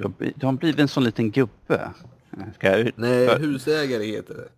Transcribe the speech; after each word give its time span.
Du 0.00 0.04
har, 0.04 0.10
bli- 0.18 0.32
du 0.36 0.46
har 0.46 0.52
blivit 0.52 0.80
en 0.80 0.88
sån 0.88 1.04
liten 1.04 1.30
gubbe. 1.30 1.90
Ska 2.54 2.66
jag, 2.70 2.80
ut- 2.80 2.94
Nej, 2.96 3.28
för- 3.28 3.38
husägare 3.38 4.04
heter 4.04 4.34
det. 4.34 4.48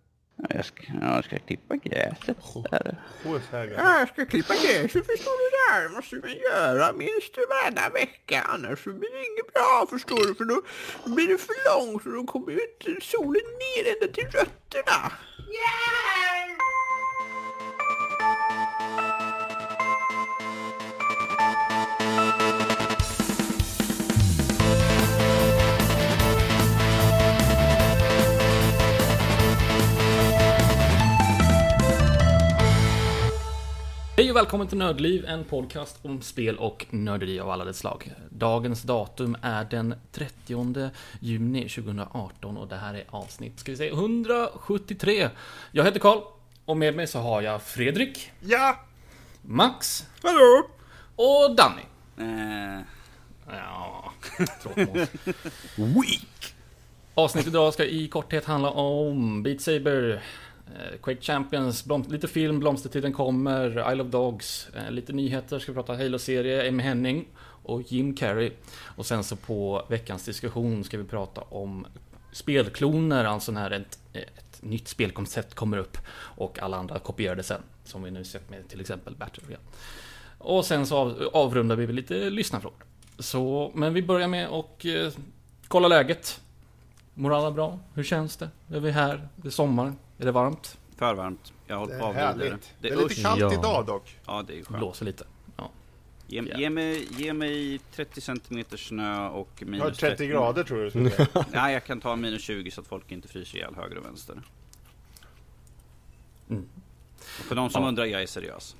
jag, 0.55 0.65
ska, 0.65 0.83
ja, 1.01 1.15
jag 1.15 1.25
ska 1.25 1.39
klippa 1.39 1.75
gräset 1.75 2.37
där. 2.71 2.95
Husägare. 3.23 3.73
Jag 3.99 4.07
ska 4.09 4.25
klippa 4.25 4.53
gräset 4.53 5.05
förstår 5.05 5.37
du 5.43 5.49
där. 5.57 5.95
måste 5.95 6.15
man 6.15 6.35
göra 6.51 6.93
minst 6.93 7.33
varenda 7.49 7.89
vecka. 7.89 8.41
Annars 8.41 8.83
så 8.83 8.89
blir 8.89 9.11
det 9.11 9.25
inget 9.31 9.53
bra 9.53 9.87
förstår 9.89 10.27
du. 10.27 10.35
För 10.35 10.45
då 10.45 10.61
blir 11.15 11.27
det 11.27 11.37
för 11.37 11.55
långt 11.69 12.05
och 12.05 12.11
då 12.13 12.23
kommer 12.23 12.51
ju 12.51 12.59
inte 12.69 13.05
solen 13.05 13.47
ner 13.63 13.83
ända 13.93 14.13
till 14.13 14.25
rötterna. 14.39 14.99
Hej 15.53 16.22
och 34.33 34.37
välkommen 34.37 34.67
till 34.67 34.77
Nördliv, 34.77 35.25
en 35.25 35.43
podcast 35.43 35.99
om 36.01 36.21
spel 36.21 36.57
och 36.57 36.85
nörderi 36.89 37.39
av 37.39 37.49
alla 37.49 37.65
dess 37.65 37.77
slag. 37.77 38.13
Dagens 38.29 38.83
datum 38.83 39.37
är 39.41 39.65
den 39.65 39.95
30 40.11 40.89
juni 41.19 41.69
2018 41.69 42.57
och 42.57 42.67
det 42.67 42.75
här 42.75 42.93
är 42.93 43.03
avsnitt, 43.09 43.59
ska 43.59 43.71
vi 43.71 43.77
säga, 43.77 43.93
173. 43.93 45.29
Jag 45.71 45.83
heter 45.85 45.99
Karl 45.99 46.19
och 46.65 46.77
med 46.77 46.95
mig 46.95 47.07
så 47.07 47.19
har 47.19 47.41
jag 47.41 47.61
Fredrik, 47.61 48.31
Ja! 48.39 48.79
Max 49.41 50.07
Hallå? 50.23 50.67
och 51.15 51.55
Danny. 51.55 51.81
Eh, 52.17 52.81
Ja, 53.47 54.13
tråkmål. 54.61 54.97
Weak! 55.75 56.55
Avsnittet 57.13 57.49
idag 57.49 57.73
ska 57.73 57.85
i 57.85 58.07
korthet 58.07 58.45
handla 58.45 58.69
om 58.69 59.43
Beat 59.43 59.61
Saber, 59.61 60.23
Eh, 60.67 60.97
Quake 61.01 61.21
Champions, 61.21 61.85
blom- 61.85 62.11
lite 62.11 62.27
film, 62.27 62.59
Blomstertiden 62.59 63.13
kommer, 63.13 63.91
Isle 63.93 64.03
of 64.03 64.09
Dogs, 64.09 64.67
eh, 64.75 64.91
lite 64.91 65.13
nyheter, 65.13 65.59
ska 65.59 65.71
vi 65.71 65.75
prata 65.75 65.93
Halo-serie, 65.93 66.69
Amy 66.69 66.83
Henning 66.83 67.27
och 67.65 67.81
Jim 67.91 68.15
Carrey. 68.15 68.51
Och 68.81 69.05
sen 69.05 69.23
så 69.23 69.35
på 69.35 69.85
veckans 69.89 70.25
diskussion 70.25 70.83
ska 70.83 70.97
vi 70.97 71.03
prata 71.03 71.41
om 71.41 71.85
spelkloner, 72.31 73.25
alltså 73.25 73.51
när 73.51 73.71
ett, 73.71 73.99
ett 74.13 74.61
nytt 74.63 74.87
spelkoncept 74.87 75.53
kommer 75.53 75.77
upp 75.77 75.97
och 76.15 76.59
alla 76.59 76.77
andra 76.77 76.99
kopierar 76.99 77.35
det 77.35 77.43
sen. 77.43 77.61
Som 77.83 78.03
vi 78.03 78.11
nu 78.11 78.23
sett 78.23 78.49
med 78.49 78.67
till 78.67 78.81
exempel 78.81 79.15
Battlefield. 79.15 79.61
Och 80.37 80.65
sen 80.65 80.85
så 80.87 80.97
av, 80.97 81.29
avrundar 81.33 81.75
vi 81.75 81.85
med 81.85 81.95
lite 81.95 82.29
lyssnarfrågor. 82.29 82.83
Så, 83.19 83.71
men 83.75 83.93
vi 83.93 84.01
börjar 84.03 84.27
med 84.27 84.47
att 84.49 84.85
eh, 84.85 85.07
kolla 85.67 85.87
läget. 85.87 86.41
Mår 87.13 87.33
alla 87.37 87.51
bra? 87.51 87.79
Hur 87.93 88.03
känns 88.03 88.37
det? 88.37 88.49
Är 88.73 88.79
vi 88.79 88.91
här? 88.91 89.27
Det 89.35 89.47
är 89.47 89.51
sommar? 89.51 89.93
Är 90.17 90.25
det 90.25 90.31
varmt? 90.31 90.77
för 90.97 91.13
varmt. 91.13 91.53
Jag 91.67 91.77
hållit 91.77 91.99
på 91.99 92.05
är 92.05 92.09
att 92.11 92.33
avlida 92.33 92.49
det. 92.55 92.59
Det 92.81 92.89
är 92.89 92.95
lite 92.97 93.21
kallt 93.21 93.39
Ja. 93.41 93.53
idag 93.53 93.85
dock. 93.85 94.17
Ja, 94.25 94.43
det 94.47 94.59
är 94.59 94.63
skönt. 94.63 94.77
Blåser 94.79 95.05
lite. 95.05 95.25
Ge, 96.27 96.41
Ja. 96.49 96.57
ge, 96.59 96.69
mig, 96.69 97.07
ge 97.11 97.33
mig 97.33 97.79
30 97.95 98.21
cm 98.21 98.63
snö 98.77 99.27
och 99.27 99.63
minus 99.65 99.97
30 99.97 100.27
grader 100.27 100.63
tror 100.63 100.83
jag 100.83 100.93
du. 100.93 101.11
Nej, 101.51 101.73
jag 101.73 101.85
kan 101.85 101.99
ta 102.01 102.15
minus 102.15 102.41
20 102.41 102.71
så 102.71 102.81
att 102.81 102.87
folk 102.87 103.11
inte 103.11 103.27
fryser 103.27 103.57
ihjäl 103.57 103.75
höger 103.75 103.97
och 103.97 104.05
vänster. 104.05 104.41
Mm. 106.49 106.69
Och 107.17 107.45
för 107.45 107.55
de 107.55 107.69
som 107.69 107.81
Ja. 107.83 107.87
undrar, 107.87 108.05
jag 108.05 108.21
är 108.21 108.25
seriös. 108.27 108.75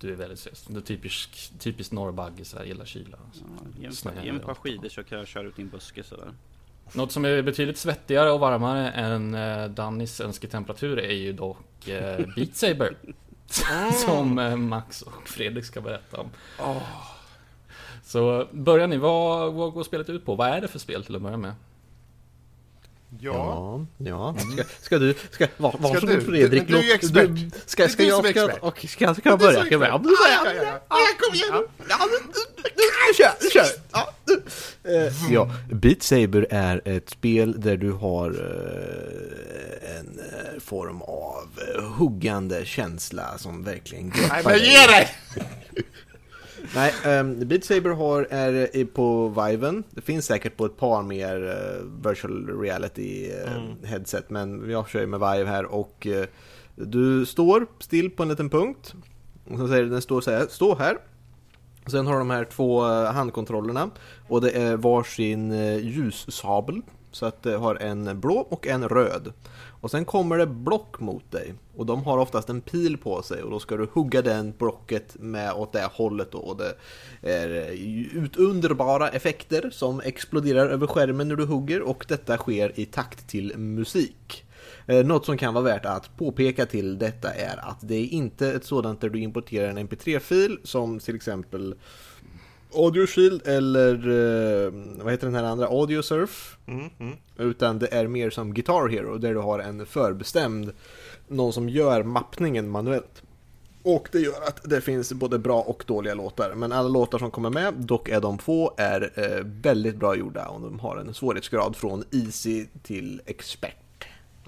Du 0.00 0.12
är 0.12 0.16
väldigt 0.16 0.38
seriös. 0.38 0.66
Du 0.68 0.76
är 0.76 0.80
typisk, 0.80 1.52
typiskt 1.58 1.92
norrbagge 1.92 2.44
så 2.44 2.58
här, 2.58 2.64
gillar 2.64 2.84
kyla. 2.84 3.18
Ja, 3.34 3.40
ge, 3.80 4.10
mig, 4.14 4.24
ge 4.24 4.30
ett 4.30 4.42
par 4.42 4.54
skidor 4.54 4.88
så 4.88 5.04
kan 5.04 5.18
jag 5.18 5.26
köra 5.26 5.46
ut 5.48 5.58
i 5.58 5.62
en 5.62 5.68
buske 5.68 6.02
sådär. 6.02 6.32
Något 6.92 7.12
som 7.12 7.24
är 7.24 7.42
betydligt 7.42 7.78
svettigare 7.78 8.30
och 8.30 8.40
varmare 8.40 8.90
än 8.90 9.34
eh, 9.34 9.64
Dannys 9.64 10.20
önsketemperatur 10.20 10.98
är 10.98 11.14
ju 11.14 11.32
dock 11.32 11.88
eh, 11.88 12.26
Beat 12.36 12.56
Saber. 12.56 12.96
som 14.06 14.38
eh, 14.38 14.56
Max 14.56 15.02
och 15.02 15.28
Fredrik 15.28 15.64
ska 15.64 15.80
berätta 15.80 16.20
om. 16.20 16.30
Så 18.02 18.48
börjar 18.52 18.86
ni, 18.86 18.96
vad, 18.96 19.52
vad 19.52 19.72
går 19.72 19.84
spelet 19.84 20.10
ut 20.10 20.26
på? 20.26 20.34
Vad 20.34 20.48
är 20.48 20.60
det 20.60 20.68
för 20.68 20.78
spel 20.78 21.04
till 21.04 21.16
att 21.16 21.22
börja 21.22 21.36
med? 21.36 21.52
Ja. 23.20 23.86
Ja, 23.98 24.06
ja. 24.06 24.36
Ska, 24.54 24.64
ska 24.80 24.98
du, 24.98 25.14
ska, 25.30 25.46
var, 25.56 25.74
varsågod 25.78 26.08
du? 26.08 26.20
Fredrik. 26.20 26.66
Du- 26.68 26.72
du 26.74 26.78
är 26.78 26.82
ju 26.82 26.92
expert. 26.92 27.28
Du, 27.28 27.50
ska, 27.66 27.88
ska 27.88 28.02
jag, 28.04 28.18
ska, 28.18 28.28
expert. 28.28 28.58
och, 28.62 28.86
ska, 28.88 29.14
ska 29.14 29.28
jag 29.28 29.38
börja? 29.38 29.60
Ska 29.60 29.70
jag 29.70 29.80
börja? 29.80 29.92
Ja, 29.92 30.02
Ja, 30.44 30.52
ja, 30.52 30.62
ja. 30.88 30.96
Kom 31.20 31.34
igen 31.34 31.48
nu. 31.52 31.88
Ja, 31.88 33.14
kör, 33.18 33.50
kör. 33.50 33.66
Ja. 33.92 34.12
Eh, 34.84 35.12
Ja, 35.32 35.50
Beat 35.72 36.02
Saber 36.02 36.46
är 36.50 36.80
ett 36.84 37.10
spel 37.10 37.60
där 37.60 37.76
du 37.76 37.90
har 37.92 38.30
eh, 38.30 39.96
en 39.98 40.18
eh, 40.18 40.60
form 40.60 41.02
av 41.02 41.48
huggande 41.98 42.64
känsla 42.64 43.38
som 43.38 43.64
verkligen 43.64 44.06
Nej 44.08 44.20
greppar 44.22 44.42
men 44.50 44.52
dig. 44.58 44.68
ge 44.72 44.86
dig! 44.86 45.14
Nej, 46.74 47.20
um, 47.20 47.48
Beat 47.48 47.64
Saber 47.64 47.90
har, 47.90 48.26
är 48.30 48.84
på 48.84 49.28
Viven. 49.28 49.84
Det 49.90 50.00
finns 50.00 50.26
säkert 50.26 50.56
på 50.56 50.66
ett 50.66 50.76
par 50.76 51.02
mer 51.02 51.46
eh, 51.46 52.08
virtual 52.10 52.60
reality 52.60 53.30
eh, 53.30 53.88
headset, 53.88 54.30
men 54.30 54.70
jag 54.70 54.88
kör 54.88 55.00
ju 55.00 55.06
med 55.06 55.20
Vive 55.20 55.50
här 55.50 55.64
och 55.64 56.06
eh, 56.06 56.26
du 56.74 57.26
står 57.26 57.66
still 57.78 58.10
på 58.10 58.22
en 58.22 58.28
liten 58.28 58.50
punkt. 58.50 58.94
Och 59.50 59.58
så 59.58 59.68
säger 59.68 59.84
den 59.84 60.02
står 60.02 60.20
så 60.20 60.30
här, 60.30 60.46
stå 60.50 60.74
här. 60.74 60.98
Sen 61.86 62.06
har 62.06 62.18
de 62.18 62.30
här 62.30 62.44
två 62.44 62.82
handkontrollerna 62.86 63.90
och 64.28 64.40
det 64.40 64.50
är 64.50 64.76
varsin 64.76 65.52
ljussabel. 65.78 66.82
Så 67.10 67.26
att 67.26 67.42
det 67.42 67.56
har 67.56 67.74
en 67.74 68.20
blå 68.20 68.34
och 68.34 68.66
en 68.66 68.88
röd. 68.88 69.32
Och 69.84 69.90
sen 69.90 70.04
kommer 70.04 70.38
det 70.38 70.46
block 70.46 71.00
mot 71.00 71.30
dig. 71.30 71.54
Och 71.76 71.86
de 71.86 72.04
har 72.04 72.18
oftast 72.18 72.48
en 72.48 72.60
pil 72.60 72.96
på 72.96 73.22
sig 73.22 73.42
och 73.42 73.50
då 73.50 73.60
ska 73.60 73.76
du 73.76 73.88
hugga 73.92 74.22
den 74.22 74.54
blocket 74.58 75.16
med 75.20 75.52
åt 75.52 75.72
det 75.72 75.88
hållet 75.92 76.32
då. 76.32 76.38
Och 76.38 76.56
det 76.56 76.74
är 77.22 77.48
eh, 77.48 78.16
utunderbara 78.16 79.08
effekter 79.08 79.70
som 79.72 80.00
exploderar 80.00 80.68
över 80.68 80.86
skärmen 80.86 81.28
när 81.28 81.36
du 81.36 81.44
hugger 81.44 81.82
och 81.82 82.04
detta 82.08 82.36
sker 82.36 82.80
i 82.80 82.86
takt 82.86 83.28
till 83.28 83.58
musik. 83.58 84.44
Eh, 84.86 85.06
något 85.06 85.26
som 85.26 85.38
kan 85.38 85.54
vara 85.54 85.64
värt 85.64 85.86
att 85.86 86.16
påpeka 86.16 86.66
till 86.66 86.98
detta 86.98 87.34
är 87.34 87.68
att 87.70 87.78
det 87.80 87.94
är 87.94 88.06
inte 88.06 88.52
ett 88.52 88.64
sådant 88.64 89.00
där 89.00 89.08
du 89.08 89.20
importerar 89.20 89.68
en 89.68 89.88
mp3-fil 89.88 90.58
som 90.62 90.98
till 90.98 91.16
exempel 91.16 91.74
Audio 92.74 93.06
Shield 93.06 93.46
eller 93.46 93.94
eh, 93.94 94.72
vad 95.02 95.12
heter 95.12 95.26
den 95.26 95.34
här 95.34 95.44
andra? 95.44 95.66
Audio 95.66 96.02
Surf. 96.02 96.56
Mm, 96.66 96.90
mm. 96.98 97.16
Utan 97.38 97.78
det 97.78 97.94
är 97.94 98.06
mer 98.06 98.30
som 98.30 98.54
Guitar 98.54 98.88
Hero 98.88 99.18
där 99.18 99.34
du 99.34 99.40
har 99.40 99.58
en 99.58 99.86
förbestämd 99.86 100.72
någon 101.28 101.52
som 101.52 101.68
gör 101.68 102.02
mappningen 102.02 102.68
manuellt. 102.68 103.22
Och 103.82 104.08
det 104.12 104.20
gör 104.20 104.42
att 104.48 104.70
det 104.70 104.80
finns 104.80 105.12
både 105.12 105.38
bra 105.38 105.60
och 105.60 105.84
dåliga 105.86 106.14
låtar. 106.14 106.54
Men 106.54 106.72
alla 106.72 106.88
låtar 106.88 107.18
som 107.18 107.30
kommer 107.30 107.50
med, 107.50 107.74
dock 107.74 108.08
är 108.08 108.20
de 108.20 108.38
få, 108.38 108.74
är 108.76 109.12
eh, 109.14 109.44
väldigt 109.44 109.96
bra 109.96 110.16
gjorda 110.16 110.48
och 110.48 110.60
de 110.60 110.78
har 110.78 110.96
en 110.96 111.14
svårighetsgrad 111.14 111.76
från 111.76 112.04
easy 112.10 112.66
till 112.82 113.20
expert. 113.26 113.83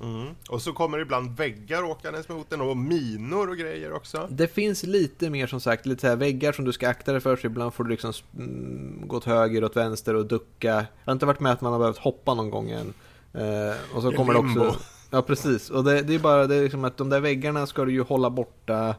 Mm. 0.03 0.27
Och 0.49 0.63
så 0.63 0.73
kommer 0.73 0.99
ibland 0.99 1.37
väggar 1.37 1.83
åkandes 1.83 2.29
mot 2.29 2.51
den 2.51 2.61
och 2.61 2.77
minor 2.77 3.49
och 3.51 3.57
grejer 3.57 3.93
också. 3.93 4.29
Det 4.31 4.49
finns 4.49 4.83
lite 4.83 5.31
mer 5.31 5.47
som 5.47 5.61
sagt, 5.61 5.87
lite 5.87 6.01
så 6.01 6.07
här 6.07 6.17
väggar 6.17 6.53
som 6.53 6.65
du 6.65 6.73
ska 6.73 6.89
akta 6.89 7.13
dig 7.13 7.21
för. 7.21 7.37
Så 7.37 7.47
ibland 7.47 7.75
får 7.75 7.85
du 7.85 7.91
liksom 7.91 8.13
mm, 8.39 9.03
gå 9.09 9.17
åt 9.17 9.25
höger, 9.25 9.65
åt 9.65 9.77
vänster 9.77 10.15
och 10.15 10.27
ducka. 10.27 10.69
Jag 10.69 10.87
har 11.05 11.13
inte 11.13 11.27
varit 11.27 11.41
med 11.41 11.53
att 11.53 11.61
man 11.61 11.73
har 11.73 11.79
behövt 11.79 11.99
hoppa 11.99 12.35
någon 12.35 12.51
gång 12.51 12.71
än. 12.71 12.95
Eh, 13.33 13.77
och 13.95 14.03
så 14.03 14.13
kommer 14.13 14.35
det 14.35 14.41
limbo. 14.43 14.67
också... 14.67 14.81
Ja, 15.11 15.23
precis. 15.23 15.71
Och 15.71 15.85
det, 15.85 16.03
det 16.03 16.15
är 16.15 16.19
bara 16.19 16.47
det 16.47 16.55
är 16.55 16.63
liksom 16.63 16.85
att 16.85 16.97
de 16.97 17.09
där 17.11 17.21
väggarna 17.21 17.67
ska 17.67 17.85
du 17.85 17.93
ju 17.93 18.03
hålla 18.03 18.31
borta 18.31 18.95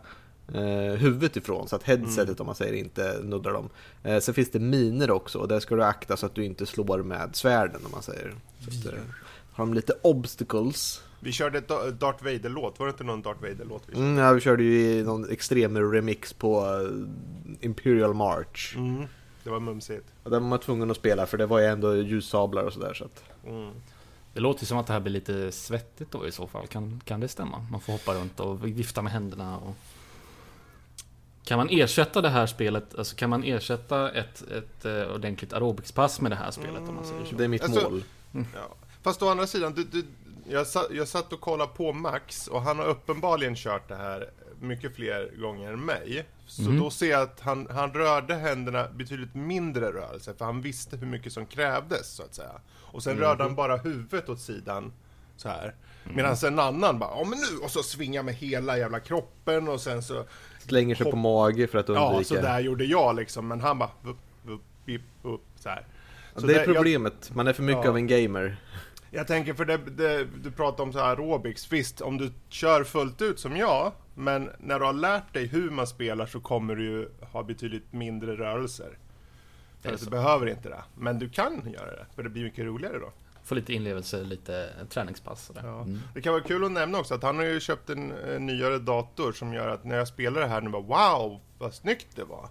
eh, 0.53 0.97
huvudet 0.97 1.37
ifrån. 1.37 1.67
Så 1.67 1.75
att 1.75 1.83
headsetet 1.83 2.27
Mm. 2.27 2.35
om 2.39 2.45
man 2.45 2.55
säger 2.55 2.73
inte 2.73 3.19
nuddar 3.23 3.53
dem. 3.53 3.69
Eh, 4.03 4.19
sen 4.19 4.33
finns 4.33 4.51
det 4.51 4.59
miner 4.59 5.11
också 5.11 5.39
och 5.39 5.47
där 5.47 5.59
ska 5.59 5.75
du 5.75 5.83
akta 5.83 6.17
så 6.17 6.25
att 6.25 6.35
du 6.35 6.45
inte 6.45 6.65
slår 6.65 7.03
med 7.03 7.29
svärden 7.33 7.81
om 7.85 7.91
man 7.91 8.01
säger. 8.01 8.35
Så 8.59 8.89
att, 8.89 8.95
har 9.57 9.65
de 9.65 9.73
lite 9.73 9.93
obstacles. 10.01 11.03
Vi 11.19 11.31
körde 11.31 11.57
ett 11.57 11.67
Da- 11.67 11.91
Darth 11.91 12.23
Vader-låt, 12.23 12.79
var 12.79 12.85
det 12.85 12.89
inte 12.91 13.03
någon 13.03 13.21
Darth 13.21 13.41
Vader-låt 13.41 13.83
vi 13.87 13.93
körde? 13.93 14.05
Mm, 14.05 14.17
ja, 14.17 14.33
vi 14.33 14.41
körde 14.41 14.63
ju 14.63 15.03
någon 15.03 15.29
extrem 15.29 15.91
remix 15.91 16.33
på 16.33 16.65
eh, 16.65 17.65
Imperial 17.65 18.13
March. 18.13 18.75
Mm. 18.75 19.05
Det 19.43 19.49
var 19.49 19.59
mumsigt. 19.59 20.05
Och 20.23 20.31
den 20.31 20.41
var 20.43 20.49
man 20.49 20.59
tvungen 20.59 20.91
att 20.91 20.97
spela 20.97 21.25
för 21.25 21.37
det 21.37 21.45
var 21.45 21.59
ju 21.59 21.65
ändå 21.65 21.95
ljussablar 21.95 22.63
och 22.63 22.73
sådär 22.73 22.93
så 22.93 23.05
att... 23.05 23.23
Mm. 23.47 23.71
Det 24.33 24.39
låter 24.39 24.65
som 24.65 24.77
att 24.77 24.87
det 24.87 24.93
här 24.93 24.99
blir 24.99 25.13
lite 25.13 25.51
svettigt 25.51 26.11
då 26.11 26.27
i 26.27 26.31
så 26.31 26.47
fall. 26.47 26.67
Kan, 26.67 27.01
kan 27.05 27.19
det 27.19 27.27
stämma? 27.27 27.67
Man 27.71 27.81
får 27.81 27.93
hoppa 27.93 28.13
runt 28.13 28.39
och 28.39 28.67
vifta 28.67 29.01
med 29.01 29.11
händerna 29.11 29.57
och... 29.57 29.75
Kan 31.45 31.57
man 31.57 31.67
ersätta 31.71 32.21
det 32.21 32.29
här 32.29 32.45
spelet, 32.45 32.95
alltså 32.97 33.15
kan 33.15 33.29
man 33.29 33.43
ersätta 33.43 34.11
ett, 34.11 34.43
ett 34.51 34.85
eh, 34.85 35.15
ordentligt 35.15 35.53
aerobicspass 35.53 36.21
med 36.21 36.31
det 36.31 36.35
här 36.35 36.51
spelet 36.51 36.89
om 36.89 36.95
man 36.95 37.05
säger 37.05 37.25
så? 37.25 37.35
Det 37.35 37.43
är 37.43 37.47
mitt 37.47 37.63
Alltså- 37.63 37.89
mål. 37.89 38.03
Ja. 38.31 38.75
Fast 39.07 39.21
å 39.23 39.29
andra 39.29 39.47
sidan, 39.47 39.73
du, 39.73 39.83
du, 39.83 40.05
jag, 40.49 40.67
satt, 40.67 40.87
jag 40.91 41.07
satt 41.07 41.33
och 41.33 41.39
kollade 41.41 41.71
på 41.75 41.93
Max 41.93 42.47
och 42.47 42.61
han 42.61 42.79
har 42.79 42.85
uppenbarligen 42.85 43.55
kört 43.55 43.87
det 43.87 43.95
här 43.95 44.29
mycket 44.61 44.95
fler 44.95 45.31
gånger 45.41 45.73
än 45.73 45.85
mig. 45.85 46.25
Så 46.47 46.61
Mhm. 46.61 46.79
då 46.79 46.89
ser 46.89 47.09
jag 47.11 47.21
att 47.21 47.39
han, 47.39 47.67
han 47.71 47.93
rörde 47.93 48.35
händerna 48.35 48.87
betydligt 48.95 49.35
mindre 49.35 49.91
rörelse, 49.91 50.33
för 50.37 50.45
han 50.45 50.61
visste 50.61 50.97
hur 50.97 51.07
mycket 51.07 51.33
som 51.33 51.45
krävdes, 51.45 52.07
så 52.15 52.23
att 52.23 52.35
säga. 52.35 52.51
Och 52.79 53.03
sen 53.03 53.17
rörde 53.17 53.43
han 53.43 53.55
bara 53.55 53.77
huvudet 53.77 54.29
åt 54.29 54.39
sidan, 54.39 54.93
så 55.37 55.49
här. 55.49 55.75
Medan 56.03 56.35
en 56.45 56.59
annan 56.59 56.99
bara, 56.99 57.09
ja 57.09 57.23
men 57.29 57.39
nu, 57.39 57.57
och 57.63 57.71
så 57.71 57.83
svingar 57.83 58.23
med 58.23 58.33
hela 58.35 58.77
jävla 58.77 58.99
kroppen 58.99 59.67
och 59.67 59.81
sen 59.81 60.03
så, 60.03 60.23
Slänger 60.59 60.95
sig 60.95 61.11
på 61.11 61.17
mage 61.17 61.67
för 61.67 61.77
att 61.77 61.89
ja 61.89 62.09
undvika. 62.09 62.27
så 62.27 62.35
där 62.35 62.59
gjorde 62.59 62.85
jag 62.85 63.15
liksom, 63.15 63.47
men 63.47 63.61
han 63.61 63.79
bara, 63.79 63.89
upp, 64.03 64.17
upp, 64.47 64.61
upp, 64.87 65.01
upp, 65.33 65.41
så 65.59 65.69
här. 65.69 65.85
Ja, 66.33 66.41
Så 66.41 66.47
det 66.47 66.55
är 66.61 66.65
problemet, 66.65 67.31
man 67.35 67.47
är 67.47 67.53
för 67.53 67.63
mycket 67.63 67.83
Ja. 67.83 67.89
av 67.89 67.97
en 67.97 68.07
gamer. 68.07 68.57
Jag 69.11 69.27
tänker 69.27 69.53
för 69.53 69.65
det, 69.65 69.77
det, 69.77 70.27
du 70.43 70.51
pratar 70.51 70.83
om 70.83 70.93
så 70.93 70.99
här 70.99 71.09
aerobics, 71.09 71.71
visst 71.71 72.01
om 72.01 72.17
du 72.17 72.31
kör 72.49 72.83
fullt 72.83 73.21
ut 73.21 73.39
som 73.39 73.57
jag, 73.57 73.91
men 74.15 74.49
när 74.59 74.79
du 74.79 74.85
har 74.85 74.93
lärt 74.93 75.33
dig 75.33 75.45
hur 75.45 75.69
man 75.69 75.87
spelar 75.87 76.25
så 76.25 76.39
kommer 76.39 76.75
du 76.75 76.83
ju 76.83 77.09
ha 77.21 77.43
betydligt 77.43 77.93
mindre 77.93 78.35
rörelser. 78.35 78.97
För 79.81 79.93
att 79.93 79.99
du 79.99 80.09
behöver 80.09 80.47
inte 80.47 80.69
det, 80.69 80.83
men 80.95 81.19
du 81.19 81.29
kan 81.29 81.71
göra 81.71 81.91
det, 81.91 82.05
för 82.15 82.23
det 82.23 82.29
blir 82.29 82.43
mycket 82.43 82.65
roligare 82.65 82.99
då. 82.99 83.11
Få 83.43 83.55
lite 83.55 83.73
inlevelse, 83.73 84.23
lite 84.23 84.69
träningspass. 84.89 85.45
Sådär. 85.45 85.61
Ja. 85.65 85.81
Mm. 85.81 85.99
Det 86.13 86.21
kan 86.21 86.33
vara 86.33 86.43
kul 86.43 86.63
att 86.63 86.71
nämna 86.71 86.99
också 86.99 87.15
att 87.15 87.23
han 87.23 87.37
har 87.37 87.43
ju 87.43 87.59
köpt 87.59 87.89
en, 87.89 88.11
en 88.11 88.45
nyare 88.45 88.79
dator 88.79 89.31
som 89.31 89.53
gör 89.53 89.67
att 89.67 89.83
när 89.83 89.97
jag 89.97 90.07
spelar 90.07 90.41
det 90.41 90.47
här 90.47 90.61
nu 90.61 90.69
bara 90.69 90.81
wow, 90.81 91.39
vad 91.57 91.73
snyggt 91.73 92.07
det 92.15 92.23
var. 92.23 92.49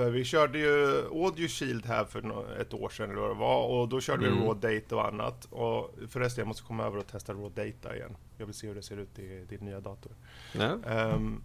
För 0.00 0.10
vi 0.10 0.24
körde 0.24 0.58
ju 0.58 1.04
Audio 1.12 1.48
Shield 1.48 1.86
här 1.86 2.04
för 2.04 2.60
ett 2.60 2.74
år 2.74 2.88
sedan 2.88 3.10
eller 3.10 3.20
vad 3.20 3.30
det 3.30 3.34
var 3.40 3.66
och 3.66 3.88
då 3.88 4.00
körde 4.00 4.26
Mm. 4.26 4.38
vi 4.40 4.46
Raw 4.46 4.74
Data 4.80 4.96
och 4.96 5.06
annat. 5.08 5.44
Och 5.50 5.94
förresten, 6.08 6.42
jag 6.42 6.48
måste 6.48 6.62
komma 6.62 6.84
över 6.84 6.98
och 6.98 7.06
testa 7.06 7.32
Raw 7.32 7.64
Data 7.64 7.96
igen. 7.96 8.16
Jag 8.38 8.46
vill 8.46 8.54
se 8.54 8.66
hur 8.66 8.74
det 8.74 8.82
ser 8.82 8.96
ut 8.96 9.18
i 9.18 9.44
din 9.48 9.60
nya 9.60 9.80
dator. 9.80 10.12
Ehm, 10.86 11.42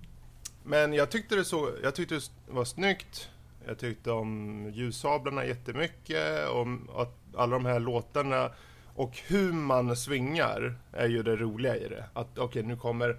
men 0.63 0.93
jag 0.93 1.11
tyckte 1.11 1.35
det 1.35 1.45
så, 1.45 1.69
jag 1.83 1.95
tyckte 1.95 2.15
det 2.15 2.21
var 2.47 2.65
snyggt. 2.65 3.29
Jag 3.67 3.77
tyckte 3.79 4.11
om 4.11 4.69
ljussablarna 4.73 5.45
jättemycket, 5.45 6.49
om 6.49 6.89
att 6.95 7.17
alla 7.35 7.51
de 7.55 7.65
här 7.65 7.79
låtarna 7.79 8.51
och 8.95 9.17
hur 9.27 9.53
man 9.53 9.95
svingar 9.95 10.75
är 10.91 11.07
ju 11.07 11.23
det 11.23 11.35
roliga 11.35 11.75
i 11.77 11.87
det. 11.87 12.05
Att 12.13 12.37
okej, 12.37 12.63
nu 12.63 12.77
kommer 12.77 13.17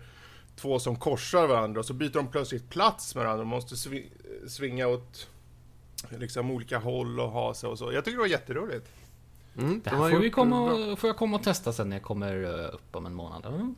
två 0.57 0.79
som 0.79 0.97
korsar 0.97 1.47
varandra 1.47 1.81
och 1.81 1.87
så 1.87 1.93
byter 1.95 2.11
de 2.13 2.29
plötsligt 2.29 2.71
plats 2.71 3.15
med 3.15 3.25
varandra 3.25 3.41
och 3.43 3.47
måste 3.49 3.75
svi- 3.75 4.09
svinga 4.49 4.89
åt 4.89 5.29
liksom 6.19 6.51
olika 6.51 6.79
håll 6.79 7.21
och 7.21 7.31
ha 7.31 7.55
sig 7.55 7.69
och 7.69 7.79
så. 7.79 7.93
Jag 7.93 8.05
tycker 8.05 8.17
det 8.17 8.21
var 8.23 8.27
jätteroligt. 8.29 8.87
Mm, 9.59 9.81
Det 9.85 9.91
de 9.91 9.97
här 9.97 10.11
får, 10.11 10.19
vi 10.19 10.31
komma 10.31 10.61
och, 10.73 10.99
får 10.99 11.09
jag 11.09 11.17
komma 11.17 11.37
och 11.37 11.43
testa 11.43 11.73
sen 11.73 11.89
när 11.89 11.97
jag 11.97 12.03
kommer 12.03 12.45
eh, 12.65 12.75
upp 12.75 12.97
om 12.97 13.07
en 13.07 13.15
månad. 13.15 13.47
Mm. 13.47 13.75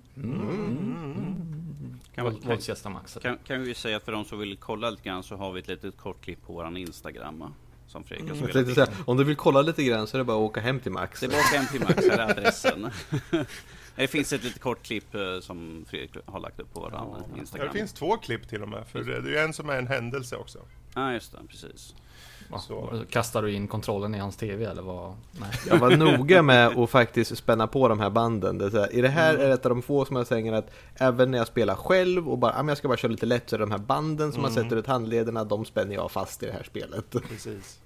Kan, 2.15 2.25
Våld- 2.25 2.35
vi- 2.35 2.75
kan, 2.83 2.93
Max. 2.93 3.19
kan, 3.23 3.39
kan 3.47 3.63
vi 3.63 3.75
säga 3.75 3.97
att 3.97 4.05
för 4.05 4.13
de 4.13 4.25
som 4.25 4.39
vill 4.39 4.57
kolla 4.57 4.91
lite 4.91 5.03
grann 5.03 5.23
så 5.23 5.37
har 5.37 5.53
vi 5.53 5.61
ett 5.61 5.69
litet 5.69 5.97
kort 5.97 6.21
klipp 6.21 6.47
på 6.47 6.53
våran 6.53 6.77
Instagram. 6.77 7.45
Som 7.87 8.05
Fredrik 8.05 8.29
tänkte 8.39 8.59
in. 8.59 8.75
säga, 8.75 8.89
om 9.05 9.17
du 9.17 9.25
vill 9.25 9.37
kolla 9.37 9.63
lite 9.63 9.83
grann 9.85 10.07
så 10.07 10.17
är 10.17 10.19
det 10.19 10.25
bara 10.25 10.37
att 10.37 10.43
åka 10.51 10.61
hem 10.61 10.81
till 10.81 10.93
Max. 10.93 11.21
Det 11.21 11.27
är 11.27 11.31
bara 11.31 11.41
hem 11.43 11.67
till 11.67 11.81
Max, 11.81 12.09
här 12.11 12.19
är 12.19 12.31
adressen. 12.31 12.91
Det 13.99 14.07
finns 14.09 14.33
ett 14.33 14.45
litet 14.45 14.61
kort 14.63 14.83
klipp 14.83 15.15
eh, 15.15 15.41
som 15.41 15.85
Fredrik 15.89 16.11
har 16.27 16.41
lagt 16.41 16.61
upp 16.61 16.75
på 16.75 16.81
våran 16.81 17.07
Ja, 17.35 17.39
Instagram. 17.41 17.69
det 17.73 17.79
finns 17.79 17.93
två 17.93 18.17
klipp 18.17 18.49
till 18.49 18.63
och 18.63 18.69
med, 18.69 18.87
för 18.87 18.99
det 19.03 19.17
är 19.17 19.23
ju 19.23 19.37
en 19.39 19.53
som 19.53 19.71
är 19.71 19.77
en 19.79 19.87
händelse 19.87 20.37
också. 20.37 20.59
Ja, 20.95 21.13
just 21.13 21.33
det, 21.33 21.39
precis. 21.49 21.95
Så. 22.61 23.03
Kastar 23.11 23.43
du 23.43 23.53
in 23.53 23.69
kontrollen 23.69 24.15
i 24.15 24.19
hans 24.19 24.37
TV 24.37 24.65
eller 24.65 24.83
vad? 24.83 25.15
Nej. 25.41 25.51
Jag 25.69 25.79
var 25.79 25.97
noga 25.97 26.43
med 26.43 26.67
att 26.79 26.91
faktiskt 26.91 27.37
spänna 27.37 27.67
på 27.67 27.89
de 27.89 28.01
här 28.01 28.11
banden. 28.11 28.59
Det 28.59 28.65
är 28.65 28.71
så 28.71 28.79
här, 28.81 28.95
I 28.95 29.01
det 29.01 29.09
här 29.09 29.35
Mm. 29.35 29.47
är 29.47 29.51
ett 29.55 29.67
av 29.67 29.71
de 29.71 29.83
få 29.83 30.05
som 30.05 30.17
jag 30.17 30.27
säger 30.27 30.53
att 30.53 30.71
även 30.95 31.31
när 31.31 31.39
jag 31.39 31.47
spelar 31.47 31.75
själv 31.75 32.29
och 32.29 32.39
bara, 32.39 32.65
jag 32.69 32.79
ska 32.79 32.89
bara 32.89 32.97
köra 32.97 33.13
lite 33.13 33.27
lätt 33.27 33.51
så 33.51 33.57
är 33.57 33.59
det 33.59 33.65
de 33.65 33.71
här 33.71 33.79
banden 33.79 34.33
som 34.33 34.43
man 34.43 34.51
Mm. 34.53 34.65
sätter 34.65 34.77
ut 34.77 34.87
handlederna, 34.87 35.45
de 35.45 35.65
spänner 35.65 35.95
jag 35.95 36.11
fast 36.11 36.43
i 36.43 36.47
det 36.47 36.53
här 36.53 36.63
spelet. 36.63 37.11
Precis. 37.29 37.81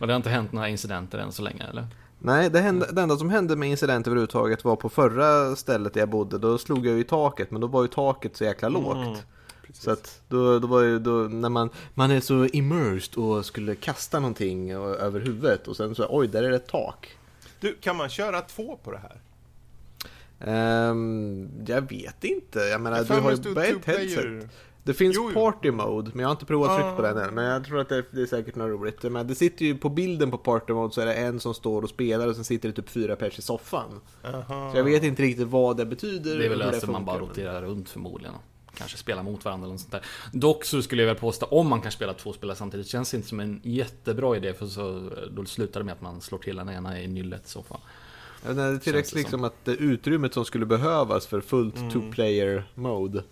Och 0.00 0.06
det 0.06 0.12
har 0.12 0.16
inte 0.16 0.30
hänt 0.30 0.52
några 0.52 0.68
incidenter 0.68 1.18
än 1.18 1.32
så 1.32 1.42
länge 1.42 1.64
eller? 1.70 1.86
Nej, 2.18 2.50
det, 2.50 2.60
hände, 2.60 2.88
det 2.92 3.02
enda 3.02 3.16
som 3.16 3.30
hände 3.30 3.56
med 3.56 3.70
incidenter 3.70 4.10
överhuvudtaget 4.10 4.64
var 4.64 4.76
på 4.76 4.88
förra 4.88 5.56
stället 5.56 5.94
där 5.94 6.00
jag 6.00 6.08
bodde. 6.08 6.38
Då 6.38 6.58
slog 6.58 6.86
jag 6.86 6.94
ju 6.94 7.00
i 7.00 7.04
taket, 7.04 7.50
men 7.50 7.60
då 7.60 7.66
var 7.66 7.82
ju 7.82 7.88
taket 7.88 8.36
så 8.36 8.44
jäkla 8.44 8.68
lågt. 8.68 8.96
Mm. 8.96 9.16
Så 9.72 9.90
att 9.90 10.20
då, 10.28 10.58
då 10.58 10.66
var 10.66 10.82
ju 10.82 10.98
då 10.98 11.10
när 11.10 11.48
man, 11.48 11.70
man 11.94 12.10
är 12.10 12.20
så 12.20 12.46
immersed 12.46 13.16
och 13.18 13.46
skulle 13.46 13.74
kasta 13.74 14.20
någonting 14.20 14.70
över 14.72 15.20
huvudet 15.20 15.68
och 15.68 15.76
sen 15.76 15.94
så 15.94 16.06
oj, 16.10 16.28
där 16.28 16.42
är 16.42 16.50
det 16.50 16.56
ett 16.56 16.68
tak. 16.68 17.16
Du, 17.60 17.76
kan 17.80 17.96
man 17.96 18.08
köra 18.08 18.40
två 18.40 18.78
på 18.84 18.90
det 18.90 18.98
här? 18.98 19.20
Ehm, 20.40 21.50
jag 21.66 21.88
vet 21.88 22.24
inte, 22.24 22.58
jag 22.58 22.80
menar 22.80 22.96
Jag 22.96 23.06
du 23.06 23.12
har 23.12 23.30
ju 23.30 23.54
bara 23.54 23.64
ett 23.64 23.84
headset. 23.84 24.50
Player. 24.92 25.10
Det 25.10 25.14
finns 25.14 25.16
Jo, 25.16 25.30
jo. 25.34 25.34
party 25.50 25.70
mode, 25.70 26.10
men 26.14 26.20
jag 26.20 26.28
har 26.28 26.32
inte 26.32 26.44
provat 26.46 26.70
att 26.70 26.76
trycka 26.76 26.96
på 26.96 27.02
den 27.02 27.18
än. 27.18 27.34
Men 27.34 27.44
jag 27.44 27.64
tror 27.64 27.80
att 27.80 27.88
det, 27.88 28.04
det 28.10 28.22
är 28.22 28.26
säkert 28.26 28.54
något 28.56 28.68
roligt. 28.80 29.02
Men 29.02 29.26
det 29.26 29.34
sitter 29.34 29.64
ju 29.64 29.76
på 29.78 29.88
bilden 29.88 30.30
på 30.30 30.38
party 30.38 30.72
mode 30.72 30.94
så 30.94 31.00
är 31.00 31.06
det 31.06 31.14
en 31.14 31.40
som 31.40 31.54
står 31.54 31.82
och 31.82 31.88
spelar 31.88 32.28
och 32.28 32.34
sen 32.34 32.44
sitter 32.44 32.68
det 32.68 32.74
typ 32.74 32.88
fyra 32.88 33.16
pers 33.16 33.38
i 33.38 33.42
soffan. 33.42 34.00
Aha. 34.24 34.70
Så 34.72 34.78
jag 34.78 34.84
vet 34.84 35.02
inte 35.02 35.22
riktigt 35.22 35.48
vad 35.48 35.76
det 35.76 35.86
betyder. 35.86 36.38
Det 36.38 36.44
är 36.44 36.48
väl 36.48 36.62
hur 36.62 36.70
löst 36.70 36.82
att 36.84 36.90
man 36.90 36.96
funkar, 37.00 37.12
bara 37.12 37.18
men- 37.20 37.28
roterar 37.28 37.62
runt 37.62 37.88
förmodligen. 37.88 38.34
Kanske 38.78 38.96
spela 38.98 39.22
mot 39.22 39.44
varandra 39.44 39.64
eller 39.64 39.72
något 39.74 39.80
sånt 39.80 39.92
där. 39.92 40.02
Dock 40.32 40.64
så 40.64 40.82
skulle 40.82 41.02
jag 41.02 41.06
väl 41.06 41.16
påstå, 41.16 41.46
om 41.46 41.68
man 41.68 41.80
kan 41.80 41.92
spela 41.92 42.12
två 42.14 42.32
spelare 42.32 42.56
samtidigt, 42.56 42.86
känns 42.86 43.14
inte 43.14 43.28
som 43.28 43.40
en 43.40 43.60
jättebra 43.64 44.36
idé 44.36 44.54
för 44.54 44.66
så 44.66 45.10
då 45.30 45.44
slutar 45.44 45.80
det 45.80 45.84
med 45.84 45.92
att 45.92 46.00
man 46.00 46.20
slår 46.20 46.38
till 46.38 46.56
den 46.56 46.68
ena 46.68 47.00
i 47.02 47.08
nyllet 47.08 47.46
i 47.46 47.48
så 47.48 47.62
fall. 47.62 47.80
Ja, 48.46 48.52
det 48.52 48.62
är 48.62 48.78
tillräckligt 48.78 49.12
det 49.14 49.18
liksom 49.18 49.44
att 49.44 49.54
det 49.64 49.72
utrymmet 49.72 50.34
som 50.34 50.44
skulle 50.44 50.66
behövas 50.66 51.26
för 51.26 51.40
fullt 51.40 51.76
Mm. 51.76 51.90
two-player 51.90 52.62
mode. 52.74 53.22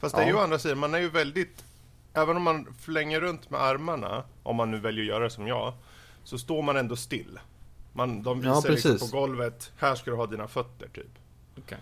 Fast 0.00 0.16
det 0.16 0.22
är 0.22 0.26
ju 0.26 0.32
Ja. 0.32 0.38
å 0.38 0.42
andra 0.42 0.58
sidan, 0.58 0.78
man 0.78 0.94
är 0.94 0.98
ju 0.98 1.08
väldigt... 1.10 1.64
Även 2.14 2.36
om 2.36 2.42
man 2.42 2.74
flänger 2.78 3.20
runt 3.20 3.50
med 3.50 3.60
armarna, 3.60 4.24
om 4.42 4.56
man 4.56 4.70
nu 4.70 4.80
väljer 4.80 5.04
att 5.04 5.08
göra 5.08 5.24
det 5.24 5.30
som 5.30 5.46
jag, 5.46 5.72
så 6.24 6.38
står 6.38 6.62
man 6.62 6.76
ändå 6.76 6.96
still. 6.96 7.38
Man, 7.92 8.22
de 8.22 8.42
Ja, 8.42 8.54
visar 8.54 8.70
liksom 8.70 8.92
precis. 8.92 9.10
på 9.10 9.16
golvet, 9.18 9.72
här 9.76 9.94
ska 9.94 10.10
du 10.10 10.16
ha 10.16 10.26
dina 10.26 10.48
fötter 10.48 10.88
typ. 10.88 11.18
Okej. 11.58 11.78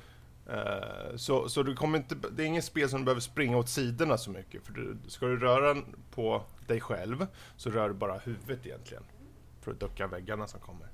Eh, 0.46 1.16
så 1.16 1.48
så 1.48 1.62
du 1.62 1.76
kommer 1.76 1.98
inte, 1.98 2.14
det 2.32 2.42
är 2.42 2.46
inget 2.46 2.64
spel 2.64 2.88
som 2.88 2.98
du 3.00 3.04
behöver 3.04 3.20
springa 3.20 3.56
åt 3.56 3.68
sidorna 3.68 4.18
så 4.18 4.30
mycket. 4.30 4.66
För 4.66 4.72
du, 4.72 4.96
ska 5.08 5.26
du 5.26 5.36
röra 5.38 5.82
på 6.14 6.42
dig 6.66 6.80
själv 6.80 7.26
så 7.56 7.70
rör 7.70 7.88
du 7.88 7.94
bara 7.94 8.18
huvudet 8.18 8.66
egentligen. 8.66 9.02
För 9.60 9.70
att 9.70 9.80
ducka 9.80 10.06
väggarna 10.06 10.46
som 10.46 10.60
kommer. 10.60 10.86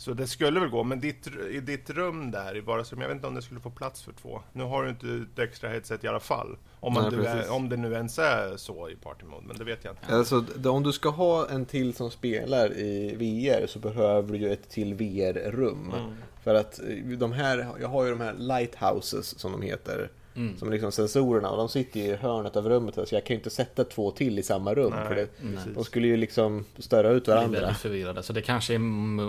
Så 0.00 0.14
det 0.14 0.26
skulle 0.26 0.60
väl 0.60 0.68
gå, 0.68 0.84
men 0.84 1.00
ditt, 1.00 1.26
i 1.50 1.60
ditt 1.60 1.90
rum 1.90 2.30
där 2.30 2.56
i 2.56 2.60
vardagsrummet, 2.60 3.02
jag 3.02 3.08
vet 3.08 3.16
inte 3.16 3.26
om 3.26 3.34
det 3.34 3.42
skulle 3.42 3.60
få 3.60 3.70
plats 3.70 4.02
för 4.02 4.12
två. 4.12 4.42
Nu 4.52 4.64
har 4.64 4.84
du 4.84 4.90
inte 4.90 5.06
ett 5.06 5.38
extra 5.38 5.70
headset 5.70 6.04
i 6.04 6.08
alla 6.08 6.20
fall. 6.20 6.56
Om, 6.80 6.92
man 6.92 7.14
Nej, 7.16 7.26
är, 7.26 7.52
om 7.52 7.68
det 7.68 7.76
nu 7.76 7.92
ens 7.92 8.18
är 8.18 8.56
så 8.56 8.88
i 8.88 8.96
party 8.96 9.24
mode, 9.24 9.46
men 9.46 9.56
det 9.56 9.64
vet 9.64 9.84
jag 9.84 9.92
inte. 9.92 10.16
Alltså, 10.16 10.44
om 10.64 10.82
du 10.82 10.92
ska 10.92 11.08
ha 11.08 11.48
en 11.48 11.66
till 11.66 11.94
som 11.94 12.10
spelar 12.10 12.72
i 12.72 13.14
VR 13.14 13.66
så 13.66 13.78
behöver 13.78 14.32
du 14.32 14.38
ju 14.38 14.52
ett 14.52 14.68
till 14.68 14.94
VR-rum. 14.94 15.92
Mm. 15.96 16.10
För 16.42 16.54
att 16.54 16.80
eh, 16.80 17.18
de 17.18 17.32
här, 17.32 17.66
jag 17.80 17.88
har 17.88 18.04
ju 18.04 18.10
de 18.10 18.20
här 18.20 18.34
lighthouses 18.34 19.38
som 19.38 19.52
de 19.52 19.62
heter. 19.62 20.10
Mm. 20.36 20.56
Som 20.56 20.68
är 20.68 20.72
liksom 20.72 20.92
sensorerna 20.92 21.50
och 21.50 21.56
de 21.56 21.68
sitter 21.68 22.00
ju 22.00 22.06
i 22.06 22.16
hörnet 22.16 22.56
av 22.56 22.68
rummet 22.68 22.94
så 22.94 23.14
jag 23.14 23.24
kan 23.24 23.34
ju 23.34 23.38
inte 23.38 23.50
sätta 23.50 23.84
två 23.84 24.10
till 24.10 24.38
i 24.38 24.42
samma 24.42 24.74
rum. 24.74 24.92
Nej, 24.96 25.08
för 25.08 25.14
det, 25.14 25.28
de 25.74 25.84
skulle 25.84 26.06
ju 26.06 26.16
liksom 26.16 26.64
störa 26.78 27.10
ut 27.10 27.28
varandra. 27.28 27.60
väldigt 27.60 27.78
förvirrade. 27.78 28.22
Så 28.22 28.32
det 28.32 28.42
kanske 28.42 28.74
är 28.74 28.78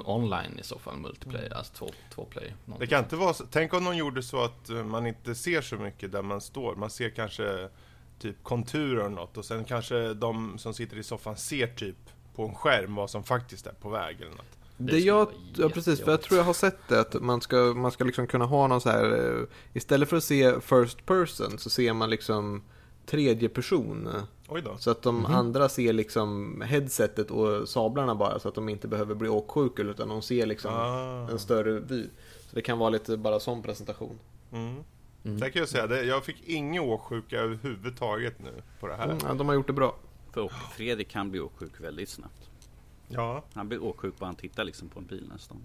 online 0.10 0.60
i 0.60 0.64
så 0.64 0.80
fall, 0.80 0.98
multiplayer, 0.98 1.54
alltså 1.54 1.74
två, 1.74 1.90
två 2.16 2.26
play. 2.26 2.54
Det 2.80 2.88
kan 2.88 3.04
inte 3.04 3.16
vara 3.16 3.34
så, 3.34 3.44
tänk 3.52 3.74
om 3.74 3.84
de 3.84 3.98
gjorde 3.98 4.24
så 4.24 4.44
att 4.44 4.70
eh, 4.70 4.84
man 4.84 5.08
inte 5.08 5.36
ser 5.36 5.62
så 5.62 5.76
mycket 5.76 6.12
där 6.12 6.22
man 6.22 6.42
står. 6.42 6.76
Man 6.76 6.90
ser 6.90 7.10
kanske 7.10 7.70
typ 8.20 8.44
konturer 8.44 9.06
och 9.06 9.12
något 9.12 9.38
och 9.38 9.46
sen 9.46 9.64
kanske 9.64 10.14
de 10.14 10.58
som 10.58 10.74
sitter 10.74 10.98
i 10.98 11.04
soffan 11.04 11.38
ser 11.38 11.68
typ 11.68 11.98
på 12.36 12.44
en 12.44 12.56
skärm 12.56 12.96
vad 12.96 13.10
som 13.10 13.24
faktiskt 13.24 13.68
är 13.68 13.74
på 13.74 13.90
väg 13.90 14.22
eller 14.22 14.32
något. 14.32 14.58
Det 14.86 14.92
Det 14.92 15.00
jag, 15.00 15.28
ja 15.56 15.70
precis, 15.70 16.02
för 16.02 16.12
jag 16.12 16.22
tror 16.22 16.38
jag 16.38 16.46
har 16.46 16.54
sett 16.54 16.78
det 16.88 17.00
att 17.00 17.22
man 17.22 17.42
ska, 17.42 17.56
man 17.76 17.92
ska 17.92 18.04
liksom 18.04 18.28
kunna 18.28 18.46
ha 18.46 18.68
någon 18.68 18.82
så 18.82 18.90
här 18.90 19.38
eh, 19.40 19.46
Istället 19.74 20.10
för 20.10 20.18
att 20.18 20.24
se 20.24 20.62
first 20.62 21.06
person 21.06 21.58
så 21.58 21.70
ser 21.70 21.94
man 21.94 22.10
liksom 22.10 22.64
tredje 23.06 23.50
person. 23.50 24.10
Oj 24.48 24.62
då. 24.62 24.78
Så 24.78 24.92
att 24.92 25.02
de 25.02 25.16
Mhm. 25.18 25.26
andra 25.26 25.70
ser 25.70 25.94
liksom 25.94 26.62
headsetet 26.66 27.32
och 27.32 27.70
sablarna 27.70 28.16
bara 28.16 28.40
så 28.40 28.48
att 28.48 28.56
de 28.56 28.70
inte 28.70 28.88
behöver 28.88 29.16
bli 29.16 29.30
åksjuka 29.30 29.82
utan 29.82 30.10
de 30.10 30.22
ser 30.22 30.46
liksom 30.46 30.72
Ah. 30.74 31.30
en 31.32 31.40
större 31.40 31.80
vy. 31.80 32.04
Så 32.50 32.56
det 32.56 32.62
kan 32.62 32.78
vara 32.78 32.90
lite 32.90 33.18
bara 33.18 33.40
sån 33.40 33.62
presentation. 33.64 34.20
Mm. 34.52 34.76
Mm. 35.26 35.40
Där 35.40 35.50
kan 35.50 35.60
jag 35.60 35.70
säga, 35.70 35.88
det, 35.88 36.04
jag 36.04 36.24
fick 36.26 36.38
ingen 36.46 36.82
åksjuka 36.84 37.40
överhuvudtaget 37.40 38.40
nu 38.40 38.52
på 38.80 38.88
det 38.88 38.96
här. 38.96 39.06
Mm, 39.06 39.18
ja, 39.28 39.34
de 39.34 39.48
har 39.48 39.56
gjort 39.56 39.68
det 39.68 39.74
bra. 39.74 39.96
För 40.34 40.48
Fredrik 40.48 41.10
kan 41.10 41.32
bli 41.32 41.40
åksjuk 41.40 41.72
väldigt 41.82 42.10
snabbt. 42.10 42.50
Ja. 43.14 43.44
Han 43.54 43.68
blir 43.68 43.84
åksjuk 43.84 44.20
bara 44.20 44.26
han 44.26 44.36
tittar 44.36 44.64
liksom 44.64 44.90
på 44.90 45.00
en 45.00 45.06
bil 45.06 45.30
nästan. 45.34 45.58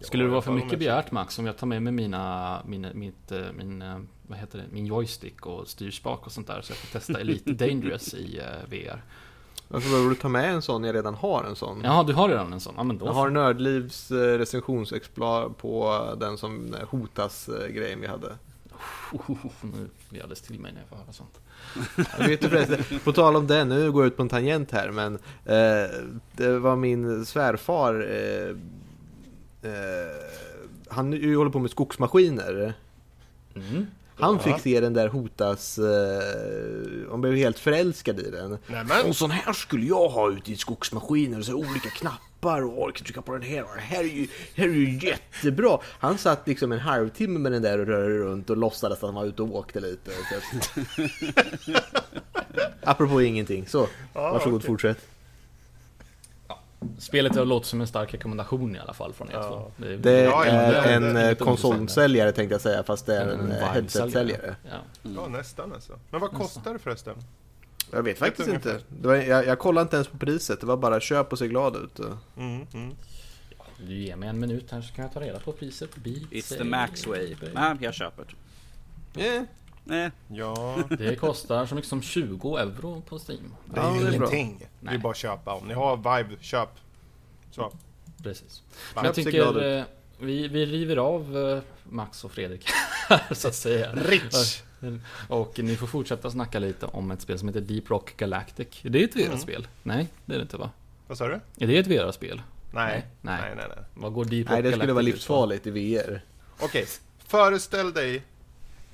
Skulle 0.00 0.24
det 0.24 0.30
vara 0.30 0.42
för 0.42 0.52
mycket 0.52 0.78
begärt 0.78 1.10
Max 1.10 1.38
om 1.38 1.46
jag 1.46 1.56
tar 1.56 1.66
med 1.66 1.82
mig 1.82 1.92
mina, 1.92 2.62
min, 2.66 2.86
mitt, 2.94 3.32
eh, 3.32 3.52
min, 3.56 3.82
eh, 3.82 3.98
vad 4.22 4.38
heter 4.38 4.58
det, 4.58 4.64
min 4.70 4.86
joystick 4.86 5.46
och 5.46 5.68
styrspak 5.68 6.26
och 6.26 6.32
sånt 6.32 6.46
där 6.46 6.60
så 6.62 6.72
jag 6.72 6.76
får 6.76 6.98
testa 6.98 7.20
Elite 7.20 7.52
Dangerous 7.66 8.14
i 8.14 8.38
eh, 8.38 8.68
VR? 8.70 9.02
Varför 9.68 9.90
behöver 9.90 10.10
du 10.10 10.14
ta 10.16 10.28
med 10.28 10.54
en 10.54 10.62
sån? 10.62 10.84
Jag 10.84 10.94
redan 10.94 11.14
har 11.14 11.44
en 11.44 11.56
sån. 11.56 11.80
Jaha, 11.84 12.02
du 12.02 12.12
har 12.12 12.28
redan 12.28 12.52
en 12.52 12.60
sån? 12.60 12.74
Ja 12.76 12.82
men 12.82 12.98
då 12.98 13.06
Jag 13.06 13.12
har 13.12 13.30
Nördlivs 13.30 14.10
eh, 14.10 14.38
recensionsexemplar 14.38 15.48
på 15.48 16.00
den 16.20 16.38
som 16.38 16.76
hotas-grejen 16.90 18.00
vi 18.00 18.06
hade. 18.06 18.36
Oh, 19.12 19.46
nu 19.62 19.70
blir 19.70 19.88
jag 20.10 20.22
alldeles 20.22 20.40
till 20.40 20.60
mig 20.60 20.72
när 20.72 20.80
jag 20.80 20.88
får 20.88 20.96
höra 20.96 21.12
sånt. 21.12 21.40
Jag 22.18 22.28
vet 22.28 22.40
du 22.88 22.98
på 22.98 23.12
tal 23.12 23.36
om 23.36 23.46
det, 23.46 23.64
nu 23.64 23.92
går 23.92 24.02
jag 24.02 24.06
ut 24.06 24.16
på 24.16 24.22
en 24.22 24.28
tangent 24.28 24.70
här, 24.70 24.90
men 24.90 25.14
eh, 25.44 25.90
det 26.36 26.58
var 26.58 26.76
min 26.76 27.26
svärfar, 27.26 28.06
eh, 28.10 28.48
eh, 29.70 30.16
han 30.88 31.12
ju 31.12 31.36
håller 31.36 31.50
på 31.50 31.58
med 31.58 31.70
skogsmaskiner. 31.70 32.74
Mm. 33.54 33.86
Han 34.22 34.34
Ja. 34.34 34.38
fick 34.42 34.62
se 34.62 34.80
den 34.80 34.92
där 34.94 35.08
hotas, 35.08 35.78
eh, 35.78 35.84
han 37.10 37.20
blev 37.20 37.34
helt 37.34 37.58
förälskad 37.58 38.20
i 38.20 38.30
den. 38.30 38.58
Nämen, 38.66 39.06
En 39.06 39.14
sån 39.14 39.30
här 39.30 39.52
skulle 39.52 39.86
jag 39.86 40.08
ha 40.08 40.30
ute 40.30 40.52
i 40.52 40.56
skogsmaskiner, 40.56 41.42
så 41.42 41.54
olika 41.54 41.90
knappar 41.90 42.62
och 42.78 42.94
kan 42.96 43.04
trycka 43.04 43.22
på 43.22 43.32
den 43.32 43.42
här 43.42 43.62
och 43.62 43.74
det 43.74 43.80
här 43.80 44.00
är 44.00 44.04
ju, 44.08 44.26
det 44.54 44.62
här 44.62 44.68
är 44.68 44.72
ju 44.72 44.98
jättebra. 45.08 45.78
Han 45.98 46.18
satt 46.18 46.48
liksom 46.48 46.72
en 46.72 46.78
halvtimme 46.78 47.38
med 47.38 47.52
den 47.52 47.62
där 47.62 47.78
och 47.78 47.86
rörde 47.86 48.14
runt 48.18 48.50
och 48.50 48.56
låtsades 48.56 48.96
att 48.98 49.02
han 49.02 49.14
var 49.14 49.24
ute 49.24 49.42
och 49.42 49.54
åkte 49.56 49.80
lite. 49.80 50.10
Så. 50.10 50.80
Apropå 52.84 53.22
ingenting, 53.22 53.66
så 53.66 53.88
varsågod 54.12 54.54
okej. 54.56 54.66
fortsätt. 54.66 54.98
Spelet 56.98 57.36
har 57.36 57.44
låtit 57.44 57.68
som 57.68 57.80
en 57.80 57.86
stark 57.86 58.14
rekommendation 58.14 58.76
i 58.76 58.78
alla 58.78 58.92
fall 58.94 59.12
från 59.12 59.28
er 59.28 59.32
Ja. 59.34 59.48
två. 59.48 59.72
Det 59.76 59.92
är, 59.92 59.96
Det 59.98 60.10
är 60.12 60.26
en 60.92 61.02
lite 61.02 61.08
undersökande. 61.08 61.34
konsolsäljare 61.44 62.32
tänkte 62.32 62.54
jag 62.54 62.60
säga, 62.60 62.82
fast 62.82 63.06
det 63.06 63.16
är 63.16 63.26
en, 63.28 63.40
En 63.40 63.52
eh, 63.52 63.68
headset-säljare. 63.68 64.56
Ja. 64.70 64.76
ja 65.16 65.28
nästan 65.28 65.72
alltså. 65.72 65.98
Men 66.10 66.20
vad 66.20 66.30
kostar 66.30 66.72
det 66.72 66.78
förresten? 66.78 67.14
Jag 67.90 68.02
vet 68.02 68.18
faktiskt 68.18 68.48
du 68.48 68.54
inte. 68.54 68.80
Det 68.88 69.08
var, 69.08 69.14
jag, 69.14 69.46
jag 69.46 69.58
kollade 69.58 69.82
inte 69.82 69.96
ens 69.96 70.08
på 70.08 70.18
priset, 70.18 70.60
det 70.60 70.66
var 70.66 70.76
bara 70.76 71.00
köp 71.00 71.32
och 71.32 71.38
se 71.38 71.48
glad 71.48 71.76
ut. 71.76 71.98
Mm, 72.36 72.66
mm. 72.74 72.94
Du 73.86 73.94
ger 73.94 74.16
mig 74.16 74.28
en 74.28 74.40
minut 74.40 74.70
här 74.70 74.80
så 74.82 74.94
kan 74.94 75.04
jag 75.04 75.14
ta 75.14 75.20
reda 75.20 75.38
på 75.38 75.52
priset. 75.52 75.96
Beat 75.96 76.16
It's 76.30 76.58
the 76.58 76.64
max 76.64 77.06
way. 77.06 77.34
Nej, 77.54 77.76
jag 77.80 77.94
köper 77.94 78.24
det. 79.14 79.46
Nej, 79.84 80.10
Ja, 80.28 80.78
Det 80.98 81.16
kostar 81.16 81.66
så 81.66 81.74
mycket 81.74 81.88
som 81.90 82.02
20 82.02 82.56
euro 82.56 83.00
på 83.08 83.18
Steam. 83.28 83.54
det 83.66 83.80
är 83.80 83.84
Ja, 83.84 83.96
ju 83.96 84.02
det 84.02 84.14
är 84.14 84.18
bra. 84.18 84.34
ingenting. 84.34 84.68
Det 84.80 84.90
är 84.94 84.98
bara 84.98 85.10
att 85.10 85.16
köpa. 85.16 85.54
Om 85.54 85.68
ni 85.68 85.74
har 85.74 85.96
Vive, 85.96 86.36
köp. 86.40 86.68
Så. 87.50 87.72
Precis. 88.22 88.62
Men 88.94 89.04
jag 89.04 89.14
tycker 89.14 89.78
eh, 89.78 89.84
vi, 90.18 90.48
vi 90.48 90.66
river 90.66 90.96
av 90.96 91.36
eh, 91.38 91.62
Max 91.84 92.24
och 92.24 92.32
Fredrik 92.32 92.64
här 93.08 93.22
så 93.34 93.48
att 93.48 93.54
säga. 93.54 93.92
Rich! 93.94 94.62
Och 95.28 95.58
ni 95.58 95.76
får 95.76 95.86
fortsätta 95.86 96.30
snacka 96.30 96.58
lite 96.58 96.86
om 96.86 97.10
ett 97.10 97.20
spel 97.20 97.38
som 97.38 97.48
heter 97.48 97.60
Deep 97.60 97.90
Rock 97.90 98.16
Galactic. 98.16 98.84
Är 98.84 98.90
det 98.90 99.02
ett 99.04 99.16
VR-spel? 99.16 99.66
Nej, 99.82 100.08
det 100.26 100.34
är 100.34 100.38
det 100.38 100.42
inte 100.42 100.56
va? 100.56 100.70
Vad 101.06 101.18
sa 101.18 101.28
du? 101.28 101.40
Är 101.58 101.66
det 101.66 101.78
ett 101.78 101.86
VR-spel? 101.86 102.42
Nej. 102.72 103.06
Nej. 103.20 103.40
Nej, 103.40 103.52
nej, 103.56 103.64
nej. 103.76 103.84
Vad 103.94 104.12
går 104.12 104.24
Deep 104.24 104.46
Rock 104.46 104.52
nej, 104.52 104.62
det 104.62 104.68
skulle 104.70 104.86
Galactic 104.86 104.94
vara 104.94 105.02
livsfarligt 105.02 105.66
i 105.66 105.70
VR. 105.70 106.24
Okej, 106.60 106.86
föreställ 107.26 107.92
dig 107.92 108.22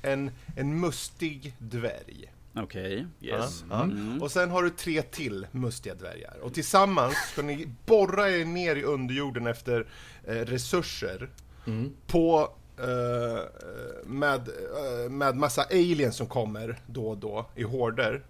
en, 0.02 0.30
en 0.56 0.80
mustig 0.80 1.54
dvärg. 1.58 2.32
okej. 2.54 3.06
Yes. 3.20 3.64
Ja, 3.70 3.76
ja. 3.76 3.82
Mm. 3.82 4.22
Och 4.22 4.30
sen 4.30 4.50
har 4.50 4.62
du 4.62 4.70
tre 4.70 5.02
till 5.02 5.46
mustiga 5.52 5.94
dvärgar. 5.94 6.36
Och 6.42 6.54
tillsammans 6.54 7.14
ska 7.32 7.42
ni 7.42 7.68
borra 7.86 8.30
er 8.30 8.44
ner 8.44 8.76
i 8.76 8.82
underjorden 8.82 9.46
efter 9.46 9.86
eh, 10.24 10.34
resurser 10.34 11.30
Mm. 11.66 11.92
på 12.06 12.52
eh, 12.78 13.44
med, 14.06 14.48
eh, 14.48 15.10
med 15.10 15.36
massa 15.36 15.62
aliens 15.62 16.16
som 16.16 16.26
kommer 16.26 16.78
då 16.86 17.08
och 17.08 17.18
då 17.18 17.46
i 17.54 17.62
horder. 17.62 18.22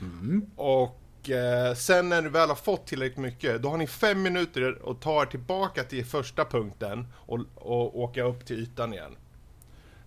Mm. 0.00 0.46
Och 0.56 1.30
eh, 1.30 1.74
sen 1.74 2.08
när 2.08 2.22
ni 2.22 2.28
väl 2.28 2.48
har 2.48 2.56
fått 2.56 2.86
tillräckligt 2.86 3.18
mycket, 3.18 3.62
då 3.62 3.68
har 3.68 3.76
ni 3.78 3.86
fem 3.86 4.22
minuter 4.22 4.78
att 4.90 5.00
ta 5.00 5.22
er 5.22 5.26
tillbaka 5.26 5.84
till 5.84 6.04
första 6.04 6.44
punkten 6.44 7.06
och, 7.14 7.40
och 7.54 8.00
åka 8.00 8.22
upp 8.22 8.46
till 8.46 8.58
ytan 8.62 8.92
igen. 8.92 9.16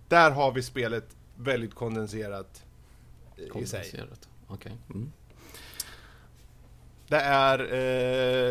Där 0.08 0.30
har 0.30 0.52
vi 0.52 0.62
spelet 0.62 1.16
väldigt 1.36 1.74
kondenserat 1.74 2.64
i- 3.36 3.48
i 3.62 3.66
sig. 3.66 3.84
Okej. 4.48 4.72
Mm. 4.94 5.12
Det 7.08 7.16
är 7.20 7.58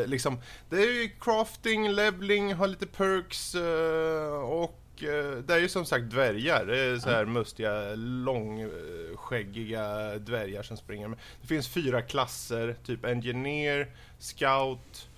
eh, 0.02 0.08
liksom, 0.08 0.38
det 0.70 0.76
är 0.76 1.02
ju 1.04 1.10
crafting, 1.22 1.90
leveling, 1.92 2.54
har 2.54 2.68
lite 2.68 2.86
perks 2.88 3.56
eh, 3.56 4.34
och 4.44 4.80
eh, 5.04 5.38
det 5.38 5.54
är 5.54 5.60
ju 5.60 5.70
som 5.70 5.86
sagt 5.86 6.10
dvärgar. 6.10 6.66
Det 6.66 6.80
är 6.80 6.98
så 7.00 7.10
här 7.10 7.26
mustiga, 7.26 7.96
långskäggiga 7.96 10.18
dvärgar 10.20 10.64
som 10.64 10.78
springer. 10.78 11.10
Det 11.42 11.48
finns 11.48 11.68
fyra 11.68 12.02
klasser, 12.02 12.76
typ 12.86 13.06
Engineer, 13.06 13.88
Scout, 14.20 15.10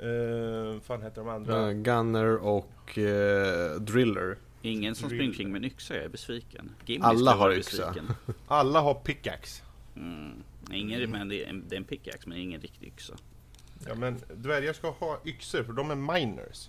eh, 0.00 0.80
fan 0.80 1.02
heter 1.02 1.20
de 1.20 1.28
andra? 1.28 1.66
Eh, 1.68 1.72
Gunner 1.72 2.36
och 2.36 2.98
eh, 2.98 3.74
Driller. 3.80 4.36
Ingen 4.62 4.94
som 4.94 5.08
springer 5.08 5.34
kring 5.34 5.52
med 5.52 5.58
en 5.58 5.64
yxa, 5.64 5.94
jag 5.94 6.04
är 6.04 6.08
besviken. 6.08 6.70
Gimli 6.86 7.04
Alla 7.06 7.34
har 7.34 7.52
yxa. 7.52 7.94
Alla 8.48 8.80
har 8.80 8.94
pickaxe. 8.94 9.62
Mm. 9.96 10.32
Ingen, 10.72 11.10
men 11.10 11.28
det 11.28 11.44
är, 11.44 11.48
en, 11.48 11.64
det 11.68 11.74
är 11.74 11.78
en 11.78 11.84
pickaxe, 11.84 12.28
men 12.28 12.38
ingen 12.38 12.60
riktig 12.60 12.86
yxa. 12.86 13.14
Ja 13.86 13.94
men 13.94 14.20
dvärgar 14.34 14.72
ska 14.72 14.90
ha 14.90 15.20
yxor 15.24 15.62
för 15.62 15.72
de 15.72 15.90
är 15.90 15.94
miners. 15.94 16.68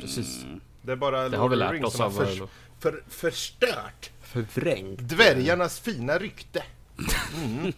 Precis. 0.00 0.44
Mm. 0.44 0.60
Det 0.82 0.92
är 0.92 0.96
bara 0.96 1.28
Det 1.28 1.36
har 1.36 1.48
vi 1.48 1.56
lärt 1.56 1.84
oss 1.84 1.92
som 1.96 2.00
har 2.14 2.22
av... 2.22 2.26
förs- 2.26 2.48
för, 2.78 3.04
förstört 3.08 4.10
Förvrängt. 4.22 4.98
dvärgarnas 5.00 5.80
fina 5.80 6.18
rykte. 6.18 6.62
Mm. 7.44 7.72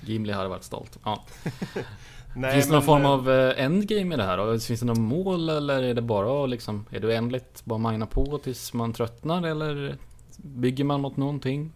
Gimli 0.00 0.32
hade 0.32 0.48
varit 0.48 0.64
stolt. 0.64 0.98
Ja. 1.04 1.24
Nej, 2.34 2.52
Finns 2.52 2.66
det 2.66 2.72
någon 2.72 2.82
form 2.82 3.02
eh, 3.02 3.10
av 3.10 3.30
eh, 3.30 3.64
endgame 3.64 4.14
i 4.14 4.16
det 4.18 4.22
här? 4.24 4.58
Finns 4.58 4.80
det 4.80 4.86
något 4.86 4.98
mål 4.98 5.48
eller 5.48 5.82
är 5.82 5.94
det 5.94 6.02
bara 6.02 6.46
liksom, 6.46 6.86
är 6.90 7.00
det 7.00 7.06
oändligt 7.06 7.64
bara 7.64 7.78
mina 7.78 8.06
på 8.06 8.38
tills 8.38 8.72
man 8.72 8.92
tröttnar 8.92 9.42
eller 9.46 9.96
bygger 10.36 10.84
man 10.84 11.00
mot 11.00 11.16
någonting? 11.16 11.72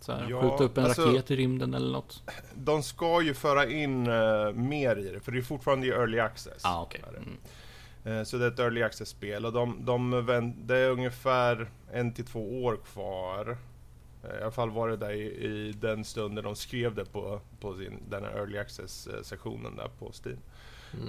Så 0.00 0.12
här, 0.12 0.26
Ja, 0.30 0.40
skjuta 0.42 0.64
upp 0.64 0.78
en 0.78 0.84
alltså- 0.84 1.06
raket 1.08 1.30
i 1.30 1.36
rymden 1.36 1.74
eller 1.74 1.92
något? 1.92 2.22
De 2.54 2.82
ska 2.82 3.22
ju 3.22 3.34
föra 3.34 3.66
in 3.70 4.06
eh, 4.06 4.52
mer 4.54 4.96
i 4.96 5.10
det, 5.14 5.20
för 5.20 5.32
det 5.32 5.38
är 5.38 5.42
fortfarande 5.42 5.86
i 5.86 5.90
early 5.90 6.18
access. 6.18 6.64
Ah, 6.64 6.86
det. 6.92 7.16
Mm. 7.18 8.18
Eh, 8.18 8.24
så 8.24 8.36
det 8.36 8.44
är 8.44 8.48
ett 8.50 8.58
early 8.58 8.82
access-spel 8.82 9.46
och 9.46 9.52
de, 9.52 9.84
de, 9.84 10.26
vänt- 10.26 10.56
det 10.66 10.78
är 10.78 10.90
ungefär 10.90 11.68
en 11.92 12.12
till 12.14 12.24
två 12.26 12.64
år 12.64 12.78
kvar. 12.92 13.56
Eh, 14.24 14.38
I 14.38 14.42
alla 14.42 14.50
fall 14.50 14.70
var 14.70 14.88
det 14.88 14.96
där 14.96 15.10
i, 15.12 15.22
i 15.44 15.72
den 15.80 16.04
stunden 16.04 16.44
de 16.44 16.56
skrev 16.56 16.94
det 16.94 17.04
på, 17.04 17.40
på 17.60 17.74
sin, 17.76 18.02
den 18.08 18.24
här 18.24 18.30
early 18.32 18.58
access-sektionen 18.58 19.76
där 19.76 19.88
på 19.98 20.12
Steam. 20.24 20.38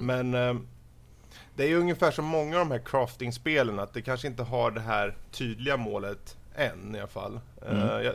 Men 0.02 0.34
eh, 0.34 0.56
det 1.56 1.64
är 1.64 1.68
ju 1.68 1.76
ungefär 1.80 2.12
som 2.12 2.26
många 2.26 2.60
av 2.60 2.66
de 2.68 2.72
här 2.72 2.82
crafting-spelen, 2.86 3.80
att 3.80 3.94
det 3.94 4.02
kanske 4.02 4.28
inte 4.28 4.44
har 4.44 4.72
det 4.72 4.82
här 4.82 5.16
tydliga 5.32 5.78
målet 5.78 6.38
än 6.56 6.96
i 6.96 7.00
alla 7.00 7.08
fall. 7.08 7.40
Eh, 7.68 8.02
jag, 8.02 8.14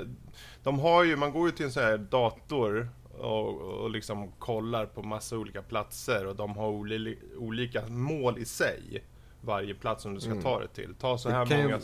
de 0.62 0.78
har 0.78 1.04
ju, 1.04 1.16
man 1.16 1.32
går 1.32 1.46
ju 1.48 1.52
till 1.56 1.64
en 1.66 1.72
sån 1.72 1.82
här 1.82 1.98
dator 1.98 2.88
och, 3.18 3.60
och 3.60 3.90
liksom 3.90 4.32
kollar 4.38 4.86
på 4.86 5.02
massa 5.02 5.36
olika 5.38 5.62
platser 5.62 6.26
och 6.26 6.36
de 6.36 6.56
har 6.56 6.68
oli, 6.68 7.18
olika 7.38 7.86
mål 7.88 8.38
i 8.38 8.44
sig. 8.44 9.04
Varje 9.40 9.74
plats 9.74 10.02
som 10.02 10.14
du 10.14 10.20
ska 10.20 10.30
Mm. 10.30 10.42
ta 10.42 10.60
det 10.60 10.68
till. 10.68 10.94
Ta 10.94 11.18
så 11.18 11.30
här 11.30 11.46
kan 11.46 11.58
ju- 11.58 11.64
många... 11.64 11.80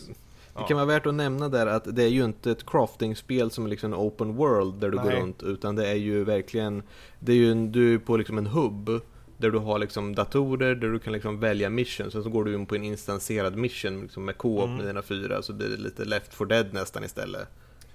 Det 0.58 0.64
kan 0.68 0.76
vara 0.76 0.86
värt 0.86 1.06
att 1.06 1.14
nämna 1.14 1.48
där 1.48 1.66
att 1.66 1.96
det 1.96 2.02
är 2.02 2.08
ju 2.08 2.24
inte 2.24 2.50
ett 2.50 2.66
crafting-spel 2.66 3.50
som 3.50 3.64
är 3.64 3.68
liksom 3.68 3.92
en 3.92 3.98
open 3.98 4.34
world 4.36 4.74
där 4.80 4.90
du 4.90 4.96
går 4.96 5.04
Nej. 5.04 5.20
runt 5.20 5.42
utan 5.42 5.76
det 5.76 5.88
är 5.88 5.94
ju 5.94 6.24
verkligen 6.24 6.82
Det 7.18 7.32
är 7.32 7.36
ju 7.36 7.50
en, 7.52 7.72
du 7.72 7.94
är 7.94 7.98
på 7.98 8.16
liksom 8.16 8.38
en 8.38 8.46
hubb 8.46 8.90
där 9.38 9.50
du 9.50 9.58
har 9.58 9.78
liksom 9.78 10.14
datorer 10.14 10.74
där 10.74 10.88
du 10.88 10.98
kan 10.98 11.12
liksom 11.12 11.40
välja 11.40 11.70
mission 11.70 12.10
sen 12.10 12.22
så 12.22 12.30
går 12.30 12.44
du 12.44 12.54
in 12.54 12.66
på 12.66 12.74
en 12.74 12.84
instanserad 12.84 13.56
mission 13.56 14.00
liksom 14.02 14.24
med 14.24 14.38
co-op 14.38 14.64
Mm. 14.64 14.76
med 14.76 14.86
dina 14.86 15.02
fyra 15.02 15.42
så 15.42 15.52
blir 15.52 15.68
det 15.68 15.76
lite 15.76 16.04
left 16.04 16.34
for 16.34 16.46
dead 16.46 16.72
nästan 16.72 17.04
istället. 17.04 17.48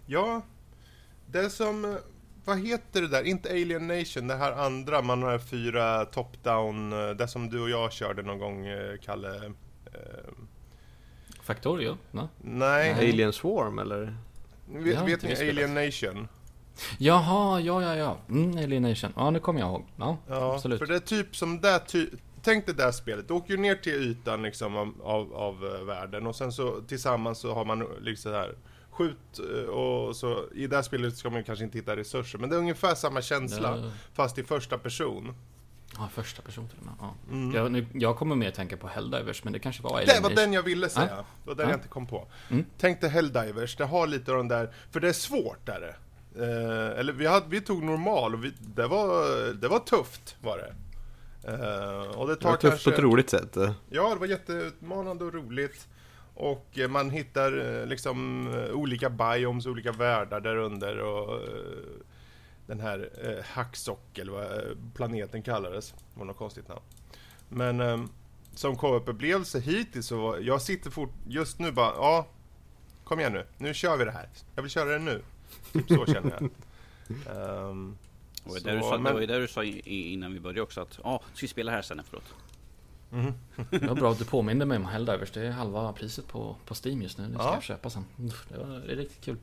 Ja, 0.06 0.42
det 1.28 1.50
som... 1.50 1.86
eh, 1.86 1.92
Vad 2.46 2.60
heter 2.60 3.02
det 3.02 3.08
där? 3.08 3.24
Inte 3.24 3.50
Alien 3.50 3.88
Nation, 3.88 4.28
det 4.28 4.36
här 4.36 4.52
andra, 4.52 5.02
man 5.02 5.24
har 5.24 5.40
fyra 5.40 6.06
top-down, 6.06 7.10
eh, 7.10 7.16
det 7.16 7.28
som 7.28 7.50
du 7.50 7.62
och 7.62 7.70
jag 7.70 7.92
körde 7.92 8.22
någon 8.24 8.40
gång, 8.40 8.66
eh, 8.68 8.98
Kalle. 9.06 9.52
Factorio? 11.42 11.98
No? 12.12 12.30
nej, 12.42 12.94
Nej. 12.96 13.10
Alien 13.10 13.34
Swarm 13.34 13.80
eller? 13.80 14.18
vet, 14.68 14.98
har 14.98 15.06
vet 15.06 15.24
ni. 15.24 15.50
Alien 15.50 15.74
Nation? 15.74 16.28
Jaha, 16.98 17.60
ja, 17.60 17.82
ja, 17.82 17.96
ja. 17.96 18.18
Mm, 18.30 18.58
Alienation. 18.58 19.14
Ja, 19.16 19.30
nu 19.32 19.40
kommer 19.40 19.60
jag 19.60 19.70
ihåg. 19.70 19.86
Ja, 19.96 20.18
Ja, 20.28 20.54
absolut. 20.56 20.80
för 20.80 20.86
det 20.86 20.96
är 20.96 21.00
typ 21.00 21.36
som 21.36 21.62
det 21.62 21.80
ty 21.80 22.08
Tänk 22.44 22.66
det 22.66 22.74
där 22.74 22.92
spelet, 22.92 23.28
du 23.28 23.34
åker 23.34 23.54
ju 23.54 23.60
ner 23.60 23.76
till 23.76 23.94
ytan 23.94 24.44
liksom 24.44 24.78
av, 24.78 24.94
av, 25.04 25.34
av 25.34 25.66
eh, 25.76 25.86
världen 25.86 26.28
och 26.28 26.36
sen 26.36 26.52
så 26.52 26.82
tillsammans 26.82 27.40
så 27.40 27.54
har 27.54 27.66
man 27.66 27.88
liksom 28.02 28.32
här 28.32 28.56
Skjut 28.92 29.40
eh, 29.40 29.70
och 29.70 30.16
så 30.16 30.44
i 30.56 30.68
det 30.68 30.76
här 30.76 30.84
spelet 30.84 31.18
ska 31.18 31.30
man 31.30 31.44
kanske 31.44 31.66
inte 31.66 31.78
hitta 31.78 31.96
resurser 31.96 32.40
men 32.40 32.50
det 32.50 32.56
är 32.56 32.60
ungefär 32.60 32.96
samma 32.96 33.22
känsla 33.22 33.78
Ja. 33.78 33.92
fast 34.14 34.38
i 34.38 34.44
första 34.44 34.78
person. 34.78 35.34
Ja, 36.02 36.10
första 36.14 36.42
person 36.42 36.68
till 36.68 36.78
och 36.80 36.86
med. 36.86 36.94
Ja. 37.00 37.14
Mm. 37.32 37.56
Jag, 37.56 37.72
nu, 37.72 37.86
jag 37.94 38.18
kommer 38.18 38.36
mer 38.36 38.52
tänka 38.52 38.78
på 38.78 38.88
Helldivers, 38.88 39.44
men 39.44 39.54
det 39.54 39.60
kanske 39.60 39.84
var 39.84 39.90
Det 39.92 39.96
Alienation. 39.98 40.24
var 40.24 40.42
den 40.44 40.54
jag 40.54 40.64
ville 40.64 40.90
säga. 40.90 41.08
Ja. 41.18 41.26
Det 41.44 41.50
var 41.50 41.56
den 41.56 41.66
Ja. 41.66 41.72
jag 41.72 41.78
inte 41.78 41.88
kom 41.88 42.08
på. 42.08 42.28
Mm. 42.50 42.66
Tänk 42.78 43.02
dig 43.02 43.10
Helldivers, 43.10 43.76
det 43.76 43.86
har 43.86 44.08
lite 44.08 44.32
av 44.32 44.38
den 44.38 44.48
där, 44.48 44.74
för 44.92 45.00
det 45.00 45.10
är 45.10 45.14
svårt 45.14 45.66
där 45.66 45.80
det. 45.82 45.96
Eh, 46.46 47.00
eller 47.00 47.14
vi, 47.14 47.26
hade, 47.28 47.46
vi 47.50 47.62
tog 47.62 47.84
normal 47.84 48.34
och 48.34 48.44
vi, 48.44 48.54
det, 48.60 48.88
var, 48.88 49.54
det 49.54 49.68
var 49.68 49.80
tufft 49.80 50.36
var 50.42 50.58
det. 50.58 50.74
Eh, 51.52 52.18
och 52.20 52.28
det 52.28 52.34
Det 52.36 52.42
tar 52.42 52.50
var 52.50 52.58
tufft 52.58 52.72
kanske... 52.74 52.90
på 52.90 52.94
ett 52.96 53.00
roligt 53.04 53.30
sätt. 53.30 53.56
Ja, 53.90 54.10
det 54.14 54.20
var 54.20 54.28
jätteutmanande 54.28 55.26
och 55.26 55.34
roligt. 55.34 55.88
och 56.36 56.68
eh, 56.80 56.88
man 56.88 57.10
hittar 57.10 57.80
eh, 57.82 57.86
liksom 57.88 58.48
eh, 58.54 58.72
olika 58.72 59.10
biomes, 59.10 59.66
olika 59.66 59.92
världar 59.92 60.42
där 60.42 60.56
under 60.56 60.98
och 61.00 61.34
eh, 61.36 61.42
den 62.72 62.80
här 62.80 63.10
eh, 63.24 63.44
Hacksock, 63.46 64.18
eller 64.18 64.32
vad 64.32 64.44
eh, 64.44 64.78
planeten 64.94 65.42
kallades, 65.44 65.92
det 66.14 66.20
var 66.20 66.26
något 66.26 66.38
konstigt 66.38 66.68
namn. 66.68 66.82
Men 67.50 67.80
eh, 67.82 68.04
som 68.56 68.76
co-op-upplevelse 68.76 69.60
hittills 69.60 70.08
så, 70.08 70.22
var- 70.22 70.38
jag 70.38 70.62
sitter 70.62 70.90
fort, 70.90 71.12
just 71.28 71.60
nu 71.60 71.72
bara, 71.72 71.94
ja, 71.96 72.28
kom 73.04 73.20
igen 73.20 73.34
nu, 73.34 73.46
nu 73.58 73.74
kör 73.74 73.98
vi 73.98 74.06
det 74.06 74.12
här. 74.12 74.30
Jag 74.56 74.62
vill 74.64 74.72
köra 74.72 74.90
det 74.90 75.00
nu. 75.00 75.22
Typ 75.74 75.88
så 75.88 76.06
känner 76.06 76.32
jag. 76.32 76.50
Ehm, 77.70 77.98
Det 78.44 78.50
var 78.50 78.56
ju 78.56 78.62
så, 78.62 78.68
där 78.68 78.76
du 78.76 78.82
sa, 78.82 78.92
det 78.98 79.04
men- 79.04 79.14
var 79.14 79.22
ju 79.22 79.28
där 79.28 79.40
du 79.40 79.48
sa 79.48 79.64
innan 79.64 80.34
vi 80.34 80.40
började 80.40 80.62
också 80.62 80.82
att 80.82 81.00
ja, 81.04 81.22
ska 81.34 81.42
vi 81.44 81.48
spela 81.48 81.72
här 81.72 81.82
sen 81.82 82.00
efteråt? 82.00 82.24
mhm. 83.10 83.34
Det 83.72 83.88
var 83.88 83.96
bra 83.96 84.12
att 84.12 84.18
du 84.20 84.26
påminde 84.26 84.66
mig 84.66 84.78
om 84.78 84.86
Helldivers. 84.86 85.32
Det 85.32 85.42
är 85.48 85.52
halva 85.52 85.94
priset 85.94 86.28
på, 86.28 86.56
på 86.66 86.76
Steam 86.86 87.02
just 87.02 87.18
nu. 87.18 87.28
Det 87.28 87.34
ska 87.34 87.44
Ja. 87.44 87.54
jag 87.54 87.64
köpa 87.64 87.90
sen. 87.90 88.06
Det 88.50 88.58
var 88.58 88.68
det 88.88 88.92
är 88.92 88.96
riktigt 88.96 89.24
kul. 89.26 89.38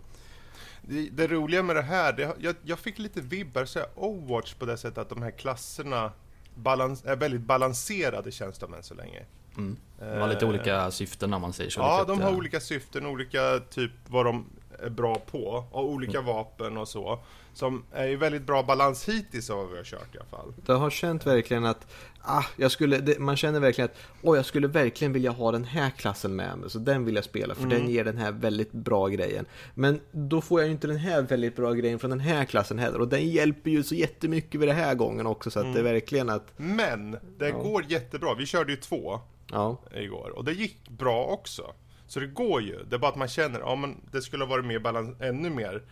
Det, 0.82 1.08
det 1.10 1.26
roliga 1.26 1.62
med 1.62 1.76
det 1.76 1.82
här, 1.82 2.12
det, 2.12 2.34
jag, 2.38 2.56
jag 2.62 2.78
fick 2.78 2.98
lite 2.98 3.20
vibbar 3.20 3.64
så 3.64 3.78
här, 3.78 3.88
Overwatch 3.94 4.54
på 4.54 4.66
det 4.66 4.76
sättet 4.76 4.98
att 4.98 5.08
de 5.08 5.22
här 5.22 5.30
klasserna 5.30 6.12
balans, 6.54 7.04
är 7.04 7.16
väldigt 7.16 7.40
balanserade 7.40 8.32
känns 8.32 8.58
de 8.58 8.74
än 8.74 8.82
så 8.82 8.94
länge. 8.94 9.24
Mm. 9.56 9.76
Det 9.98 10.18
var 10.18 10.28
lite 10.28 10.44
Eh, 10.44 10.48
olika 10.48 10.90
syften 10.90 11.34
om 11.34 11.42
man 11.42 11.52
säger 11.52 11.70
så. 11.70 11.80
Ja, 11.80 12.04
de 12.08 12.20
har 12.20 12.36
olika 12.36 12.60
syften, 12.60 13.06
olika 13.06 13.60
typ 13.70 13.92
vad 14.06 14.26
de 14.26 14.46
är 14.82 14.90
bra 14.90 15.14
på. 15.14 15.64
Och 15.70 15.84
olika 15.90 16.18
Mm. 16.18 16.26
vapen 16.34 16.76
och 16.76 16.88
så. 16.88 17.18
Som 17.54 17.84
är 17.92 18.06
ju 18.06 18.16
väldigt 18.16 18.42
bra 18.42 18.62
balans 18.62 19.08
hittills 19.08 19.50
av 19.50 19.56
vad 19.58 19.70
vi 19.70 19.76
har 19.76 19.84
kört 19.84 20.14
i 20.14 20.18
alla 20.18 20.26
fall. 20.28 20.52
Jag 20.66 20.76
har 20.76 20.90
känt 20.90 21.26
verkligen 21.26 21.64
att 21.64 21.86
ah, 22.22 22.44
jag 22.56 22.70
skulle, 22.70 22.98
det, 22.98 23.18
man 23.18 23.36
känner 23.36 23.60
verkligen 23.60 23.90
att 23.90 23.96
åh, 24.22 24.36
jag 24.36 24.44
skulle 24.46 24.66
verkligen 24.68 25.12
vilja 25.12 25.30
ha 25.30 25.52
den 25.52 25.64
här 25.64 25.90
klassen 25.90 26.36
med 26.36 26.58
mig. 26.58 26.70
Så 26.70 26.78
den 26.78 27.04
vill 27.04 27.14
jag 27.14 27.24
spela 27.24 27.54
för 27.54 27.62
Mm. 27.64 27.78
den 27.78 27.88
ger 27.90 28.04
den 28.04 28.16
här 28.18 28.32
väldigt 28.32 28.72
bra 28.72 29.08
grejen. 29.08 29.44
Men 29.74 30.00
då 30.12 30.40
får 30.40 30.60
jag 30.60 30.66
ju 30.66 30.72
inte 30.72 30.86
den 30.86 30.96
här 30.96 31.22
väldigt 31.22 31.56
bra 31.56 31.72
grejen 31.72 31.98
från 31.98 32.10
den 32.10 32.20
här 32.20 32.44
klassen 32.44 32.78
heller. 32.78 33.00
Och 33.00 33.08
den 33.08 33.28
hjälper 33.30 33.70
ju 33.70 33.82
så 33.82 33.94
jättemycket 33.94 34.60
vid 34.60 34.68
den 34.68 34.76
här 34.76 34.94
gången 34.94 35.26
också. 35.26 35.50
Så 35.50 35.60
att 35.60 35.74
det 35.74 35.78
är 35.80 35.84
verkligen 35.84 36.30
att, 36.30 36.52
Men, 36.56 37.10
det 37.38 37.48
Ja. 37.48 37.58
går 37.58 37.84
jättebra. 37.88 38.34
Vi 38.34 38.46
körde 38.46 38.72
ju 38.72 38.76
två 38.78 39.20
ja. 39.50 39.76
igår 39.94 40.30
och 40.36 40.44
det 40.44 40.52
gick 40.52 40.88
bra 40.88 41.24
också. 41.24 41.62
Så 42.08 42.20
det 42.20 42.26
går 42.26 42.62
ju. 42.62 42.84
Det 42.84 42.96
är 42.96 42.98
bara 42.98 43.10
att 43.10 43.16
man 43.16 43.28
känner, 43.28 43.60
ja 43.60 43.76
men 43.76 44.00
det 44.12 44.22
skulle 44.22 44.44
ha 44.44 44.50
varit 44.50 44.64
mer 44.64 44.78
balans, 44.78 45.20
ännu 45.20 45.50
mer 45.50 45.82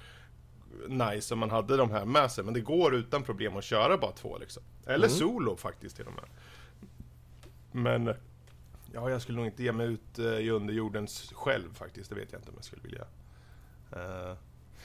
nice 0.88 1.34
om 1.34 1.40
man 1.40 1.50
hade 1.50 1.76
de 1.76 1.90
här 1.90 2.04
med 2.04 2.30
sig. 2.30 2.44
Men 2.44 2.54
det 2.54 2.60
går 2.60 2.94
utan 2.94 3.22
problem 3.22 3.56
att 3.56 3.64
köra 3.64 3.98
bara 3.98 4.12
två 4.12 4.38
liksom. 4.38 4.62
Eller 4.86 5.08
solo 5.08 5.56
faktiskt 5.56 5.96
till 5.96 6.06
och 6.06 6.12
med. 6.12 6.24
Men, 7.72 8.14
ja 8.92 9.10
jag 9.10 9.22
skulle 9.22 9.38
nog 9.38 9.46
inte 9.46 9.62
ge 9.62 9.72
mig 9.72 9.86
ut 9.86 10.18
eh, 10.18 10.24
i 10.24 10.50
underjordens 10.50 11.32
själv 11.34 11.74
faktiskt. 11.74 12.10
Det 12.10 12.16
vet 12.16 12.32
jag 12.32 12.40
inte 12.40 12.50
om 12.50 12.56
jag 12.56 12.64
skulle 12.64 12.82
vilja. 12.82 13.04
Eh, 13.92 14.36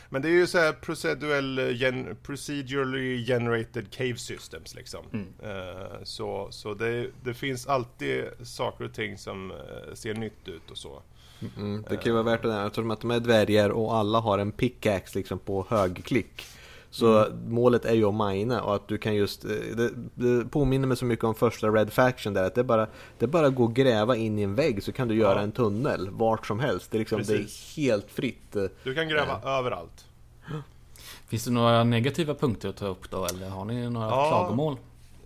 men 0.09 0.21
det 0.21 0.27
är 0.27 0.33
ju 0.33 0.47
så 0.47 0.57
här 0.57 0.73
procedural, 0.73 1.59
gen, 1.59 2.17
procedurally 2.23 3.25
generated 3.25 3.91
cave 3.91 4.15
systems 4.15 4.75
liksom. 4.75 5.05
Mm. 5.13 5.33
Eh, 5.43 6.03
så 6.03 6.51
så 6.51 6.73
det, 6.73 7.09
det 7.23 7.33
finns 7.33 7.67
alltid 7.67 8.25
saker 8.43 8.85
och 8.85 8.93
ting 8.93 9.17
som 9.17 9.53
ser 9.93 10.13
nytt 10.13 10.47
ut 10.47 10.71
och 10.71 10.77
så. 10.77 11.03
Mm, 11.57 11.83
det 11.89 11.95
kan 11.95 12.05
ju 12.05 12.11
vara 12.11 12.23
värt 12.23 12.43
det 12.43 12.61
eftersom 12.61 12.91
att 12.91 13.01
de 13.01 13.11
är 13.11 13.19
dvärgar 13.19 13.69
och 13.69 13.95
alla 13.95 14.19
har 14.19 14.39
en 14.39 14.51
pickaxe 14.51 15.17
liksom 15.19 15.39
på 15.39 15.65
högklick. 15.69 16.45
Så 16.89 17.27
målet 17.47 17.85
är 17.85 17.93
ju 17.93 18.05
att 18.05 18.13
mina 18.35 18.61
och 18.63 18.75
att 18.75 18.87
du 18.87 18.97
kan 18.97 19.15
just, 19.15 19.45
eh, 19.45 19.49
det, 19.77 19.89
det 20.13 20.45
påminner 20.45 20.87
mig 20.87 20.97
så 20.97 21.05
mycket 21.05 21.25
om 21.25 21.35
första 21.35 21.67
Red 21.67 21.93
Faction 21.93 22.33
där 22.33 22.43
att 22.43 22.55
det 22.55 22.61
är 22.61 22.65
bara, 22.65 22.87
det 23.19 23.27
bara 23.27 23.47
att 23.47 23.55
gå 23.55 23.63
och 23.63 23.73
gräva 23.75 24.15
in 24.15 24.39
i 24.39 24.41
en 24.41 24.55
vägg 24.55 24.83
så 24.83 24.91
kan 24.91 25.07
du 25.07 25.15
göra 25.15 25.35
Ja. 25.35 25.41
en 25.41 25.51
tunnel 25.51 26.09
vart 26.09 26.47
som 26.47 26.59
helst. 26.59 26.91
Det 26.91 26.97
är, 26.97 26.99
liksom, 26.99 27.23
det 27.23 27.33
är 27.33 27.75
helt 27.75 28.11
fritt. 28.11 28.55
eh. 28.55 28.63
Du 28.83 28.95
kan 28.95 29.09
gräva 29.09 29.41
överallt. 29.59 30.05
Finns 31.27 31.45
det 31.45 31.51
några 31.51 31.83
negativa 31.83 32.33
punkter 32.33 32.69
att 32.69 32.77
ta 32.77 32.87
upp 32.87 33.09
då? 33.11 33.25
Eller 33.25 33.49
har 33.49 33.65
ni 33.65 33.89
några 33.89 34.07
Ja. 34.09 34.27
klagomål? 34.29 34.77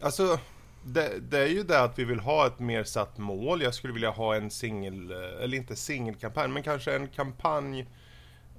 Alltså, 0.01 0.37
det, 0.85 1.19
det 1.19 1.39
är 1.39 1.47
ju 1.47 1.63
det 1.63 1.81
att 1.81 1.99
vi 1.99 2.03
vill 2.03 2.19
ha 2.19 2.47
ett 2.47 2.59
mer 2.59 2.83
satt 2.83 3.17
mål. 3.17 3.61
Jag 3.61 3.73
skulle 3.73 3.93
vilja 3.93 4.09
ha 4.09 4.35
en 4.35 4.51
singel, 4.51 5.11
eller 5.11 5.57
inte 5.57 5.75
singelkampanj, 5.75 6.47
men 6.47 6.63
kanske 6.63 6.95
en 6.95 7.07
kampanj, 7.07 7.87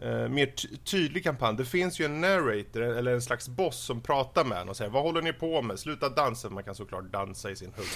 eh, 0.01 0.29
mer 0.29 0.47
ty- 0.47 0.77
tydlig 0.77 1.25
kampanj. 1.25 1.57
Det 1.57 1.65
finns 1.65 2.01
ju 2.01 2.05
en 2.05 2.21
narrator, 2.21 2.83
eller 2.83 3.15
en 3.15 3.23
slags 3.23 3.49
boss 3.49 3.77
som 3.77 4.01
pratar 4.01 4.45
med 4.45 4.59
en 4.59 4.69
och 4.69 4.77
säger 4.77 4.91
Vad 4.91 5.03
håller 5.03 5.23
ni 5.23 5.33
på 5.33 5.63
med? 5.63 5.79
Sluta 5.79 6.09
dansa. 6.09 6.51
Man 6.51 6.65
kan 6.65 6.75
såklart 6.75 7.13
dansa 7.13 7.51
i 7.51 7.57
sin 7.57 7.73
hugg. 7.77 7.87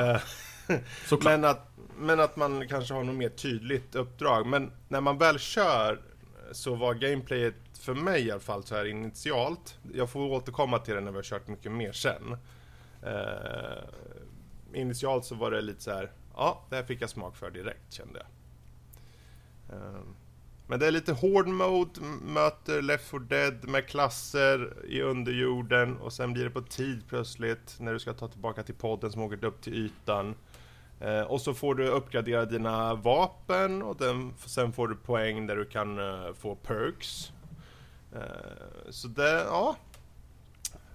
Eh, 0.00 0.20
men, 1.24 1.44
att, 1.44 1.68
men 1.98 2.20
att 2.20 2.36
man 2.36 2.68
kanske 2.68 2.94
har 2.94 3.04
något 3.04 3.14
mer 3.14 3.28
tydligt 3.28 3.94
uppdrag. 3.94 4.46
Men 4.46 4.72
när 4.88 5.00
man 5.00 5.18
väl 5.18 5.38
kör 5.38 6.00
så 6.52 6.74
var 6.74 6.94
gameplayet 6.94 7.54
för 7.80 7.94
mig 7.94 8.26
i 8.26 8.30
alla 8.30 8.40
fall 8.40 8.64
så 8.64 8.74
här 8.74 8.84
initialt. 8.84 9.78
Jag 9.94 10.10
får 10.10 10.20
återkomma 10.20 10.78
till 10.78 10.94
det 10.94 11.00
när 11.00 11.10
vi 11.10 11.18
har 11.18 11.22
kört 11.22 11.48
mycket 11.48 11.72
mer 11.72 11.92
sen. 11.92 12.36
Eh, 13.02 13.84
initialt 14.72 15.24
så 15.24 15.34
var 15.34 15.50
det 15.50 15.60
lite 15.60 15.82
så 15.82 15.90
här, 15.90 16.12
ja, 16.34 16.66
det 16.70 16.76
här 16.76 16.82
fick 16.82 17.02
jag 17.02 17.10
smak 17.10 17.36
för 17.36 17.50
direkt 17.50 17.92
kände 17.92 18.18
jag. 18.18 18.28
Eh, 19.76 20.00
men 20.66 20.78
det 20.78 20.86
är 20.86 20.90
lite 20.90 21.12
hård 21.12 21.48
mode, 21.48 22.00
möter 22.22 22.82
Left 22.82 23.04
4 23.04 23.20
Dead 23.20 23.68
med 23.68 23.86
klasser 23.86 24.76
i 24.88 25.02
underjorden 25.02 25.96
och 25.96 26.12
sen 26.12 26.32
blir 26.32 26.44
det 26.44 26.50
på 26.50 26.62
tid 26.62 27.02
plötsligt 27.08 27.76
när 27.80 27.92
du 27.92 27.98
ska 27.98 28.12
ta 28.12 28.28
tillbaka 28.28 28.62
till 28.62 28.74
podden 28.74 29.12
som 29.12 29.22
åker 29.22 29.44
upp 29.44 29.62
till 29.62 29.74
ytan. 29.74 30.34
Eh, 31.00 31.20
och 31.20 31.40
så 31.40 31.54
får 31.54 31.74
du 31.74 31.88
uppgradera 31.88 32.44
dina 32.44 32.94
vapen 32.94 33.82
och 33.82 33.96
den, 33.96 34.34
sen 34.46 34.72
får 34.72 34.88
du 34.88 34.96
poäng 34.96 35.46
där 35.46 35.56
du 35.56 35.64
kan 35.64 35.98
eh, 35.98 36.32
få 36.34 36.54
perks. 36.54 37.32
Eh, 38.14 38.90
så 38.90 39.08
det, 39.08 39.44
ja. 39.48 39.76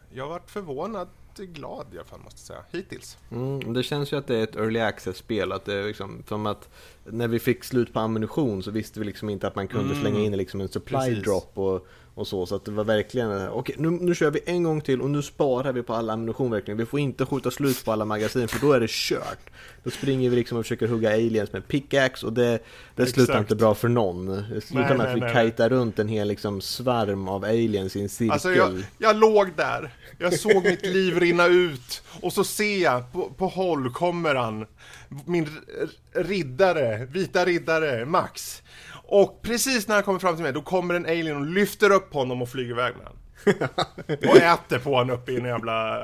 Jag 0.10 0.28
varit 0.28 0.50
förvånad 0.50 1.08
glad 1.45 1.86
i 1.93 1.97
alla 1.97 2.06
fall 2.06 2.19
måste 2.23 2.39
jag 2.54 2.63
säga, 2.71 2.82
hittills. 2.82 3.17
Mm, 3.32 3.73
det 3.73 3.84
känns 3.84 4.12
ju 4.13 4.17
att 4.17 4.28
det 4.28 4.36
är 4.38 4.43
ett 4.43 4.56
early 4.56 4.80
access-spel. 4.80 5.52
Att 5.52 5.65
det 5.65 5.73
är 5.73 5.84
liksom, 5.88 6.23
som 6.28 6.45
att 6.45 6.69
när 7.06 7.28
vi 7.28 7.39
fick 7.39 7.63
slut 7.63 7.93
på 7.93 8.00
ammunition 8.00 8.63
så 8.63 8.71
visste 8.71 9.00
vi 9.00 9.06
liksom 9.06 9.30
inte 9.30 9.47
att 9.47 9.56
man 9.56 9.67
kunde 9.67 9.86
Mm. 9.91 10.02
slänga 10.02 10.19
in 10.19 10.38
liksom 10.38 10.62
en 10.62 10.67
supply 10.69 10.97
Precis. 10.97 11.23
drop 11.23 11.52
och, 11.58 11.88
och 12.17 12.27
så. 12.27 12.45
Så 12.45 12.56
att 12.56 12.65
det 12.65 12.71
var 12.71 12.84
verkligen, 12.84 13.49
okej 13.49 13.75
nu, 13.77 13.89
nu 13.89 14.15
kör 14.15 14.32
vi 14.32 14.39
en 14.45 14.63
gång 14.63 14.82
till 14.82 15.01
och 15.01 15.10
nu 15.10 15.21
sparar 15.21 15.73
vi 15.73 15.84
på 15.84 15.93
all 15.93 16.10
ammunition 16.10 16.51
verkligen. 16.51 16.77
Vi 16.77 16.86
får 16.86 16.99
inte 16.99 17.25
skjuta 17.25 17.51
slut 17.51 17.86
på 17.86 17.91
alla 17.91 18.06
magasin 18.06 18.47
för 18.47 18.60
då 18.60 18.73
är 18.73 18.80
det 18.80 18.89
kört. 18.89 19.49
Då 19.84 19.89
springer 19.89 20.30
vi 20.30 20.36
liksom 20.36 20.58
och 20.58 20.65
försöker 20.65 20.88
hugga 20.88 21.13
aliens 21.13 21.53
med 21.53 21.67
pickaxe 21.67 22.25
och 22.25 22.34
det, 22.34 22.60
det 22.95 23.06
slutar 23.06 23.39
inte 23.39 23.56
bra 23.56 23.75
för 23.75 23.88
någon. 23.88 24.25
Det 24.25 24.62
slutar 24.62 24.88
Nej, 24.88 24.97
med 24.97 25.08
att 25.08 25.15
vi 25.15 25.19
nej, 25.19 25.34
nej, 25.34 25.34
kajtar 25.34 25.69
runt 25.69 25.99
en 25.99 26.08
hel 26.08 26.27
liksom 26.27 26.62
svärm 26.62 27.27
av 27.27 27.43
aliens 27.43 27.95
i 27.95 28.01
en 28.01 28.10
cirkel. 28.10 28.32
Alltså 28.32 28.51
jag, 28.51 28.84
jag 28.97 29.15
låg 29.15 29.51
där, 29.56 29.93
jag 30.17 30.39
såg 30.39 30.63
mitt 30.63 30.86
liv 30.86 31.19
rinna 31.19 31.45
ut 31.45 32.03
och 32.21 32.34
så 32.34 32.43
ser 32.43 32.84
jag 32.84 33.12
på, 33.12 33.30
på 33.38 33.47
håll 33.47 33.93
kommer 33.93 34.36
han, 34.36 34.65
min 35.25 35.49
riddare, 36.13 37.06
vita 37.06 37.45
riddare, 37.45 38.06
Max. 38.06 38.62
Och 39.10 39.41
precis 39.41 39.88
när 39.88 39.96
han 39.96 40.04
kommer 40.04 40.20
fram 40.20 40.36
till 40.36 40.43
mig, 40.43 40.54
då 40.54 40.62
kommer 40.62 40.93
en 40.93 41.06
alien 41.06 41.38
och 41.38 41.46
lyfter 41.46 41.91
upp 41.91 42.13
honom 42.13 42.41
och 42.41 42.50
flyger 42.50 42.72
iväg 42.72 42.93
med 42.96 43.06
honom. 43.06 43.22
Och 44.30 44.38
äter 44.38 44.80
på 44.80 44.96
honom 44.96 45.15
uppe 45.15 45.32
i 45.32 45.38
en 45.38 45.46
jävla, 45.46 46.00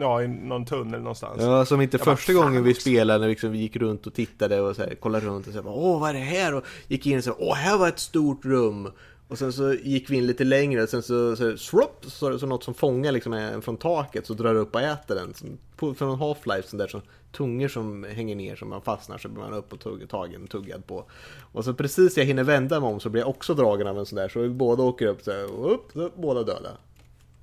ja 0.00 0.22
i 0.22 0.28
någon 0.28 0.64
tunnel 0.64 1.00
någonstans. 1.00 1.42
Ja, 1.42 1.64
som 1.64 1.80
inte 1.80 1.96
Jag 1.96 2.06
bara, 2.06 2.16
första 2.16 2.32
fan 2.32 2.42
gången 2.42 2.64
vi 2.64 2.74
spelade 2.74 3.28
liksom, 3.28 3.52
vi 3.52 3.58
gick 3.58 3.76
runt 3.76 4.06
och 4.06 4.14
tittade 4.14 4.60
och 4.60 4.76
så 4.76 4.82
här, 4.82 4.94
kollade 4.94 5.26
runt 5.26 5.46
och 5.46 5.52
så 5.52 5.62
här, 5.62 5.68
åh 5.68 6.00
vad 6.00 6.10
är 6.10 6.14
det 6.14 6.20
här? 6.20 6.54
Och 6.54 6.64
gick 6.88 7.06
in 7.06 7.18
och 7.18 7.24
sa, 7.24 7.36
åh 7.38 7.54
här 7.54 7.78
var 7.78 7.88
ett 7.88 7.98
stort 7.98 8.44
rum. 8.44 8.92
Och 9.32 9.38
sen 9.38 9.52
så 9.52 9.74
gick 9.74 10.10
vi 10.10 10.16
in 10.16 10.26
lite 10.26 10.44
längre 10.44 10.82
och 10.82 10.88
sen 10.88 11.02
så, 11.02 11.36
så, 11.36 11.56
swrup, 11.56 12.04
så, 12.06 12.38
så 12.38 12.46
något 12.46 12.64
som 12.64 12.74
fångar 12.74 13.12
liksom 13.12 13.32
en 13.32 13.62
från 13.62 13.76
taket 13.76 14.26
så 14.26 14.34
drar 14.34 14.54
upp 14.54 14.74
och 14.74 14.80
äter 14.80 15.14
den. 15.14 15.34
På, 15.76 15.94
från 15.94 16.18
Half-Life, 16.18 16.62
sån 16.62 16.78
där 16.78 16.88
som 16.88 17.00
tungor 17.32 17.68
som 17.68 18.04
hänger 18.04 18.36
ner 18.36 18.56
som 18.56 18.68
man 18.68 18.82
fastnar 18.82 19.18
så 19.18 19.28
blir 19.28 19.42
man 19.42 19.52
upp 19.54 19.72
och 19.72 19.80
tugg, 19.80 20.08
tagen, 20.08 20.46
tuggad 20.46 20.86
på. 20.86 21.04
Och 21.52 21.64
så 21.64 21.74
precis 21.74 22.16
jag 22.16 22.24
hinner 22.24 22.44
vända 22.44 22.80
mig 22.80 22.88
om 22.88 23.00
så 23.00 23.10
blir 23.10 23.22
jag 23.22 23.30
också 23.30 23.54
dragen 23.54 23.86
av 23.86 23.98
en 23.98 24.06
sån 24.06 24.16
där 24.16 24.28
så 24.28 24.40
vi 24.40 24.48
båda 24.48 24.82
åker 24.82 25.06
upp 25.06 25.22
så 25.22 25.30
här, 25.30 25.52
och 25.52 25.74
upp, 25.74 25.92
så 25.92 26.10
båda 26.16 26.42
döda. 26.42 26.70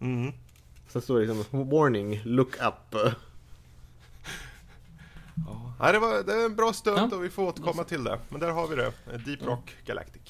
Mm. 0.01 0.31
Sen 0.87 1.01
står 1.01 1.19
det 1.19 1.25
liksom, 1.25 1.69
warning, 1.69 2.21
look 2.25 2.55
up. 2.55 2.95
Nej, 5.79 5.93
det, 5.93 5.99
var, 5.99 6.23
det 6.23 6.33
är 6.33 6.45
en 6.45 6.55
bra 6.55 6.73
stund 6.73 7.09
Ja. 7.11 7.17
och 7.17 7.23
vi 7.23 7.29
får 7.29 7.43
återkomma 7.43 7.83
till 7.83 8.03
det. 8.03 8.19
Men 8.29 8.39
där 8.39 8.51
har 8.51 8.67
vi 8.67 8.75
det, 8.75 8.91
Deep 9.25 9.45
Rock 9.45 9.75
Galactic. 9.85 10.21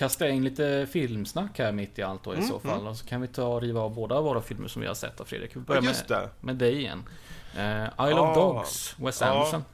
Kasta 0.00 0.28
in 0.28 0.44
lite 0.44 0.86
filmsnack 0.90 1.58
här 1.58 1.72
mitt 1.72 1.98
i 1.98 2.02
allt 2.02 2.24
då 2.24 2.32
i 2.34 2.36
Mm, 2.36 2.48
så 2.48 2.60
fall. 2.60 2.86
Och 2.86 2.96
så 2.96 3.06
kan 3.06 3.20
vi 3.20 3.28
ta 3.28 3.44
och 3.46 3.60
riva 3.62 3.80
av 3.80 3.94
båda 3.94 4.20
våra 4.20 4.42
filmer 4.42 4.68
som 4.68 4.82
vi 4.82 4.88
har 4.88 4.94
sett 4.94 5.20
av 5.20 5.24
Fredrik. 5.24 5.56
Vi 5.56 5.60
börjar 5.60 5.82
Ja, 5.82 5.92
med, 6.20 6.28
med 6.40 6.56
dig 6.56 6.76
igen. 6.78 6.98
Uh, 7.56 7.84
Isle 7.84 7.90
Ah. 7.98 8.30
of 8.30 8.34
Dogs, 8.36 8.94
Wes. 8.98 9.22
Anderson. 9.22 9.64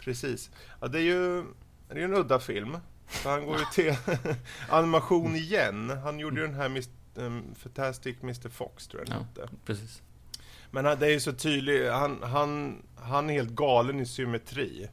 Precis. 0.00 0.50
Ja, 0.80 0.88
det 0.88 0.98
är 0.98 1.02
ju 1.02 1.44
det 1.88 2.00
är 2.00 2.04
en 2.04 2.14
udda 2.14 2.38
film. 2.40 2.76
Så 3.08 3.28
han 3.28 3.46
går 3.46 3.58
ju 3.58 3.64
till 3.72 3.94
animation 4.68 5.36
igen. 5.36 5.90
Han 6.04 6.18
gjorde 6.18 6.40
ju 6.40 6.46
den 6.46 6.56
här 6.56 6.66
Mr, 6.66 6.84
um, 7.14 7.54
Fantastic 7.54 8.16
Mr 8.22 8.48
Fox, 8.48 8.86
tror 8.88 9.04
jag 9.06 9.16
Ja. 9.36 9.42
Precis. 9.66 10.02
Men 10.70 10.84
han- 10.84 10.98
det 10.98 11.06
är 11.06 11.10
ju 11.10 11.20
så 11.20 11.32
tydligt, 11.32 11.90
han, 11.92 12.22
han, 12.22 12.82
han 12.96 13.30
är 13.30 13.34
helt 13.34 13.50
galen 13.50 14.00
i 14.00 14.06
symmetri. 14.06 14.88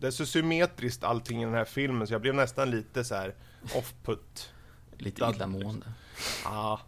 det 0.00 0.06
är 0.06 0.10
så 0.10 0.26
symmetriskt 0.26 1.04
allting 1.04 1.42
i 1.42 1.44
den 1.44 1.54
här 1.54 1.64
filmen 1.64 2.06
så 2.06 2.14
jag 2.14 2.20
blev 2.20 2.34
nästan 2.34 2.70
lite 2.70 3.04
så 3.04 3.14
här 3.14 3.34
off-put. 3.74 4.52
Lite 4.98 5.24
illamående. 5.24 5.86
Ja. 6.44 6.80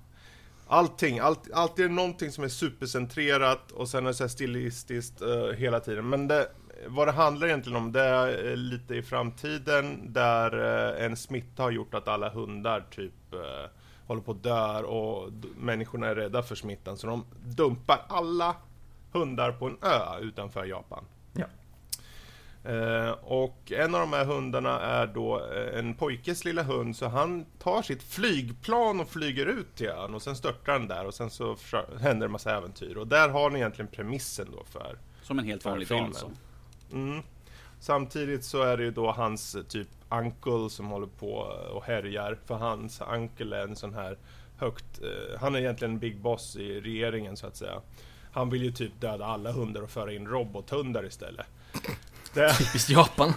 Allting, 0.68 1.18
allt, 1.18 1.52
alltid 1.52 1.84
är 1.84 1.88
det 1.88 1.94
någonting 1.94 2.32
som 2.32 2.44
är 2.44 2.48
supercentrerat 2.48 3.72
och 3.72 3.88
sen 3.88 4.04
är 4.04 4.08
det 4.08 4.14
så 4.14 4.24
här 4.24 4.28
stilistiskt 4.28 5.22
uh, 5.22 5.52
hela 5.52 5.80
tiden. 5.80 6.08
Men 6.08 6.28
det, 6.28 6.48
vad 6.86 7.08
det 7.08 7.12
handlar 7.12 7.46
egentligen 7.46 7.76
om, 7.76 7.92
det 7.92 8.02
är 8.02 8.44
uh, 8.44 8.56
lite 8.56 8.94
i 8.94 9.02
framtiden 9.02 10.12
där 10.12 10.54
uh, 10.54 11.04
en 11.04 11.16
smitta 11.16 11.62
har 11.62 11.70
gjort 11.70 11.94
att 11.94 12.08
alla 12.08 12.28
hundar 12.28 12.84
typ 12.90 13.12
håller 14.06 14.22
på 14.22 14.32
att 14.32 14.42
dö 14.42 14.82
och 14.82 15.32
människorna 15.56 16.06
är 16.06 16.14
rädda 16.14 16.42
för 16.42 16.54
smittan. 16.54 16.96
Så 16.96 17.06
de 17.06 17.24
dumpar 17.44 18.00
alla 18.08 18.56
hundar 19.12 19.52
på 19.52 19.66
en 19.66 19.78
ö 19.82 20.18
utanför 20.20 20.64
Japan. 20.64 21.04
Eh, 22.68 23.10
och 23.10 23.72
en 23.72 23.94
av 23.94 24.00
de 24.00 24.12
här 24.12 24.24
hundarna 24.24 24.80
är 24.80 25.06
då 25.06 25.40
eh, 25.52 25.78
en 25.78 25.94
pojkes 25.94 26.44
lilla 26.44 26.62
hund, 26.62 26.96
så 26.96 27.08
han 27.08 27.44
tar 27.58 27.82
sitt 27.82 28.02
flygplan 28.02 29.00
och 29.00 29.08
flyger 29.08 29.46
ut 29.46 29.74
till 29.74 29.88
ön 29.88 30.14
och 30.14 30.22
sen 30.22 30.36
störtar 30.36 30.72
han 30.72 30.88
där 30.88 31.06
och 31.06 31.14
sen 31.14 31.30
så 31.30 31.56
händer 32.00 32.26
en 32.26 32.32
massa 32.32 32.56
äventyr. 32.56 32.96
Och 32.96 33.06
där 33.06 33.28
har 33.28 33.50
ni 33.50 33.58
egentligen 33.58 33.90
premissen 33.90 34.48
då 34.52 34.64
för 34.64 34.98
Som 35.22 35.38
en 35.38 35.44
helt 35.44 35.64
vanlig 35.64 35.88
film 35.88 36.04
alltså. 36.04 36.30
Mm. 36.92 37.22
Samtidigt 37.80 38.44
så 38.44 38.62
är 38.62 38.76
det 38.76 38.84
ju 38.84 38.90
då 38.90 39.10
hans 39.10 39.54
eh, 39.54 39.62
typ 39.62 39.88
uncle 40.08 40.70
som 40.70 40.86
håller 40.86 41.06
på 41.06 41.32
och 41.74 41.84
härjar. 41.84 42.38
För 42.46 42.54
hans 42.54 43.00
uncle 43.00 43.56
är 43.56 43.64
en 43.64 43.76
sån 43.76 43.94
här 43.94 44.18
högt... 44.56 45.02
Eh, 45.02 45.40
han 45.40 45.54
är 45.54 45.58
egentligen 45.58 45.94
en 45.94 45.98
big 45.98 46.20
boss 46.20 46.56
i 46.56 46.80
regeringen 46.80 47.36
så 47.36 47.46
att 47.46 47.56
säga. 47.56 47.80
Han 48.32 48.50
vill 48.50 48.62
ju 48.62 48.72
typ 48.72 49.00
döda 49.00 49.26
alla 49.26 49.52
hundar 49.52 49.82
och 49.82 49.90
föra 49.90 50.12
in 50.12 50.26
robothundar 50.26 51.06
istället. 51.06 51.46
Det, 52.36 52.54
Typiskt 52.54 52.90
Japan. 52.90 53.32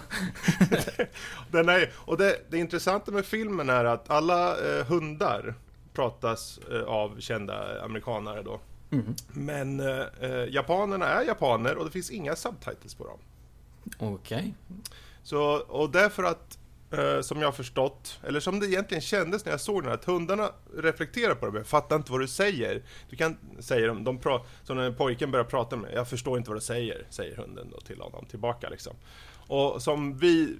den 1.50 1.68
är, 1.68 1.90
och 1.94 2.16
det, 2.16 2.40
det 2.50 2.58
intressanta 2.58 3.12
med 3.12 3.24
filmen 3.24 3.70
är 3.70 3.84
att 3.84 4.10
alla 4.10 4.50
eh, 4.50 4.86
hundar 4.86 5.54
pratas 5.92 6.58
eh, 6.72 6.82
av 6.82 7.20
kända 7.20 7.84
amerikanare 7.84 8.42
då. 8.42 8.60
Mm. 8.90 9.14
Men 9.28 9.80
eh, 9.80 10.06
eh, 10.20 10.54
japanerna 10.54 11.06
är 11.06 11.24
japaner 11.24 11.76
och 11.76 11.84
det 11.84 11.90
finns 11.90 12.10
inga 12.10 12.36
subtitles 12.36 12.94
på 12.94 13.06
dem. 13.06 13.18
Okej. 13.98 14.38
Okay. 14.38 14.52
Så, 15.22 15.42
och 15.56 15.90
därför 15.90 16.22
att 16.22 16.58
Uh, 16.98 17.20
som 17.20 17.40
jag 17.40 17.46
har 17.46 17.52
förstått, 17.52 18.20
eller 18.26 18.40
som 18.40 18.60
det 18.60 18.66
egentligen 18.66 19.00
kändes 19.00 19.44
när 19.44 19.52
jag 19.52 19.60
såg 19.60 19.82
den, 19.82 19.92
att 19.92 20.04
hundarna 20.04 20.50
reflekterar 20.76 21.34
på 21.34 21.50
det. 21.50 21.58
Jag 21.58 21.66
fattar 21.66 21.96
inte 21.96 22.12
vad 22.12 22.20
du 22.20 22.28
säger. 22.28 22.82
Du 23.10 23.16
kan 23.16 23.36
säga 23.58 23.86
de, 23.86 24.04
de 24.04 24.18
pra, 24.18 24.40
så 24.64 24.74
när 24.74 24.92
pojken 24.92 25.30
börjar 25.30 25.44
prata 25.44 25.76
med 25.76 25.94
jag 25.94 26.08
förstår 26.08 26.38
inte 26.38 26.50
vad 26.50 26.56
du 26.56 26.60
säger, 26.60 27.06
säger 27.10 27.36
hunden 27.36 27.70
då 27.70 27.80
till 27.80 28.00
honom 28.00 28.26
tillbaka 28.26 28.68
liksom. 28.68 28.96
Och 29.46 29.82
som 29.82 30.18
vi 30.18 30.56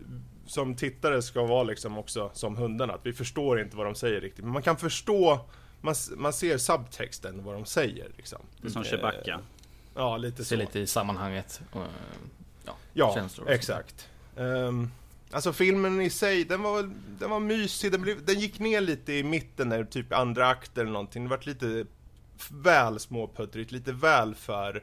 som 0.46 0.74
tittare 0.74 1.22
ska 1.22 1.46
vara 1.46 1.62
liksom 1.62 1.98
också 1.98 2.30
som 2.32 2.56
hundarna, 2.56 2.92
att 2.92 3.06
vi 3.06 3.12
förstår 3.12 3.60
inte 3.60 3.76
vad 3.76 3.86
de 3.86 3.94
säger 3.94 4.20
riktigt. 4.20 4.44
Men 4.44 4.52
man 4.52 4.62
kan 4.62 4.76
förstå, 4.76 5.40
man, 5.80 5.94
man 6.16 6.32
ser 6.32 6.58
subtexten, 6.58 7.44
vad 7.44 7.54
de 7.54 7.64
säger 7.64 8.08
liksom. 8.16 8.38
Det 8.60 8.68
är 8.68 8.70
som 8.70 8.84
Chewbacca. 8.84 9.34
Uh, 9.34 9.40
ja, 9.94 10.16
lite 10.16 10.36
så. 10.36 10.44
Ser 10.44 10.56
lite 10.56 10.80
i 10.80 10.86
sammanhanget. 10.86 11.60
Uh, 11.76 11.82
ja, 12.64 12.74
ja 12.92 13.28
exakt. 13.48 14.08
Um, 14.36 14.90
Alltså 15.32 15.52
filmen 15.52 16.00
i 16.00 16.10
sig, 16.10 16.44
den 16.44 16.62
var, 16.62 16.90
den 17.18 17.30
var 17.30 17.40
mysig, 17.40 17.92
den, 17.92 18.02
blev, 18.02 18.24
den 18.24 18.40
gick 18.40 18.58
ner 18.58 18.80
lite 18.80 19.12
i 19.12 19.22
mitten 19.22 19.68
där, 19.68 19.84
typ 19.84 20.12
andra 20.12 20.48
akten 20.48 20.82
eller 20.82 20.92
någonting. 20.92 21.24
Det 21.24 21.30
var 21.30 21.40
lite 21.42 21.86
väl 22.48 22.98
småputtrigt, 22.98 23.72
lite 23.72 23.92
väl 23.92 24.34
för 24.34 24.82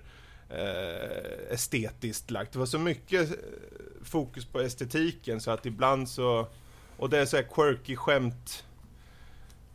eh, 0.50 1.54
estetiskt 1.54 2.32
lagt. 2.32 2.54
Det 2.54 2.60
var 2.60 2.66
så 2.66 2.80
mycket 2.80 3.32
eh, 3.32 3.38
fokus 4.04 4.46
på 4.46 4.60
estetiken 4.60 5.42
så 5.42 5.52
att 5.52 5.66
ibland 5.66 6.10
så... 6.10 6.48
Och 6.98 7.10
det 7.10 7.20
är 7.20 7.26
så 7.26 7.38
här 7.38 7.44
quirky 7.44 7.96
skämt. 7.96 8.66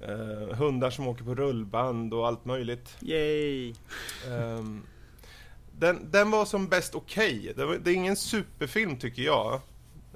Eh, 0.00 0.56
hundar 0.56 0.90
som 0.90 1.08
åker 1.08 1.24
på 1.24 1.34
rullband 1.34 2.14
och 2.14 2.26
allt 2.26 2.44
möjligt. 2.44 2.96
Yay! 3.00 3.74
Um, 4.28 4.86
den, 5.78 6.10
den 6.10 6.30
var 6.30 6.44
som 6.44 6.68
bäst 6.68 6.94
okej. 6.94 7.50
Okay. 7.50 7.52
Det, 7.52 7.78
det, 7.78 7.90
är 7.90 7.94
ingen 7.94 8.16
superfilm 8.16 8.98
tycker 8.98 9.22
jag. 9.22 9.60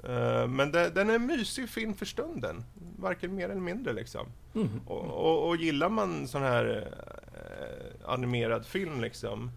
Uh, 0.03 0.47
men 0.47 0.71
det, 0.71 0.89
den 0.89 1.09
är 1.09 1.15
en 1.15 1.25
mysig 1.25 1.69
film 1.69 1.93
för 1.93 2.05
stunden. 2.05 2.63
Varken 2.97 3.35
mer 3.35 3.49
eller 3.49 3.61
mindre 3.61 3.93
liksom. 3.93 4.27
Mm. 4.55 4.81
Och, 4.87 5.03
och, 5.03 5.47
och, 5.47 5.57
gillar 5.57 5.89
man 5.89 6.27
sån 6.27 6.41
här 6.41 6.65
uh, 6.65 8.09
animerad 8.11 8.65
film 8.65 9.01
liksom, 9.01 9.51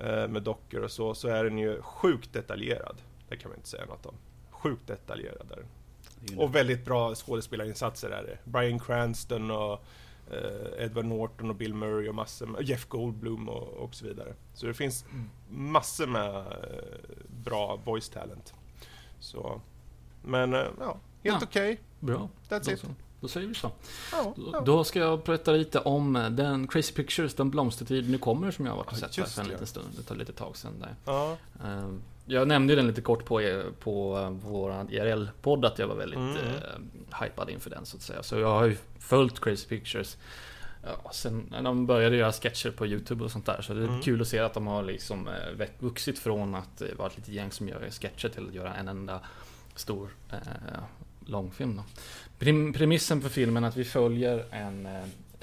uh, 0.00 0.28
med 0.28 0.42
dockor 0.42 0.82
och 0.82 0.90
så, 0.90 1.14
så 1.14 1.28
är 1.28 1.44
den 1.44 1.58
ju 1.58 1.82
sjukt 1.82 2.32
detaljerad. 2.32 2.96
Det 3.28 3.36
kan 3.36 3.50
man 3.50 3.56
inte 3.58 3.68
säga 3.68 3.86
något 3.86 4.06
om. 4.06 4.14
Sjukt 4.50 4.86
detaljerad 4.86 5.52
är 5.52 5.56
den. 5.56 6.38
Och 6.38 6.54
väldigt 6.54 6.84
bra 6.84 7.14
skådespelarinsatser 7.14 8.10
är 8.10 8.22
det. 8.22 8.38
Brian 8.44 8.78
Cranston 8.78 9.50
och 9.50 9.84
Edward 10.78 11.04
Norton 11.04 11.50
och 11.50 11.56
Bill 11.56 11.74
Murray 11.74 12.08
och 12.08 12.14
massor 12.14 12.46
med, 12.46 12.62
Jeff 12.62 12.84
Goldblum 12.88 13.48
och, 13.48 13.68
och 13.68 13.94
så 13.94 14.06
vidare. 14.06 14.34
Så 14.54 14.66
det 14.66 14.74
finns 14.74 15.04
massor 15.48 16.06
med 16.06 16.44
bra 17.44 17.80
voice 17.84 18.08
talent. 18.08 18.54
Så, 19.20 19.60
men 20.22 20.54
eh, 20.54 20.60
ja, 20.60 20.66
helt 20.86 21.00
ja. 21.22 21.38
okej. 21.42 21.72
Okay. 21.72 21.76
Bra. 22.00 22.28
That's 22.48 22.64
då 22.64 22.72
it. 22.72 22.80
Så. 22.80 22.86
Då 23.20 23.28
säger 23.28 23.46
vi 23.48 23.54
så. 23.54 23.70
Ja, 24.12 24.34
ja. 24.52 24.60
Då 24.60 24.84
ska 24.84 24.98
jag 24.98 25.22
berätta 25.22 25.52
lite 25.52 25.80
om 25.80 26.16
eh, 26.16 26.30
den 26.30 26.66
Crazy 26.66 26.94
Pictures, 26.94 27.34
Den 27.34 27.50
blomstertid 27.50 28.10
nu 28.10 28.18
kommer, 28.18 28.50
som 28.50 28.66
jag 28.66 28.72
har 28.72 28.76
varit 28.76 28.92
och 28.92 28.98
sett 28.98 29.28
för 29.28 29.42
en 29.42 29.48
liten 29.48 29.66
stund. 29.66 29.86
Det 29.96 30.02
tar 30.02 30.14
lite 30.14 30.32
tag 30.32 30.56
sen 30.56 30.80
där. 30.80 30.94
Ja. 31.04 31.36
Ehm, 31.64 32.02
jag 32.26 32.48
nämnde 32.48 32.74
den 32.74 32.86
lite 32.86 33.00
kort 33.00 33.24
på, 33.24 33.42
e- 33.42 33.64
på 33.80 34.18
eh, 34.18 34.30
vår 34.30 34.86
IRL-podd, 34.90 35.64
att 35.64 35.78
jag 35.78 35.88
var 35.88 35.94
väldigt 35.94 36.18
mm. 36.18 36.36
eh, 36.36 37.22
hypad 37.22 37.50
inför 37.50 37.70
den, 37.70 37.86
så 37.86 37.96
att 37.96 38.02
säga. 38.02 38.22
Så 38.22 38.38
jag 38.38 38.48
har 38.48 38.64
ju 38.64 38.76
följt 38.98 39.40
Crazy 39.40 39.68
Pictures 39.68 40.16
Ja, 40.86 41.10
sen 41.12 41.46
när 41.50 41.62
de 41.62 41.86
började 41.86 42.16
göra 42.16 42.32
sketcher 42.32 42.70
på 42.70 42.86
YouTube 42.86 43.24
och 43.24 43.30
sånt 43.30 43.46
där 43.46 43.62
så 43.62 43.74
det 43.74 43.80
är 43.80 43.88
mm. 43.88 44.02
kul 44.02 44.20
att 44.20 44.28
se 44.28 44.38
att 44.38 44.54
de 44.54 44.66
har 44.66 44.82
liksom 44.82 45.28
eh, 45.28 45.66
vuxit 45.78 46.18
från 46.18 46.54
att 46.54 46.82
vara 46.96 47.08
ett 47.08 47.16
litet 47.16 47.34
gäng 47.34 47.50
som 47.50 47.68
gör 47.68 47.90
sketcher 47.90 48.28
till 48.28 48.48
att 48.48 48.54
göra 48.54 48.74
en 48.74 48.88
enda 48.88 49.20
stor 49.74 50.10
eh, 50.32 50.38
långfilm. 51.26 51.76
Då. 51.76 51.82
Prim 52.38 52.72
premissen 52.72 53.22
för 53.22 53.28
filmen 53.28 53.64
är 53.64 53.68
att 53.68 53.76
vi 53.76 53.84
följer 53.84 54.44
en, 54.50 54.88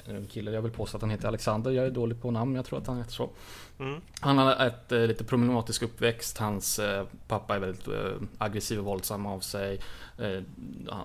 eh, 0.06 0.16
en 0.16 0.26
kille, 0.26 0.50
jag 0.50 0.62
vill 0.62 0.72
påstå 0.72 0.96
att 0.96 1.02
han 1.02 1.10
heter 1.10 1.28
Alexander, 1.28 1.70
jag 1.70 1.86
är 1.86 1.90
dålig 1.90 2.22
på 2.22 2.30
namn, 2.30 2.54
jag 2.54 2.64
tror 2.64 2.78
att 2.78 2.86
han 2.86 2.98
heter 2.98 3.12
så. 3.12 3.30
Mm. 3.78 4.00
Han 4.20 4.38
har 4.38 4.66
ett 4.66 4.92
eh, 4.92 5.06
lite 5.06 5.24
problematisk 5.24 5.82
uppväxt, 5.82 6.38
hans 6.38 6.78
eh, 6.78 7.06
pappa 7.28 7.54
är 7.54 7.58
väldigt 7.58 7.88
eh, 7.88 8.12
aggressiv 8.38 8.78
och 8.78 8.84
våldsam 8.84 9.26
av 9.26 9.40
sig. 9.40 9.80
Eh, 10.18 10.42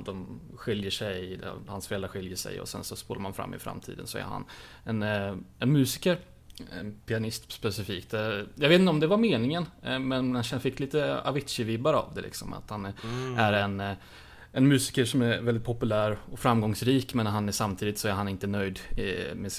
de 0.06 0.40
skiljer 0.56 0.92
sig, 0.92 1.40
hans 1.68 1.88
föräldrar 1.88 2.10
skiljer 2.10 2.36
sig 2.36 2.62
och 2.62 2.68
sen 2.68 2.84
så 2.84 2.96
spolar 2.96 3.22
man 3.22 3.34
fram 3.34 3.54
i 3.54 3.60
framtiden 3.60 4.08
så 4.08 4.18
är 4.18 4.22
han 4.22 4.46
en, 4.84 5.04
eh, 5.04 5.36
en 5.60 5.72
musiker 5.72 6.20
en 6.80 6.96
pianist 7.06 7.52
specifikt. 7.52 8.14
Eh, 8.14 8.42
jag 8.56 8.70
vet 8.70 8.80
inte 8.80 8.90
om 8.90 9.00
det 9.00 9.08
var 9.08 9.18
meningen, 9.18 9.66
men 9.82 10.32
man 10.32 10.44
fick 10.44 10.80
lite 10.80 11.22
Avicii-vibbar 11.22 11.94
av 11.94 12.12
det 12.16 12.22
liksom. 12.22 12.54
Att 12.54 12.70
han 12.70 12.86
mm. 12.86 13.38
är 13.38 13.54
en 13.54 13.96
en 14.52 14.68
musiker 14.68 15.06
som 15.06 15.22
är 15.22 15.42
väldigt 15.42 15.66
populär 15.66 16.18
och 16.32 16.40
framgångsrik 16.40 17.14
men 17.14 17.26
han 17.26 17.48
är 17.48 17.52
samtidigt 17.52 17.98
så 17.98 18.08
är 18.08 18.12
han 18.12 18.28
inte 18.28 18.48
nöjd 18.48 18.80
eh, 18.98 19.36
med, 19.36 19.52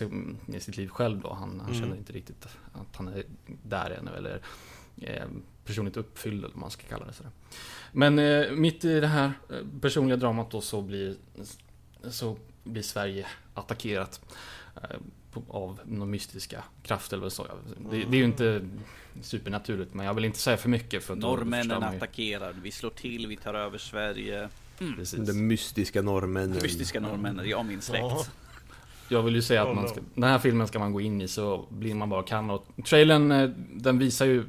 sitt 0.62 0.76
liv 0.76 0.88
själv 0.88 1.20
då. 1.20 1.33
Han, 1.33 1.61
han 1.61 1.70
mm. 1.70 1.81
känner 1.81 1.96
inte 1.96 2.12
riktigt 2.12 2.46
att 2.72 2.96
han 2.96 3.09
är 3.09 3.24
där 3.62 3.90
ännu 3.90 4.11
eller 4.16 4.40
eh, 5.00 5.24
personligt 5.64 5.96
uppfylld 5.96 6.44
eller 6.44 6.55
vad 6.55 6.61
man 6.61 6.70
ska 6.70 6.87
kalla 6.87 7.07
det. 7.07 7.12
Sådär. 7.12 7.33
Men 7.92 8.18
eh, 8.18 8.50
mitt 8.50 8.85
i 8.85 9.00
det 9.00 9.07
här 9.07 9.33
personliga 9.81 10.16
dramat 10.16 10.50
då 10.50 10.61
så 10.61 10.83
blir, 10.83 11.16
så 12.11 12.37
blir 12.64 12.83
Sverige 12.83 13.26
attackerat 13.55 14.20
av 15.48 15.81
några 15.85 16.07
mystiska 16.11 16.64
krafter 16.83 17.16
eller 17.16 17.29
så. 17.29 17.46
Det, 17.90 17.96
det, 17.96 18.16
är 18.16 18.18
ju 18.18 18.24
inte 18.24 18.68
supernaturligt 19.22 19.94
men 19.94 20.07
jag 20.07 20.14
vill 20.14 20.24
inte 20.24 20.38
säga 20.38 20.57
för 20.57 20.68
mycket. 20.68 21.05
För 21.05 21.16
Norrmännen 21.16 21.83
attackerar, 21.83 22.55
vi 22.62 22.70
slår 22.70 22.90
till, 22.90 23.26
vi 23.26 23.37
tar 23.37 23.55
över 23.55 23.79
Sverige. 23.79 24.48
Mm. 24.81 25.05
Den 25.27 25.47
mystiska 25.47 26.03
norrmännen. 26.03 26.59
Mystiska 26.62 27.01
norrmännen, 27.01 27.49
ja 27.49 27.62
min 27.62 27.81
släkt. 27.81 28.03
Ja. 28.03 28.25
Jag 29.09 29.23
vill 29.23 29.35
ju 29.35 29.43
säga 29.43 29.62
att 29.62 29.77
man 29.77 29.88
ska, 29.88 30.01
den 30.14 30.31
här 30.31 30.38
filmen 30.38 30.69
ska 30.69 30.79
man 30.79 30.93
gå 30.93 31.01
in 31.01 31.21
i 31.21 31.29
så 31.29 31.66
blir 31.69 31.95
man 31.95 32.09
bara 32.09 32.23
kan. 32.23 32.51
Och 32.51 32.66
trailern, 32.85 33.33
eh, 33.33 33.51
den 33.75 33.99
visar 33.99 34.27
ju 34.27 34.45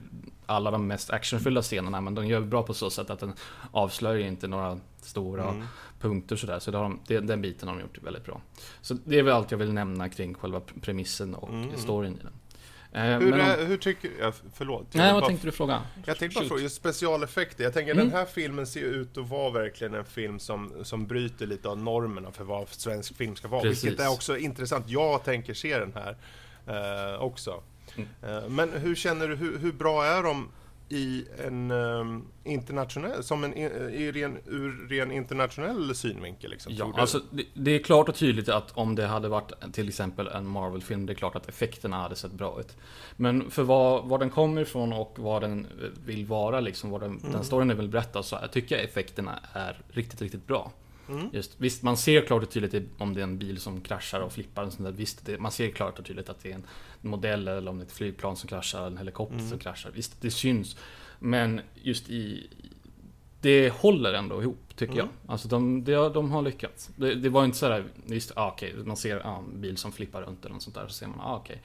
alla 0.46 0.72
de 0.72 0.88
mest 0.88 1.10
actionfyllda 1.10 1.62
scenerna 1.62 2.02
men 2.02 2.16
den 2.16 2.28
gör 2.28 2.42
bra 2.42 2.64
på 2.64 2.74
så 2.74 2.90
sätt 2.90 3.10
att 3.10 3.20
den 3.20 3.34
avslöjar 3.72 4.28
inte 4.28 4.48
några 4.48 4.80
stora 5.02 5.50
mm. 5.50 5.64
punkter 6.00 6.36
sådär. 6.36 6.60
Så 6.60 6.72
de, 6.72 7.00
den 7.08 7.42
biten 7.42 7.68
har 7.68 7.76
de 7.76 7.82
gjort 7.82 8.04
väldigt 8.04 8.26
bra. 8.26 8.42
Så 8.82 8.98
det 9.06 9.20
är 9.20 9.24
väl 9.24 9.34
allt 9.34 9.52
jag 9.52 9.58
vill 9.58 9.74
nämna 9.74 10.10
kring 10.10 10.34
själva 10.34 10.62
premissen 10.82 11.36
och 11.36 11.50
mm. 11.50 11.78
storyn 11.78 12.14
i 12.14 12.24
den. 12.24 12.34
Eh, 12.94 13.04
hur, 13.04 13.34
om... 13.34 13.68
hur 13.68 13.78
tycker... 13.78 14.12
Ja, 14.20 14.32
förlåt. 14.54 14.94
Nej, 14.94 15.14
vad 15.14 15.22
bara, 15.22 15.28
tänkte 15.28 15.48
du 15.48 15.52
fråga? 15.52 15.82
Jag 16.06 16.18
tänkte 16.18 16.40
bara 16.40 16.48
fråga, 16.48 16.62
just 16.62 16.76
specialeffekter. 16.76 17.64
Jag 17.64 17.74
tänker 17.74 17.92
mm. 17.92 18.06
den 18.06 18.18
här 18.18 18.26
filmen 18.26 18.68
ser 18.68 18.82
ut 18.82 19.18
att 19.18 19.30
vara 19.30 19.52
verkligen 19.52 19.94
en 19.94 20.06
film 20.06 20.40
som, 20.40 20.74
som 20.84 21.08
bryter 21.08 21.48
lite 21.48 21.70
av 21.70 21.78
normerna 21.78 22.32
för 22.32 22.44
vad 22.44 22.70
svensk 22.70 23.16
film 23.16 23.36
ska 23.36 23.48
vara. 23.48 23.62
Precis. 23.62 23.84
Vilket 23.84 24.06
är 24.06 24.12
också 24.12 24.38
intressant. 24.38 24.90
Jag 24.90 25.24
tänker 25.24 25.54
se 25.54 25.80
den 25.80 25.94
här 25.94 26.18
eh, 26.68 27.22
också. 27.22 27.64
Mm. 27.96 28.10
Eh, 28.24 28.50
men 28.50 28.72
hur 28.72 28.96
känner 28.96 29.28
du, 29.28 29.36
hur, 29.36 29.58
hur, 29.58 29.72
bra 29.72 30.06
är 30.06 30.24
de 30.24 30.50
i 30.92 31.26
en 31.46 31.72
um, 31.72 32.28
internationell, 32.44 33.24
som 33.24 33.44
en, 33.44 33.54
i 33.54 34.12
ren, 34.12 34.38
ur 34.46 34.88
ren 34.90 35.12
internationell 35.12 35.96
synvinkel 35.96 36.52
liksom? 36.52 36.74
Ja, 36.76 36.94
alltså 36.98 37.22
det, 37.32 37.44
det 37.54 37.72
är 37.72 37.80
klart 37.84 38.10
och 38.10 38.16
tydligt 38.16 38.50
att 38.50 38.72
om 38.78 38.96
det 38.96 39.08
hade 39.08 39.30
varit 39.30 39.74
till 39.74 39.88
exempel 39.88 40.28
en 40.28 40.48
Marvel-film, 40.48 41.06
det 41.06 41.14
är 41.14 41.16
klart 41.16 41.36
att 41.36 41.50
effekterna 41.50 41.98
hade 41.98 42.16
sett 42.16 42.32
bra 42.32 42.60
ut. 42.60 42.78
Men 43.18 43.52
för 43.52 43.64
var, 43.64 44.02
var 44.02 44.18
den 44.20 44.30
kommer 44.30 44.62
ifrån 44.62 44.94
och 44.94 45.16
vad 45.20 45.42
den 45.42 45.66
eh, 45.66 45.90
vill 46.06 46.26
vara, 46.26 46.60
liksom, 46.60 46.90
vad 46.90 47.02
den, 47.02 47.12
Mm. 47.12 47.32
den 47.32 47.44
storyn 47.44 47.68
den 47.68 47.78
vill 47.78 47.90
berätta, 47.90 48.24
så 48.24 48.38
jag 48.42 48.52
tycker 48.52 48.76
jag 48.76 48.84
effekterna 48.84 49.40
är 49.54 49.82
riktigt, 49.90 50.22
riktigt 50.22 50.48
bra. 50.48 50.72
Mm. 51.12 51.28
Just, 51.34 51.56
visst, 51.60 51.84
man 51.84 51.98
ser 51.98 52.26
klart 52.26 52.44
och 52.44 52.50
tydligt 52.50 52.90
om 52.98 53.14
det 53.14 53.20
är 53.22 53.24
en 53.24 53.38
bil 53.38 53.60
som 53.60 53.82
kraschar 53.82 54.20
och 54.20 54.32
flippar. 54.34 54.64
Och 54.66 54.74
sånt 54.74 54.86
där. 54.86 54.92
Visst, 54.94 55.26
det, 55.26 55.40
man 55.40 55.52
ser 55.52 55.70
klart 55.72 56.00
och 56.00 56.06
tydligt 56.06 56.30
att 56.30 56.40
det 56.44 56.52
är 56.52 56.56
en 56.56 56.66
modell 57.02 57.48
eller 57.48 57.72
om 57.72 57.78
det 57.78 57.84
är 57.84 57.86
ett 57.86 57.92
flygplan 57.92 58.36
som 58.36 58.48
kraschar, 58.50 58.88
en 58.88 58.98
helikopter 58.98 59.36
Mm. 59.36 59.50
som 59.50 59.60
kraschar. 59.60 59.92
Visst, 59.92 60.22
det 60.22 60.32
syns. 60.32 60.78
Men 61.20 61.62
just 61.76 62.10
i... 62.10 62.48
Det 63.42 63.70
håller 63.74 64.14
ändå 64.14 64.42
ihop, 64.42 64.76
tycker 64.76 64.94
Mm. 64.94 65.06
jag. 65.06 65.32
Alltså 65.32 65.48
de, 65.48 65.84
de, 65.84 66.14
de 66.14 66.32
har 66.32 66.42
lyckats. 66.42 66.90
Det, 66.96 67.16
det 67.16 67.30
var 67.30 67.46
inte 67.46 67.58
sådär, 67.58 67.84
visst, 68.06 68.32
ah, 68.36 68.52
okej, 68.52 68.76
man 68.86 68.98
ser 68.98 69.28
ah, 69.28 69.38
en 69.38 69.62
bil 69.62 69.78
som 69.78 69.92
flippar 69.92 70.22
runt 70.22 70.46
eller 70.46 70.54
något 70.54 70.64
sånt 70.64 70.76
där, 70.76 70.88
så 70.88 70.94
ser 70.94 71.08
man, 71.08 71.20
ah, 71.20 71.36
okej. 71.36 71.62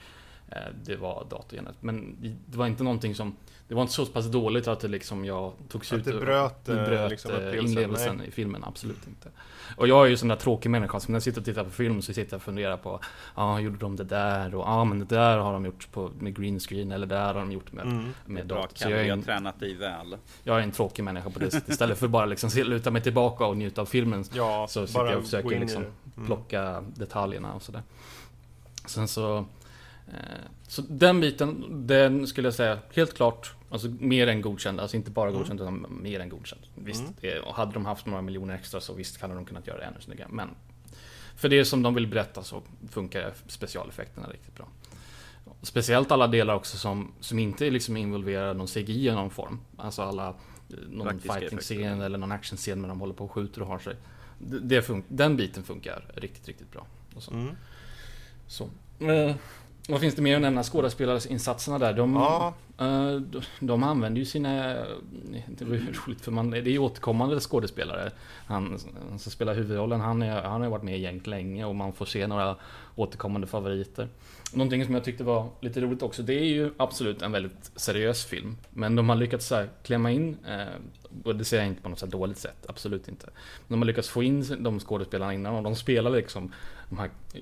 Eh, 0.51 0.57
det 0.85 0.95
var 0.95 1.27
datorgenet. 1.29 1.75
Men 1.79 2.17
det 2.47 2.57
var 2.57 2.67
inte 2.67 2.83
någonting 2.83 3.15
som... 3.15 3.35
Det 3.67 3.75
var 3.75 3.81
inte 3.81 3.93
så 3.93 4.05
pass 4.05 4.25
dåligt 4.25 4.67
att 4.67 4.79
det 4.79 4.87
liksom 4.87 5.25
jag 5.25 5.51
togs 5.69 5.93
Att 5.93 5.99
ut 5.99 6.05
det 6.05 6.11
ur- 6.11 6.19
bröt, 6.19 6.65
det 6.65 6.79
eh, 6.79 6.85
bröt 6.87 7.09
liksom 7.11 7.31
eh, 7.35 7.57
inlevelsen 7.59 8.21
i 8.27 8.31
filmen, 8.31 8.63
absolut 8.63 9.07
inte. 9.07 9.29
Och 9.77 9.87
jag 9.87 10.05
är 10.05 10.09
ju 10.09 10.17
sån 10.17 10.27
där 10.29 10.35
tråkig 10.35 10.69
människa 10.69 10.99
som 10.99 11.11
när 11.11 11.15
jag 11.15 11.23
sitter 11.23 11.39
och 11.41 11.45
tittar 11.45 11.63
på 11.63 11.69
film 11.69 12.01
så 12.01 12.13
sitter 12.13 12.33
jag 12.33 12.37
och 12.37 12.43
funderar 12.43 12.77
på 12.77 12.99
Ja, 13.35 13.43
ah, 13.43 13.59
gjorde 13.59 13.77
de 13.77 13.95
det 13.95 14.03
där? 14.03 14.55
Och 14.55 14.61
ja, 14.61 14.65
ah, 14.73 14.83
men 14.85 14.99
det 14.99 15.05
där 15.05 15.37
har 15.37 15.53
de 15.53 15.65
gjort 15.65 15.91
på, 15.91 16.11
med 16.19 16.35
green 16.35 16.59
screen 16.59 16.91
eller 16.91 17.07
det 17.07 17.15
där 17.15 17.25
har 17.33 17.39
de 17.39 17.51
gjort 17.51 17.71
med, 17.71 17.85
Mm. 17.85 18.05
med 18.25 18.45
dator. 18.45 18.69
Så 18.75 18.89
jag 18.89 18.99
är, 18.99 19.11
en, 19.11 19.23
tränat 19.23 19.59
dig 19.59 19.73
väl. 19.75 20.17
jag 20.43 20.57
är 20.59 20.63
en 20.63 20.71
tråkig 20.71 21.03
människa 21.03 21.29
på 21.29 21.39
det 21.39 21.51
sättet. 21.51 21.69
Istället 21.69 21.97
för 21.97 22.07
bara 22.07 22.25
liksom 22.25 22.49
se- 22.49 22.63
luta 22.63 22.91
mig 22.91 23.01
tillbaka 23.01 23.45
och 23.45 23.57
njuta 23.57 23.81
av 23.81 23.85
filmen 23.85 24.25
Ja, 24.33 24.65
så 24.69 24.87
sitter 24.87 25.05
jag 25.05 25.17
och 25.17 25.23
försöker 25.23 25.59
liksom. 25.59 25.83
Mm. 26.15 26.25
plocka 26.25 26.83
detaljerna 26.95 27.53
och 27.53 27.61
sådär. 27.61 27.81
Sen 28.85 29.07
så... 29.07 29.37
Eh, 30.07 30.13
så 30.67 30.81
den 30.89 31.21
biten, 31.21 31.65
den 31.87 32.27
skulle 32.27 32.47
jag 32.47 32.55
säga 32.55 32.77
helt 32.93 33.13
klart, 33.13 33.51
alltså 33.69 33.87
mer 33.99 34.27
än 34.27 34.41
godkänd. 34.41 34.79
Alltså 34.79 34.97
inte 34.97 35.11
bara 35.11 35.29
Mm. 35.29 35.39
godkänd 35.39 35.61
utan 35.61 35.85
mer 36.01 36.19
än 36.19 36.29
godkänd. 36.29 36.61
Visst, 36.75 37.01
Mm. 37.01 37.13
det, 37.21 37.39
och 37.39 37.55
hade 37.55 37.71
de 37.73 37.85
haft 37.85 38.05
några 38.05 38.21
miljoner 38.21 38.55
extra 38.55 38.81
så 38.81 38.93
visst 38.93 39.21
hade 39.21 39.33
de 39.33 39.45
kunnat 39.45 39.67
göra 39.67 39.77
det 39.77 39.83
ännu 39.83 40.01
snyggare. 40.01 40.29
Men 40.31 40.49
för 41.35 41.49
det 41.49 41.65
som 41.65 41.81
de 41.83 41.93
vill 41.95 42.07
berätta 42.07 42.43
så 42.43 42.61
funkar 42.89 43.33
specialeffekterna 43.47 44.27
riktigt 44.27 44.55
bra. 44.55 44.67
Speciellt 45.61 46.11
alla 46.11 46.27
delar 46.27 46.53
också 46.55 46.77
som, 46.77 47.11
som 47.19 47.39
inte 47.39 47.69
liksom 47.69 47.97
involverar 47.97 48.53
någon 48.53 48.67
CGI 48.67 49.07
i 49.07 49.11
någon 49.11 49.29
form. 49.29 49.59
Alltså 49.77 50.01
alla, 50.01 50.27
eh, 50.29 50.33
någon 50.89 51.19
fighting-scen 51.19 52.01
eller 52.01 52.17
någon 52.17 52.31
action-scen 52.31 52.81
när 52.81 52.89
de 52.89 52.99
håller 52.99 53.13
på 53.13 53.25
och 53.25 53.31
skjuter 53.31 53.61
och 53.61 53.67
har 53.67 53.79
sig. 53.79 53.95
Det, 54.39 54.59
det 54.59 55.01
den 55.07 55.37
biten 55.37 55.63
funkar 55.63 56.05
riktigt, 56.15 56.47
riktigt 56.47 56.71
bra. 56.71 56.85
Och 57.15 57.23
så. 57.23 57.31
Mm. 57.31 57.55
Så. 58.47 58.69
Eh, 58.99 59.35
vad 59.87 60.01
finns 60.01 60.15
det 60.15 60.21
mer 60.21 60.35
att 60.35 60.41
nämna? 60.41 60.63
Skådespelarinsatserna 60.63 61.79
där. 61.79 61.93
De, 61.93 62.13
Ja, 62.15 62.53
eh, 62.77 63.15
de, 63.15 63.41
de 63.59 63.83
använder 63.83 64.19
ju 64.19 64.25
sina... 64.25 64.75
Det 65.47 65.65
var 65.65 65.75
ju 65.75 65.93
roligt 65.93 66.21
för 66.21 66.31
man, 66.31 66.49
det 66.49 66.57
är 66.57 66.61
ju 66.61 66.79
återkommande 66.79 67.39
skådespelare. 67.39 68.11
Han, 68.45 68.79
som 69.17 69.31
spelar 69.31 69.55
huvudrollen, 69.55 70.01
han, 70.01 70.21
är, 70.21 70.41
han 70.41 70.61
har 70.61 70.69
varit 70.69 70.83
med 70.83 70.97
i 70.97 71.01
gänget 71.01 71.27
länge 71.27 71.65
och 71.65 71.75
man 71.75 71.93
får 71.93 72.05
se 72.05 72.27
några 72.27 72.55
återkommande 72.95 73.47
favoriter. 73.47 74.07
Någonting 74.53 74.85
som 74.85 74.93
jag 74.93 75.03
tyckte 75.03 75.23
var 75.23 75.49
lite 75.61 75.81
roligt 75.81 76.01
också, 76.01 76.23
det 76.23 76.33
är 76.33 76.45
ju 76.45 76.71
absolut 76.77 77.21
en 77.21 77.31
väldigt 77.31 77.71
seriös 77.75 78.25
film. 78.25 78.57
Men 78.69 78.95
de 78.95 79.09
har 79.09 79.15
lyckats 79.15 79.47
så 79.47 79.55
här, 79.55 79.69
klämma 79.83 80.11
in, 80.11 80.37
eh, 80.47 80.67
och 81.23 81.35
det 81.35 81.45
ser 81.45 81.57
jag 81.57 81.67
inte 81.67 81.81
på 81.81 81.89
något 81.89 81.99
så 81.99 82.05
dåligt 82.05 82.37
sätt, 82.37 82.65
absolut 82.67 83.07
inte. 83.07 83.25
Men 83.67 83.75
de 83.75 83.81
har 83.81 83.85
lyckats 83.85 84.09
få 84.09 84.23
in 84.23 84.63
de 84.63 84.79
skådespelarna 84.79 85.33
innan 85.33 85.55
och 85.55 85.63
de 85.63 85.75
spelar 85.75 86.11
liksom 86.11 86.51
de 86.89 86.99
här 86.99 87.09
eh, 87.33 87.41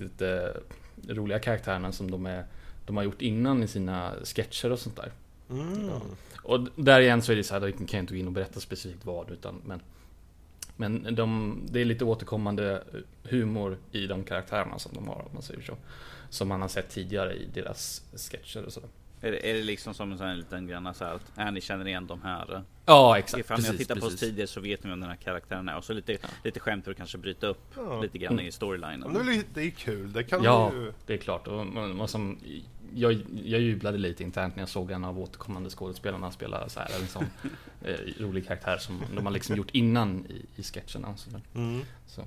lite 0.00 0.54
roliga 1.08 1.38
karaktärerna 1.38 1.92
som 1.92 2.10
de, 2.10 2.26
är, 2.26 2.44
de 2.86 2.96
har 2.96 3.04
gjort 3.04 3.22
innan 3.22 3.62
i 3.62 3.68
sina 3.68 4.14
sketcher 4.24 4.72
och 4.72 4.78
sånt 4.78 4.96
där. 4.96 5.12
mm. 5.50 5.88
Ja. 5.88 6.00
Och 6.42 6.68
där 6.76 7.00
igen 7.00 7.22
så 7.22 7.32
är 7.32 7.36
det 7.36 7.44
så 7.44 7.54
här, 7.54 7.60
då 7.60 7.72
kan 7.72 7.86
jag 7.90 8.02
inte 8.02 8.14
gå 8.14 8.20
in 8.20 8.26
och 8.26 8.32
berätta 8.32 8.60
specifikt 8.60 9.04
vad 9.04 9.30
utan 9.30 9.62
men 9.64 9.80
Men 10.76 11.14
de, 11.14 11.60
det 11.70 11.80
är 11.80 11.84
lite 11.84 12.04
återkommande 12.04 12.82
humor 13.22 13.78
i 13.92 14.06
de 14.06 14.24
karaktärerna 14.24 14.78
som 14.78 14.94
de 14.94 15.08
har 15.08 15.14
om 15.14 15.30
man 15.32 15.42
säger 15.42 15.60
så 15.60 15.76
Som 16.30 16.48
man 16.48 16.60
har 16.60 16.68
sett 16.68 16.90
tidigare 16.90 17.34
i 17.34 17.48
deras 17.54 18.02
sketcher 18.16 18.64
och 18.64 18.72
sådär 18.72 18.88
Är 19.22 19.30
det, 19.32 19.50
är 19.50 19.54
det 19.54 19.62
liksom 19.62 19.94
som 19.94 20.12
en 20.12 20.18
sån 20.18 20.26
här 20.26 20.34
liten 20.34 20.66
grann 20.66 20.94
så 20.94 21.04
här 21.04 21.14
att 21.14 21.38
äh, 21.38 21.52
ni 21.52 21.60
känner 21.60 21.88
igen 21.88 22.06
de 22.06 22.22
här? 22.22 22.62
Ja 22.86 23.18
exakt, 23.18 23.40
Ifall 23.40 23.60
ni 23.60 23.66
har 23.68 23.74
tittat 23.74 24.00
på 24.00 24.06
oss 24.06 24.16
tidigare 24.16 24.46
så 24.46 24.60
vet 24.60 24.84
ni 24.84 24.90
vem 24.90 25.00
den 25.00 25.08
här 25.08 25.16
karaktären 25.16 25.68
är. 25.68 25.76
Och 25.76 25.84
så 25.84 25.92
lite, 25.92 26.18
lite 26.44 26.60
skämt 26.60 26.84
för 26.84 26.90
att 26.90 26.96
kanske 26.96 27.18
bryta 27.18 27.46
upp 27.46 27.62
Ja. 27.76 28.00
lite 28.02 28.18
grann 28.18 28.32
Mm. 28.32 28.42
i 28.44 28.48
Ja, 28.48 28.52
storylinen. 28.52 29.12
men 29.12 29.26
det, 29.26 29.34
är 29.34 29.42
det 29.54 29.60
är 29.62 29.70
kul, 29.70 30.12
det 30.12 30.22
kan 30.24 30.42
Ja. 30.44 30.70
du 30.74 30.80
ju... 30.80 30.92
Det 31.06 31.14
är 31.14 31.18
klart, 31.18 31.46
och, 31.48 31.60
och, 31.60 32.00
och 32.00 32.10
som, 32.10 32.38
jag, 32.94 33.12
jag 33.44 33.60
jublade 33.60 33.98
lite 33.98 34.22
internt 34.22 34.56
när 34.56 34.62
jag 34.62 34.68
såg 34.68 34.90
en 34.90 35.04
av 35.04 35.18
återkommande 35.18 35.70
skådespelarna 35.70 36.30
spela 36.30 36.68
så 36.68 36.80
här, 36.80 36.88
en 37.00 37.06
sån 37.06 37.24
eh, 37.84 37.94
rolig 38.18 38.46
karaktär 38.46 38.76
som 38.78 39.02
de 39.16 39.26
har 39.26 39.32
liksom 39.32 39.56
gjort 39.56 39.70
innan 39.70 40.26
i, 40.28 40.46
i 40.56 40.62
sketcherna. 40.62 41.16
Så. 41.16 41.30
Mm. 41.54 41.80
Så. 42.06 42.24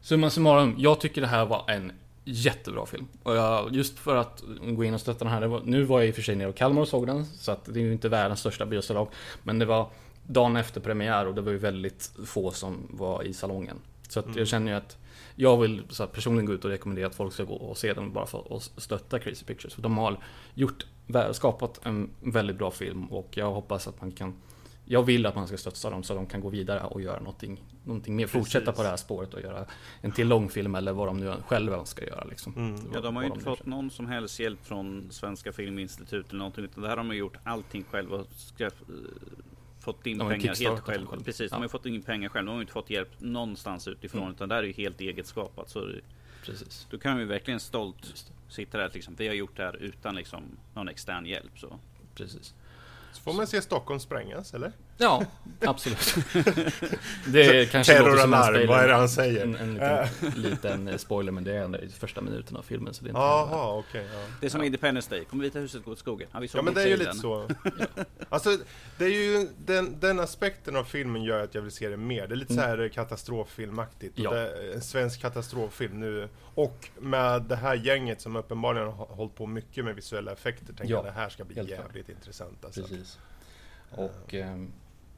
Summa 0.00 0.30
summarum, 0.30 0.74
jag 0.78 1.00
tycker 1.00 1.20
det 1.20 1.26
här 1.26 1.46
var 1.46 1.64
en 1.70 1.92
jättebra 2.24 2.86
film. 2.86 3.06
Och 3.22 3.36
jag, 3.36 3.74
just 3.74 3.98
för 3.98 4.16
att 4.16 4.42
gå 4.76 4.84
in 4.84 4.94
och 4.94 5.00
stötta 5.00 5.24
den 5.24 5.32
här, 5.32 5.46
var, 5.46 5.62
nu 5.64 5.82
var 5.82 5.98
jag 6.00 6.08
i 6.08 6.10
och 6.10 6.14
för 6.14 6.22
sig 6.22 6.36
nere 6.36 6.48
och 6.48 6.54
Kalmar 6.56 6.82
och 6.82 6.88
såg 6.88 7.06
den, 7.06 7.24
så 7.24 7.52
att 7.52 7.64
det 7.64 7.80
är 7.80 7.84
ju 7.84 7.92
inte 7.92 8.08
världens 8.08 8.40
största 8.40 8.66
biosalong. 8.66 9.08
Men 9.42 9.58
det 9.58 9.64
var 9.64 9.90
dagen 10.26 10.56
efter 10.56 10.80
premiär 10.80 11.26
och 11.26 11.34
det 11.34 11.40
var 11.40 11.52
ju 11.52 11.58
väldigt 11.58 12.12
få 12.26 12.50
som 12.50 12.88
var 12.90 13.22
i 13.22 13.34
salongen. 13.34 13.76
Så 14.08 14.20
att 14.20 14.26
Mm. 14.26 14.38
jag 14.38 14.48
känner 14.48 14.72
ju 14.72 14.76
att 14.78 14.98
jag 15.36 15.56
vill 15.56 15.82
så 15.90 16.06
personligen 16.06 16.46
gå 16.46 16.52
ut 16.52 16.64
och 16.64 16.70
rekommendera 16.70 17.06
att 17.06 17.14
folk 17.14 17.32
ska 17.32 17.44
gå 17.44 17.54
och 17.54 17.78
se 17.78 17.92
den 17.92 18.12
bara 18.12 18.26
för 18.26 18.56
att 18.56 18.70
stötta 18.76 19.18
Crazy 19.18 19.44
Pictures. 19.44 19.74
För 19.74 19.82
de 19.82 19.98
har 19.98 20.18
gjort, 20.54 20.86
skapat 21.32 21.80
en 21.86 22.10
väldigt 22.20 22.56
bra 22.58 22.70
film 22.70 23.06
och 23.06 23.28
jag 23.30 23.52
hoppas 23.52 23.88
att 23.88 24.00
man 24.00 24.12
kan 24.12 24.34
jag 24.86 25.02
vill 25.02 25.26
att 25.26 25.34
man 25.34 25.46
ska 25.46 25.56
stötta 25.56 25.90
dem 25.90 26.02
så 26.02 26.12
att 26.12 26.18
de 26.18 26.26
kan 26.26 26.40
gå 26.40 26.48
vidare 26.48 26.80
och 26.80 27.02
göra 27.02 27.18
någonting, 27.18 27.62
någonting 27.84 28.16
mer. 28.16 28.26
Fortsätta 28.26 28.64
Precis. 28.64 28.76
på 28.76 28.82
det 28.82 28.88
här 28.88 28.96
spåret 28.96 29.34
och 29.34 29.40
göra 29.40 29.66
en 30.00 30.12
till 30.12 30.28
långfilm 30.28 30.74
eller 30.74 30.92
vad 30.92 31.08
de 31.08 31.16
nu 31.16 31.34
själva 31.46 31.76
önskar 31.76 32.06
göra. 32.06 32.24
Liksom. 32.24 32.54
Mm. 32.56 32.80
Ja, 32.94 33.00
de 33.00 33.16
har 33.16 33.22
ju 33.22 33.28
inte 33.28 33.40
fått 33.44 33.66
någon 33.66 33.90
som 33.90 34.06
helst 34.06 34.40
hjälp 34.40 34.66
från 34.66 35.08
Svenska 35.10 35.52
Filminstitutet 35.52 36.30
eller 36.30 36.38
någonting. 36.38 36.64
Utan 36.64 36.82
det 36.82 36.88
här 36.88 36.96
har 36.96 37.04
de 37.04 37.16
gjort 37.16 37.36
allting 37.44 37.84
själva. 37.90 38.16
och 38.16 38.26
Ska, 38.36 38.64
eh, 38.64 38.70
fått 39.80 40.06
in 40.06 40.18
De 40.18 40.24
har 40.24 40.30
pengar 40.30 40.54
helt 40.54 40.80
själv. 40.80 41.06
själv. 41.06 41.24
Precis, 41.24 41.50
de 41.50 41.54
Ja. 41.54 41.58
har 41.58 41.64
ju 41.64 41.68
fått 41.68 41.86
in 41.86 42.02
pengar 42.02 42.28
själv. 42.28 42.46
De 42.46 42.50
har 42.50 42.56
ju 42.58 42.62
inte 42.62 42.72
fått 42.72 42.90
hjälp 42.90 43.20
någonstans 43.20 43.88
utifrån. 43.88 44.22
Mm. 44.22 44.34
Utan 44.34 44.48
det 44.48 44.54
här 44.54 44.62
är 44.62 44.66
ju 44.66 44.72
helt 44.72 45.00
eget 45.00 45.26
skapat. 45.26 45.68
Så 45.70 45.88
Precis. 46.44 46.86
då 46.90 46.98
kan 46.98 47.18
vi 47.18 47.24
verkligen 47.24 47.60
stolt 47.60 48.30
sitta 48.48 48.78
där 48.78 48.90
liksom. 48.94 49.14
Vi 49.18 49.26
har 49.28 49.34
gjort 49.34 49.56
det 49.56 49.62
här 49.62 49.76
utan 49.76 50.14
liksom 50.14 50.42
någon 50.74 50.88
extern 50.88 51.26
hjälp. 51.26 51.58
Så. 51.58 51.78
Precis. 52.14 52.54
Så 53.14 53.22
får 53.22 53.32
man 53.32 53.46
se 53.46 53.62
Stockholm 53.62 54.00
sprängas, 54.00 54.54
eller? 54.54 54.72
Ja, 54.98 55.24
absolut. 55.60 56.14
det 57.26 57.70
kanske 57.72 57.98
låter 57.98 58.16
som 58.16 58.34
en 58.34 58.40
Terroralarm, 58.40 58.44
spoiler. 58.44 58.66
vad 58.66 58.80
är 58.84 58.88
det 58.88 58.94
han 58.94 59.08
säger? 59.08 59.42
En, 59.42 59.54
en 59.56 59.74
liten, 59.74 60.08
liten 60.42 60.98
spoiler, 60.98 61.32
men 61.32 61.44
det 61.44 61.52
är 61.56 61.84
i 61.84 61.88
första 61.88 62.20
minuten 62.20 62.56
av 62.56 62.62
filmen. 62.62 62.94
Så 62.94 63.04
det 63.04 63.08
är 63.08 63.10
inte 63.10 63.20
Jaha, 63.20 63.74
okej. 63.78 64.06
ja. 64.14 64.20
Det 64.40 64.46
är 64.46 64.50
som 64.50 64.60
Ja. 64.60 64.66
Independence 64.66 65.10
Day. 65.10 65.24
Kommer 65.24 65.44
Vita 65.44 65.58
huset 65.58 65.84
gå 65.84 65.90
åt 65.92 65.98
skogen? 65.98 66.28
Ja, 66.32 66.38
vi 66.40 66.48
såg 66.48 66.58
Ja 66.58 66.62
men 66.62 66.74
det 66.74 66.82
är 66.82 66.86
ju 66.86 66.96
lite 66.96 67.12
så. 67.14 67.48
Alltså, 68.28 68.58
det 68.98 69.04
är 69.04 69.08
ju 69.08 69.48
den, 69.66 70.00
den 70.00 70.20
aspekten 70.20 70.76
av 70.76 70.84
filmen 70.84 71.22
gör 71.22 71.42
att 71.44 71.54
jag 71.54 71.62
vill 71.62 71.72
se 71.72 71.88
det 71.88 71.96
mer. 71.96 72.26
Det 72.26 72.34
är 72.34 72.36
lite 72.36 72.52
Mm. 72.52 72.64
så 72.64 72.68
här 72.70 72.88
katastroffilmaktigt. 72.88 74.18
Ja. 74.18 74.30
Det 74.34 74.72
en 74.74 74.80
svensk 74.80 75.20
katastroffilm 75.20 76.00
nu. 76.00 76.28
Och 76.54 76.88
med 77.00 77.42
det 77.42 77.56
här 77.56 77.74
gänget 77.74 78.20
som 78.20 78.36
uppenbarligen 78.36 78.88
har 78.88 79.06
hållit 79.06 79.34
på 79.34 79.46
mycket 79.46 79.84
med 79.84 79.94
visuella 79.94 80.32
effekter. 80.32 80.66
Tänker 80.66 80.84
Ja, 80.84 80.96
jag 80.96 81.04
det 81.04 81.10
här 81.10 81.28
ska 81.28 81.44
bli 81.44 81.56
helt 81.56 81.68
klart. 81.68 81.80
jävligt 81.86 82.08
intressant 82.08 82.64
alltså. 82.64 82.80
Precis. 82.80 83.18
Och 83.90 84.34
ehm, 84.34 84.72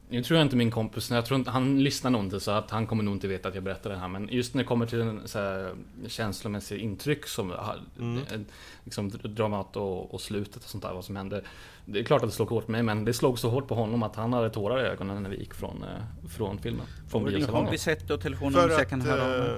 nu 0.09 0.23
tror 0.23 0.37
jag 0.39 0.45
inte 0.47 0.57
min 0.57 0.71
kompis, 0.71 1.11
jag 1.11 1.27
tror 1.27 1.39
inte, 1.39 1.51
han 1.51 1.83
lyssnar 1.83 2.11
nog 2.11 2.25
inte 2.25 2.41
så 2.41 2.51
att 2.51 2.71
han 2.71 2.87
kommer 2.87 3.03
nog 3.03 3.15
inte 3.15 3.29
veta 3.29 3.49
att 3.49 3.55
jag 3.55 3.65
berättar 3.65 3.91
det 3.91 3.97
här. 3.97 4.09
Men 4.09 4.29
just 4.33 4.55
när 4.55 4.63
det 4.63 4.67
kommer 4.67 4.87
till 4.87 5.01
en 5.01 5.29
så 5.29 5.39
här, 5.39 5.75
känslomässig 6.09 6.81
intryck 6.81 7.27
som 7.27 7.53
Mm. 7.99 8.23
en- 8.35 8.47
liksom 8.85 9.09
dramat 9.09 9.77
och, 9.77 10.15
och 10.15 10.21
slutet 10.21 10.57
och 10.65 10.71
sånt 10.71 10.85
där, 10.85 10.93
vad 10.95 11.05
som 11.05 11.17
hände. 11.17 11.43
Det 11.85 11.99
är 11.99 12.05
klart 12.05 12.23
att 12.23 12.29
det 12.29 12.35
slog 12.35 12.49
hårt 12.51 12.67
på 12.67 12.73
mig, 12.73 12.83
men 12.83 13.05
det 13.05 13.13
slog 13.13 13.39
så 13.39 13.51
hårt 13.51 13.69
på 13.69 13.75
honom 13.75 14.03
att 14.03 14.17
han 14.17 14.33
hade 14.33 14.51
tårar 14.51 14.79
i 14.81 14.83
ögonen 14.83 15.23
när 15.23 15.31
vi 15.31 15.37
gick 15.37 15.55
från, 15.55 15.83
eh, 15.83 16.29
från 16.29 16.59
filmen. 16.59 16.87
Från 17.09 17.23
Har 17.25 17.71
vi 17.71 17.79
sett 17.79 18.03
och 18.03 18.09
För 18.09 18.17
telefonnummer 18.17 18.69
så 18.69 18.75
jag 18.75 18.81
att, 18.81 18.89
kan 18.91 19.01
höra 19.01 19.47
eh, 19.47 19.53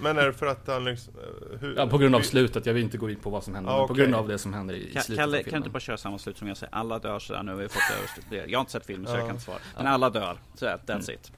men 0.00 0.18
är 0.18 0.26
det 0.26 0.32
för 0.32 0.46
att 0.46 0.66
han 0.66 0.84
liksom... 0.84 1.14
eh, 1.18 1.58
Hur, 1.60 1.76
Ja, 1.76 1.86
på 1.86 1.98
grund 1.98 2.14
av 2.14 2.20
slutet. 2.20 2.66
Jag 2.66 2.74
vill 2.74 2.82
inte 2.82 2.98
gå 2.98 3.10
in 3.10 3.16
på 3.16 3.30
vad 3.30 3.44
som 3.44 3.54
händer. 3.54 3.72
Ah, 3.72 3.78
men 3.78 3.88
på 3.88 3.94
grund 3.94 4.14
av 4.14 4.28
det 4.28 4.38
som 4.38 4.54
händer 4.54 4.74
i, 4.74 4.78
i 4.78 4.94
Ka- 4.94 5.00
slutet 5.00 5.16
Kalle, 5.16 5.24
av 5.24 5.30
kan 5.32 5.38
du 5.38 5.44
filmen. 5.44 5.56
inte 5.62 5.70
bara 5.70 5.80
köra 5.80 5.96
samma 5.96 6.18
slut 6.18 6.38
som 6.38 6.48
jag 6.48 6.56
säger? 6.56 6.74
Alla 6.74 6.98
dör 6.98 7.18
sådär, 7.18 7.42
nu 7.42 7.52
har 7.52 7.58
vi 7.58 7.68
fått 7.68 7.82
det 8.30 8.36
Jag 8.36 8.58
har 8.58 8.60
inte 8.60 8.72
sett 8.72 8.86
filmen 8.86 9.06
så 9.06 9.12
Ja. 9.12 9.16
jag 9.18 9.26
kan 9.26 9.34
inte 9.36 9.44
svara. 9.44 9.58
Men 9.76 9.86
alla 9.86 10.10
dör. 10.10 10.38
Så 10.54 10.66
that's 10.66 10.90
Mm. 10.92 11.18
it. 11.20 11.32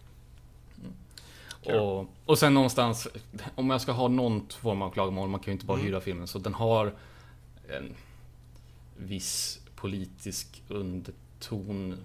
Och, 1.80 2.06
och 2.26 2.38
sen 2.38 2.54
någonstans, 2.54 3.08
om 3.54 3.70
jag 3.70 3.80
ska 3.80 3.92
ha 3.92 4.08
någon 4.08 4.48
form 4.48 4.82
av 4.82 4.90
klagomål, 4.90 5.28
man 5.28 5.40
kan 5.40 5.46
ju 5.46 5.52
inte 5.52 5.66
bara 5.66 5.78
Mm. 5.78 5.86
hyra 5.86 6.00
filmen, 6.00 6.26
så 6.26 6.38
den 6.38 6.54
har 6.54 6.92
en 7.68 7.94
viss 8.96 9.60
politisk 9.76 10.62
underton 10.68 11.96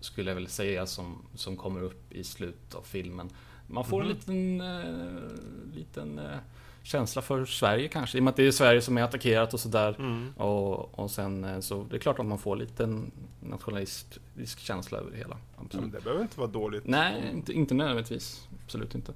skulle 0.00 0.30
jag 0.30 0.34
väl 0.34 0.48
säga 0.48 0.86
som, 0.86 1.22
som 1.34 1.56
kommer 1.56 1.82
upp 1.82 2.12
i 2.12 2.24
slutet 2.24 2.74
av 2.74 2.82
filmen. 2.82 3.30
Man 3.70 3.84
får 3.84 4.02
en 4.02 4.08
liten, 4.08 4.60
eh, 4.60 5.74
liten 5.74 6.18
eh, 6.18 6.38
känsla 6.82 7.22
för 7.22 7.44
Sverige 7.44 7.88
kanske, 7.88 8.18
i 8.18 8.20
och 8.20 8.24
med 8.24 8.30
att 8.30 8.36
det 8.36 8.46
är 8.46 8.50
Sverige 8.50 8.80
som 8.80 8.98
är 8.98 9.02
attackerat 9.02 9.54
och 9.54 9.60
sådär. 9.60 9.96
Mm. 9.98 10.32
Och, 10.36 10.98
och 10.98 11.10
sen 11.10 11.44
eh, 11.44 11.60
så 11.60 11.86
det 11.90 11.96
är 11.96 12.00
klart 12.00 12.18
att 12.18 12.26
man 12.26 12.38
får 12.38 12.56
lite 12.56 13.02
nationalistisk 13.40 14.58
känsla 14.58 14.98
över 14.98 15.10
det 15.10 15.16
hela. 15.16 15.36
Men 15.56 15.66
Absolut. 15.66 15.92
det 15.92 16.00
behöver 16.00 16.22
inte 16.22 16.40
vara 16.40 16.50
dåligt. 16.50 16.86
Nej, 16.86 17.30
inte, 17.32 17.52
inte 17.52 17.74
nödvändigtvis. 17.74 18.48
Absolut 18.64 18.94
inte. 18.94 19.12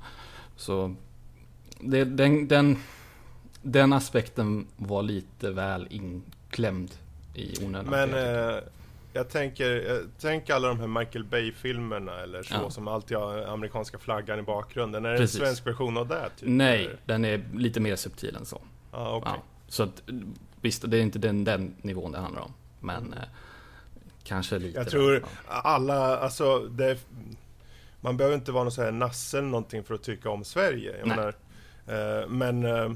Så 0.56 0.94
det, 1.80 2.04
den, 2.04 2.48
den, 2.48 2.78
den 3.62 3.92
aspekten 3.92 4.66
var 4.76 5.02
lite 5.02 5.50
väl 5.50 5.86
inklämd 5.90 6.90
i 7.34 7.64
onödan. 7.64 7.90
Men 7.90 8.14
eh, 8.14 8.60
jag 9.14 9.28
tänker, 9.28 9.70
jag 9.70 10.00
tänker 10.18 10.54
alla 10.54 10.68
de 10.68 10.80
här 10.80 10.86
Michael 10.86 11.24
Bay-filmerna 11.24 12.20
eller 12.20 12.42
så, 12.42 12.54
Ja. 12.54 12.70
som 12.70 12.88
alltid 12.88 13.16
har 13.16 13.38
amerikanska 13.38 13.98
flaggan 13.98 14.38
i 14.38 14.42
bakgrunden. 14.42 15.04
Är 15.04 15.12
det 15.12 15.18
Precis. 15.18 15.40
en 15.40 15.46
svensk 15.46 15.66
version 15.66 15.96
av 15.96 16.08
det? 16.08 16.28
Typ, 16.36 16.48
Nej, 16.48 16.84
eller? 16.84 16.98
den 17.04 17.24
är 17.24 17.44
lite 17.54 17.80
mer 17.80 17.96
subtil 17.96 18.36
än 18.36 18.44
så. 18.46 18.60
Ja, 18.92 19.16
okej. 19.16 19.32
Ja, 19.36 19.42
så 19.68 19.82
att, 19.82 20.02
visst, 20.60 20.90
det 20.90 20.98
är 20.98 21.02
inte 21.02 21.18
den, 21.18 21.44
den 21.44 21.74
nivån 21.82 22.12
det 22.12 22.18
handlar 22.18 22.42
om. 22.42 22.52
Men 22.80 23.12
eh, 23.12 23.18
kanske 24.24 24.58
lite. 24.58 24.78
Jag 24.78 24.88
tror 24.90 25.14
ja. 25.48 25.52
alla, 25.54 26.18
alltså 26.18 26.58
det, 26.58 26.98
man 28.00 28.16
behöver 28.16 28.36
inte 28.36 28.52
vara 28.52 28.64
någon 28.64 28.72
sån 28.72 28.84
här 28.84 28.92
nasse 28.92 29.38
eller 29.38 29.48
någonting 29.48 29.84
för 29.84 29.94
att 29.94 30.02
tycka 30.02 30.30
om 30.30 30.44
Sverige. 30.44 30.96
Jag 30.98 31.08
menar, 31.08 31.34
eh, 31.86 32.28
men 32.28 32.64
eh, 32.64 32.92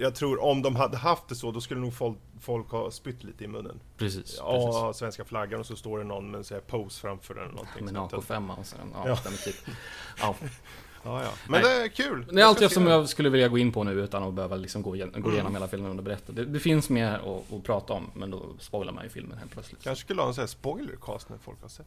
jag 0.00 0.14
tror 0.14 0.42
om 0.42 0.62
de 0.62 0.76
hade 0.76 0.96
haft 0.96 1.28
det 1.28 1.34
så, 1.34 1.50
då 1.50 1.60
skulle 1.60 1.80
nog 1.80 1.94
folk, 1.94 2.18
folk 2.40 2.70
ha 2.70 2.90
spytt 2.90 3.24
lite 3.24 3.44
i 3.44 3.46
munnen. 3.48 3.80
Precis. 3.96 4.34
Ja, 4.38 4.82
precis. 4.86 4.98
svenska 4.98 5.24
flaggan 5.24 5.60
och 5.60 5.66
så 5.66 5.76
står 5.76 5.98
det 5.98 6.04
någon 6.04 6.30
med 6.30 6.38
en 6.38 6.44
här 6.50 6.60
pose 6.60 7.00
framför 7.00 7.34
den 7.34 7.42
eller 7.44 7.52
någonting. 7.54 7.84
Med 7.84 7.96
en 7.96 8.08
sånt. 8.10 8.24
AK5 8.28 8.56
och 8.58 8.66
sen, 8.66 8.78
ja, 8.94 9.08
Ja. 9.08 9.18
den 9.24 9.32
typ. 9.44 9.56
Ja. 10.20 10.34
Ja, 11.04 11.22
ja. 11.22 11.30
Men 11.48 11.62
Nej. 11.62 11.78
det 11.78 11.84
är 11.84 11.88
kul. 11.88 12.26
Det 12.32 12.40
är 12.40 12.44
allt 12.44 12.60
jag 12.60 12.72
som 12.72 12.86
jag 12.86 13.08
skulle 13.08 13.28
vilja 13.28 13.48
gå 13.48 13.58
in 13.58 13.72
på 13.72 13.84
nu 13.84 13.92
utan 13.92 14.22
att 14.22 14.34
behöva 14.34 14.56
liksom 14.56 14.82
gå, 14.82 14.96
igen, 14.96 15.10
gå 15.12 15.18
Mm. 15.18 15.32
igenom 15.32 15.54
hela 15.54 15.68
filmen 15.68 15.98
och 15.98 16.04
berätta. 16.04 16.32
Det, 16.32 16.44
det 16.44 16.60
finns 16.60 16.88
mer 16.90 17.12
att, 17.12 17.52
att 17.52 17.64
prata 17.64 17.92
om, 17.92 18.10
men 18.14 18.30
då 18.30 18.42
spoilar 18.58 18.92
man 18.92 19.04
ju 19.04 19.10
filmen 19.10 19.38
helt 19.38 19.50
plötsligt. 19.50 19.82
Kanske 19.82 20.04
skulle 20.04 20.20
ha 20.22 20.28
en 20.28 20.34
sån 20.34 20.42
här 20.42 20.46
spoilercast 20.46 21.28
när 21.28 21.38
folk 21.38 21.62
har 21.62 21.68
sett 21.68 21.86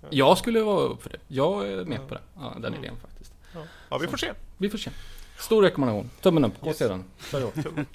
det. 0.00 0.06
Jag 0.16 0.38
skulle 0.38 0.62
vara 0.62 0.80
upp 0.80 1.02
för 1.02 1.10
det. 1.10 1.18
Jag 1.28 1.68
är 1.68 1.84
med 1.84 1.98
Ja. 2.00 2.08
på 2.08 2.14
det. 2.14 2.20
Ja, 2.34 2.52
den 2.54 2.64
Mm. 2.64 2.84
idén 2.84 2.96
faktiskt. 2.96 3.32
Ja, 3.88 3.98
vi 3.98 4.06
får 4.06 4.16
se. 4.16 4.32
Vi 4.58 4.70
får 4.70 4.78
se. 4.78 4.90
Stor 5.38 5.62
rekommendation. 5.62 6.10
Tummen 6.20 6.44
upp. 6.44 6.52
Gå 6.60 6.60
och 6.60 6.66
Yes. 6.68 6.78
se 6.78 6.88
den. 6.88 7.04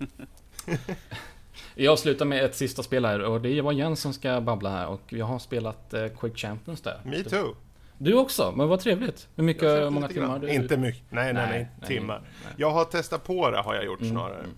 Jag 1.75 1.99
slutar 1.99 2.25
med 2.25 2.43
ett 2.45 2.55
sista 2.55 2.83
spel 2.83 3.05
här 3.05 3.19
och 3.21 3.41
det 3.41 3.61
var 3.61 3.71
Jens 3.71 4.01
som 4.01 4.13
ska 4.13 4.41
babbla 4.41 4.69
här 4.69 4.87
och 4.87 5.01
jag 5.09 5.25
har 5.25 5.39
spelat 5.39 5.93
eh, 5.93 6.07
Quake 6.07 6.35
Champions 6.37 6.81
där. 6.81 7.01
Me 7.05 7.23
too. 7.23 7.55
Du 7.97 8.13
också, 8.13 8.53
men 8.57 8.67
vad 8.67 8.79
trevligt. 8.79 9.27
Hur 9.35 9.43
mycket, 9.43 9.93
många 9.93 10.07
timmar? 10.07 10.39
Du, 10.39 10.49
Inte 10.49 10.77
mycket. 10.77 11.03
Nej, 11.09 11.33
nej, 11.33 11.47
nej. 11.79 11.87
timmar. 11.87 12.21
nej. 12.43 12.53
Jag 12.57 12.71
har 12.71 12.85
testat 12.85 13.23
på 13.23 13.49
det, 13.51 13.57
har 13.57 13.75
jag 13.75 13.85
gjort 13.85 14.01
Mm, 14.01 14.11
snarare. 14.13 14.39
mm. 14.39 14.49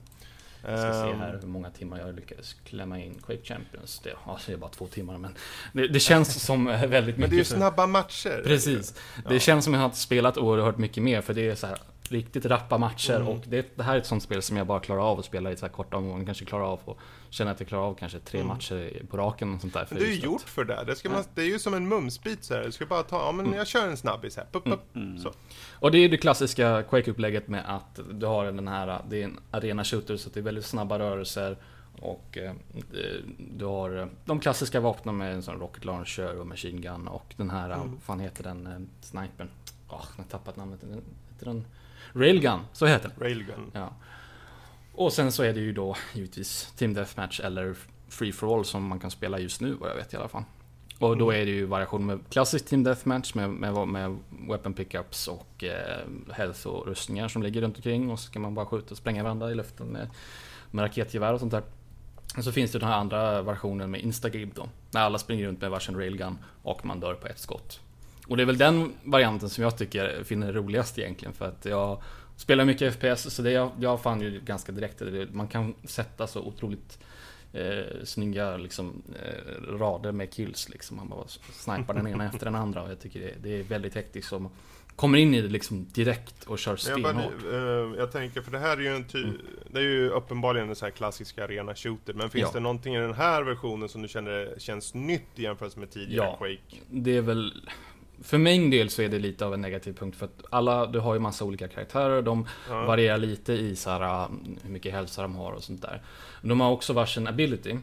Jag 0.68 0.80
ska 0.80 0.92
se 1.04 1.10
Ehm, 1.12 1.20
här 1.20 1.38
hur 1.42 1.48
många 1.48 1.70
timmar 1.70 2.00
jag 2.00 2.16
lyckades 2.16 2.54
klämma 2.54 3.00
in 3.00 3.14
Quake 3.26 3.44
Champions. 3.44 4.00
Det, 4.04 4.14
ja, 4.26 4.40
det 4.46 4.54
är 4.54 4.58
bara 4.58 4.70
två 4.70 4.88
timmar 4.88 5.18
men 5.18 5.36
det, 5.74 5.88
det 5.88 6.00
känns 6.00 6.44
som 6.46 6.68
eh, 6.68 6.86
väldigt 6.88 7.18
mycket. 7.18 7.18
Men 7.18 7.30
det 7.30 7.36
är 7.36 7.38
ju 7.38 7.44
snabba 7.44 7.88
matcher. 7.88 8.42
Precis. 8.46 8.94
Det 9.28 9.34
Ja. 9.34 9.40
känns 9.40 9.66
som 9.66 9.74
att 9.74 9.80
jag 9.82 9.88
har 9.88 9.94
spelat 9.96 10.38
oerhört 10.38 10.78
mycket 10.78 11.04
mer 11.04 11.22
för 11.22 11.34
det 11.34 11.50
är 11.50 11.56
så 11.56 11.68
här 11.68 11.78
riktigt 12.12 12.46
rappa 12.46 12.78
matcher 12.78 13.16
Mm. 13.16 13.28
och 13.28 13.44
det, 13.48 13.78
det 13.78 13.84
här 13.84 13.94
är 13.94 13.98
ett 13.98 14.06
sånt 14.06 14.24
spel 14.24 14.42
som 14.42 14.58
jag 14.58 14.68
bara 14.68 14.80
klarar 14.80 15.12
av 15.12 15.20
att 15.20 15.26
spela 15.26 15.52
i 15.52 15.58
så 15.58 15.66
här 15.66 15.74
korta 15.74 15.98
omgångar. 15.98 16.26
Kanske 16.26 16.46
klarar 16.46 16.64
av 16.66 16.80
och 16.86 17.00
känner 17.30 17.52
att 17.52 17.60
jag 17.60 17.70
klarar 17.70 17.84
av 17.84 17.94
kanske 17.96 18.20
tre 18.20 18.40
Mm. 18.40 18.48
matcher 18.48 19.06
på 19.10 19.18
raken 19.18 19.54
och 19.54 19.62
sånt 19.62 19.74
där. 19.74 19.86
för 19.86 19.96
det 19.96 20.02
är 20.02 20.08
ju 20.12 20.20
gjort 20.20 20.42
för 20.42 20.64
det. 20.66 20.84
Det, 20.88 20.96
ska 20.96 21.10
man, 21.10 21.24
det 21.36 21.42
är 21.42 21.46
ju 21.46 21.60
som 21.60 21.74
en 21.74 21.88
mumsbit 21.88 22.44
så 22.44 22.54
här. 22.54 22.64
Du 22.64 22.72
ska 22.72 22.86
bara 22.86 23.04
ta, 23.04 23.16
ja 23.26 23.32
men 23.32 23.54
jag 23.54 23.68
kör 23.68 23.88
en 23.88 23.98
snabbis 23.98 24.38
här. 24.38 24.46
Pup, 24.52 24.64
pup. 24.66 24.96
Mm. 24.96 25.18
Så. 25.20 25.32
Och 25.80 25.92
det 25.92 25.98
är 25.98 26.10
det 26.10 26.18
klassiska 26.18 26.84
Quake-upplägget 26.84 27.48
med 27.48 27.64
att 27.76 28.00
du 28.12 28.26
har 28.26 28.46
den 28.46 28.68
här, 28.68 29.02
det 29.10 29.22
är 29.22 29.26
en 29.26 29.40
arena 29.52 29.84
shooter 29.84 30.18
så 30.18 30.30
det 30.30 30.40
är 30.40 30.44
väldigt 30.44 30.66
snabba 30.66 31.00
rörelser 31.00 31.58
och 32.02 32.38
eh, 32.38 32.54
du 33.38 33.66
har 33.66 33.98
eh, 33.98 34.08
de 34.26 34.40
klassiska 34.40 34.80
vapnen 34.80 35.18
med 35.18 35.34
en 35.34 35.44
sån 35.44 35.60
rocket 35.60 35.86
launcher 35.86 36.40
och 36.40 36.48
machine 36.48 36.82
gun 36.82 37.08
och 37.08 37.34
den 37.38 37.50
här, 37.50 37.66
Mm. 37.72 37.92
vad 37.92 38.02
fan 38.04 38.20
heter 38.20 38.44
den, 38.44 38.68
eh, 38.68 38.80
snipern? 39.02 39.50
Åh, 39.90 40.06
jag 40.18 40.24
har 40.24 40.30
tappat 40.30 40.56
namnet. 40.58 40.80
Heter 41.36 41.46
den? 41.46 41.66
Railgun, 42.14 42.60
så 42.74 42.86
heter 42.86 43.10
den. 43.10 43.28
Railgun. 43.28 43.72
Ja. 43.74 43.94
Och 44.94 45.14
sen 45.14 45.32
så 45.32 45.44
är 45.44 45.54
det 45.54 45.60
ju 45.60 45.74
då 45.74 45.96
givetvis 46.14 46.74
Team 46.76 46.94
Deathmatch 46.94 47.40
eller 47.40 47.76
Free 48.10 48.32
for 48.32 48.58
All 48.58 48.66
som 48.66 48.88
man 48.88 49.00
kan 49.00 49.12
spela 49.12 49.40
just 49.40 49.62
nu 49.62 49.74
vad 49.74 49.90
jag 49.90 49.96
vet 49.96 50.14
i 50.14 50.18
alla 50.18 50.28
fall. 50.28 50.44
Och 51.00 51.18
då 51.18 51.32
är 51.32 51.46
det 51.46 51.52
ju 51.52 51.66
variation 51.66 52.06
med 52.06 52.20
klassisk 52.30 52.66
Team 52.66 52.84
Deathmatch 52.84 53.34
med, 53.34 53.50
med, 53.50 53.88
med 53.88 54.18
weapon 54.50 54.74
pickups 54.74 55.28
och 55.28 55.64
eh, 55.64 56.06
health 56.34 56.68
och 56.68 56.88
rustningar 56.88 57.28
som 57.28 57.44
ligger 57.44 57.62
runt 57.62 57.76
omkring 57.76 58.12
och 58.12 58.20
så 58.20 58.26
ska 58.26 58.40
man 58.40 58.54
bara 58.54 58.66
skjuta 58.66 58.92
och 58.92 58.98
spränga 58.98 59.24
varandra 59.24 59.52
i 59.52 59.56
luften 59.56 59.88
med, 59.88 60.10
med 60.72 60.84
raketgevär 60.84 61.34
och 61.34 61.40
sånt 61.40 61.52
där. 61.52 61.64
Och 62.38 62.44
så 62.44 62.52
finns 62.52 62.72
det 62.72 62.80
den 62.80 62.88
här 62.88 62.98
andra 62.98 63.42
versionen 63.42 63.92
med 63.92 64.02
Instagib 64.02 64.52
då. 64.56 64.70
När 64.92 65.02
alla 65.02 65.18
springer 65.18 65.48
runt 65.48 65.62
med 65.62 65.72
varsin 65.72 65.96
railgun 65.96 66.38
och 66.64 66.86
man 66.86 67.00
dör 67.00 67.14
på 67.14 67.28
ett 67.28 67.40
skott. 67.40 67.80
Och 68.28 68.38
det 68.38 68.44
är 68.44 68.48
väl 68.48 68.58
den 68.58 68.94
varianten 69.04 69.50
som 69.50 69.64
jag 69.64 69.78
tycker 69.78 70.24
finner 70.24 70.54
roligast 70.54 71.00
egentligen 71.00 71.34
för 71.34 71.46
att 71.48 71.66
jag 71.66 72.02
spelar 72.38 72.66
mycket 72.66 72.94
FPS 72.96 73.34
så 73.36 73.42
det 73.42 73.52
jag, 73.52 73.72
jag 73.80 74.02
fann 74.02 74.22
ju 74.22 74.40
ganska 74.46 74.72
direkt 74.72 75.02
man 75.32 75.48
kan 75.48 75.74
sätta 75.84 76.28
så 76.28 76.42
otroligt 76.42 77.00
eh, 77.54 77.84
snygga 78.04 78.58
liksom, 78.58 79.02
eh, 79.26 79.62
rader 79.78 80.12
med 80.12 80.34
kills 80.34 80.70
liksom. 80.70 80.98
Man 80.98 81.10
bara 81.10 81.28
snipar 81.54 81.94
den 81.94 82.08
ena 82.08 82.26
efter 82.34 82.46
den 82.46 82.56
andra 82.56 82.84
och 82.84 82.90
jag 82.92 83.00
tycker 83.00 83.20
det, 83.20 83.34
det 83.44 83.60
är 83.60 83.64
väldigt 83.64 83.96
hektiskt 83.96 84.28
som 84.30 84.50
kommer 84.96 85.18
in 85.18 85.34
i 85.34 85.42
det 85.42 85.48
liksom 85.50 85.88
direkt 85.94 86.44
och 86.44 86.60
kör 86.60 86.72
Men 86.72 87.02
Jag, 87.02 87.12
stenhårt. 87.12 87.44
bara, 87.44 87.56
eh, 87.92 87.98
jag 87.98 88.12
tänker, 88.12 88.42
för 88.42 88.52
det 88.52 88.60
här 88.60 88.78
är 88.78 88.82
ju 88.82 88.96
en 88.96 89.04
ty- 89.04 89.24
Mm. 89.24 89.38
Det 89.72 89.80
är 89.80 89.84
ju 89.84 90.10
uppenbarligen 90.10 90.70
en 90.70 90.76
sån 90.76 90.86
här 90.86 90.92
klassisk 90.92 91.38
arena 91.38 91.76
shooter. 91.76 92.14
Men 92.14 92.30
finns 92.30 92.42
Ja. 92.44 92.52
det 92.54 92.60
någonting 92.60 92.96
i 92.96 93.00
den 93.00 93.14
här 93.14 93.44
versionen 93.44 93.90
som 93.90 94.02
du 94.02 94.08
känner 94.08 94.56
känns 94.58 94.94
nytt 94.94 95.22
i 95.36 95.44
jämförelse 95.44 95.80
med 95.80 95.92
tidigare 95.92 96.28
Ja. 96.28 96.36
Quake? 96.38 96.84
Det 96.90 97.18
är 97.18 97.22
väl... 97.22 97.54
För 98.22 98.38
min 98.38 98.70
del 98.70 98.90
så 98.90 99.02
är 99.02 99.10
det 99.10 99.20
lite 99.20 99.46
av 99.46 99.54
en 99.54 99.62
negativ 99.62 99.94
punkt 99.94 100.18
för 100.18 100.26
att 100.26 100.42
alla, 100.50 100.86
du 100.86 101.00
har 101.00 101.14
ju 101.14 101.20
massa 101.20 101.46
olika 101.46 101.68
karaktärer, 101.68 102.22
de 102.22 102.48
Ja. 102.70 102.86
varierar 102.86 103.18
lite 103.18 103.54
i 103.54 103.76
så 103.76 103.90
här, 103.90 104.02
uh, 104.02 104.32
hur 104.64 104.70
mycket 104.72 104.94
hälsa 104.94 105.22
de 105.22 105.36
har 105.36 105.52
och 105.52 105.64
sånt 105.64 105.82
där. 105.82 106.02
De 106.42 106.62
har 106.62 106.72
också 106.72 106.94
varsin 106.94 107.28
ability. 107.28 107.76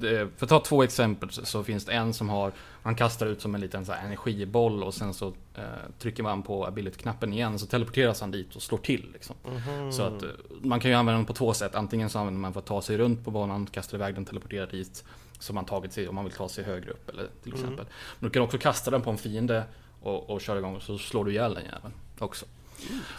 Det, 0.00 0.28
för 0.36 0.46
att 0.46 0.50
ta 0.50 0.60
två 0.60 0.82
exempel 0.82 1.30
så, 1.30 1.64
finns 1.64 1.84
det 1.84 1.92
en 1.92 2.14
som 2.14 2.28
har, 2.28 2.52
han 2.82 2.94
kastar 2.94 3.26
ut 3.26 3.40
som 3.40 3.54
en 3.54 3.60
liten 3.60 3.86
så 3.86 3.92
energiboll 3.92 4.82
och 4.82 4.94
sen 4.94 5.14
så 5.14 5.26
eh, 5.54 5.62
trycker 5.98 6.22
man 6.22 6.42
på 6.42 6.66
ability-knappen 6.66 7.32
igen 7.32 7.58
så 7.58 7.66
teleporteras 7.66 8.20
han 8.20 8.30
dit 8.30 8.56
och 8.56 8.62
slår 8.62 8.78
till 8.78 9.08
liksom. 9.12 9.36
Mhm. 9.44 9.92
Så 9.92 10.02
att 10.02 10.22
eh, 10.22 10.28
man 10.62 10.80
kan 10.80 10.90
ju 10.90 10.96
använda 10.96 11.16
den 11.16 11.26
på 11.26 11.32
två 11.32 11.54
sätt. 11.54 11.74
Antingen 11.74 12.10
så 12.10 12.18
använder 12.18 12.40
man 12.40 12.52
för 12.52 12.60
att 12.60 12.66
ta 12.66 12.82
sig 12.82 12.98
runt 12.98 13.24
på 13.24 13.30
banan, 13.30 13.66
kastar 13.66 13.96
iväg 13.98 14.14
den, 14.14 14.24
teleporterar 14.24 14.66
dit. 14.66 15.04
Som 15.40 15.54
man 15.54 15.64
tagit 15.64 15.92
sig 15.92 16.08
om 16.08 16.14
man 16.14 16.24
vill 16.24 16.32
ta 16.34 16.48
sig 16.48 16.64
högre 16.64 16.90
upp 16.90 17.08
eller 17.08 17.28
till 17.42 17.52
Mm. 17.52 17.64
exempel. 17.64 17.86
Men 18.18 18.28
du 18.28 18.32
kan 18.32 18.42
också 18.42 18.58
kasta 18.58 18.90
den 18.90 19.02
på 19.02 19.10
en 19.10 19.18
fiende 19.18 19.64
och, 20.02 20.30
och 20.30 20.40
köra 20.40 20.58
igång 20.58 20.76
och 20.76 20.82
så 20.82 20.98
slår 20.98 21.24
du 21.24 21.30
ihjäl 21.30 21.54
den 21.54 21.64
jäveln 21.64 21.94
också. 22.18 22.46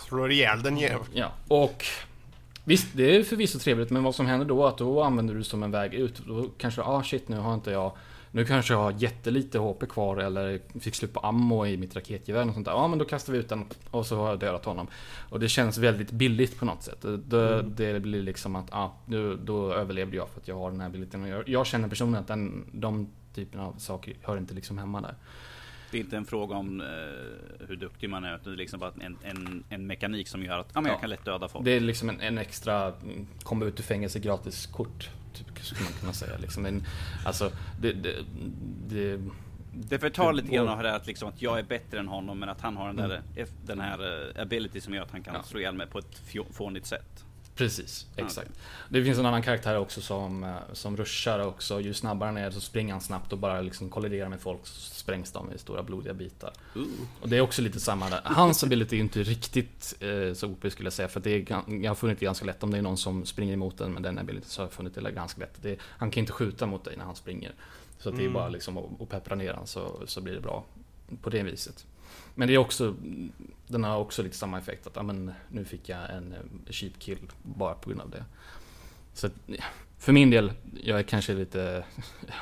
Slår 0.07 0.31
ihjäl 0.31 0.61
den 0.63 0.77
jäveln. 0.77 1.05
Ja, 1.13 1.31
och 1.47 1.85
Visst, 2.63 2.87
det 2.93 3.15
är 3.15 3.23
förvisso 3.23 3.59
trevligt, 3.59 3.89
men 3.89 4.03
vad 4.03 4.15
som 4.15 4.25
händer 4.25 4.45
då 4.45 4.63
är 4.63 4.67
att 4.69 4.77
då 4.77 5.03
använder 5.03 5.33
du 5.33 5.43
som 5.43 5.63
en 5.63 5.71
väg 5.71 5.93
ut. 5.93 6.21
Då 6.27 6.49
kanske, 6.57 6.81
ah 6.81 7.03
shit, 7.03 7.27
nu 7.27 7.37
har 7.37 7.53
inte 7.53 7.71
jag... 7.71 7.91
Nu 8.33 8.45
kanske 8.45 8.73
jag 8.73 8.79
har 8.79 8.91
jättelite 8.91 9.59
HP 9.59 9.85
kvar 9.89 10.17
eller 10.17 10.61
fick 10.79 10.95
slut 10.95 11.13
på 11.13 11.19
ammo 11.19 11.65
i 11.65 11.77
mitt 11.77 11.95
raketgevär 11.95 12.47
och 12.47 12.53
sånt 12.53 12.65
där. 12.65 12.71
Ja, 12.73 12.87
men 12.87 12.99
då 12.99 13.05
kastar 13.05 13.33
vi 13.33 13.39
ut 13.39 13.49
den 13.49 13.65
och 13.91 14.05
så 14.05 14.15
har 14.17 14.29
jag 14.29 14.39
dödat 14.39 14.65
honom. 14.65 14.87
Och 15.29 15.39
det 15.39 15.49
känns 15.49 15.77
väldigt 15.77 16.11
billigt 16.11 16.59
på 16.59 16.65
något 16.65 16.83
sätt. 16.83 17.01
Det, 17.01 17.53
Mm. 17.59 17.73
det 17.75 17.99
blir 17.99 18.21
liksom 18.21 18.55
att, 18.55 18.67
ja, 18.71 18.95
nu, 19.05 19.35
då 19.35 19.73
överlevde 19.73 20.17
jag 20.17 20.29
för 20.29 20.39
att 20.39 20.47
jag 20.47 20.55
har 20.55 20.71
den 20.71 20.79
här. 20.81 21.21
Och 21.23 21.27
Jag, 21.29 21.49
jag 21.49 21.65
känner 21.67 21.87
personligen 21.89 22.21
att 22.21 22.27
den, 22.27 22.65
de 22.71 23.07
typerna 23.35 23.65
av 23.65 23.73
saker 23.77 24.13
hör 24.21 24.37
inte 24.37 24.53
liksom 24.53 24.77
hemma 24.77 25.01
där. 25.01 25.15
Det 25.91 25.97
är 25.97 26.01
inte 26.01 26.17
en 26.17 26.25
fråga 26.25 26.55
om 26.55 26.81
eh, 26.81 26.87
hur 27.67 27.75
duktig 27.75 28.09
man 28.09 28.23
är, 28.23 28.35
utan 28.35 28.43
det 28.51 28.55
är 28.55 28.57
liksom 28.57 28.79
bara 28.79 28.91
en, 29.01 29.17
en, 29.23 29.63
en 29.69 29.87
mekanik 29.87 30.27
som 30.27 30.43
gör 30.43 30.59
att 30.59 30.67
ja, 30.73 30.81
men 30.81 30.89
jag 30.89 30.97
Ja. 30.97 31.01
kan 31.01 31.09
lätt 31.09 31.25
döda 31.25 31.47
folk. 31.47 31.65
Det 31.65 31.71
är 31.71 31.79
liksom 31.79 32.09
en, 32.09 32.21
en 32.21 32.37
extra 32.37 32.85
mm, 32.87 33.27
komma 33.43 33.65
ut 33.65 33.79
ur 33.79 33.83
fängelse 33.83 34.19
gratis 34.19 34.65
kort. 34.65 35.09
Skulle 35.61 35.83
man 35.83 35.93
kunna 35.99 36.13
säga. 36.13 36.37
Liksom 36.37 36.65
en, 36.65 36.83
alltså, 37.25 37.51
det, 37.79 37.93
det, 37.93 38.15
det, 38.89 39.19
Det 39.73 39.99
förtar 39.99 40.33
lite 40.33 40.55
grann 40.55 40.67
av 40.67 40.83
det 40.83 40.95
att, 40.95 41.07
liksom, 41.07 41.29
att 41.29 41.41
jag 41.41 41.59
är 41.59 41.63
bättre 41.63 41.99
än 41.99 42.07
honom, 42.07 42.39
men 42.39 42.49
att 42.49 42.61
han 42.61 42.77
har 42.77 42.87
den, 42.93 42.95
där, 43.09 43.21
den 43.65 43.79
här 43.79 44.29
eh, 44.35 44.41
ability 44.41 44.81
som 44.81 44.93
gör 44.93 45.03
att 45.03 45.11
han 45.11 45.23
kan 45.23 45.33
Ja. 45.33 45.43
slå 45.43 45.59
ihjäl 45.59 45.75
mig 45.75 45.87
på 45.87 45.99
ett 45.99 46.21
fånigt 46.51 46.85
sätt. 46.85 47.25
Precis, 47.55 48.07
exakt. 48.15 48.51
Det 48.89 49.03
finns 49.03 49.17
en 49.19 49.25
annan 49.25 49.41
karaktär 49.41 49.77
också 49.77 50.01
som, 50.01 50.43
eh, 50.43 50.55
som 50.73 50.97
ruschar 50.97 51.39
också. 51.39 51.81
Ju 51.81 51.93
snabbare 51.93 52.27
han 52.27 52.37
är 52.37 52.51
så 52.51 52.59
springer 52.61 52.93
han 52.93 53.01
snabbt 53.01 53.33
och 53.33 53.39
bara 53.39 53.61
liksom 53.61 53.89
kolliderar 53.89 54.29
med 54.29 54.39
folk 54.41 54.59
så 54.67 54.93
sprängs 54.95 55.31
de 55.31 55.51
i 55.51 55.57
stora 55.57 55.83
blodiga 55.83 56.13
bitar. 56.13 56.53
Och 57.21 57.29
det 57.29 57.37
är 57.37 57.41
också 57.41 57.61
lite 57.61 57.79
samma 57.79 58.09
där. 58.09 58.21
Hans 58.23 58.63
ability 58.63 58.95
är 58.95 58.97
ju 58.97 59.03
inte 59.03 59.23
riktigt 59.23 59.95
eh, 59.99 60.33
så 60.33 60.47
OP 60.47 60.71
skulle 60.71 60.85
jag 60.85 60.93
säga. 60.93 61.07
För 61.07 61.19
det 61.19 61.29
är, 61.31 61.45
jag 61.83 61.89
har 61.89 61.95
funnit 61.95 62.19
det 62.19 62.25
ganska 62.25 62.45
lätt 62.45 62.63
om 62.63 62.71
det 62.71 62.77
är 62.77 62.81
någon 62.81 62.97
som 62.97 63.25
springer 63.25 63.53
emot 63.53 63.77
den 63.77 63.93
med 63.93 64.03
den 64.03 64.17
ability 64.19 64.47
så 64.49 64.61
har 64.61 64.65
jag 64.65 64.73
funnit 64.73 64.95
det 64.95 65.11
ganska 65.11 65.39
lätt. 65.41 65.53
Det, 65.61 65.77
han 65.81 66.11
kan 66.11 66.21
inte 66.21 66.33
skjuta 66.33 66.65
mot 66.65 66.83
dig 66.83 66.97
när 66.97 67.05
han 67.05 67.15
springer. 67.15 67.51
Så 67.99 68.09
att 68.09 68.15
det 68.15 68.21
är 68.21 68.25
Mm. 68.25 68.33
bara 68.33 68.49
liksom 68.49 68.77
att 68.77 69.09
peppra 69.09 69.35
ner 69.35 69.53
den 69.53 69.67
så, 69.67 70.01
så 70.05 70.21
blir 70.21 70.33
det 70.33 70.41
bra 70.41 70.65
på 71.21 71.29
det 71.29 71.43
viset. 71.43 71.85
Men 72.35 72.47
det 72.47 72.53
är 72.53 72.57
också, 72.57 72.95
den 73.67 73.83
har 73.83 73.97
också 73.97 74.23
lite 74.23 74.37
samma 74.37 74.57
effekt 74.57 74.87
att 74.87 74.95
ja, 74.95 75.03
men, 75.03 75.31
nu 75.49 75.65
fick 75.65 75.89
jag 75.89 76.09
en 76.09 76.33
eh, 76.33 76.71
cheap 76.71 76.99
kill 76.99 77.31
bara 77.43 77.73
på 77.73 77.89
grund 77.89 78.01
av 78.01 78.09
det. 78.09 78.25
Så 79.13 79.27
att, 79.27 79.33
för 79.99 80.11
min 80.11 80.29
del, 80.29 80.51
jag 80.83 80.99
är 80.99 81.03
kanske 81.03 81.33
lite 81.33 81.83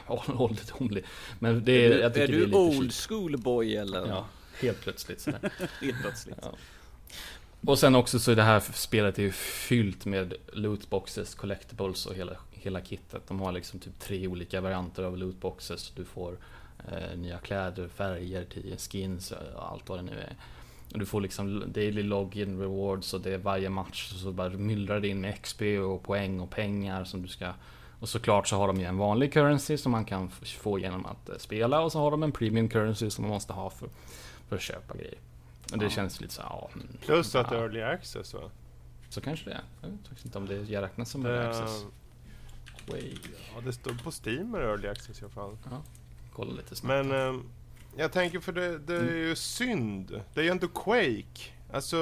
ålderdomlig. 0.28 1.04
Men 1.40 1.66
det 1.66 1.72
är, 1.72 2.00
jag 2.00 2.14
du, 2.14 2.20
tycker 2.20 2.24
är 2.24 2.28
det 2.28 2.34
är 2.34 2.40
du 2.40 2.46
lite 2.46 2.58
old 2.58 2.94
school 2.94 3.38
boy 3.38 3.76
eller? 3.76 4.08
Ja, 4.08 4.26
helt 4.60 4.82
plötsligt 4.82 5.22
sådär. 5.22 5.52
Helt 5.82 6.02
plötsligt. 6.02 6.38
Ja. 6.42 6.56
Och 7.66 7.80
sen 7.80 7.96
också 7.96 8.20
så 8.20 8.32
är 8.32 8.36
det 8.36 8.44
här 8.44 8.60
spelet 8.60 9.20
är 9.20 9.24
ju 9.24 9.32
fyllt 9.32 10.06
med 10.06 10.34
lootboxes, 10.54 11.36
collectibles 11.36 12.06
och 12.06 12.16
hela, 12.16 12.34
hela 12.52 12.82
kittet. 12.82 13.28
De 13.28 13.40
har 13.40 13.52
liksom 13.52 13.80
typ 13.80 14.00
tre 14.00 14.28
olika 14.28 14.62
varianter 14.62 15.04
av 15.04 15.18
lootboxes. 15.18 15.92
Du 15.96 16.06
får 16.06 16.38
nya 17.16 17.38
kläder, 17.38 17.88
färger, 17.88 18.46
skins 18.78 19.32
och 19.32 19.72
allt 19.72 19.90
vad 19.90 20.00
det 20.00 20.04
nu 20.04 20.20
är. 20.20 20.36
Du 20.94 21.06
får 21.06 21.22
liksom 21.22 21.64
daily 21.74 22.04
login 22.04 22.60
rewards 22.60 23.14
och 23.14 23.22
det 23.22 23.34
är 23.34 23.38
varje 23.38 23.70
match 23.70 24.12
så 24.14 24.32
bara 24.32 24.50
myllrar 24.50 25.00
det 25.00 25.08
in 25.08 25.22
med 25.22 25.42
XP 25.42 25.62
och 25.62 26.04
poäng 26.04 26.40
och 26.40 26.50
pengar 26.50 27.04
som 27.04 27.22
du 27.22 27.28
ska 27.28 27.54
och 28.00 28.10
såklart 28.10 28.48
så 28.48 28.56
har 28.56 28.68
de 28.68 28.78
ju 28.80 28.86
en 28.86 28.98
vanlig 28.98 29.34
currency 29.34 29.78
som 29.78 29.92
man 29.92 30.06
kan 30.06 30.30
få 30.30 30.80
genom 30.80 31.06
att 31.06 31.30
eh, 31.30 31.38
spela 31.38 31.82
och 31.82 31.92
så 31.92 32.00
har 32.00 32.12
de 32.12 32.24
en 32.24 32.32
premium 32.32 32.70
currency 32.70 33.10
som 33.10 33.22
man 33.22 33.30
måste 33.32 33.54
ha 33.54 33.70
för, 33.70 33.90
för 34.48 34.56
att 34.56 34.62
köpa 34.62 34.98
grejer. 34.98 35.18
Och 35.72 35.78
det 35.78 35.86
Ja. 35.86 35.90
känns 35.90 36.22
lite 36.22 36.34
så 36.34 36.42
ja, 36.42 36.70
Plus 37.06 37.36
att 37.36 37.50
det 37.50 37.56
är 37.56 37.60
ja, 37.60 37.66
early 37.66 37.82
access 37.82 38.34
va? 38.34 38.40
Så 39.10 39.22
kanske 39.22 39.50
det 39.50 39.54
är. 39.56 39.62
Jag 39.82 39.90
vet 39.90 40.00
faktiskt 40.08 40.26
inte 40.26 40.38
om 40.38 40.46
det 40.48 40.82
räknas 40.82 41.10
som 41.10 41.24
Det, 41.24 41.30
early 41.30 41.50
access. 41.50 41.86
Way. 42.88 43.14
ja, 43.56 43.62
det 43.66 43.74
står 43.74 43.94
på 44.04 44.12
Steam 44.26 44.56
är 44.56 44.60
early 44.60 44.88
access 44.88 45.22
i 45.22 45.26
alla 45.26 45.34
fall. 45.34 45.58
Kolla 46.34 46.52
lite 46.54 46.76
snabbt. 46.76 47.08
Men 47.08 47.12
ehm, 47.30 47.44
jag 47.98 48.12
tänker 48.12 48.40
för 48.40 48.52
det, 48.52 48.78
det 48.78 48.96
är 48.96 49.00
Mm. 49.02 49.16
ju 49.16 49.36
synd. 49.36 50.22
Det 50.34 50.40
är 50.40 50.44
ju 50.44 50.50
ändå 50.52 50.68
Quake. 50.68 51.42
Alltså, 51.74 51.98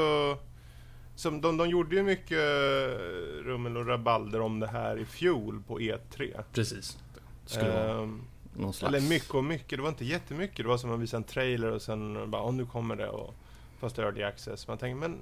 som 1.16 1.42
de, 1.42 1.58
de 1.58 1.70
gjorde 1.70 1.96
ju 1.96 2.04
mycket 2.04 2.38
eh, 2.38 3.44
rummel 3.44 3.78
och 3.78 3.88
rabalder 3.88 4.42
om 4.42 4.60
det 4.60 4.68
här 4.68 4.98
i 4.98 5.06
fjol 5.06 5.64
på 5.68 5.80
E3. 5.80 6.44
Precis. 6.54 6.98
Det 7.46 7.50
skulle 7.52 7.72
vara 7.72 8.02
Ehm, 8.04 8.22
någon 8.56 8.74
slags... 8.74 8.96
eller 8.96 9.10
mycket 9.10 9.34
och 9.36 9.44
mycket, 9.44 9.70
det 9.78 9.82
var 9.82 9.90
inte 9.90 10.06
jättemycket. 10.06 10.58
Det 10.58 10.64
var 10.68 10.78
som 10.78 10.92
att 10.92 11.00
visa 11.00 11.18
en 11.18 11.24
trailer 11.24 11.72
och 11.72 11.82
sen 11.82 12.32
bara, 12.32 12.42
åh 12.44 12.54
nu 12.54 12.66
kommer 12.66 12.96
det. 12.96 13.10
Och, 13.10 13.34
fast 13.80 13.96
det 13.96 14.02
är 14.02 14.06
early 14.06 14.24
access. 14.24 14.68
Man 14.68 14.78
tänker, 14.78 14.96
men 14.96 15.18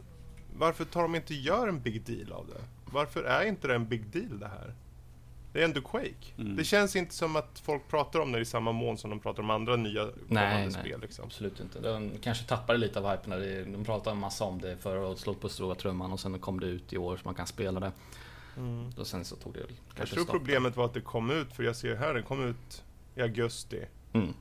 varför 0.58 0.86
tar 0.86 1.02
de 1.02 1.16
inte 1.16 1.34
gör 1.36 1.68
en 1.68 1.82
big 1.82 2.02
deal 2.06 2.32
av 2.32 2.48
det? 2.48 2.62
Varför 2.94 3.24
är 3.24 3.46
inte 3.46 3.68
det 3.68 3.76
en 3.76 3.88
big 3.88 4.06
deal 4.08 4.40
det 4.40 4.48
här? 4.48 4.74
Det 5.56 5.62
är 5.62 5.66
ändå 5.66 5.82
Quake. 5.82 6.34
Mm. 6.38 6.56
Det 6.56 6.64
känns 6.64 6.96
inte 6.96 7.14
som 7.14 7.36
att 7.36 7.62
folk 7.64 7.88
pratar 7.88 8.20
om 8.20 8.32
det 8.32 8.40
i 8.40 8.46
samma 8.46 8.72
mån 8.72 8.98
som 8.98 9.10
de 9.10 9.20
pratar 9.20 9.44
om 9.44 9.50
andra 9.50 9.76
nya 9.76 10.06
kommande 10.28 10.58
nej. 10.58 10.72
spel. 10.72 11.02
Liksom. 11.02 11.26
Absolut 11.26 11.60
inte. 11.60 11.80
De 11.80 12.12
kanske 12.22 12.46
tappade 12.46 12.80
lite 12.80 13.00
av 13.00 13.12
hypen 13.12 13.32
de 13.72 13.86
pratade 13.86 14.12
en 14.12 14.18
massa 14.18 14.44
om 14.44 14.62
det 14.62 14.78
förra 14.78 15.08
året, 15.08 15.20
slått 15.20 15.42
på 15.42 15.50
stora 15.50 15.76
trumman 15.76 16.12
och 16.12 16.20
sen 16.20 16.40
kom 16.40 16.60
det 16.60 16.66
ut 16.66 16.94
i 16.94 16.98
år 16.98 17.18
så 17.18 17.22
man 17.26 17.36
kan 17.36 17.48
spela 17.48 17.80
det. 17.80 17.92
Mm. 18.58 18.92
Och 18.98 19.08
sen 19.08 19.26
så 19.26 19.36
tog 19.36 19.54
det 19.54 19.60
Jag 19.60 19.68
kanske 19.96 20.16
tror 20.16 20.24
stopp. 20.24 20.36
problemet 20.36 20.76
var 20.76 20.86
att 20.86 20.94
det 20.94 21.02
kom 21.02 21.32
ut, 21.32 21.54
för 21.54 21.64
jag 21.64 21.76
ser 21.76 21.96
här, 21.96 22.14
det 22.14 22.22
kom 22.22 22.50
ut 22.50 22.84
i 23.16 23.22
augusti. 23.22 23.86
Mm. 24.14 24.34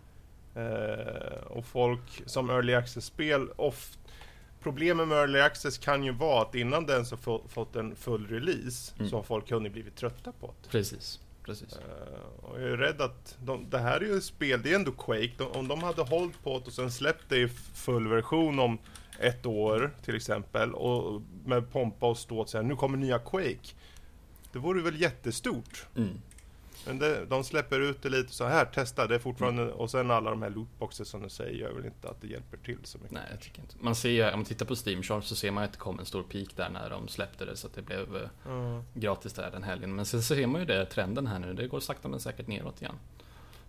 Eh, 0.55 1.43
och 1.47 1.67
folk 1.67 2.23
som 2.27 2.51
early 2.51 2.75
access-spel, 2.75 3.49
oft, 3.57 3.99
problemet 4.65 5.09
med 5.09 5.19
early 5.19 5.41
access 5.41 5.79
kan 5.79 6.05
ju 6.05 6.13
vara 6.13 6.43
att 6.43 6.55
innan 6.55 6.87
den 6.87 7.07
så 7.07 7.17
få, 7.17 7.43
fått 7.49 7.77
en 7.77 7.97
full 7.97 8.27
release 8.29 8.95
Mm. 8.99 9.11
så 9.11 9.17
har 9.17 9.23
folk 9.23 9.51
hunnit 9.51 9.73
blivit 9.73 9.97
trötta 9.97 10.33
på 10.33 10.55
det. 10.63 10.69
Precis. 10.69 11.21
Precis. 11.45 11.73
Eh, 11.73 12.45
och 12.45 12.61
jag 12.63 12.71
är 12.71 12.77
rädd 12.77 13.01
att 13.01 13.37
de, 13.45 13.71
det 13.71 13.79
här 13.79 14.01
är 14.01 14.05
ju 14.05 14.17
ett 14.17 14.25
spel, 14.25 14.63
det 14.63 14.71
är 14.73 14.75
ändå 14.77 14.93
Quake. 14.93 15.31
De, 15.39 15.45
om 15.45 15.69
de 15.69 15.83
hade 15.83 16.03
hållit 16.03 16.43
på 16.43 16.59
det 16.59 16.65
och 16.67 16.73
sen 16.73 16.93
släppt 16.93 17.25
det 17.29 17.39
i 17.39 17.49
full 17.75 18.09
version 18.09 18.59
om 18.59 18.79
ett 19.21 19.47
år 19.47 19.95
till 20.05 20.17
exempel 20.17 20.75
och 20.75 21.23
med 21.45 21.73
pompa 21.73 22.07
och 22.07 22.19
ståt 22.19 22.51
säga 22.51 22.63
nu 22.63 22.77
kommer 22.77 22.99
nya 22.99 23.19
Quake. 23.19 23.75
Det 24.53 24.59
vore 24.59 24.83
väl 24.83 25.01
jättestort. 25.01 25.87
Mm. 25.97 26.21
Men 26.87 26.99
det, 26.99 27.25
de 27.25 27.45
släpper 27.45 27.81
ut 27.81 28.03
det 28.03 28.09
lite 28.09 28.33
så 28.33 28.45
här, 28.45 28.65
testa, 28.65 29.07
det 29.07 29.15
är 29.15 29.19
fortfarande, 29.19 29.73
och 29.73 29.91
sen 29.91 30.11
alla 30.11 30.31
de 30.31 30.43
här 30.43 30.51
lootboxes 30.51 31.09
som 31.09 31.23
du 31.23 31.29
säger 31.29 31.53
gör 31.59 31.73
väl 31.73 31.85
inte 31.85 32.09
att 32.09 32.21
det 32.21 32.27
hjälper 32.27 32.57
till 32.57 32.79
så 32.83 32.99
mycket. 32.99 33.13
Nej, 33.13 33.23
jag 33.31 33.41
tycker 33.41 33.61
inte. 33.63 33.75
Man 33.81 33.95
ser 33.95 34.33
om 34.33 34.39
man 34.39 34.45
tittar 34.45 34.67
på 34.67 34.75
Steam 34.87 35.03
Chart 35.03 35.25
så 35.25 35.35
ser 35.37 35.51
man 35.51 35.65
att 35.65 35.73
det 35.73 35.79
kom 35.79 35.99
en 35.99 36.07
stor 36.07 36.23
peak 36.23 36.49
där 36.57 36.69
när 36.71 36.91
de 36.91 37.09
släppte 37.09 37.45
det 37.45 37.57
så 37.57 37.67
att 37.67 37.75
det 37.75 37.83
blev 37.83 38.17
eh, 38.17 38.23
Mm. 38.47 38.83
gratis 38.95 39.33
där 39.33 39.51
den 39.51 39.63
helgen. 39.63 39.95
Men 39.97 40.05
sen 40.05 40.23
så 40.23 40.35
ser 40.35 40.47
man 40.47 40.61
ju 40.61 40.67
det, 40.67 40.85
trenden 40.87 41.27
här 41.27 41.39
nu, 41.39 41.55
det 41.55 41.67
går 41.69 41.81
sakta 41.81 42.09
men 42.09 42.21
säkert 42.21 42.47
neråt 42.47 42.83
igen. 42.83 42.95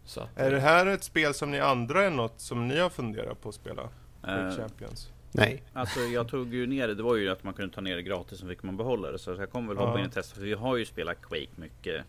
Så 0.05 0.21
att, 0.21 0.29
Är 0.37 0.51
det 0.51 0.59
här 0.59 0.85
ett 0.85 1.03
spel 1.03 1.33
som 1.33 1.51
ni 1.51 1.59
andra 1.59 2.03
är 2.03 2.09
något 2.09 2.39
som 2.41 2.67
ni 2.67 2.79
har 2.79 2.89
funderat 2.89 3.41
på 3.41 3.49
att 3.49 3.55
spela? 3.55 3.81
Eh, 4.27 4.55
Champions? 4.57 5.09
Nej. 5.31 5.63
Alltså 5.73 5.99
jag 5.99 6.27
tog 6.27 6.53
ju 6.53 6.67
ner 6.67 6.87
det, 6.87 6.95
det 6.95 7.03
var 7.03 7.15
ju 7.15 7.29
att 7.29 7.43
man 7.43 7.53
kunde 7.53 7.75
ta 7.75 7.81
ner 7.81 7.95
det 7.95 8.01
gratis 8.01 8.39
så 8.39 8.47
fick 8.47 8.63
man 8.63 8.77
behålla 8.77 9.11
det. 9.11 9.19
Så 9.19 9.31
jag 9.31 9.51
kommer 9.51 9.67
väl 9.67 9.77
Ja. 9.77 9.85
hoppa 9.87 9.99
in 9.99 10.05
och 10.05 10.11
testa 10.11 10.35
för 10.35 10.41
vi 10.41 10.53
har 10.53 10.75
ju 10.77 10.85
spelat 10.85 11.21
Quake 11.21 11.47
mycket. 11.55 12.05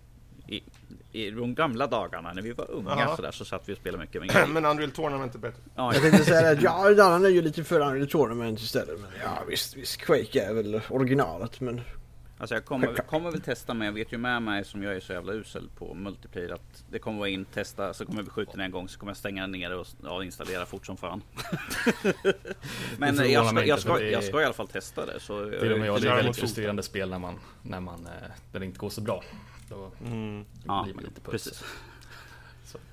I, 0.49 0.63
i 1.13 1.31
de 1.31 1.55
gamla 1.55 1.87
dagarna 1.87 2.33
när 2.33 2.43
vi 2.43 2.53
var 2.53 2.71
unga 2.71 2.91
Ja. 2.99 3.17
sådär 3.17 3.31
så 3.31 3.45
satt 3.45 3.69
vi 3.69 3.73
och 3.73 3.77
spelade 3.79 4.03
mycket 4.05 4.23
grejer. 4.33 4.47
Men 4.47 4.65
Unreal 4.65 4.91
Tournament 4.91 5.35
är 5.35 5.39
bättre. 5.39 5.61
Ja, 5.75 5.93
Jag 5.95 6.03
tänkte 6.03 6.25
säga 6.25 6.51
att 6.51 6.63
ja, 6.63 6.89
den 6.89 7.01
andra 7.13 7.29
är 7.29 7.33
ju 7.33 7.43
lite 7.43 7.65
för 7.65 7.81
Unreal 7.81 8.09
Tournament 8.09 8.61
istället. 8.61 9.01
Men 9.01 9.11
ja, 9.23 9.43
visst, 9.49 9.77
visst. 9.77 9.97
Quake 9.97 10.41
är 10.43 10.55
väl 10.55 10.81
originalet, 10.91 11.61
men... 11.61 11.81
Alltså 12.39 12.55
jag 12.55 12.65
kommer, 12.65 12.95
kommer 12.95 13.31
väl 13.31 13.41
testa 13.41 13.75
men 13.75 13.87
jag 13.87 13.93
vet 13.93 14.13
ju 14.13 14.19
med 14.19 14.43
mig 14.43 14.65
som 14.65 14.83
jag 14.83 14.97
är 14.97 15.01
så 15.01 15.13
jävla 15.13 15.33
usel 15.33 15.69
på 15.79 15.95
multiplayer 15.95 16.51
att 16.55 16.85
det 16.91 16.99
kommer 16.99 17.19
vara 17.19 17.29
in, 17.29 17.45
testa, 17.45 17.95
så 17.95 18.07
kommer 18.07 18.23
vi 18.23 18.31
skjuta 18.31 18.53
den 18.53 18.61
en 18.61 18.71
gång 18.71 18.89
så 18.89 18.99
kommer 18.99 19.11
jag 19.11 19.17
stänga 19.17 19.47
ner 19.47 19.71
det 19.71 19.77
och 19.77 19.87
ja, 20.05 20.25
installera 20.25 20.67
fort 20.67 20.87
som 20.87 20.97
fan. 20.97 21.23
men 22.99 23.17
Det 23.17 23.27
jag 23.29 23.45
förvånar 23.49 23.61
ska, 23.63 23.69
jag, 23.69 23.81
ska, 23.81 23.97
det 23.99 24.11
jag 24.11 24.25
ska 24.25 24.41
i 24.41 24.45
alla 24.45 24.55
fall 24.55 24.69
testa 24.69 25.07
det. 25.07 25.21
Så 25.21 25.51
till 25.61 25.73
och 25.73 25.79
med 25.79 25.89
jag, 25.89 26.03
det 26.03 26.09
är 26.09 26.17
väldigt 26.17 26.35
så- 26.37 26.41
frustrerande 26.41 26.83
spel 26.83 27.11
när 27.11 27.19
man, 27.19 27.35
när 27.63 27.81
man, 27.81 28.07
eh, 28.07 28.31
när 28.53 28.61
det 28.61 28.67
inte 28.67 28.79
går 28.79 28.91
så 28.91 29.01
bra. 29.01 29.23
Då 29.69 29.93
Mm. 30.07 30.45
ja, 30.67 30.83
blir 30.85 30.95
man 30.95 31.05
lite 31.05 31.21
precis. 31.21 31.64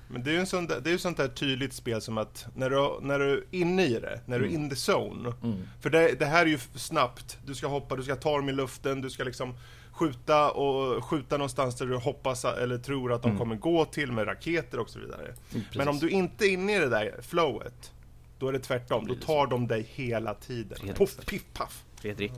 Men 0.08 0.22
det 0.22 0.30
är 0.30 0.32
ju 0.32 0.38
en 0.40 0.46
sån 0.46 0.66
där, 0.66 0.80
det 0.80 0.90
är 0.90 0.98
sånt 0.98 1.16
där 1.16 1.28
tydligt 1.28 1.72
spel 1.72 2.00
som 2.00 2.18
att 2.18 2.46
när 2.54 2.70
du, 2.70 2.98
när 3.06 3.18
du 3.18 3.32
är 3.32 3.44
inne 3.50 3.84
i 3.86 4.00
det, 4.00 4.20
när 4.26 4.38
du 4.38 4.44
är 4.44 4.48
in 4.50 4.70
the 4.70 4.76
zone. 4.92 5.32
Mm. 5.42 5.62
För 5.80 5.90
det, 5.90 6.18
det 6.18 6.26
här 6.26 6.42
är 6.42 6.46
ju 6.50 6.58
snabbt. 6.74 7.38
Du 7.46 7.54
ska 7.54 7.66
hoppa, 7.66 7.96
du 7.96 8.02
ska 8.02 8.16
ta 8.16 8.36
dem 8.36 8.48
i 8.48 8.52
luften, 8.52 9.00
du 9.00 9.10
ska 9.10 9.24
liksom 9.24 9.54
skjuta 9.92 10.50
och 10.50 11.04
skjuta 11.04 11.36
någonstans 11.36 11.74
där 11.76 11.86
du 11.86 11.96
hoppas 11.96 12.44
eller 12.44 12.78
tror 12.78 13.12
att 13.12 13.22
de 13.22 13.28
Mm. 13.28 13.38
kommer 13.38 13.56
gå 13.56 13.84
till 13.84 14.12
med 14.12 14.26
raketer 14.26 14.78
och 14.78 14.90
så 14.90 14.98
vidare. 14.98 15.34
Mm, 15.54 15.64
Men 15.76 15.88
om 15.88 15.98
du 15.98 16.10
inte 16.10 16.44
är 16.46 16.50
inne 16.50 16.76
i 16.76 16.78
det 16.78 16.88
där 16.88 17.20
flowet, 17.22 17.92
då 18.38 18.48
är 18.48 18.52
det 18.52 18.58
tvärtom. 18.58 19.06
Då 19.06 19.14
tar 19.14 19.46
de 19.46 19.66
dig 19.66 19.86
hela 19.94 20.34
tiden. 20.34 20.78
Puff, 20.94 21.00
exakt. 21.10 21.26
piff, 21.28 21.44
paff. 21.52 21.84
Fredrik, 22.00 22.32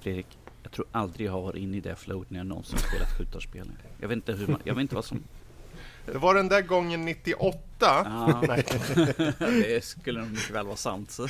Fredrik. 0.00 0.38
Jag 0.66 0.72
tror 0.72 0.86
aldrig 0.92 1.26
jag 1.26 1.32
har 1.32 1.42
varit 1.42 1.56
inne 1.62 1.76
i 1.76 1.80
det 1.80 1.96
flowet 1.96 2.30
när 2.30 2.38
jag 2.38 2.46
någonsin 2.46 2.78
spelat 2.78 3.18
skjutarspel. 3.18 3.70
Jag 4.00 4.08
vet 4.08 4.16
inte 4.16 4.32
hur 4.32 4.46
man, 4.46 4.60
jag 4.64 4.74
vet 4.74 4.82
inte 4.82 4.94
vad 4.94 5.04
som... 5.04 5.22
Det 6.06 6.18
var 6.18 6.34
den 6.34 6.48
där 6.48 6.60
gången 6.62 7.04
98. 7.04 7.58
Ja, 7.80 8.42
Nej. 8.48 8.64
det 9.38 9.84
skulle 9.84 10.20
nog 10.20 10.30
mycket 10.30 10.50
väl 10.50 10.66
vara 10.66 10.76
sant. 10.76 11.10
Så. 11.10 11.28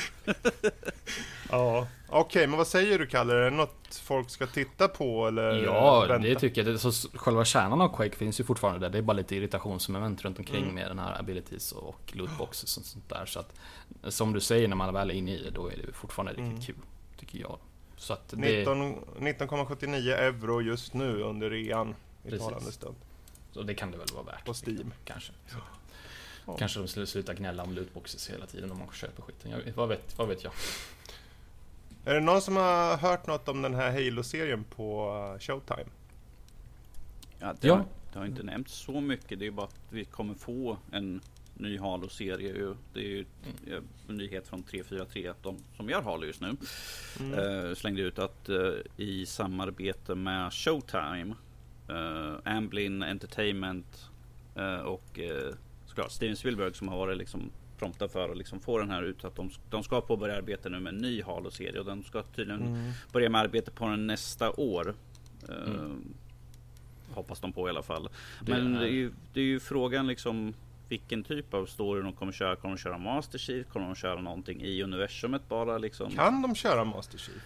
Ja. 1.51 1.87
Okej, 2.09 2.47
men 2.47 2.59
vad 2.59 2.67
säger 2.67 2.99
du 2.99 3.07
Kalle? 3.07 3.33
Är 3.35 3.41
det 3.41 3.51
något 3.51 3.95
folk 4.05 4.31
ska 4.31 4.47
titta 4.47 4.89
på 4.89 5.27
eller 5.29 5.65
Ja, 5.65 6.01
vänta? 6.01 6.19
det 6.29 6.35
tycker 6.35 6.65
jag. 6.65 6.75
Det, 6.75 6.79
så 6.79 7.09
själva 7.15 7.45
kärnan 7.45 7.81
av 7.81 7.97
Quake 7.97 8.17
finns 8.17 8.41
ju 8.41 8.45
fortfarande 8.45 8.81
där. 8.81 8.91
Det 8.91 8.99
är 8.99 9.03
bara 9.03 9.13
lite 9.17 9.37
irritationsmoment 9.37 10.23
runt 10.25 10.39
omkring 10.39 10.63
Mm. 10.63 10.75
med 10.75 10.91
den 10.91 10.99
här 10.99 11.19
abilities 11.21 11.73
och 11.73 12.13
lootboxes 12.15 12.77
och 12.77 12.85
sånt 12.85 13.09
där. 13.09 13.27
Så 13.27 13.41
att, 13.41 13.55
som 14.09 14.33
du 14.33 14.41
säger, 14.41 14.69
när 14.69 14.77
man 14.77 14.95
väl 14.95 15.11
är 15.11 15.15
inne 15.15 15.31
i 15.31 15.43
det, 15.43 15.51
då 15.51 15.67
är 15.71 15.77
det 15.87 15.93
fortfarande 15.93 16.33
riktigt 16.33 16.47
Mm. 16.53 16.61
kul. 16.63 16.77
Tycker 17.21 17.39
jag. 17.39 17.59
Så 17.97 18.13
att 18.13 18.29
det... 18.29 18.37
19 18.37 18.95
19,79 19.19 20.15
euro 20.15 20.61
just 20.61 20.95
nu 20.95 21.23
under 21.23 21.51
rean 21.51 21.95
i 22.25 22.31
Precis. 22.31 22.47
talande 22.47 22.73
stund. 22.73 22.97
Så 23.53 23.63
det 23.63 23.75
kan 23.75 23.91
det 23.91 23.99
väl 23.99 24.09
vara 24.15 24.25
värt. 24.25 24.45
På 24.45 24.55
Steam. 24.55 24.93
Kanske. 25.05 25.33
Så. 25.47 25.57
Ja. 26.47 26.57
Kanske 26.57 26.79
de 26.79 26.89
skulle 26.89 27.07
sluta 27.07 27.35
gnälla 27.35 27.63
om 27.63 27.73
lootboxes 27.73 28.31
hela 28.31 28.47
tiden 28.47 28.71
om 28.71 28.79
man 28.79 28.89
köper 28.93 29.23
skiten. 29.23 29.51
Jag, 29.51 29.73
vad, 29.75 29.89
vet, 29.89 30.19
vad 30.19 30.29
vet 30.29 30.45
jag? 30.45 30.53
Är 32.05 32.15
det 32.15 32.21
någon 32.21 32.43
som 32.43 32.57
har 32.57 32.97
hört 32.97 33.27
något 33.27 33.49
om 33.49 33.63
den 33.63 33.75
här 33.75 33.93
Halo-serien 33.93 34.65
på 34.65 35.13
uh, 35.35 35.39
Showtime? 35.39 35.91
Ja, 37.39 37.55
det, 37.61 37.69
Ja. 37.69 37.75
Har, 37.75 37.85
det 38.13 38.19
har 38.19 38.27
inte 38.27 38.43
nämnts 38.43 38.73
så 38.73 39.01
mycket. 39.01 39.39
Det 39.39 39.47
är 39.47 39.51
bara 39.51 39.67
att 39.67 39.81
vi 39.89 40.05
kommer 40.05 40.35
få 40.35 40.77
en 40.93 41.21
ny 41.57 41.79
Halo-serie. 41.79 42.49
ju. 42.49 42.75
Det 42.95 43.01
är 43.01 43.05
ju 43.05 43.25
Mm. 43.67 43.73
eh, 43.77 43.83
en 44.09 44.17
nyhet 44.17 44.49
från 44.49 44.63
343, 44.63 45.33
de 45.43 45.57
som 45.77 45.89
gör 45.89 46.03
Halo 46.03 46.25
just 46.27 46.41
nu. 46.41 46.57
Mm. 47.21 47.35
Eh, 47.69 47.75
slängde 47.75 48.03
ut 48.03 48.19
att 48.19 48.49
eh, 48.49 48.73
i 48.97 49.27
samarbete 49.27 50.15
med 50.15 50.53
Showtime, 50.53 51.35
eh, 51.89 52.53
Amblin 52.57 53.03
Entertainment 53.03 54.07
eh, 54.55 54.77
och 54.81 55.19
eh, 55.19 55.55
såklart 55.87 56.11
Steven 56.13 56.37
Spielberg 56.37 56.75
som 56.75 56.89
har 56.89 56.97
varit 56.97 57.19
liksom 57.19 57.51
prompta 57.79 58.09
för 58.09 58.29
att 58.31 58.37
liksom 58.37 58.61
få 58.61 58.79
den 58.79 58.91
här 58.91 59.03
ut. 59.03 59.25
Att 59.25 59.37
de, 59.37 59.51
de 59.71 59.83
ska 59.83 60.01
påbörja 60.01 60.37
arbeta 60.37 60.69
nu 60.69 60.81
med 60.81 60.95
en 60.95 61.01
ny 61.01 61.23
Halo-serie 61.23 61.79
och 61.81 61.87
de 61.87 62.03
ska 62.05 62.23
tydligen 62.23 62.63
Mm. 62.63 62.91
börja 63.13 63.31
med 63.31 63.41
arbete 63.41 63.71
på 63.71 63.89
den 63.89 64.07
nästa 64.07 64.51
år. 64.51 64.95
Mm. 65.49 66.15
Hoppas 67.15 67.41
de 67.41 67.53
på 67.53 67.67
i 67.67 67.71
alla 67.71 67.83
fall. 67.83 68.09
Det 68.43 68.53
Men 68.53 68.75
är- 68.77 68.81
det 68.81 68.87
är, 68.87 68.91
ju, 68.93 69.13
det 69.33 69.41
är 69.41 69.45
ju 69.45 69.61
frågan 69.61 70.07
liksom 70.07 70.55
vilken 70.89 71.25
typ 71.25 71.55
av 71.55 71.67
story 71.67 72.03
de 72.03 72.13
kommer 72.13 72.33
köra. 72.33 72.57
Kommer 72.57 72.75
de 72.77 72.81
köra 72.83 72.99
Master 72.99 73.39
Chief? 73.39 73.67
Kommer 73.69 73.87
de 73.87 73.95
köra 73.95 74.21
någonting 74.21 74.63
i 74.63 74.83
universumet 74.83 75.49
bara 75.49 75.79
liksom? 75.79 76.11
Kan 76.11 76.43
de 76.43 76.55
köra 76.55 76.85
Master 76.85 77.19
Chief? 77.19 77.43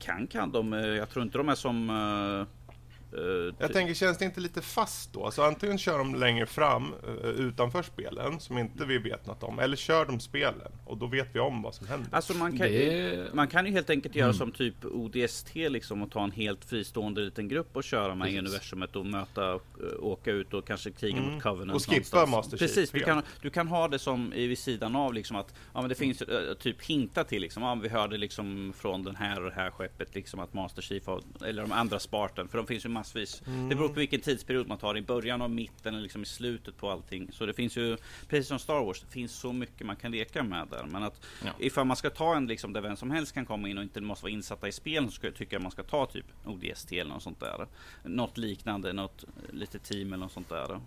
Kan 0.00 0.26
kan 0.26 0.52
de. 0.52 0.72
eh, 0.72 0.80
Jag 0.86 1.10
tror 1.10 1.22
inte 1.24 1.38
de 1.38 1.48
är 1.48 1.54
som... 1.54 1.90
eh, 3.12 3.54
Jag 3.58 3.72
tänker, 3.72 3.94
känns 3.94 4.18
det 4.18 4.24
inte 4.24 4.40
lite 4.40 4.62
fast 4.62 5.12
då? 5.12 5.24
Alltså 5.24 5.42
antingen 5.42 5.78
kör 5.78 5.98
de 5.98 6.14
längre 6.14 6.46
fram 6.46 6.94
eh, 7.22 7.28
utanför 7.30 7.82
spelen, 7.82 8.40
som 8.40 8.58
inte 8.58 8.84
vi 8.84 8.98
vet 8.98 9.26
något 9.26 9.42
om, 9.42 9.58
eller 9.58 9.76
kör 9.76 10.04
de 10.06 10.20
spelen, 10.20 10.72
och 10.84 10.96
då 10.98 11.06
vet 11.06 11.28
vi 11.32 11.38
om 11.40 11.62
vad 11.62 11.74
som 11.74 11.86
händer. 11.86 12.08
Alltså 12.12 12.34
man 12.34 12.58
kan, 12.58 12.66
Det- 12.66 13.34
man 13.34 13.48
kan 13.48 13.66
ju 13.66 13.72
helt 13.72 13.90
enkelt 13.90 14.14
göra 14.14 14.24
Mm. 14.28 14.38
som 14.38 14.52
typ 14.52 14.84
ODST 14.84 15.54
liksom 15.68 16.02
och 16.02 16.10
ta 16.10 16.24
en 16.24 16.30
helt 16.30 16.64
fristående 16.64 17.20
liten 17.20 17.48
grupp 17.48 17.76
och 17.76 17.84
köra 17.84 18.14
med 18.14 18.24
Precis. 18.26 18.38
universumet 18.40 18.96
och 18.96 19.06
möta, 19.06 19.52
eh, 19.52 19.58
åka 20.00 20.30
ut 20.30 20.54
och 20.54 20.66
kanske 20.66 20.90
kriga 20.90 21.16
Mm. 21.18 21.34
mot 21.34 21.42
Covenant 21.42 21.76
Och 21.76 21.82
skippa 21.94 22.16
någonstans. 22.16 22.30
Master 22.30 22.56
Chief 22.58 22.74
Precis, 22.74 22.90
du 22.90 23.00
kan, 23.00 23.22
du 23.42 23.50
kan 23.50 23.68
ha 23.68 23.88
det 23.88 23.98
som 23.98 24.32
i 24.32 24.46
vid 24.46 24.58
sidan 24.58 24.96
av 24.96 25.14
liksom 25.14 25.36
att 25.36 25.54
ja, 25.74 25.80
men 25.80 25.88
det 25.88 25.94
finns 25.94 26.22
typ 26.58 26.82
hinta 26.84 27.24
till 27.24 27.42
liksom, 27.42 27.62
ja, 27.62 27.74
vi 27.74 27.88
hörde 27.88 28.16
liksom 28.18 28.72
från 28.76 29.02
den 29.02 29.16
här 29.16 29.42
och 29.44 29.50
det 29.50 29.56
här 29.56 29.70
skeppet 29.70 30.14
liksom 30.14 30.40
att 30.40 30.54
Master 30.54 30.82
Chief 30.82 31.06
har, 31.06 31.22
eller 31.46 31.62
de 31.62 31.72
andra 31.72 31.98
Spartan, 31.98 32.48
för 32.48 32.58
de 32.58 32.66
finns 32.66 32.84
ju 32.84 32.88
massvis. 32.98 33.42
Det 33.68 33.74
beror 33.74 33.88
på 33.88 33.94
vilken 33.94 34.20
tidsperiod 34.20 34.68
man 34.68 34.78
tar, 34.78 34.96
i 34.96 35.02
början 35.02 35.42
av 35.42 35.50
mitten 35.50 35.94
eller 35.94 36.02
liksom 36.02 36.22
i 36.22 36.26
slutet 36.26 36.76
på 36.76 36.90
allting. 36.90 37.28
Så 37.32 37.46
det 37.46 37.52
finns 37.54 37.76
ju, 37.76 37.96
precis 38.28 38.48
som 38.48 38.58
Star 38.58 38.84
Wars, 38.84 39.00
det 39.00 39.12
finns 39.12 39.32
så 39.32 39.52
mycket 39.52 39.86
man 39.86 39.96
kan 39.96 40.12
leka 40.12 40.42
med 40.42 40.66
där. 40.70 40.84
Men 40.90 41.02
att 41.02 41.20
Ja. 41.44 41.50
ifall 41.58 41.86
man 41.86 41.96
ska 41.96 42.10
ta 42.10 42.36
en 42.36 42.46
liksom 42.46 42.72
där 42.72 42.80
vem 42.80 42.96
som 42.96 43.10
helst 43.10 43.34
kan 43.34 43.46
komma 43.46 43.68
in 43.68 43.78
och 43.78 43.84
inte 43.84 44.00
måste 44.00 44.24
vara 44.24 44.32
insatta 44.32 44.68
i 44.68 44.72
spelen 44.72 45.08
så 45.10 45.14
skulle 45.14 45.30
jag 45.30 45.36
tycka 45.38 45.58
man 45.58 45.70
ska 45.70 45.82
ta 45.82 46.06
typ 46.06 46.26
ODST 46.44 46.92
eller 46.92 47.10
något 47.12 47.22
sånt 47.22 47.40
där. 47.40 47.66
Något 48.04 48.38
liknande, 48.38 48.92
något 48.92 49.24
lite 49.52 49.78
team 49.78 50.12
eller 50.12 50.24
något 50.24 50.32
sånt 50.32 50.48
där. 50.48 50.72
Eh, 50.72 50.80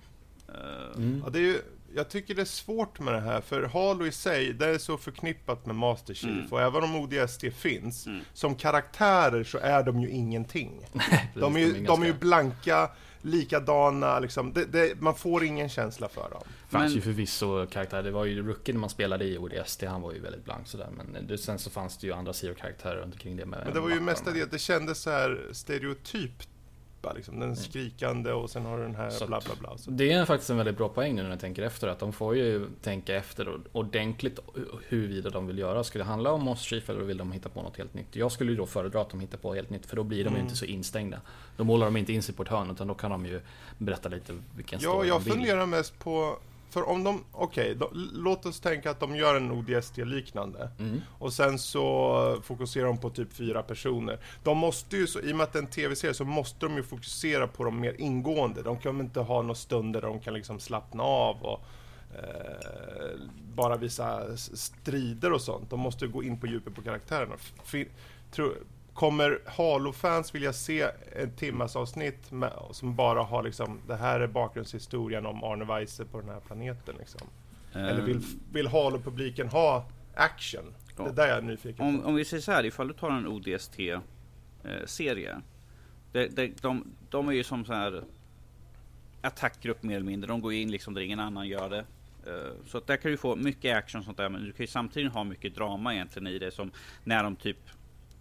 Mm. 0.96 1.22
Ja, 1.26 1.30
det 1.30 1.40
är 1.40 1.44
ju, 1.44 1.58
jag 1.96 2.10
tycker 2.10 2.36
det 2.36 2.42
är 2.42 2.46
svårt 2.46 3.00
med 3.00 3.14
det 3.14 3.20
här, 3.20 3.42
för 3.42 3.64
Halo 3.64 4.06
i 4.06 4.12
sig, 4.12 4.54
det 4.54 4.66
är 4.68 4.78
så 4.78 4.98
förknippat 4.98 5.66
med 5.66 5.76
Master 5.76 6.14
Chief, 6.14 6.32
Mm. 6.34 6.48
och 6.52 6.62
även 6.62 6.84
om 6.84 6.96
ODST 6.96 7.52
finns, 7.54 8.08
Mm. 8.08 8.22
som 8.34 8.56
karaktärer 8.56 9.44
så 9.44 9.58
är 9.58 9.84
de 9.84 10.02
ju 10.02 10.10
ingenting. 10.10 10.86
de 11.36 11.56
är 11.56 11.60
ju, 11.60 11.86
de 11.86 12.02
är 12.02 12.06
ju 12.06 12.14
blanka, 12.14 12.90
likadana, 13.22 14.20
liksom. 14.20 14.54
det, 14.54 14.66
det, 14.66 15.02
man 15.02 15.16
får 15.16 15.44
ingen 15.44 15.70
känsla 15.70 16.10
för 16.10 16.30
dem. 16.30 16.42
fanns 16.70 16.84
Men- 16.84 16.92
ju 16.96 17.02
förvisso 17.02 17.66
karaktärer. 17.68 18.04
Det 18.04 18.12
var 18.12 18.26
ju 18.26 18.48
Rookie 18.48 18.74
när 18.74 18.80
man 18.80 18.90
spelade 18.90 19.26
i 19.26 19.38
ODST, 19.38 19.84
han 19.88 20.02
var 20.02 20.14
ju 20.14 20.20
väldigt 20.20 20.46
blank 20.46 20.68
sådär. 20.68 20.90
Men 20.98 21.28
det, 21.28 21.38
sen 21.38 21.60
så 21.60 21.70
fanns 21.70 21.98
det 21.98 22.08
ju 22.08 22.14
andra 22.14 22.34
Zero-karaktärer 22.34 22.96
runt 22.96 23.14
omkring 23.14 23.38
det 23.38 23.46
med 23.46 23.62
Men 23.66 23.74
det 23.74 23.80
var 23.80 23.88
ju 23.90 23.94
vapen 23.94 24.06
mest 24.06 24.28
och- 24.28 24.34
det, 24.34 24.52
det 24.52 24.60
kändes 24.60 25.00
så 25.02 25.10
här 25.10 25.42
stereotypt. 25.52 26.48
Bara, 27.02 27.14
Liksom, 27.14 27.40
den 27.40 27.56
skrikande 27.56 28.32
och 28.32 28.50
sen 28.50 28.66
har 28.66 28.78
du 28.78 28.84
den 28.84 28.96
här 28.96 29.02
Mm. 29.02 29.12
Så 29.20 29.28
bla 29.28 29.42
bla 29.46 29.56
bla. 29.60 29.78
Så, 29.78 29.92
Det 29.92 30.12
är 30.12 30.26
faktiskt 30.26 30.50
en 30.50 30.58
väldigt 30.58 30.78
bra 30.78 30.90
poäng 30.90 31.16
nu 31.16 31.24
när 31.24 31.30
jag 31.30 31.40
tänker 31.40 31.64
efter. 31.64 31.88
Att 31.88 32.00
de 32.00 32.14
får 32.14 32.36
ju 32.36 32.68
tänka 32.82 33.16
efter 33.16 33.60
ordentligt 33.72 34.40
huruvida 34.88 35.30
de 35.30 35.48
vill 35.48 35.58
göra. 35.58 35.84
Ska 35.84 36.00
det 36.00 36.06
handla 36.06 36.32
om 36.32 36.42
Moss 36.44 36.62
Chief 36.62 36.90
eller 36.90 37.02
vill 37.02 37.18
de 37.18 37.32
hitta 37.32 37.50
på 37.50 37.62
något 37.62 37.78
helt 37.78 37.94
nytt? 37.94 38.16
Jag 38.16 38.32
skulle 38.32 38.52
ju 38.52 38.58
då 38.58 38.66
föredra 38.66 39.02
att 39.02 39.10
de 39.10 39.20
hittar 39.20 39.38
på 39.38 39.54
helt 39.54 39.70
nytt 39.70 39.86
för 39.86 39.96
då 39.96 40.04
blir 40.04 40.24
de 40.24 40.30
ju 40.30 40.36
Mm. 40.36 40.42
inte 40.42 40.56
så 40.56 40.66
instängda. 40.66 41.22
Då 41.58 41.64
målar 41.64 41.86
de 41.86 41.98
inte 41.98 42.14
in 42.14 42.24
sig 42.24 42.36
på 42.36 42.44
ett 42.44 42.50
hörn 42.50 42.72
utan 42.72 42.88
då 42.88 42.94
kan 42.94 43.12
de 43.12 43.26
ju 43.26 43.42
berätta 43.78 44.10
lite 44.10 44.34
vilken 44.56 44.80
ja, 44.82 44.90
story 44.90 45.08
jag 45.08 45.22
de 45.22 45.24
vill. 45.24 45.34
funderar 45.34 45.66
mest 45.66 46.00
på... 46.00 46.38
För 46.72 46.90
om 46.90 47.04
de, 47.04 47.24
okej, 47.32 47.76
då- 47.76 47.90
låt 48.14 48.46
oss 48.46 48.60
tänka 48.60 48.92
att 48.92 49.00
de 49.00 49.16
gör 49.16 49.36
en 49.36 49.52
ODST-liknande. 49.52 50.70
Mm. 50.80 51.02
Och 51.20 51.34
sen 51.34 51.60
så 51.60 52.42
fokuserar 52.44 52.86
de 52.86 52.98
på 52.98 53.10
typ 53.10 53.34
fyra 53.34 53.64
personer. 53.64 54.20
De 54.44 54.58
måste 54.58 54.98
ju, 54.98 55.08
så, 55.08 55.20
i 55.22 55.32
och 55.34 55.36
med 55.38 55.44
att 55.44 55.54
det 55.54 55.60
är 55.60 55.64
en 55.64 55.70
tv-serie, 55.70 56.14
så 56.14 56.26
måste 56.26 56.66
de 56.66 56.76
ju 56.76 56.84
fokusera 56.84 57.48
på 57.48 57.64
dem 57.64 57.80
mer 57.80 57.96
ingående. 58.00 58.62
De 58.62 58.78
kan 58.78 59.00
inte 59.00 59.20
ha 59.20 59.42
några 59.42 59.56
stunder 59.56 60.02
där 60.02 60.08
de 60.08 60.20
kan 60.20 60.34
liksom 60.34 60.60
slappna 60.60 61.04
av 61.04 61.44
och 61.44 61.62
eh, 62.16 63.20
bara 63.56 63.78
visa 63.78 64.38
strider 64.38 65.32
och 65.34 65.42
sånt. 65.42 65.70
De 65.70 65.80
måste 65.80 66.06
ju 66.06 66.12
gå 66.12 66.24
in 66.24 66.40
på 66.40 66.48
djupet 66.48 66.76
på 66.76 66.82
karaktärerna. 66.82 67.36
Fin, 67.64 67.88
tror, 68.32 68.56
kommer 68.94 69.40
Halo-fans 69.46 70.36
vilja 70.36 70.54
se 70.54 70.82
ett 71.16 71.38
timmas 71.38 71.76
avsnitt 71.76 72.32
med, 72.32 72.54
som 72.72 72.96
bara 72.96 73.24
har 73.24 73.44
liksom, 73.44 73.80
det 73.88 73.96
här 73.96 74.20
är 74.20 74.28
bakgrundshistorien 74.28 75.26
om 75.26 75.44
Arne 75.44 75.66
Weise 75.66 76.06
på 76.06 76.22
den 76.22 76.30
här 76.30 76.40
planeten 76.40 76.96
liksom? 77.00 77.22
Eller 77.74 78.02
vill, 78.02 78.22
vill 78.52 78.68
Halo-publiken 78.68 79.48
ha 79.48 79.86
action? 80.16 80.74
Ja. 80.98 81.04
Det 81.04 81.10
är 81.10 81.14
där 81.14 81.28
jag 81.28 81.38
är 81.38 81.42
nyfiken 81.42 81.86
Om, 81.86 82.02
på. 82.02 82.08
om 82.08 82.16
vi 82.16 82.26
säger 82.26 82.42
så 82.42 82.52
här, 82.52 82.66
ifall 82.66 82.88
du 82.88 82.94
tar 82.94 83.12
en 83.12 83.28
ODST-serie. 83.28 85.42
De, 86.12 86.28
de, 86.28 86.54
de, 86.62 86.88
de 87.10 87.28
är 87.28 87.32
ju 87.34 87.44
som 87.44 87.66
så 87.66 87.74
här 87.74 88.04
attackgrupp 89.22 89.84
mer 89.84 89.96
eller 89.96 90.06
mindre. 90.06 90.28
De 90.28 90.42
går 90.42 90.54
in 90.54 90.72
liksom 90.72 90.94
där 90.94 91.02
ingen 91.02 91.20
annan 91.20 91.48
gör 91.48 91.70
det. 91.70 91.86
Eh, 92.28 92.52
Så 92.66 92.80
där 92.80 92.98
kan 92.98 93.12
du 93.12 93.18
få 93.18 93.36
mycket 93.36 93.78
action 93.78 94.00
och 94.00 94.06
sånt 94.06 94.18
där. 94.18 94.30
Men 94.30 94.44
du 94.44 94.52
kan 94.52 94.64
ju 94.64 94.68
samtidigt 94.68 95.14
ha 95.14 95.24
mycket 95.24 95.56
drama 95.56 95.94
egentligen 95.94 96.28
i 96.28 96.40
det. 96.40 96.52
Som 96.52 96.72
när 97.04 97.24
de 97.24 97.36
typ 97.36 97.58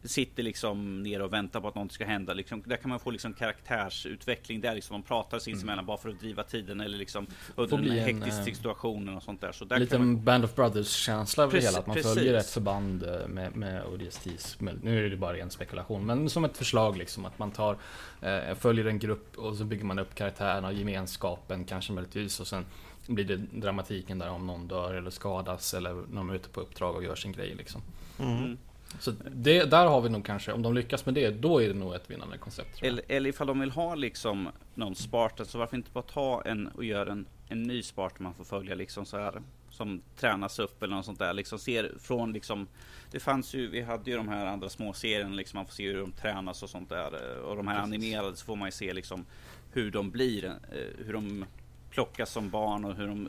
sitter 0.08 0.42
liksom 0.42 1.02
ner 1.02 1.22
och 1.22 1.32
väntar 1.32 1.60
på 1.60 1.68
att 1.68 1.74
något 1.74 1.92
ska 1.92 2.04
hända. 2.04 2.34
Liksom, 2.34 2.62
där 2.66 2.76
kan 2.76 2.88
man 2.88 3.00
få 3.00 3.10
liksom 3.10 3.32
karaktärsutveckling. 3.32 4.60
Där 4.60 4.74
liksom 4.74 4.94
de 4.94 5.02
pratar 5.02 5.38
sinsemellan 5.38 5.86
bara 5.86 5.96
för 5.98 6.08
att 6.08 6.20
driva 6.20 6.42
tiden. 6.42 6.80
Eller 6.80 6.98
liksom 6.98 7.26
under 7.56 7.70
Mm. 7.70 7.70
Får 7.70 7.76
en 7.76 7.82
bli 7.82 7.98
en, 7.98 8.04
hektisk 8.04 8.38
eh, 8.38 8.44
situation 8.44 9.16
och 9.16 9.22
sånt 9.22 9.40
där. 9.40 9.52
Så 9.52 9.64
där 9.64 9.78
Lite 9.78 9.90
kan 9.90 10.00
man, 10.00 10.08
en 10.08 10.24
Band 10.24 10.44
of 10.44 10.54
Brothers-känsla 10.54 11.44
över 11.44 11.52
det 11.52 11.64
hela. 11.64 11.78
Att 11.78 11.86
man 11.86 11.96
precis. 11.96 12.14
följer 12.14 12.34
ett 12.34 12.50
förband 12.50 13.02
eh, 13.02 13.28
med, 13.28 13.56
med 13.56 13.84
ODSTs. 13.84 14.56
Nu 14.82 15.06
är 15.06 15.10
det 15.10 15.16
bara 15.16 15.36
ren 15.36 15.50
spekulation. 15.50 16.06
Men 16.06 16.30
som 16.30 16.44
ett 16.44 16.56
förslag 16.56 16.96
liksom. 16.96 17.24
Att 17.24 17.38
man 17.38 17.50
tar, 17.50 17.76
eh, 18.20 18.54
följer 18.54 18.84
en 18.84 18.98
grupp 18.98 19.38
och 19.38 19.56
så 19.56 19.64
bygger 19.64 19.84
man 19.84 19.98
upp 19.98 20.14
karaktärerna, 20.14 20.72
gemenskapen 20.72 21.64
kanske 21.64 21.92
möjligtvis. 21.92 22.40
Och 22.40 22.46
sen 22.46 22.64
blir 23.06 23.24
det 23.24 23.36
dramatiken 23.36 24.18
där 24.18 24.30
om 24.30 24.46
någon 24.46 24.68
dör 24.68 24.94
eller 24.94 25.10
skadas. 25.10 25.74
Eller 25.74 25.94
när 25.94 26.16
de 26.16 26.30
är 26.30 26.34
ute 26.34 26.48
på 26.48 26.60
uppdrag 26.60 26.96
och 26.96 27.04
gör 27.04 27.14
sin 27.14 27.32
grej 27.32 27.54
liksom. 27.54 27.82
mm. 28.18 28.58
Så 28.98 29.12
det, 29.32 29.64
där 29.64 29.86
har 29.86 30.00
vi 30.00 30.08
nog 30.08 30.24
kanske, 30.24 30.52
om 30.52 30.62
de 30.62 30.74
lyckas 30.74 31.06
med 31.06 31.14
det, 31.14 31.30
då 31.30 31.62
är 31.62 31.68
det 31.68 31.74
nog 31.74 31.94
ett 31.94 32.10
vinnande 32.10 32.38
koncept. 32.38 32.82
Eller, 32.82 33.04
eller 33.08 33.30
ifall 33.30 33.46
de 33.46 33.60
vill 33.60 33.70
ha 33.70 33.94
liksom 33.94 34.48
någon 34.74 34.94
Spartan 34.94 35.46
så 35.46 35.58
varför 35.58 35.76
inte 35.76 35.90
bara 35.90 36.04
ta 36.04 36.42
en 36.42 36.66
och 36.68 36.84
göra 36.84 37.12
en, 37.12 37.26
en 37.48 37.62
ny 37.62 37.82
Spartan 37.82 38.24
man 38.24 38.34
får 38.34 38.44
följa 38.44 38.74
liksom 38.74 39.06
så 39.06 39.16
här 39.18 39.42
som 39.70 40.02
tränas 40.16 40.58
upp 40.58 40.82
eller 40.82 40.96
något 40.96 41.04
sånt 41.04 41.18
där 41.18 41.32
liksom 41.32 41.58
ser 41.58 41.92
från 41.98 42.32
liksom 42.32 42.68
Det 43.10 43.20
fanns 43.20 43.54
ju, 43.54 43.68
vi 43.68 43.82
hade 43.82 44.10
ju 44.10 44.16
de 44.16 44.28
här 44.28 44.46
andra 44.46 44.68
små 44.68 44.92
serierna 44.92 45.34
liksom 45.34 45.56
man 45.56 45.66
får 45.66 45.72
se 45.72 45.88
hur 45.88 46.00
de 46.00 46.12
tränas 46.12 46.62
och 46.62 46.70
sånt 46.70 46.88
där 46.88 47.38
och 47.38 47.56
de 47.56 47.68
här 47.68 47.74
Precis. 47.74 47.94
animerade 47.94 48.36
så 48.36 48.44
får 48.44 48.56
man 48.56 48.68
ju 48.68 48.72
se 48.72 48.92
liksom 48.92 49.26
hur 49.72 49.90
de 49.90 50.10
blir, 50.10 50.44
eh, 50.44 51.04
hur 51.06 51.12
de 51.12 51.44
plockas 51.90 52.32
som 52.32 52.50
barn 52.50 52.84
och 52.84 52.94
hur 52.94 53.06
de 53.06 53.28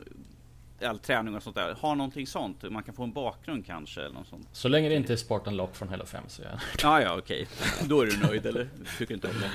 all 0.83 0.99
träning 0.99 1.35
och 1.35 1.43
sånt 1.43 1.55
där. 1.55 1.73
Ha 1.73 1.95
någonting 1.95 2.27
sånt. 2.27 2.71
Man 2.71 2.83
kan 2.83 2.93
få 2.95 3.03
en 3.03 3.13
bakgrund 3.13 3.65
kanske 3.65 4.01
eller 4.01 4.13
något 4.15 4.27
sånt. 4.27 4.47
Så 4.51 4.67
länge 4.67 4.89
det 4.89 4.95
inte 4.95 5.13
är 5.13 5.17
Spartan 5.17 5.55
Lock 5.55 5.75
från 5.75 5.89
Halo 5.89 6.05
5 6.05 6.23
så 6.27 6.41
är 6.41 6.45
jag... 6.47 6.59
Ja, 6.83 7.01
ja, 7.01 7.17
okej. 7.17 7.47
Då 7.87 8.01
är 8.01 8.05
du 8.05 8.17
nöjd 8.27 8.45
eller? 8.45 8.69
Tycker 8.97 9.13
inte 9.13 9.27
om 9.27 9.33
det? 9.41 9.51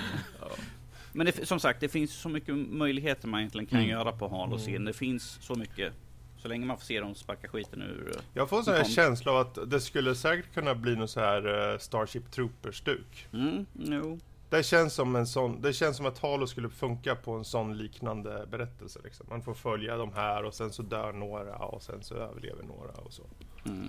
Men 1.13 1.27
det, 1.27 1.47
som 1.49 1.61
sagt, 1.61 1.81
det 1.81 1.89
finns 1.89 2.13
så 2.21 2.29
mycket 2.29 2.55
möjligheter 2.57 3.29
man 3.29 3.41
egentligen 3.41 3.67
kan 3.67 3.79
Mm. 3.79 3.91
göra 3.91 4.13
på 4.13 4.29
Halo-serien. 4.29 4.85
Det 4.85 4.93
finns 4.93 5.39
så 5.41 5.55
mycket. 5.55 5.93
Så 6.39 6.49
länge 6.49 6.67
man 6.67 6.79
får 6.79 6.85
se 6.85 7.01
dem 7.01 7.15
sparka 7.15 7.49
skiten 7.49 7.83
ur... 7.83 8.13
Jag 8.35 8.49
får 8.49 8.59
en 8.59 8.65
sån 8.65 8.75
här 8.75 8.85
känsla 8.85 9.33
av 9.33 9.39
att 9.39 9.71
det 9.71 9.81
skulle 9.81 10.15
säkert 10.15 10.55
kunna 10.55 10.75
bli 10.75 10.97
någon 10.97 11.09
så 11.09 11.21
här 11.21 11.73
eh, 11.73 11.79
Starship 11.79 12.31
Troopers-stuk. 12.31 13.27
Mm, 13.33 13.67
jo. 13.75 14.19
Det 14.51 14.63
känns 14.63 14.95
som 14.95 15.17
en 15.17 15.27
sån, 15.27 15.63
det 15.63 15.73
känns 15.73 15.97
som 15.97 16.07
att 16.07 16.19
Halo 16.19 16.47
skulle 16.47 16.69
funka 16.69 17.15
på 17.17 17.33
en 17.33 17.45
sån 17.45 17.77
liknande 17.79 18.47
berättelse 18.51 19.01
liksom. 19.05 19.27
Man 19.31 19.43
får 19.43 19.55
följa 19.55 19.97
de 19.97 20.13
här 20.13 20.43
och 20.45 20.55
sen 20.55 20.73
så 20.73 20.83
dör 20.83 21.13
några 21.13 21.57
och 21.57 21.83
sen 21.83 22.03
så 22.03 22.15
överlever 22.15 22.63
några 22.63 22.93
och 22.93 23.13
så. 23.13 23.23
Mm. 23.67 23.89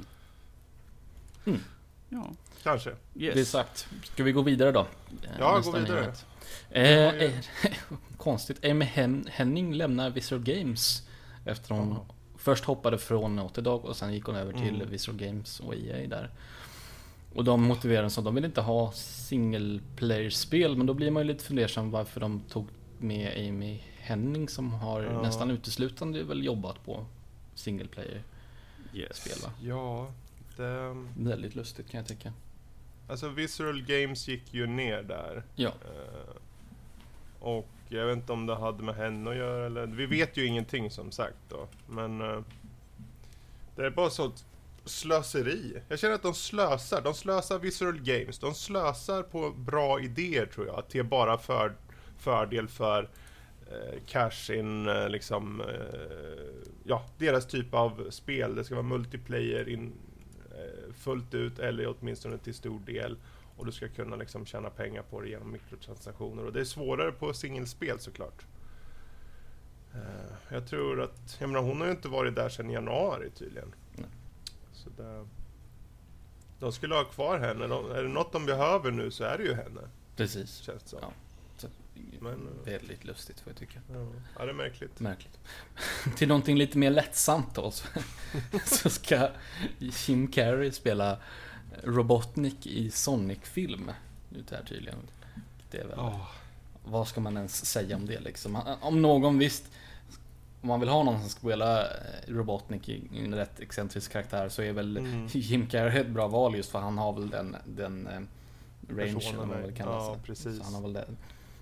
Mm. 1.46 1.60
Ja, 2.10 2.30
Kanske. 2.64 2.90
yes. 3.16 3.34
Det 3.36 3.40
är 3.40 3.46
sagt. 3.46 3.88
Ska 4.04 4.24
vi 4.24 4.32
gå 4.32 4.42
vidare 4.42 4.72
då? 4.72 4.88
Ja, 5.40 5.58
nästa 5.58 5.72
gå 5.72 5.78
vidare. 5.78 6.14
Eh, 6.70 7.24
eh, 7.24 7.32
konstigt. 8.18 8.66
Amy 8.66 8.86
Hen- 8.86 9.28
Henning 9.32 9.74
lämnar 9.74 10.10
Visual 10.10 10.42
Games 10.44 11.08
efter 11.46 11.76
hon 11.76 11.90
Jaha. 11.90 12.00
först 12.38 12.64
hoppade 12.66 12.98
från 12.98 13.36
Naughty 13.36 13.62
Dog 13.62 13.86
och 13.86 13.96
sen 13.96 14.14
gick 14.14 14.24
hon 14.26 14.36
över 14.36 14.54
till 14.54 14.76
Mm. 14.76 14.90
Visual 14.90 15.18
Games 15.18 15.60
och 15.60 15.76
EA 15.76 16.08
där. 16.08 16.32
Och 17.34 17.44
de 17.44 17.64
motiverar 17.64 18.10
så 18.10 18.20
att 18.22 18.26
de 18.26 18.36
vill 18.36 18.46
inte 18.46 18.62
ha 18.62 18.92
single 18.92 19.80
player-spel 19.96 20.78
men 20.78 20.88
då 20.88 20.94
blir 20.94 21.12
man 21.12 21.24
ju 21.24 21.28
lite 21.28 21.44
fundersam 21.44 21.92
varför 21.92 22.20
de 22.20 22.40
tog 22.50 22.68
med 23.00 23.50
Amy 23.50 23.80
Henning 24.00 24.50
som 24.50 24.74
har 24.74 25.02
Ja. 25.04 25.22
nästan 25.22 25.52
uteslutande 25.52 26.24
väl 26.24 26.46
jobbat 26.46 26.86
på 26.86 27.06
single 27.56 27.88
player-spel 27.88 29.02
yes. 29.34 29.44
va? 29.44 29.52
Ja, 29.62 30.12
det, 30.58 31.04
Väldigt 31.18 31.56
lustigt 31.56 31.90
kan 31.90 31.98
jag 31.98 32.08
tycka. 32.08 32.34
alltså 33.10 33.30
Visual 33.30 33.82
Games 33.82 34.28
gick 34.28 34.54
ju 34.54 34.68
ner 34.68 35.04
där. 35.04 35.44
Ja. 35.56 35.70
Eh, 35.70 36.36
och 37.40 37.68
jag 37.90 38.06
vet 38.06 38.18
inte 38.18 38.34
om 38.34 38.46
det 38.46 38.56
hade 38.56 38.84
med 38.84 38.96
henne 38.96 39.30
att 39.30 39.36
göra 39.38 39.66
eller... 39.66 39.86
Vi 39.88 40.06
vet 40.06 40.38
ju 40.38 40.46
ingenting 40.46 40.92
som 40.92 41.12
sagt 41.12 41.38
då. 41.50 41.68
Men... 41.88 42.22
eh, 42.22 42.40
det 43.76 43.86
är 43.86 43.90
bara 43.90 44.10
så 44.10 44.32
slöseri. 44.88 45.82
Jag 45.88 46.00
känner 46.00 46.16
att 46.16 46.24
de 46.24 46.34
slösar. 46.34 47.02
De 47.02 47.14
slösar 47.14 47.60
Visual 47.60 48.00
Games. 48.00 48.40
De 48.40 48.54
slösar 48.54 49.24
på 49.24 49.50
bra 49.50 50.00
idéer 50.02 50.46
tror 50.46 50.68
jag. 50.68 50.90
Till 50.90 51.04
bara 51.04 51.38
för, 51.38 51.76
fördel 52.18 52.68
för 52.68 53.10
eh, 53.72 54.00
cash 54.06 54.52
in, 54.52 54.88
eh, 54.88 55.10
liksom, 55.10 55.62
eh, 55.62 55.68
ja, 56.84 57.06
deras 57.18 57.48
typ 57.48 57.74
av 57.74 58.10
spel. 58.10 58.56
Det 58.56 58.64
ska 58.64 58.76
vara 58.76 58.86
multiplayer 58.86 59.70
in, 59.70 59.94
eh, 60.52 60.94
fullt 60.94 61.34
ut 61.34 61.60
eller 61.60 61.96
åtminstone 62.00 62.38
till 62.38 62.54
stor 62.54 62.80
del. 62.80 63.18
Och 63.58 63.66
du 63.66 63.72
ska 63.72 63.88
kunna 63.88 64.16
liksom 64.16 64.46
tjäna 64.46 64.70
pengar 64.70 65.02
på 65.02 65.22
det 65.22 65.30
genom 65.30 65.52
mikrotransaktioner. 65.52 66.46
Och 66.46 66.54
det 66.54 66.60
är 66.60 66.66
svårare 66.66 67.12
på 67.12 67.34
singelspel 67.34 68.00
såklart. 68.00 68.46
Eh, 69.94 70.56
jag 70.56 70.68
tror 70.68 71.02
att, 71.02 71.38
jag 71.40 71.50
menar 71.50 71.62
hon 71.62 71.80
har 71.80 71.86
ju 71.86 71.92
inte 71.92 72.08
varit 72.08 72.36
där 72.36 72.50
sedan 72.50 72.70
januari 72.70 73.30
tydligen. 73.30 73.76
Så 74.84 74.90
det, 74.90 75.28
de 76.60 76.74
skulle 76.74 76.96
ha 76.96 77.04
kvar 77.04 77.40
henne. 77.40 77.68
De, 77.68 77.92
är 77.92 78.04
det 78.04 78.10
något 78.10 78.32
de 78.32 78.46
behöver 78.46 78.92
nu 78.92 79.12
så 79.12 79.24
är 79.24 79.38
det 79.38 79.44
ju 79.44 79.54
henne. 79.54 79.82
Precis. 80.16 80.58
Känns 80.58 80.84
det 80.84 80.90
som. 80.90 81.00
Ja. 81.02 81.12
Så, 81.58 81.68
Men, 82.20 82.34
eh, 82.34 82.72
väldigt 82.72 83.06
lustigt 83.06 83.40
får 83.40 83.52
jag 83.52 83.58
tycka. 83.58 83.80
Ja, 83.94 84.08
ja, 84.40 84.46
det 84.46 84.52
är 84.52 84.56
märkligt. 84.56 85.00
Märkligt. 85.00 85.40
Till 86.18 86.28
någonting 86.28 86.58
lite 86.58 86.78
mer 86.78 86.92
lättsamt 86.92 87.56
då. 87.56 87.72
Så, 87.72 87.88
så 88.66 88.90
ska 88.90 89.30
Jim 89.80 90.28
Carrey 90.28 90.72
spela 90.72 91.18
Robotnik 91.84 92.68
i 92.68 92.92
Sonic-film. 92.92 93.92
Ute 94.36 94.56
här 94.56 94.64
tydligen. 94.64 95.00
Det 95.72 95.78
är 95.78 95.86
väl... 95.88 96.00
Vad 96.86 97.08
ska 97.08 97.22
man 97.22 97.38
ens 97.38 97.66
säga 97.66 97.96
om 97.96 98.06
det 98.06 98.20
liksom? 98.20 98.78
Om 98.82 99.02
någon 99.02 99.38
visst... 99.38 99.72
Om 100.62 100.68
man 100.70 100.80
vill 100.80 100.90
ha 100.90 101.04
någon 101.04 101.20
som 101.20 101.30
ska 101.30 101.40
spela 101.40 101.82
eh, 101.82 101.88
Robotnik 102.28 102.90
i 102.90 103.10
en 103.26 103.36
rätt 103.36 103.60
excentrisk 103.60 104.12
karaktär 104.12 104.50
så 104.50 104.62
är 104.62 104.72
väl 104.74 104.98
Mm. 104.98 105.28
Jim 105.32 105.68
Carrey 105.68 105.98
ett 106.02 106.08
bra 106.10 106.28
val 106.28 106.56
just 106.56 106.72
för 106.72 106.80
han 106.80 106.98
har 106.98 107.14
väl 107.14 107.30
den, 107.30 107.56
den 107.66 108.08
eh, 108.08 108.14
range 108.98 109.14
Personen 109.14 109.48
man 109.50 109.62
väl 109.62 109.76
kallar 109.76 109.94
ja, 109.94 110.14
sig. 110.14 110.24
precis. 110.24 110.58
Så 110.58 110.64
han 110.64 110.74
har 110.74 110.82
väl 110.82 110.94
det. 110.94 111.06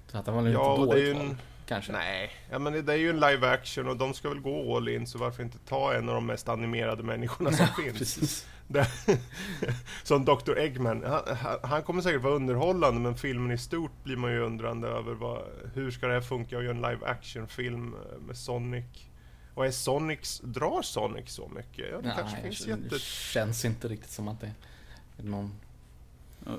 Så 0.07 0.17
att 0.17 0.25
han 0.25 0.35
var 0.35 0.41
väl 0.41 0.53
Ja, 0.53 0.75
inte 0.75 0.85
dåligt 0.85 1.15
en- 1.17 1.27
val. 1.27 1.35
Kanske. 1.67 1.91
Nej, 1.91 2.31
ja, 2.51 2.59
men 2.59 2.73
det, 2.73 2.81
det 2.81 2.93
är 2.93 2.97
ju 2.97 3.09
en 3.09 3.19
live 3.19 3.47
action 3.49 3.87
och 3.87 3.97
de 3.97 4.13
ska 4.13 4.29
väl 4.29 4.39
gå 4.39 4.77
all 4.77 4.89
in 4.89 5.07
så 5.07 5.17
varför 5.17 5.43
inte 5.43 5.57
ta 5.57 5.93
en 5.93 6.09
av 6.09 6.15
de 6.15 6.25
mest 6.25 6.49
animerade 6.49 7.03
människorna 7.03 7.51
som 7.51 7.67
finns. 7.83 7.97
Precis. 7.97 8.47
Som 10.03 10.25
Dr. 10.25 10.57
Eggman. 10.57 11.03
Han, 11.03 11.59
han- 11.63 11.83
kommer 11.83 12.01
säkert 12.01 12.21
vara 12.21 12.33
underhållande 12.33 13.01
men 13.01 13.15
filmen 13.15 13.51
i 13.51 13.57
stort 13.57 14.03
blir 14.03 14.17
man 14.17 14.31
ju 14.31 14.39
undrande 14.39 14.87
över 14.87 15.13
vad, 15.13 15.41
hur 15.73 15.91
ska 15.91 16.07
det 16.07 16.13
här 16.13 16.21
funka 16.21 16.57
att 16.57 16.63
göra 16.63 16.75
en 16.75 16.81
live 16.81 17.05
action 17.05 17.47
film 17.47 17.93
eh, 17.93 18.19
med 18.27 18.37
Sonic. 18.37 18.85
Och 19.53 19.65
är 19.65 19.71
Sonics, 19.71 20.41
drar 20.43 20.81
Sonic 20.81 21.29
så 21.31 21.47
mycket? 21.47 21.85
Ja, 21.91 21.97
det 22.01 22.13
kanske 22.17 22.37
Nej, 22.37 22.43
finns 22.43 22.65
det 22.65 22.69
jätte... 22.69 22.99
känns 22.99 23.65
inte 23.65 23.87
riktigt 23.87 24.11
som 24.11 24.27
att 24.27 24.41
det 24.41 24.51
är 25.17 25.23
någon... 25.23 25.51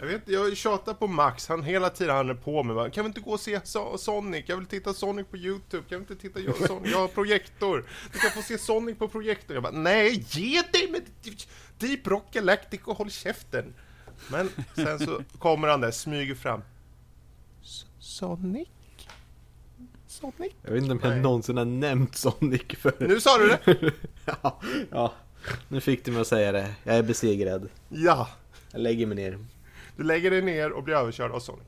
Jag 0.01 0.07
vet 0.07 0.29
jag 0.29 0.57
tjatar 0.57 0.95
på 0.95 1.07
Max, 1.07 1.49
han 1.49 1.63
hela 1.63 1.91
tiden 1.91 2.17
han 2.17 2.31
är 2.31 2.35
på 2.35 2.63
mig 2.63 2.77
va? 2.77 2.91
Kan 2.91 3.05
vi 3.05 3.09
inte 3.09 3.21
gå 3.21 3.31
och 3.31 3.41
se 3.41 3.61
so 3.65 3.99
Sonic? 3.99 4.45
Jag 4.49 4.57
vill 4.57 4.67
titta 4.67 4.95
Sonic 4.95 5.27
på 5.31 5.37
Youtube, 5.37 5.83
kan 5.89 5.99
vi 5.99 6.15
inte 6.15 6.17
titta 6.17 6.67
Sonic? 6.67 6.93
Jag 6.93 6.99
har 6.99 7.09
projektor, 7.09 7.85
du 8.13 8.19
kan 8.19 8.31
få 8.31 8.43
se 8.43 8.59
Sonic 8.59 8.99
på 8.99 9.09
projektor. 9.09 9.55
Jag 9.57 9.63
bara, 9.63 9.73
nej, 9.73 10.25
ge 10.31 10.63
dig 10.73 10.91
med 10.91 11.03
Deep 11.79 12.07
Rock 12.07 12.33
Galactic 12.33 12.81
och 12.85 12.97
håll 12.99 13.11
käften! 13.11 13.75
Men 14.31 14.49
sen 14.75 14.99
så 14.99 15.23
kommer 15.39 15.69
han 15.69 15.81
där, 15.81 15.91
smyger 15.91 16.35
fram. 16.35 16.63
Sonic? 17.99 18.69
Sonic? 20.07 20.53
Jag 20.63 20.73
vet 20.73 20.83
inte 20.83 20.93
om 20.93 21.01
jag 21.03 21.11
Nej. 21.11 21.21
någonsin 21.21 21.57
har 21.57 21.65
nämnt 21.65 22.15
Sonic 22.17 22.63
för... 22.79 22.93
Nu 23.09 23.21
sa 23.21 23.39
du 23.39 23.49
det? 23.49 23.93
ja, 24.43 24.61
ja, 24.91 25.13
nu 25.69 25.81
fick 25.81 26.05
du 26.05 26.11
mig 26.13 26.21
att 26.21 26.27
säga 26.27 26.53
det. 26.53 26.75
Jag 26.85 26.97
är 26.97 27.03
besegrad. 27.03 27.69
Ja! 27.89 28.29
Jag 28.73 28.81
lägger 28.81 29.07
mig 29.07 29.17
ner. 29.17 29.39
Du 29.97 30.03
lägger 30.03 30.31
dig 30.31 30.43
ner 30.43 30.73
och 30.73 30.83
blir 30.83 30.95
överkörd 30.95 31.31
av 31.31 31.41
Sonic. 31.41 31.67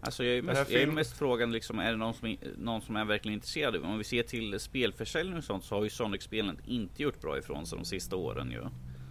Alltså 0.00 0.24
jag 0.24 0.36
är 0.38 0.42
mest, 0.42 0.70
jag 0.70 0.82
är 0.82 0.86
mest 0.86 1.12
frågan 1.18 1.52
liksom, 1.52 1.78
är 1.78 1.90
det 1.90 1.96
någon 1.96 2.14
som, 2.14 2.28
är- 2.28 2.38
någon 2.58 2.82
som 2.82 2.96
är 2.96 3.04
verkligen 3.04 3.34
intresserad? 3.34 3.76
Om 3.76 3.98
vi 3.98 4.04
ser 4.04 4.22
till 4.22 4.60
spelförsäljning 4.60 5.38
och 5.38 5.44
sånt 5.44 5.64
så 5.64 5.74
har 5.74 5.84
ju 5.84 5.90
Sonic-spelen 5.90 6.58
inte 6.66 7.02
gjort 7.02 7.20
bra 7.20 7.38
ifrån 7.38 7.66
sig 7.66 7.78
de 7.78 7.84
sista 7.84 8.16
åren 8.16 8.50
ju. 8.50 8.62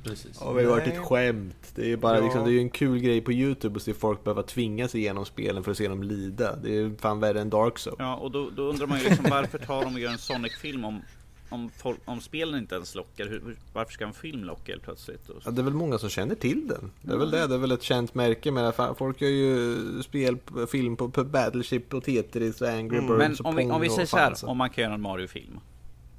Precis. 0.09 0.39
Det 0.39 0.45
har 0.45 0.59
ju 0.59 0.65
varit 0.65 0.87
ett 0.87 0.97
skämt. 0.97 1.71
Det 1.75 1.81
är 1.81 1.85
ju 1.87 1.97
bara 1.97 2.17
Ja. 2.17 2.23
liksom, 2.23 2.43
det 2.43 2.49
är 2.49 2.53
ju 2.53 2.59
en 2.59 2.69
kul 2.69 2.99
grej 2.99 3.21
på 3.21 3.31
Youtube 3.31 3.75
att 3.77 3.81
se 3.83 3.93
folk 3.93 4.23
behöva 4.23 4.43
tvinga 4.43 4.87
sig 4.87 4.99
igenom 5.01 5.25
spelen 5.25 5.63
för 5.63 5.71
att 5.71 5.77
se 5.77 5.87
dem 5.87 6.03
lida. 6.03 6.55
Det 6.55 6.69
är 6.69 6.73
ju 6.73 6.95
fan 6.97 7.19
värre 7.19 7.41
än 7.41 7.49
Dark 7.49 7.79
Souls. 7.79 7.95
Ja, 7.99 8.15
och 8.15 8.31
då, 8.31 8.49
då 8.49 8.63
undrar 8.63 8.87
man 8.87 8.99
ju 8.99 9.09
liksom 9.09 9.25
varför 9.29 9.57
tar 9.57 9.83
de 9.83 9.93
och 9.93 9.99
gör 9.99 10.11
en 10.11 10.17
Sonic-film 10.17 10.85
om, 10.85 11.01
om, 11.49 11.69
folk, 11.77 11.99
om 12.05 12.21
spelen 12.21 12.59
inte 12.59 12.75
ens 12.75 12.95
lockar? 12.95 13.25
Hur, 13.25 13.55
varför 13.73 13.93
ska 13.93 14.05
en 14.05 14.13
film 14.13 14.43
locka 14.43 14.71
helt 14.71 14.83
plötsligt? 14.83 15.29
Och, 15.29 15.41
Ja, 15.45 15.51
det 15.51 15.61
är 15.61 15.63
väl 15.63 15.73
många 15.73 15.97
som 15.97 16.09
känner 16.09 16.35
till 16.35 16.67
den. 16.67 16.91
Det 17.01 17.13
är 17.13 17.17
väl 17.17 17.31
det. 17.31 17.47
Det 17.47 17.53
är 17.55 17.59
väl 17.59 17.71
ett 17.71 17.83
känt 17.83 18.15
märke. 18.15 18.71
Fan, 18.75 18.95
folk 18.95 19.21
gör 19.21 19.29
ju 19.29 19.75
spel, 20.03 20.37
film 20.71 20.95
på, 20.95 21.09
på 21.09 21.23
Battleship 21.23 21.93
och 21.93 22.03
Tetris 22.03 22.61
och 22.61 22.67
Angry 22.69 22.97
Mm. 22.97 23.07
Birds 23.17 23.19
Men 23.19 23.31
och 23.31 23.45
om 23.45 23.55
vi, 23.55 23.63
om 23.71 23.81
vi 23.81 23.89
säger 23.89 24.05
så 24.05 24.17
här, 24.17 24.33
så. 24.33 24.47
om 24.47 24.57
man 24.57 24.69
kan 24.69 24.83
göra 24.83 24.93
en 24.93 25.01
Mario-film. 25.01 25.59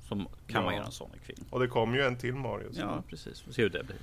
Så 0.09 0.15
kan 0.47 0.65
man 0.65 0.73
Ja. 0.73 0.79
göra 0.79 0.87
en 0.87 0.93
Sonic-film. 0.93 1.45
Och 1.51 1.61
det 1.61 1.69
kommer 1.69 1.97
ju 1.99 2.03
en 2.05 2.17
till 2.17 2.35
Mario. 2.35 2.73
så- 2.73 2.81
Ja, 2.81 3.03
precis. 3.09 3.45
Vi 3.49 3.53
ser 3.53 3.63
hur 3.63 3.71
det 3.71 3.85
blir. 3.85 3.97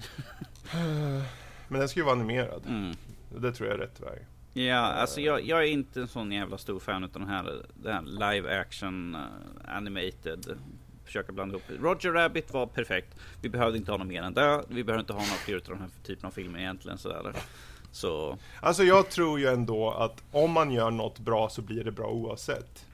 Men 1.67 1.79
den 1.79 1.89
ska 1.89 1.99
ju 1.99 2.03
vara 2.03 2.15
animerad. 2.15 2.63
Mm. 2.67 2.95
Det 3.37 3.51
tror 3.51 3.69
jag 3.69 3.77
är 3.77 3.81
rätt 3.81 3.99
väg. 3.99 4.19
Ja, 4.67 4.75
alltså 4.79 5.21
jag, 5.21 5.41
jag 5.45 5.59
är 5.63 5.67
inte 5.67 6.01
en 6.01 6.07
sån 6.07 6.31
jävla 6.31 6.57
stor 6.57 6.79
fan 6.79 7.03
utav 7.03 7.21
den 7.21 7.29
här, 7.29 7.65
den 7.75 7.93
här 7.93 8.01
live 8.33 8.59
action 8.59 9.15
uh, 9.15 9.21
animated. 9.75 10.45
Försöka 11.05 11.31
blanda 11.31 11.55
ihop. 11.57 11.63
Roger 11.81 12.11
Rabbit 12.11 12.53
var 12.53 12.65
perfekt. 12.67 13.15
Vi 13.41 13.49
behövde 13.49 13.77
inte 13.77 13.91
ha 13.91 13.97
något 13.97 14.07
mer 14.07 14.21
än 14.23 14.33
det. 14.33 14.63
Vi 14.67 14.83
behöver 14.83 14.99
inte 14.99 15.13
ha 15.13 15.19
något 15.19 15.27
fler 15.29 15.55
utav 15.55 15.73
den 15.73 15.81
här 15.81 15.89
typen 16.03 16.25
av 16.27 16.31
filmer 16.31 16.59
egentligen 16.59 16.97
sådär. 16.97 17.33
Så, 17.91 18.37
Alltså 18.61 18.83
jag 18.83 19.09
tror 19.09 19.39
ju 19.39 19.47
ändå 19.47 19.91
att 19.91 20.23
om 20.31 20.51
man 20.51 20.71
gör 20.71 20.91
något 20.91 21.19
bra 21.19 21.49
så 21.49 21.61
blir 21.61 21.83
det 21.83 21.91
bra 21.91 22.07
oavsett. 22.07 22.85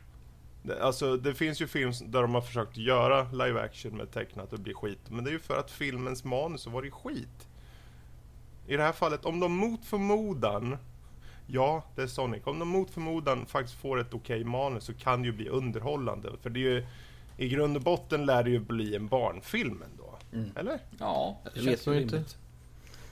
Det, 0.62 0.84
alltså 0.84 1.18
det 1.18 1.34
finns 1.34 1.62
ju 1.62 1.68
film 1.68 1.92
där 2.06 2.22
de 2.22 2.34
har 2.34 2.42
försökt 2.42 2.78
göra 2.78 3.32
live 3.32 3.62
action 3.62 3.98
med 3.98 4.12
tecknat 4.12 4.52
och 4.54 4.58
det 4.60 4.64
blir 4.64 4.74
skit. 4.74 5.00
Men 5.10 5.24
det 5.24 5.30
är 5.30 5.34
ju 5.34 5.40
för 5.40 5.58
att 5.60 5.72
filmens 5.72 6.24
manus 6.24 6.66
har 6.66 6.72
varit 6.72 6.94
skit. 6.94 7.48
I 8.68 8.76
det 8.78 8.84
här 8.84 8.92
fallet, 8.92 9.26
om 9.26 9.40
de 9.40 9.52
mot 9.52 9.86
förmodan 9.86 10.78
Ja, 11.52 11.84
det 11.96 12.02
är 12.02 12.08
Sonic. 12.08 12.42
Om 12.46 12.60
de 12.60 12.68
mot 12.68 12.90
förmodan 12.92 13.46
faktiskt 13.46 13.78
får 13.78 14.00
ett 14.00 14.14
okej 14.14 14.44
manus 14.44 14.84
så 14.84 14.94
kan 14.94 15.22
det 15.22 15.26
ju 15.26 15.32
bli 15.32 15.50
underhållande. 15.50 16.30
För 16.42 16.50
det 16.50 16.60
är 16.60 16.62
ju 16.62 16.86
I 17.38 17.50
grund 17.50 17.76
och 17.78 17.84
botten 17.84 18.26
lär 18.26 18.44
det 18.44 18.50
ju 18.50 18.60
bli 18.60 18.96
en 18.96 19.08
barnfilm 19.08 19.84
ändå. 19.92 20.18
Mm. 20.34 20.52
Eller? 20.56 20.80
Ja, 21.00 21.38
det 21.44 21.50
Det 21.50 21.56
känns 21.56 21.68
vet 21.68 21.86
man 21.86 21.96
ju 21.96 22.02
inte. 22.02 22.16
rimligt. 22.16 22.38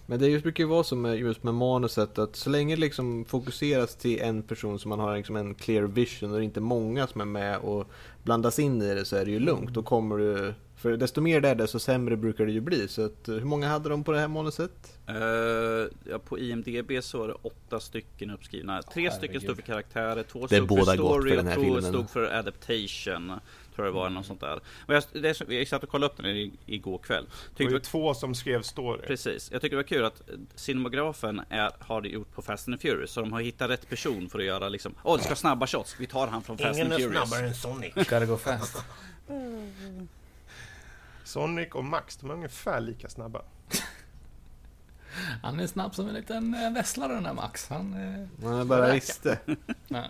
Men 0.10 0.20
det 0.20 0.28
just 0.28 0.44
brukar 0.44 0.64
ju 0.64 0.68
vara 0.68 0.84
så 0.84 0.96
med, 0.96 1.18
just 1.18 1.44
med 1.44 1.54
manuset 1.54 2.18
att 2.18 2.36
så 2.36 2.50
länge 2.50 2.76
det 2.76 2.82
liksom 2.82 3.26
fokuseras 3.26 3.96
till 3.96 4.20
en 4.22 4.44
person 4.44 4.80
som 4.80 4.90
man 4.90 5.00
har 5.00 5.18
liksom 5.18 5.36
en 5.36 5.56
clear 5.56 5.84
vision 5.84 6.32
och 6.32 6.38
det 6.38 6.42
är 6.42 6.46
inte 6.46 6.60
många 6.60 7.08
som 7.08 7.22
är 7.22 7.26
med 7.26 7.58
och 7.58 7.88
blandas 8.24 8.60
in 8.60 8.82
i 8.82 8.96
det 8.96 9.06
så 9.06 9.16
är 9.16 9.26
det 9.26 9.32
ju 9.32 9.40
lugnt. 9.40 9.74
Då 9.74 9.84
kommer 9.84 10.18
du... 10.18 10.54
För 10.76 10.98
desto 10.98 11.22
mer 11.22 11.42
det 11.42 11.50
är 11.50 11.56
desto 11.56 11.80
sämre 11.80 12.18
brukar 12.18 12.46
det 12.46 12.52
ju 12.52 12.62
bli. 12.62 12.88
Så 12.88 13.06
att, 13.06 13.24
hur 13.26 13.46
många 13.46 13.68
hade 13.68 13.90
de 13.90 14.04
på 14.04 14.12
det 14.12 14.20
här 14.20 14.28
manuset? 14.28 14.98
eh, 15.08 16.12
ja, 16.12 16.20
på 16.26 16.40
IMDB 16.40 16.92
så 17.02 17.24
är 17.24 17.28
det 17.28 17.34
åtta 17.42 17.80
stycken 17.80 18.30
uppskrivna. 18.30 18.82
Tre 18.82 19.04
Herregud. 19.04 19.14
stycken 19.14 19.42
stod 19.42 19.56
för 19.56 19.64
karaktärer, 19.64 20.24
två 20.24 20.48
stod 20.48 20.70
för 20.70 20.94
story 20.94 21.38
och 21.38 21.54
två 21.54 21.82
stod 21.82 22.10
för 22.10 22.24
adaptation. 22.24 23.32
Tror 23.78 23.88
jag 23.88 23.96
det 23.96 24.00
var, 24.00 24.10
något 24.10 24.26
sånt 24.26 24.40
där. 24.42 24.60
Och 24.88 24.94
jag, 24.94 25.04
det 25.14 25.42
är, 25.42 25.52
jag 25.54 25.68
satt 25.68 25.84
och 25.84 25.90
kollade 25.90 26.14
upp 26.14 26.18
den 26.18 26.26
i- 26.26 26.54
igår 26.66 26.98
kväll. 26.98 27.26
Det 27.26 27.30
Tyckte 27.50 27.64
var 27.64 27.70
det 27.70 27.74
ju 27.74 27.78
var 27.80 27.80
två 27.86 28.14
som 28.14 28.36
skrev 28.36 28.62
story. 28.62 29.02
Precis. 29.08 29.52
Jag 29.52 29.62
tycker 29.62 29.76
det 29.76 29.84
var 29.84 29.88
kul 29.88 30.06
att 30.06 30.22
cinemagrafen 30.56 31.42
är, 31.50 31.72
har 31.80 32.02
det 32.02 32.10
gjort 32.10 32.32
på 32.36 32.42
Fast 32.42 32.68
and 32.68 32.82
Furious. 32.82 33.12
Så 33.12 33.22
de 33.22 33.34
har 33.34 33.42
hittat 33.42 33.70
rätt 33.70 33.90
person 33.90 34.30
för 34.30 34.40
att 34.40 34.46
göra 34.46 34.70
liksom, 34.70 34.96
åh 35.04 35.18
det 35.18 35.24
ska 35.24 35.36
snabba 35.36 35.68
shots. 35.68 35.96
Vi 36.00 36.08
tar 36.08 36.28
han 36.28 36.44
från 36.44 36.58
Fast 36.58 36.80
and 36.82 36.94
Furious. 36.94 37.34
än 37.34 37.56
Sonic. 37.56 37.94
Gotta 37.96 38.26
go 38.26 38.38
fast. 38.38 38.84
Sonic 41.24 41.70
och 41.72 41.84
Max, 41.86 42.18
de 42.18 42.30
är 42.30 42.34
ungefär 42.34 42.82
lika 42.82 43.10
snabba. 43.10 43.42
Han 45.44 45.60
är 45.60 45.68
snabb 45.68 45.96
som 45.96 46.08
en 46.08 46.14
liten 46.14 46.54
eh, 46.54 46.74
vesslare 46.74 47.14
den 47.14 47.26
här 47.26 47.34
Max. 47.34 47.70
Han 47.70 47.94
är... 47.94 48.28
Man 48.44 48.68
bara 48.68 48.94
visste. 48.94 49.40
Ja. 49.88 50.04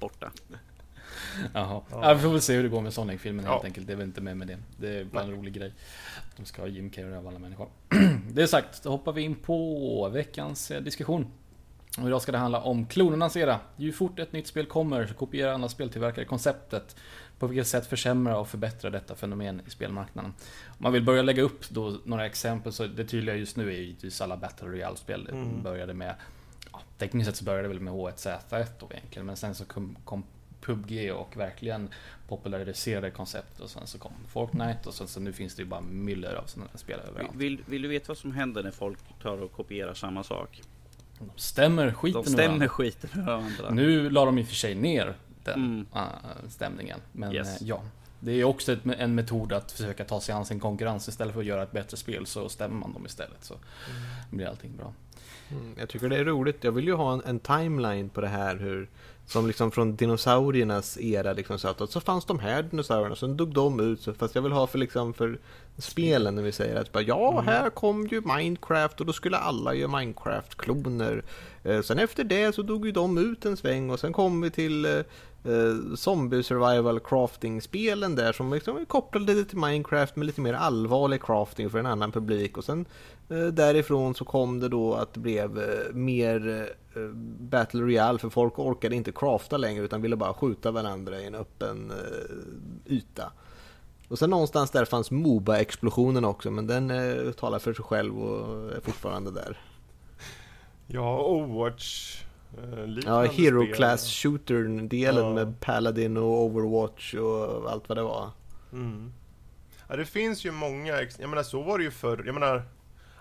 Borta. 0.00 0.30
Jaha. 1.54 1.80
Ja. 1.90 2.14
vi 2.14 2.20
får 2.22 2.28
väl 2.30 2.40
se 2.40 2.54
hur 2.54 2.62
det 2.62 2.68
går 2.68 2.80
med 2.80 2.92
Sonic-filmen 2.92 3.44
helt 3.46 3.60
Ja. 3.62 3.66
enkelt. 3.66 3.86
Det 3.86 3.92
är 3.92 3.96
väl 3.96 4.06
inte 4.06 4.20
med 4.20 4.36
med 4.36 4.46
det. 4.48 4.58
Det 4.76 4.88
är 4.98 5.04
bara 5.04 5.22
en 5.22 5.30
rolig 5.30 5.52
grej. 5.52 5.72
De 6.36 6.44
ska 6.44 6.62
ha 6.62 6.68
Jim 6.68 6.90
Carrey 6.90 7.14
av 7.14 7.28
alla 7.28 7.38
människor. 7.38 7.68
det 8.32 8.42
är 8.42 8.46
sagt, 8.46 8.82
då 8.82 8.90
hoppar 8.90 9.12
vi 9.12 9.22
in 9.22 9.34
på 9.34 10.08
veckans 10.08 10.70
eh, 10.70 10.82
diskussion. 10.82 11.26
Och 11.98 12.06
idag 12.06 12.22
ska 12.22 12.32
det 12.32 12.38
handla 12.38 12.60
om 12.60 12.86
klonernas 12.86 13.36
era. 13.36 13.60
Ju 13.76 13.92
fort 13.92 14.18
ett 14.18 14.32
nytt 14.32 14.46
spel 14.46 14.66
kommer 14.66 15.06
så 15.06 15.14
kopierar 15.14 15.52
andra 15.52 15.68
speltillverkare 15.68 16.24
konceptet. 16.24 16.96
På 17.38 17.46
vilket 17.46 17.66
sätt 17.66 17.86
försämra 17.86 18.38
och 18.38 18.48
förbättra 18.48 18.90
detta 18.90 19.14
fenomen 19.14 19.60
i 19.66 19.70
spelmarknaden. 19.70 20.32
Om 20.66 20.76
man 20.78 20.92
vill 20.92 21.02
börja 21.04 21.22
lägga 21.22 21.42
upp 21.42 21.68
då 21.70 21.96
några 22.04 22.26
exempel 22.26 22.72
så 22.72 22.86
det 22.86 23.04
tydliga 23.04 23.36
just 23.36 23.56
nu 23.56 23.68
är 23.68 23.72
givetvis 23.80 24.20
alla 24.20 24.36
Battle 24.36 24.68
Royale-spel. 24.68 25.28
Mm. 25.32 25.62
började 25.62 25.94
med, 25.94 26.14
ja, 26.72 26.80
tekniskt 26.98 27.26
sett 27.30 27.36
så 27.36 27.44
började 27.44 27.62
det 27.64 27.68
väl 27.68 27.80
med 27.80 27.92
H1Z1 27.94 28.66
då 28.78 28.88
egentligen. 28.90 29.26
Men 29.26 29.36
sen 29.36 29.54
så 29.54 29.64
kom, 29.64 29.96
kom 30.04 30.24
PubG 30.60 31.12
och 31.12 31.36
verkligen 31.36 31.88
populariserade 32.28 33.10
konceptet 33.10 33.60
och 33.60 33.70
sen 33.70 33.86
så 33.86 33.98
kom 33.98 34.12
Fortnite 34.28 34.78
och 34.88 34.94
sen 34.94 35.08
så 35.08 35.20
nu 35.20 35.32
finns 35.32 35.54
det 35.54 35.62
ju 35.62 35.68
bara 35.68 35.80
myller 35.80 36.34
av 36.34 36.44
sådana 36.46 36.70
här 36.72 36.78
spel 36.78 37.00
överallt. 37.08 37.34
Vill, 37.34 37.62
vill 37.66 37.82
du 37.82 37.88
veta 37.88 38.04
vad 38.08 38.18
som 38.18 38.32
händer 38.32 38.62
när 38.62 38.70
folk 38.70 38.98
tar 39.22 39.42
och 39.42 39.52
kopierar 39.52 39.94
samma 39.94 40.22
sak? 40.24 40.62
De 41.18 41.30
stämmer 41.36 41.92
skiten 41.92 42.22
De 42.22 42.28
stämmer 42.30 42.46
varandra. 42.46 42.68
skiten 42.68 43.10
ur 43.14 43.22
varandra. 43.26 43.70
Nu 43.70 44.10
la 44.10 44.24
de 44.24 44.38
i 44.38 44.42
och 44.42 44.46
för 44.46 44.54
sig 44.54 44.74
ner 44.74 45.14
den 45.44 45.54
Mm. 45.64 45.86
eh, 45.94 46.48
stämningen. 46.48 47.00
Men 47.12 47.32
Yes. 47.34 47.60
eh, 47.62 47.68
ja, 47.68 47.82
det 48.20 48.32
är 48.32 48.44
också 48.44 48.72
ett, 48.72 48.80
en 48.98 49.14
metod 49.14 49.52
att 49.52 49.72
försöka 49.72 50.04
ta 50.04 50.20
sig 50.20 50.34
an 50.34 50.44
sin 50.46 50.60
konkurrens. 50.60 51.08
Istället 51.08 51.34
för 51.34 51.40
att 51.40 51.46
göra 51.46 51.62
ett 51.62 51.72
bättre 51.72 51.96
spel 51.96 52.26
så 52.26 52.48
stämmer 52.48 52.76
man 52.76 52.92
dem 52.92 53.06
istället. 53.06 53.44
Så 53.44 53.54
blir 54.30 54.46
allting 54.46 54.76
bra. 54.76 54.92
Mm, 55.50 55.74
jag 55.78 55.88
tycker 55.88 56.08
det 56.08 56.16
är 56.16 56.24
roligt. 56.24 56.64
Jag 56.64 56.72
vill 56.72 56.86
ju 56.86 56.94
ha 56.94 57.12
en, 57.12 57.22
en 57.24 57.40
timeline 57.40 58.08
på 58.08 58.20
det 58.20 58.28
här. 58.28 58.56
Hur, 58.56 58.88
som 59.28 59.46
liksom 59.46 59.70
från 59.70 59.96
dinosauriernas 59.96 60.98
era. 61.00 61.32
Liksom, 61.32 61.58
så, 61.58 61.68
att, 61.68 61.90
så 61.90 62.00
fanns 62.00 62.24
de 62.24 62.38
här 62.38 62.62
dinosaurierna, 62.62 63.16
sen 63.16 63.36
dog 63.36 63.54
de 63.54 63.80
ut. 63.80 64.00
Så, 64.00 64.14
fast 64.14 64.34
jag 64.34 64.42
vill 64.42 64.52
ha 64.52 64.66
för, 64.66 64.78
liksom, 64.78 65.14
för 65.14 65.38
spelen 65.78 66.34
när 66.34 66.42
vi 66.42 66.52
säger 66.52 66.76
att 66.76 66.92
bara, 66.92 67.02
ja, 67.02 67.40
här 67.40 67.70
kom 67.70 68.06
ju 68.06 68.20
Minecraft 68.20 69.00
och 69.00 69.06
då 69.06 69.12
skulle 69.12 69.36
alla 69.36 69.74
göra 69.74 69.90
Minecraft-kloner. 69.90 71.22
Eh, 71.62 71.82
sen 71.82 71.98
efter 71.98 72.24
det 72.24 72.54
så 72.54 72.62
dog 72.62 72.86
ju 72.86 72.92
de 72.92 73.18
ut 73.18 73.44
en 73.44 73.56
sväng 73.56 73.90
och 73.90 74.00
sen 74.00 74.12
kom 74.12 74.40
vi 74.40 74.50
till 74.50 74.84
eh, 74.84 74.92
eh, 75.44 75.94
Zombie 75.94 76.42
Survival 76.42 77.00
Crafting-spelen 77.00 78.14
där 78.14 78.32
som 78.32 78.52
liksom 78.52 78.86
kopplade 78.86 79.34
det 79.34 79.44
till 79.44 79.58
Minecraft 79.58 80.16
med 80.16 80.26
lite 80.26 80.40
mer 80.40 80.54
allvarlig 80.54 81.22
crafting 81.22 81.70
för 81.70 81.78
en 81.78 81.86
annan 81.86 82.12
publik 82.12 82.56
och 82.56 82.64
sen 82.64 82.86
därifrån 83.36 84.14
så 84.14 84.24
kom 84.24 84.60
det 84.60 84.68
då 84.68 84.94
att 84.94 85.14
det 85.14 85.20
blev 85.20 85.58
eh, 85.58 85.94
mer 85.94 86.68
eh, 86.96 87.00
Battle 87.40 87.80
Royale 87.80 88.18
för 88.18 88.28
folk 88.30 88.58
orkade 88.58 88.96
inte 88.96 89.12
crafta 89.12 89.56
längre 89.56 89.84
utan 89.84 90.02
ville 90.02 90.16
bara 90.16 90.34
skjuta 90.34 90.70
varandra 90.70 91.20
i 91.20 91.26
en 91.26 91.34
öppen 91.34 91.90
eh, 91.90 92.92
yta. 92.92 93.32
Och 94.08 94.18
sen 94.18 94.30
någonstans 94.30 94.70
där 94.70 94.84
fanns 94.84 95.10
Moba-explosionen 95.10 96.24
också 96.24 96.50
men 96.50 96.66
den 96.66 96.90
eh, 96.90 97.32
talar 97.32 97.58
för 97.58 97.74
sig 97.74 97.84
själv 97.84 98.18
och 98.22 98.72
är 98.72 98.80
fortfarande 98.80 99.30
där. 99.30 99.58
Ja, 100.86 101.24
Overwatch. 101.26 102.16
Eh, 102.58 102.98
Ja, 103.06 103.22
Hero 103.24 103.62
spel. 103.62 103.74
Class 103.74 104.06
Shooter-delen 104.12 105.24
Ja. 105.24 105.34
med 105.34 105.60
Paladin 105.60 106.16
och 106.16 106.44
Overwatch 106.44 107.14
och 107.14 107.70
allt 107.70 107.88
vad 107.88 107.98
det 107.98 108.02
var. 108.02 108.30
Mm. 108.72 109.12
Ja, 109.88 109.96
det 109.96 110.04
finns 110.04 110.44
ju 110.44 110.50
många, 110.50 110.94
jag 111.18 111.30
menar 111.30 111.42
så 111.42 111.62
var 111.62 111.78
det 111.78 111.84
ju 111.84 111.90
förr. 111.90 112.22
Jag 112.26 112.34
menar, 112.34 112.62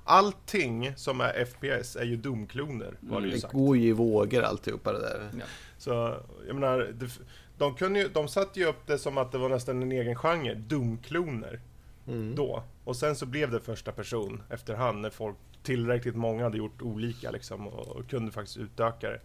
allting 0.07 0.93
som 0.95 1.21
är 1.21 1.45
FPS 1.45 1.95
är 1.95 2.03
ju 2.05 2.15
domkloner, 2.17 2.93
var 2.99 3.21
det 3.21 3.27
ju 3.27 3.33
Det 3.33 3.39
sagt. 3.39 3.53
går 3.53 3.77
ju 3.77 3.87
i 3.87 3.91
vågor 3.91 4.41
alltihopa 4.41 4.93
det 4.93 4.99
där. 5.01 5.29
Så, 5.77 6.15
jag 6.47 6.53
menar, 6.55 6.77
det, 6.79 7.09
de, 7.57 7.75
kunde 7.75 7.99
ju, 7.99 8.07
de 8.09 8.27
satte 8.27 8.59
ju 8.59 8.65
upp 8.65 8.87
det 8.87 8.97
som 8.97 9.17
att 9.17 9.31
det 9.31 9.37
var 9.37 9.49
nästan 9.49 9.81
en 9.81 9.91
egen 9.91 10.15
genre, 10.15 10.53
domkloner, 10.55 11.59
Mm. 12.07 12.35
då. 12.35 12.63
Och 12.83 12.95
sen 12.95 13.15
så 13.15 13.25
blev 13.25 13.51
det 13.51 13.59
första 13.59 13.91
person 13.91 14.41
efterhand 14.49 15.01
när 15.01 15.09
folk, 15.09 15.35
tillräckligt 15.63 16.15
många 16.15 16.43
hade 16.43 16.57
gjort 16.57 16.81
olika 16.81 17.31
liksom 17.31 17.67
och, 17.67 17.87
och 17.87 18.09
kunde 18.09 18.31
faktiskt 18.31 18.57
utöka 18.57 19.09
det 19.09 19.19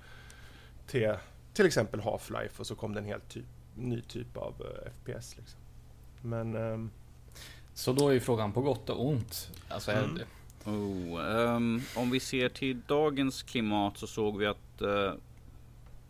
till 0.87 1.15
till 1.55 1.67
exempel 1.67 2.01
Half-Life 2.01 2.59
och 2.61 2.67
så 2.67 2.75
kom 2.75 2.95
det 2.95 3.01
en 3.01 3.07
helt 3.07 3.29
typ, 3.29 3.45
ny 3.75 4.01
typ 4.01 4.37
av 4.37 4.55
eh, 4.61 4.91
FPS 5.03 5.37
liksom. 5.37 5.61
Men, 6.23 6.55
ehm, 6.57 6.91
Så 7.75 7.93
då 7.93 8.09
är 8.09 8.13
ju 8.13 8.21
frågan 8.21 8.53
på 8.53 8.61
gott 8.61 8.91
och 8.91 9.07
ont. 9.07 9.51
Alltså, 9.69 9.91
är 9.91 10.05
Mm. 10.05 10.19
Det, 10.65 10.71
Oh, 10.71 11.21
ehm, 11.37 11.81
om 11.97 12.11
vi 12.11 12.21
ser 12.21 12.49
till 12.49 12.81
dagens 12.87 13.43
klimat 13.43 13.99
så 13.99 14.07
såg 14.07 14.39
vi 14.39 14.47
att 14.47 14.83
uh, 14.83 15.13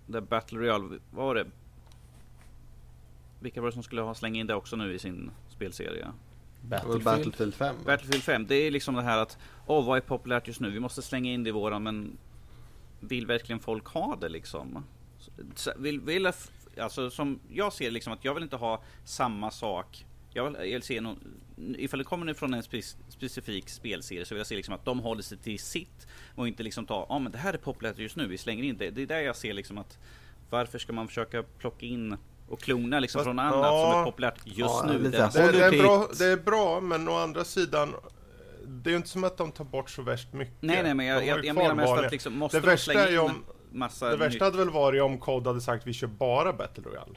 det 0.06 0.20
Battle 0.20 0.58
Royale, 0.58 0.98
vad 1.10 1.26
var 1.26 1.34
det? 1.34 1.46
Vilka 3.40 3.60
var 3.60 3.68
det 3.68 3.72
som 3.72 3.82
skulle 3.82 4.02
ha 4.02 4.14
slänga 4.14 4.40
in 4.40 4.46
det 4.46 4.54
också 4.54 4.76
nu 4.76 4.94
i 4.94 4.98
sin 4.98 5.30
spelserie? 5.48 6.08
Battlefield. 6.62 7.04
Battlefield 7.04 7.54
5. 7.54 7.76
Battlefield 7.86 8.22
5, 8.22 8.46
det 8.46 8.54
är 8.54 8.70
liksom 8.70 8.94
det 8.94 9.02
här 9.02 9.18
att 9.18 9.38
Åh, 9.66 9.86
vad 9.86 9.96
är 9.96 10.00
populärt 10.00 10.46
just 10.46 10.60
nu? 10.60 10.70
Vi 10.70 10.80
måste 10.80 11.02
slänga 11.02 11.32
in 11.32 11.44
det 11.44 11.48
i 11.48 11.52
våran, 11.52 11.82
men 11.82 12.18
Vill 13.00 13.26
verkligen 13.26 13.60
folk 13.60 13.86
ha 13.86 14.16
det 14.20 14.28
liksom? 14.28 14.84
Vill, 15.76 16.00
vill, 16.00 16.32
alltså 16.78 17.10
som 17.10 17.40
jag 17.52 17.72
ser 17.72 17.90
liksom 17.90 18.12
att 18.12 18.24
jag 18.24 18.34
vill 18.34 18.42
inte 18.42 18.56
ha 18.56 18.82
samma 19.04 19.50
sak 19.50 20.04
jag 20.34 20.44
vill, 20.44 20.54
jag 20.54 20.64
vill 20.64 20.82
se 20.82 21.00
någon, 21.00 21.18
ifall 21.78 21.98
det 21.98 22.04
kommer 22.04 22.26
nu 22.26 22.34
från 22.34 22.54
en 22.54 22.62
spe, 22.62 22.82
specifik 23.08 23.68
spelserie 23.68 24.24
så 24.24 24.34
vill 24.34 24.38
jag 24.40 24.46
se 24.46 24.56
liksom 24.56 24.74
att 24.74 24.84
de 24.84 25.00
håller 25.00 25.22
sig 25.22 25.38
till 25.38 25.58
sitt 25.58 26.06
och 26.34 26.48
inte 26.48 26.62
liksom 26.62 26.86
ta, 26.86 27.06
ja 27.08 27.14
ah, 27.14 27.18
men 27.18 27.32
det 27.32 27.38
här 27.38 27.54
är 27.54 27.58
populärt 27.58 27.98
just 27.98 28.16
nu, 28.16 28.26
vi 28.26 28.38
slänger 28.38 28.64
in 28.64 28.76
det. 28.76 28.90
Det 28.90 29.02
är 29.02 29.06
där 29.06 29.20
jag 29.20 29.36
ser 29.36 29.52
liksom 29.54 29.78
att 29.78 29.98
varför 30.50 30.78
ska 30.78 30.92
man 30.92 31.08
försöka 31.08 31.42
plocka 31.42 31.86
in 31.86 32.16
och 32.48 32.60
klona 32.60 33.00
liksom 33.00 33.18
Fast- 33.18 33.26
från 33.26 33.38
annat 33.38 33.54
ja. 33.66 33.90
som 33.92 34.00
är 34.00 34.04
populärt 34.04 34.40
just 34.44 34.58
Ja, 34.58 34.84
nu? 34.86 34.98
Det 34.98 35.18
är- 35.18 35.52
det, 35.52 35.64
är 35.76 35.82
bra, 35.82 36.08
det 36.18 36.24
är 36.26 36.36
bra, 36.36 36.80
men 36.80 37.08
å 37.08 37.12
andra 37.16 37.44
sidan 37.44 37.94
det 38.66 38.88
är 38.88 38.92
ju 38.92 38.96
inte 38.96 39.08
som 39.08 39.24
att 39.24 39.36
de 39.36 39.52
tar 39.52 39.64
bort 39.64 39.90
så 39.90 40.02
värst 40.02 40.32
mycket. 40.32 40.54
Nej 40.60 40.82
nej 40.82 40.94
men 40.94 41.06
jag, 41.06 41.26
jag, 41.26 41.44
jag 41.44 41.56
menar 41.56 41.74
mest 41.74 41.92
att 41.92 42.12
liksom, 42.12 42.38
måste 42.38 42.56
Det 42.56 42.60
de 42.60 42.66
värsta 42.66 42.92
slänga 42.92 43.10
in 43.10 43.18
om- 43.18 43.44
massa 43.72 44.08
Det 44.10 44.16
värsta 44.16 44.44
hade 44.44 44.56
väl 44.58 44.70
varit 44.70 45.02
om 45.02 45.18
COD 45.18 45.46
hade 45.46 45.60
sagt 45.60 45.86
vi 45.86 45.92
kör 45.92 46.06
bara 46.06 46.52
Battle 46.52 46.84
Royale. 46.84 47.14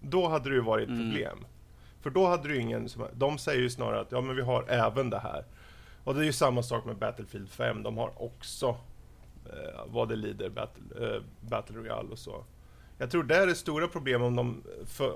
Då 0.00 0.28
hade 0.28 0.48
det 0.48 0.54
ju 0.54 0.60
varit 0.62 0.82
ett 0.82 0.88
Mm. 0.94 1.10
problem. 1.10 1.44
För 2.00 2.10
då 2.10 2.26
hade 2.26 2.48
du 2.48 2.56
ingen 2.60 2.88
som, 2.88 3.04
De 3.14 3.38
säger 3.38 3.60
ju 3.60 3.70
snarare 3.70 4.00
att 4.00 4.12
ja 4.12 4.20
men 4.20 4.36
vi 4.36 4.42
har 4.42 4.64
även 4.68 5.10
det 5.10 5.18
här. 5.18 5.44
Och 6.04 6.14
det 6.14 6.20
är 6.20 6.24
ju 6.24 6.32
samma 6.32 6.62
sak 6.62 6.84
med 6.84 6.96
Battlefield 6.96 7.50
5. 7.50 7.82
De 7.82 7.96
har 7.98 8.22
också 8.22 8.68
eh, 9.46 9.80
vad 9.86 10.08
det 10.08 10.16
lider 10.16 10.48
Battle, 10.50 11.14
eh, 11.16 11.22
Battle 11.40 11.76
Royale 11.76 12.08
och 12.08 12.18
så. 12.18 12.44
Jag 12.98 13.10
tror 13.10 13.22
det 13.22 13.36
är 13.36 13.46
det 13.46 13.54
stora 13.54 13.88
problemet 13.88 14.26
om, 14.26 14.36
de, 14.36 14.62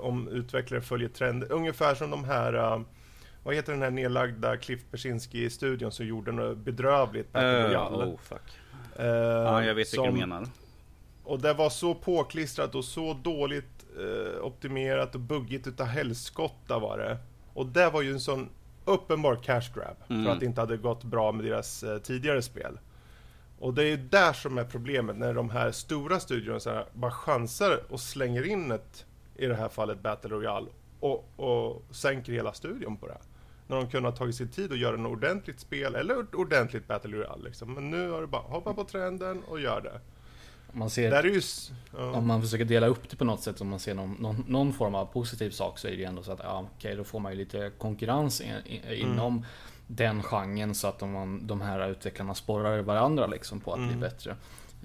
om 0.01 0.27
utvecklare 0.27 0.81
följer 0.81 1.09
trender. 1.09 1.51
Ungefär 1.51 1.95
som 1.95 2.09
de 2.11 2.23
här 2.23 2.53
eh, 2.53 2.81
vad 3.43 3.55
heter 3.55 3.71
den 3.73 3.81
här 3.81 3.91
nedlagda 3.91 4.57
Cliff 4.57 4.81
Bersinski-studion 4.91 5.91
som 5.91 6.05
gjorde 6.05 6.31
något 6.31 6.57
bedrövligt 6.57 7.31
Battle 7.33 7.67
Royale? 7.67 8.05
oh, 8.05 8.17
fuck. 8.19 8.41
Eh, 8.95 9.05
Ja, 9.05 9.63
jag 9.65 9.75
vet 9.75 9.93
vilka 9.93 9.95
som- 10.05 10.13
du 10.13 10.19
menar. 10.19 10.47
och 11.23 11.39
det 11.39 11.53
var 11.53 11.69
så 11.69 11.95
påklistrat 11.95 12.75
och 12.75 12.85
så 12.85 13.13
dåligt 13.13 13.82
eh, 13.99 14.45
optimerat 14.45 15.15
och 15.15 15.21
buggigt 15.21 15.67
utav 15.67 15.87
helskotta 15.87 16.79
var 16.79 16.97
det. 16.97 17.17
Och 17.53 17.65
det 17.65 17.89
var 17.89 18.01
ju 18.01 18.11
en 18.11 18.19
sån 18.19 18.49
uppenbar 18.85 19.35
cash 19.35 19.73
grab. 19.75 19.95
Mm. 20.07 20.25
För 20.25 20.31
att 20.31 20.39
det 20.39 20.45
inte 20.45 20.61
hade 20.61 20.77
gått 20.77 21.03
bra 21.03 21.31
med 21.31 21.45
deras 21.45 21.83
eh, 21.83 21.97
tidigare 21.97 22.41
spel. 22.41 22.79
Och 23.59 23.73
det 23.73 23.83
är 23.83 23.87
ju 23.87 23.97
där 23.97 24.33
som 24.33 24.57
är 24.57 24.63
problemet 24.63 25.17
när 25.17 25.33
de 25.33 25.49
här 25.49 25.71
stora 25.71 26.19
studiorna 26.19 26.85
bara 26.93 27.11
chansar 27.11 27.83
och 27.89 27.99
slänger 27.99 28.47
in 28.47 28.71
ett, 28.71 29.05
i 29.35 29.45
det 29.45 29.55
här 29.55 29.69
fallet 29.69 30.01
Battle 30.01 30.29
Royale, 30.29 30.67
och, 30.99 31.29
och 31.35 31.83
sänker 31.91 32.33
hela 32.33 32.53
studion 32.53 32.97
på 32.97 33.07
det. 33.07 33.17
När 33.67 33.77
de 33.77 33.89
kunde 33.89 34.09
ha 34.09 34.15
tagit 34.15 34.35
sig 34.35 34.47
tid 34.47 34.71
att 34.71 34.77
göra 34.77 34.95
en 34.95 35.05
ordentligt 35.05 35.59
spel, 35.59 35.95
eller 35.95 36.35
ordentligt 36.35 36.87
Battle 36.87 37.17
Royale 37.17 37.43
liksom. 37.43 37.73
Men 37.73 37.89
nu 37.89 38.09
har 38.09 38.21
det 38.21 38.27
bara, 38.27 38.41
hoppa 38.41 38.73
på 38.73 38.83
trenden 38.83 39.43
och 39.43 39.59
gör 39.59 39.81
det. 39.81 39.99
Om 40.73 40.79
man 40.79 40.89
ser 40.89 41.11
Där 41.11 41.23
är 41.23 41.29
ju... 41.29 41.41
ja. 41.97 42.11
Om 42.11 42.27
man 42.27 42.41
försöker 42.41 42.65
dela 42.65 42.87
upp 42.87 43.09
det 43.09 43.15
på 43.15 43.25
något 43.25 43.41
sätt, 43.41 43.61
om 43.61 43.69
man 43.69 43.79
ser 43.79 43.93
någon, 43.93 44.13
någon, 44.19 44.45
någon 44.47 44.73
form 44.73 44.95
av 44.95 45.05
positiv 45.05 45.49
sak, 45.51 45.79
så 45.79 45.87
är 45.87 45.91
det 45.91 45.97
ju 45.97 46.03
ändå 46.03 46.23
så 46.23 46.31
att, 46.31 46.39
ja, 46.43 46.67
okej, 46.77 46.95
då 46.95 47.03
får 47.03 47.19
man 47.19 47.31
ju 47.31 47.37
lite 47.37 47.71
konkurrens 47.77 48.41
i, 48.41 48.45
i, 48.89 48.95
inom 48.95 49.45
den 49.87 50.23
genren, 50.23 50.75
så 50.75 50.87
att 50.87 50.99
de, 50.99 51.39
de 51.43 51.61
här 51.61 51.89
utvecklarna 51.89 52.35
sporrar 52.35 52.79
varandra 52.81 53.27
liksom 53.27 53.59
på 53.59 53.71
att 53.73 53.79
bli 53.79 53.87
Mm. 53.87 53.99
bättre. 53.99 54.35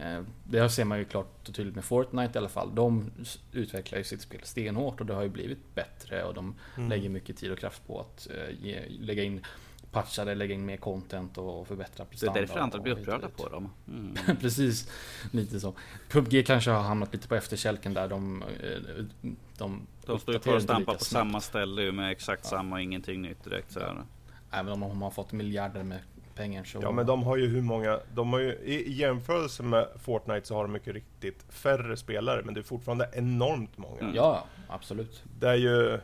Eh, 0.00 0.22
Det 0.44 0.70
ser 0.70 0.84
man 0.84 0.98
ju 0.98 1.04
klart 1.04 1.48
och 1.48 1.54
tydligt 1.54 1.74
med 1.74 1.84
Fortnite 1.84 2.32
i 2.34 2.38
alla 2.38 2.48
fall. 2.48 2.74
De 2.74 3.10
utvecklar 3.52 3.98
ju 3.98 4.04
sitt 4.04 4.20
spel 4.22 4.40
stenhårt 4.44 5.00
och 5.00 5.06
det 5.06 5.14
har 5.14 5.22
ju 5.22 5.28
blivit 5.28 5.74
bättre 5.74 6.24
och 6.24 6.34
de 6.34 6.54
Mm. 6.76 6.88
lägger 6.88 7.08
mycket 7.08 7.36
tid 7.36 7.52
och 7.52 7.58
kraft 7.58 7.86
på 7.86 8.00
att 8.00 8.28
eh, 8.30 8.66
ge, 8.66 8.80
lägga 9.00 9.22
in 9.22 9.44
patchade, 9.92 10.34
lägga 10.34 10.54
in 10.54 10.64
mer 10.64 10.76
content 10.76 11.38
och 11.38 11.68
förbättra 11.68 12.04
Det 12.04 12.08
är 12.08 12.10
prestanda 12.10 12.40
därför 12.40 12.60
andra 12.60 12.78
och 12.78 12.82
blir 12.82 12.92
och 12.92 12.98
upprörda 13.00 13.28
på 13.28 13.48
dem. 13.48 13.70
Mm. 13.88 14.36
Precis, 14.40 14.90
lite 15.30 15.60
så. 15.60 15.74
PubG 16.08 16.46
kanske 16.46 16.70
har 16.70 16.82
hamnat 16.82 17.12
lite 17.12 17.28
på 17.28 17.34
efterkälken 17.34 17.94
där. 17.94 18.08
De, 18.08 18.42
eh, 18.42 19.28
de, 19.58 19.86
De 20.06 20.18
står 20.18 20.34
ju 20.34 20.40
kvar 20.40 20.54
och 20.54 20.62
stampar 20.62 20.92
på 20.92 20.98
snabbt. 20.98 21.04
samma 21.04 21.40
ställe 21.40 21.92
med 21.92 22.12
exakt 22.12 22.44
samma, 22.44 22.80
ingenting 22.80 23.22
nytt 23.22 23.44
direkt 23.44 23.72
så 23.72 23.80
här. 23.80 24.02
Även 24.50 24.72
om 24.72 24.80
de 24.80 25.02
har 25.02 25.10
fått 25.10 25.32
miljarder 25.32 25.82
med 25.82 25.98
pengar 26.38 26.64
så... 26.64 26.78
Ja 26.82 26.90
men 26.90 27.06
de 27.06 27.22
har 27.22 27.36
ju 27.36 27.46
hur 27.46 27.62
många, 27.62 28.00
de 28.14 28.32
har 28.32 28.40
ju, 28.40 28.52
i, 28.52 28.74
i 28.74 28.92
jämförelse 28.92 29.62
med 29.62 29.88
Fortnite 30.02 30.46
så 30.46 30.54
har 30.54 30.62
de 30.62 30.72
mycket 30.72 30.94
riktigt 30.94 31.46
färre 31.48 31.96
spelare 31.96 32.42
men 32.44 32.54
det 32.54 32.60
är 32.60 32.62
fortfarande 32.62 33.10
enormt 33.12 33.78
många. 33.78 34.00
Mm. 34.00 34.14
Ja, 34.14 34.44
absolut. 34.68 35.22
Det 35.40 35.48
är 35.48 35.54
ju, 35.54 36.00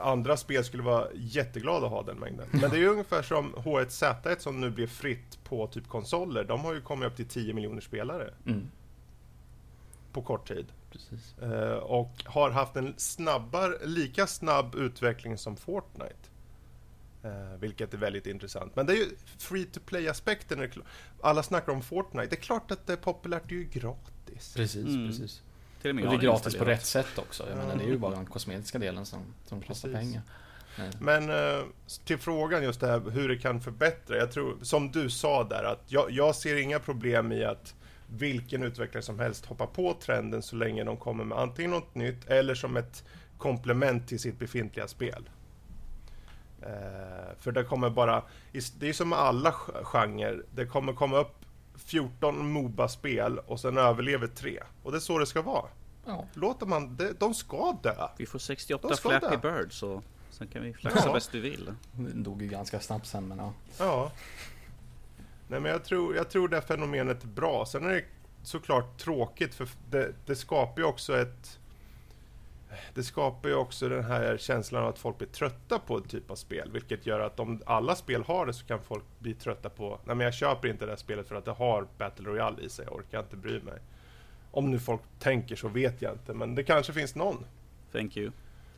andra 0.00 0.36
spel 0.36 0.64
skulle 0.64 0.82
vara 0.82 1.08
jätteglada 1.14 1.86
att 1.86 1.92
ha 1.92 2.02
den 2.02 2.16
mängden. 2.18 2.48
Men 2.52 2.60
det 2.70 2.76
är 2.76 2.80
ju 2.80 2.88
ungefär 2.92 3.22
som 3.22 3.54
H1Z1 3.54 4.38
som 4.38 4.60
nu 4.60 4.70
blir 4.70 4.86
fritt 4.86 5.38
på 5.44 5.66
typ 5.66 5.88
konsoler. 5.88 6.44
De 6.44 6.60
har 6.60 6.74
ju 6.74 6.80
kommit 6.80 7.06
upp 7.06 7.16
till 7.16 7.26
10 7.28 7.54
miljoner 7.54 7.80
spelare 7.80 8.34
Mm, 8.46 8.70
på 10.12 10.22
kort 10.22 10.48
tid. 10.48 10.66
precis. 10.92 11.38
Eh, 11.38 11.72
och 11.76 12.10
har 12.24 12.50
haft 12.50 12.76
en 12.76 12.94
snabbare, 12.96 13.86
lika 13.86 14.26
snabb 14.26 14.74
utveckling 14.74 15.38
som 15.38 15.56
Fortnite. 15.56 16.14
Eh, 17.22 17.56
vilket 17.58 17.94
är 17.94 17.98
väldigt 17.98 18.26
intressant. 18.26 18.76
Men 18.76 18.86
det 18.86 18.92
är 18.92 18.96
ju 18.96 19.08
free 19.38 19.64
to 19.64 19.80
play-aspekten. 19.86 20.70
Alla 21.20 21.42
snackar 21.42 21.72
om 21.72 21.82
Fortnite. 21.82 22.26
Det 22.26 22.36
är 22.36 22.40
klart 22.42 22.70
att 22.70 22.86
det 22.86 22.92
är 22.92 22.96
populärt, 22.96 23.42
det 23.48 23.54
är 23.54 23.58
ju 23.58 23.64
gratis. 23.72 24.54
Precis, 24.56 24.86
Mm. 24.86 25.06
precis. 25.08 25.42
Till 25.80 25.90
och 25.90 25.96
med 25.96 26.04
Och 26.04 26.10
det 26.10 26.16
är 26.16 26.20
gratis 26.20 26.56
på 26.56 26.64
rätt 26.64 26.86
sätt 26.86 27.18
också. 27.18 27.48
Jag 27.48 27.58
menar, 27.58 27.76
det 27.76 27.84
är 27.84 27.88
ju 27.88 27.98
bara 27.98 28.14
den 28.14 28.26
kosmetiska 28.26 28.78
delen 28.78 29.06
som, 29.06 29.18
som 29.46 29.60
kostar 29.62 29.88
Precis. 29.88 30.12
pengar. 30.12 30.22
Men 31.00 31.30
eh, 31.30 31.64
till 32.04 32.18
frågan 32.18 32.62
just 32.62 32.80
det 32.80 32.86
här 32.86 33.10
hur 33.10 33.28
det 33.28 33.38
kan 33.38 33.60
förbättra. 33.60 34.16
Jag 34.16 34.32
tror, 34.32 34.56
som 34.62 34.90
du 34.92 35.10
sa 35.10 35.44
där, 35.44 35.64
att 35.64 35.84
jag, 35.86 36.10
jag 36.10 36.36
ser 36.36 36.56
inga 36.56 36.78
problem 36.78 37.32
i 37.32 37.44
att 37.44 37.74
vilken 38.06 38.62
utvecklare 38.62 39.02
som 39.02 39.18
helst 39.18 39.46
hoppar 39.46 39.66
på 39.66 39.96
trenden 40.02 40.42
så 40.42 40.56
länge 40.56 40.84
de 40.84 40.96
kommer 40.96 41.24
med 41.24 41.38
antingen 41.38 41.70
något 41.70 41.94
nytt 41.94 42.30
eller 42.30 42.54
som 42.54 42.76
ett 42.76 43.04
komplement 43.38 44.08
till 44.08 44.20
sitt 44.20 44.38
befintliga 44.38 44.88
spel. 44.88 45.30
Eh, 46.62 47.36
för 47.38 47.52
det 47.52 47.64
kommer 47.64 47.90
bara, 47.90 48.22
det 48.78 48.88
är 48.88 48.92
som 48.92 49.08
med 49.08 49.18
alla 49.18 49.52
genrer, 49.82 50.44
det 50.54 50.66
kommer 50.66 50.92
komma 50.92 51.18
upp 51.18 51.34
14 51.90 52.52
Moba-spel 52.52 53.38
och 53.38 53.60
sen 53.60 53.78
överlever 53.78 54.26
tre. 54.26 54.60
Och 54.82 54.92
det 54.92 54.98
är 54.98 55.00
så 55.00 55.18
det 55.18 55.26
ska 55.26 55.42
vara. 55.42 55.64
Ja. 56.06 56.24
Låter 56.34 56.66
man, 56.66 56.96
de, 56.96 57.12
de 57.18 57.34
ska 57.34 57.76
dö. 57.82 58.08
Vi 58.16 58.26
får 58.26 58.38
68 58.38 58.88
De 58.88 58.96
ska 58.96 59.08
Flappy 59.08 59.36
dö. 59.36 59.52
Birds 59.52 59.82
och 59.82 60.02
sen 60.30 60.46
kan 60.48 60.62
vi 60.62 60.72
flaxa 60.72 61.02
Ja. 61.06 61.12
bäst 61.12 61.34
vi 61.34 61.40
vill. 61.40 61.74
Den 61.92 62.22
dog 62.22 62.42
ju 62.42 62.48
ganska 62.48 62.80
snabbt 62.80 63.06
sen 63.06 63.28
men 63.28 63.38
ja. 63.38 63.52
Ja. 63.78 64.12
Nej 65.48 65.60
men 65.60 65.72
jag 65.72 65.84
tror, 65.84 66.16
jag 66.16 66.30
tror 66.30 66.48
det 66.48 66.62
fenomenet 66.62 67.22
är 67.22 67.28
bra. 67.28 67.66
Sen 67.66 67.84
är 67.84 67.88
det 67.88 68.04
såklart 68.42 68.98
tråkigt 68.98 69.54
för 69.54 69.68
det, 69.90 70.12
det 70.26 70.36
skapar 70.36 70.82
ju 70.82 70.86
också 70.88 71.16
ett... 71.18 71.58
Det 72.94 73.02
skapar 73.02 73.48
ju 73.48 73.54
också 73.54 73.88
den 73.88 74.04
här 74.04 74.36
känslan 74.36 74.82
av 74.82 74.88
att 74.88 74.98
folk 74.98 75.18
blir 75.18 75.28
trötta 75.28 75.78
på 75.78 75.96
en 75.96 76.02
typ 76.02 76.30
av 76.30 76.34
spel. 76.34 76.70
Vilket 76.72 77.06
gör 77.06 77.20
att 77.20 77.40
om 77.40 77.62
alla 77.66 77.94
spel 77.96 78.22
har 78.22 78.46
det 78.46 78.52
så 78.52 78.66
kan 78.66 78.82
folk 78.82 79.04
bli 79.18 79.34
trötta 79.34 79.68
på... 79.68 80.00
Nej 80.04 80.16
men 80.16 80.24
jag 80.24 80.34
köper 80.34 80.68
inte 80.68 80.84
det 80.84 80.92
här 80.92 80.96
spelet 80.96 81.28
för 81.28 81.34
att 81.34 81.44
det 81.44 81.50
har 81.50 81.86
Battle 81.98 82.28
Royale 82.28 82.62
i 82.62 82.68
sig. 82.68 82.84
Jag 82.84 82.96
orkar 82.96 83.18
inte 83.18 83.36
bry 83.36 83.60
mig. 83.60 83.78
Om 84.50 84.70
nu 84.70 84.78
folk 84.78 85.00
tänker 85.18 85.56
så 85.56 85.68
vet 85.68 86.02
jag 86.02 86.12
inte. 86.12 86.34
Men 86.34 86.54
det 86.54 86.64
kanske 86.64 86.92
finns 86.92 87.14
någon. 87.14 87.44
Thank 87.92 88.16
you. 88.16 88.30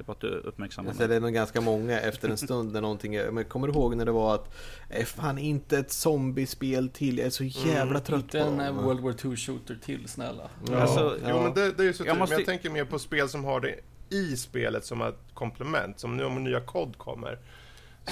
Det 0.03 0.05
är 0.05 0.07
bara 0.07 0.12
att 0.12 0.20
du 0.20 0.48
uppmärksammar 0.48 0.88
Alltså, 0.90 1.07
det 1.07 1.16
är 1.16 1.20
nog 1.20 1.32
ganska 1.34 1.61
många 1.61 2.00
efter 2.00 2.28
en 2.28 2.36
stund 2.36 2.72
när 2.72 2.80
någonting 2.80 3.14
är, 3.14 3.30
men 3.30 3.44
kommer 3.44 3.66
du 3.66 3.72
ihåg 3.72 3.96
när 3.96 4.05
det 4.05 4.12
var 4.12 4.34
att 4.34 4.55
fan 5.07 5.38
inte 5.38 5.78
ett 5.78 5.92
zombiespel 5.92 6.88
till, 6.88 7.18
jag 7.18 7.26
är 7.26 7.30
så 7.30 7.44
jävla 7.44 8.00
trött 8.00 8.20
Inte 8.22 8.38
på 8.40 8.44
en 8.46 8.61
eh, 8.61 8.66
dem. 8.66 8.84
World 8.84 9.00
War 9.00 9.12
2 9.12 9.36
shooter 9.36 9.78
till 9.84 10.09
snälla. 10.09 10.50
Ja, 10.70 10.76
Alltså, 10.80 11.16
Jo 11.28 11.42
men 11.42 11.55
det, 11.55 11.72
det 11.72 11.82
är 11.82 11.86
ju 11.86 11.92
så 11.92 12.05
Jag 12.07 12.18
måste- 12.18 12.34
men 12.34 12.40
jag 12.40 12.46
tänker 12.46 12.70
mer 12.70 12.84
på 12.84 12.98
spel 12.98 13.28
som 13.28 13.44
har 13.44 13.61
det 13.61 13.74
i 14.16 14.36
spelet 14.36 14.84
som 14.84 15.03
ett 15.03 15.18
komplement. 15.34 16.00
Som 16.00 16.16
nu 16.16 16.24
om 16.24 16.44
nya 16.44 16.61
kod 16.61 16.98
kommer. 16.98 17.38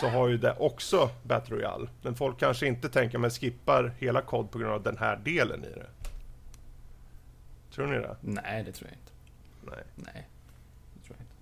Så 0.00 0.08
har 0.08 0.28
ju 0.28 0.38
det 0.38 0.56
också 0.58 1.10
Battle 1.22 1.56
Royale. 1.56 1.88
Men 2.02 2.14
folk 2.14 2.38
kanske 2.40 2.66
inte 2.66 2.88
tänker, 2.88 3.18
men 3.18 3.30
skippar 3.30 3.92
hela 3.98 4.22
kod 4.22 4.50
på 4.50 4.58
grund 4.58 4.72
av 4.72 4.82
den 4.82 4.96
här 4.98 5.16
delen 5.24 5.64
i 5.64 5.68
det. 5.68 5.86
Tror 7.74 7.86
ni 7.86 7.98
det? 7.98 8.16
Nej, 8.20 8.64
det 8.64 8.72
tror 8.72 8.90
jag 8.90 8.96
inte. 8.98 9.12
Nej. 9.76 9.84
Nej, 10.14 10.28
det 10.94 11.00
tror 11.06 11.16
jag 11.18 11.24
inte. 11.24 11.34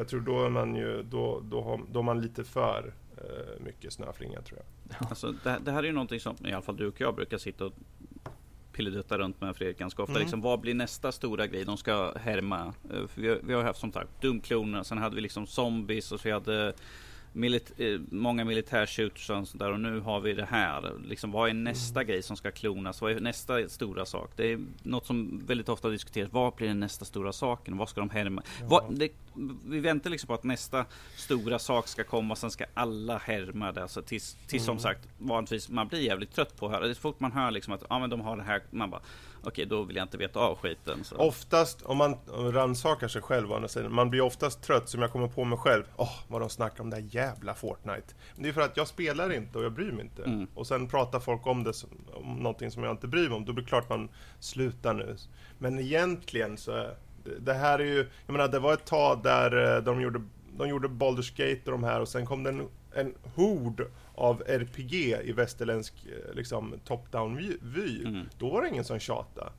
Jag 0.00 0.08
tror 0.08 0.20
då 0.20 0.44
är 0.44 0.50
man 0.50 0.74
ju, 0.74 1.02
då, 1.02 1.42
då, 1.50 1.62
har, 1.62 1.80
då 1.92 2.02
man 2.02 2.20
lite 2.20 2.44
för 2.44 2.94
eh, 3.16 3.64
mycket 3.64 3.92
snöflinga 3.92 4.42
tror 4.42 4.58
jag. 4.58 5.08
Alltså, 5.08 5.34
det, 5.44 5.58
det 5.64 5.72
här 5.72 5.78
är 5.78 5.86
ju 5.86 5.92
någonting 5.92 6.20
som 6.20 6.36
i 6.44 6.52
alla 6.52 6.62
fall 6.62 6.76
du 6.76 6.86
och 6.86 7.00
jag 7.00 7.14
brukar 7.14 7.38
sitta 7.38 7.66
och 7.66 7.72
pilledutta 8.72 9.18
runt 9.18 9.40
med 9.40 9.56
Fredrik 9.56 9.78
ganska 9.78 10.02
ofta. 10.02 10.12
Mm. 10.12 10.22
Liksom, 10.22 10.40
vad 10.40 10.60
blir 10.60 10.74
nästa 10.74 11.12
stora 11.12 11.46
grej 11.46 11.64
de 11.64 11.76
ska 11.76 12.12
härma? 12.18 12.74
Eh, 12.92 13.06
För 13.06 13.20
vi, 13.20 13.28
har, 13.28 13.38
vi 13.42 13.54
har 13.54 13.62
haft 13.62 13.80
som 13.80 13.92
sagt 13.92 14.10
Doom-klonerna, 14.20 14.84
sen 14.84 14.98
hade 14.98 15.14
vi 15.14 15.20
liksom 15.20 15.46
zombies 15.46 16.12
och 16.12 16.20
så 16.20 16.28
vi 16.28 16.32
hade 16.32 16.72
milit, 17.32 17.72
eh, 17.76 18.00
många 18.10 18.44
militärshooters 18.44 19.30
och 19.30 19.48
sånt 19.48 19.58
där 19.58 19.72
och 19.72 19.80
nu 19.80 20.00
har 20.00 20.20
vi 20.20 20.32
det 20.32 20.44
här. 20.44 20.92
Liksom, 21.04 21.32
vad 21.32 21.50
är 21.50 21.54
nästa 21.54 22.04
grej 22.04 22.22
som 22.22 22.36
ska 22.36 22.50
klonas? 22.50 23.00
Vad 23.00 23.12
är 23.12 23.20
nästa 23.20 23.68
stora 23.68 24.06
sak? 24.06 24.30
Det 24.36 24.52
är 24.52 24.60
något 24.82 25.06
som 25.06 25.42
väldigt 25.46 25.68
ofta 25.68 25.88
diskuteras. 25.88 26.32
Vad 26.32 26.54
blir 26.54 26.68
den 26.68 26.80
nästa 26.80 27.04
stora 27.04 27.32
saken? 27.32 27.76
Vad 27.76 27.88
ska 27.88 28.00
de 28.00 28.10
härma? 28.10 28.42
Vad, 28.64 28.98
det, 28.98 29.12
vi 29.66 29.80
väntar 29.80 30.10
liksom 30.10 30.26
på 30.26 30.34
att 30.34 30.44
nästa 30.44 30.84
stora 31.16 31.58
sak 31.58 31.88
ska 31.88 32.04
komma, 32.04 32.36
sen 32.36 32.50
ska 32.50 32.64
alla 32.74 33.18
härma 33.18 33.72
det. 33.72 33.82
Alltså 33.82 34.02
tills, 34.02 34.36
tills 34.46 34.64
som 34.64 34.78
sagt, 34.78 35.08
vanligtvis 35.18 35.68
man 35.68 35.88
blir 35.88 36.00
jävligt 36.00 36.32
trött 36.32 36.56
på 36.56 36.68
det 36.68 36.74
här. 36.74 36.94
Så 36.94 37.00
fort 37.00 37.20
man 37.20 37.32
hör 37.32 37.50
liksom 37.50 37.72
att 37.72 37.84
ja, 37.90 37.98
men 37.98 38.10
de 38.10 38.20
har 38.20 38.36
det 38.36 38.42
här, 38.42 38.62
man 38.70 38.90
bara 38.90 39.00
okej, 39.42 39.66
då 39.66 39.82
vill 39.82 39.96
jag 39.96 40.04
inte 40.04 40.18
veta 40.18 40.40
av 40.40 40.58
skiten. 40.58 41.04
Så. 41.04 41.16
Oftast, 41.16 41.82
om 41.82 41.96
man 41.96 42.16
rannsakar 42.52 43.08
sig 43.08 43.22
själv 43.22 43.52
å 43.52 43.54
andra 43.54 43.68
sidan, 43.68 43.94
man 43.94 44.10
blir 44.10 44.20
oftast 44.20 44.62
trött 44.62 44.88
som 44.88 45.02
jag 45.02 45.12
kommer 45.12 45.28
på 45.28 45.44
mig 45.44 45.58
själv. 45.58 45.84
Åh, 45.96 46.18
vad 46.28 46.40
de 46.40 46.50
snackar 46.50 46.82
om 46.82 46.90
det 46.90 46.96
där 46.96 47.08
jävla 47.10 47.54
Fortnite. 47.54 48.14
Men 48.34 48.42
det 48.42 48.48
är 48.48 48.52
för 48.52 48.60
att 48.60 48.76
jag 48.76 48.88
spelar 48.88 49.32
inte 49.32 49.58
och 49.58 49.64
jag 49.64 49.72
bryr 49.72 49.92
mig 49.92 50.04
inte. 50.04 50.24
Mm. 50.24 50.46
Och 50.54 50.66
sen 50.66 50.88
pratar 50.88 51.20
folk 51.20 51.46
om 51.46 51.64
det 51.64 51.72
som, 51.72 51.90
om 52.12 52.36
någonting 52.36 52.70
som 52.70 52.82
jag 52.82 52.92
inte 52.92 53.08
bryr 53.08 53.28
mig 53.28 53.36
om. 53.36 53.44
Då 53.44 53.52
blir 53.52 53.64
det 53.64 53.68
klart 53.68 53.88
man 53.88 54.08
slutar 54.40 54.94
nu. 54.94 55.16
Men 55.58 55.78
egentligen 55.78 56.56
så 56.56 56.90
det, 57.38 57.54
här 57.54 57.78
är 57.78 57.84
ju, 57.84 58.08
jag 58.26 58.32
menar 58.32 58.48
det 58.48 58.58
var 58.58 58.72
ett 58.72 58.84
tag 58.84 59.22
där 59.22 59.76
eh, 59.76 59.82
de 59.82 60.00
gjorde, 60.00 60.22
de 60.56 60.68
gjorde 60.68 60.88
Baldur's 60.88 61.36
Gate 61.36 61.60
och 61.64 61.72
de 61.72 61.84
här 61.84 62.00
och 62.00 62.08
sen 62.08 62.26
kom 62.26 62.42
det 62.42 62.52
en, 62.94 63.14
hord 63.34 63.86
av 64.14 64.42
RPG 64.46 64.94
i 65.24 65.32
västerländsk 65.32 65.94
eh, 66.06 66.34
liksom, 66.34 66.74
top-down 66.84 67.36
vy. 67.36 67.56
vy. 67.62 68.04
Mm. 68.04 68.26
Då 68.38 68.50
var 68.50 68.62
det 68.62 68.68
ingen 68.68 68.84
som 68.84 68.98
tjatade. 68.98 69.50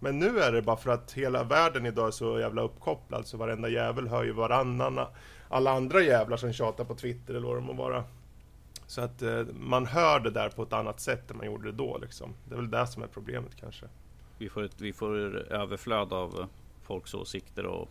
Men 0.00 0.18
nu 0.18 0.38
är 0.38 0.52
det 0.52 0.62
bara 0.62 0.76
för 0.76 0.90
att 0.90 1.12
hela 1.12 1.44
världen 1.44 1.86
idag 1.86 2.06
är 2.06 2.10
så 2.10 2.40
jävla 2.40 2.62
uppkopplad 2.62 3.26
så 3.26 3.36
varenda 3.36 3.68
jävel 3.68 4.08
hör 4.08 4.24
ju 4.24 4.32
varannan 4.32 5.06
alla 5.48 5.72
andra 5.72 6.02
jävlar 6.02 6.36
som 6.36 6.52
tjatar 6.52 6.84
på 6.84 6.94
Twitter 6.94 7.34
eller 7.34 7.46
vad 7.46 7.56
det 7.56 7.60
må 7.60 7.72
vara. 7.72 8.04
Så 8.86 9.00
att 9.00 9.22
eh, 9.22 9.42
man 9.60 9.86
hör 9.86 10.20
det 10.20 10.30
där 10.30 10.48
på 10.48 10.62
ett 10.62 10.72
annat 10.72 11.00
sätt 11.00 11.30
än 11.30 11.36
man 11.36 11.46
gjorde 11.46 11.70
det 11.70 11.76
då 11.76 11.98
liksom. 11.98 12.34
Det 12.44 12.54
är 12.54 12.56
väl 12.56 12.70
det 12.70 12.86
som 12.86 13.02
är 13.02 13.06
problemet 13.06 13.56
kanske. 13.60 13.86
Vi, 14.38 14.48
får 14.48 14.62
ett, 14.62 14.80
vi 14.80 14.92
får 14.92 15.36
överflöd 15.52 16.12
av 16.12 16.40
eh, 16.40 16.46
folks 16.82 17.14
åsikter 17.14 17.66
och 17.66 17.88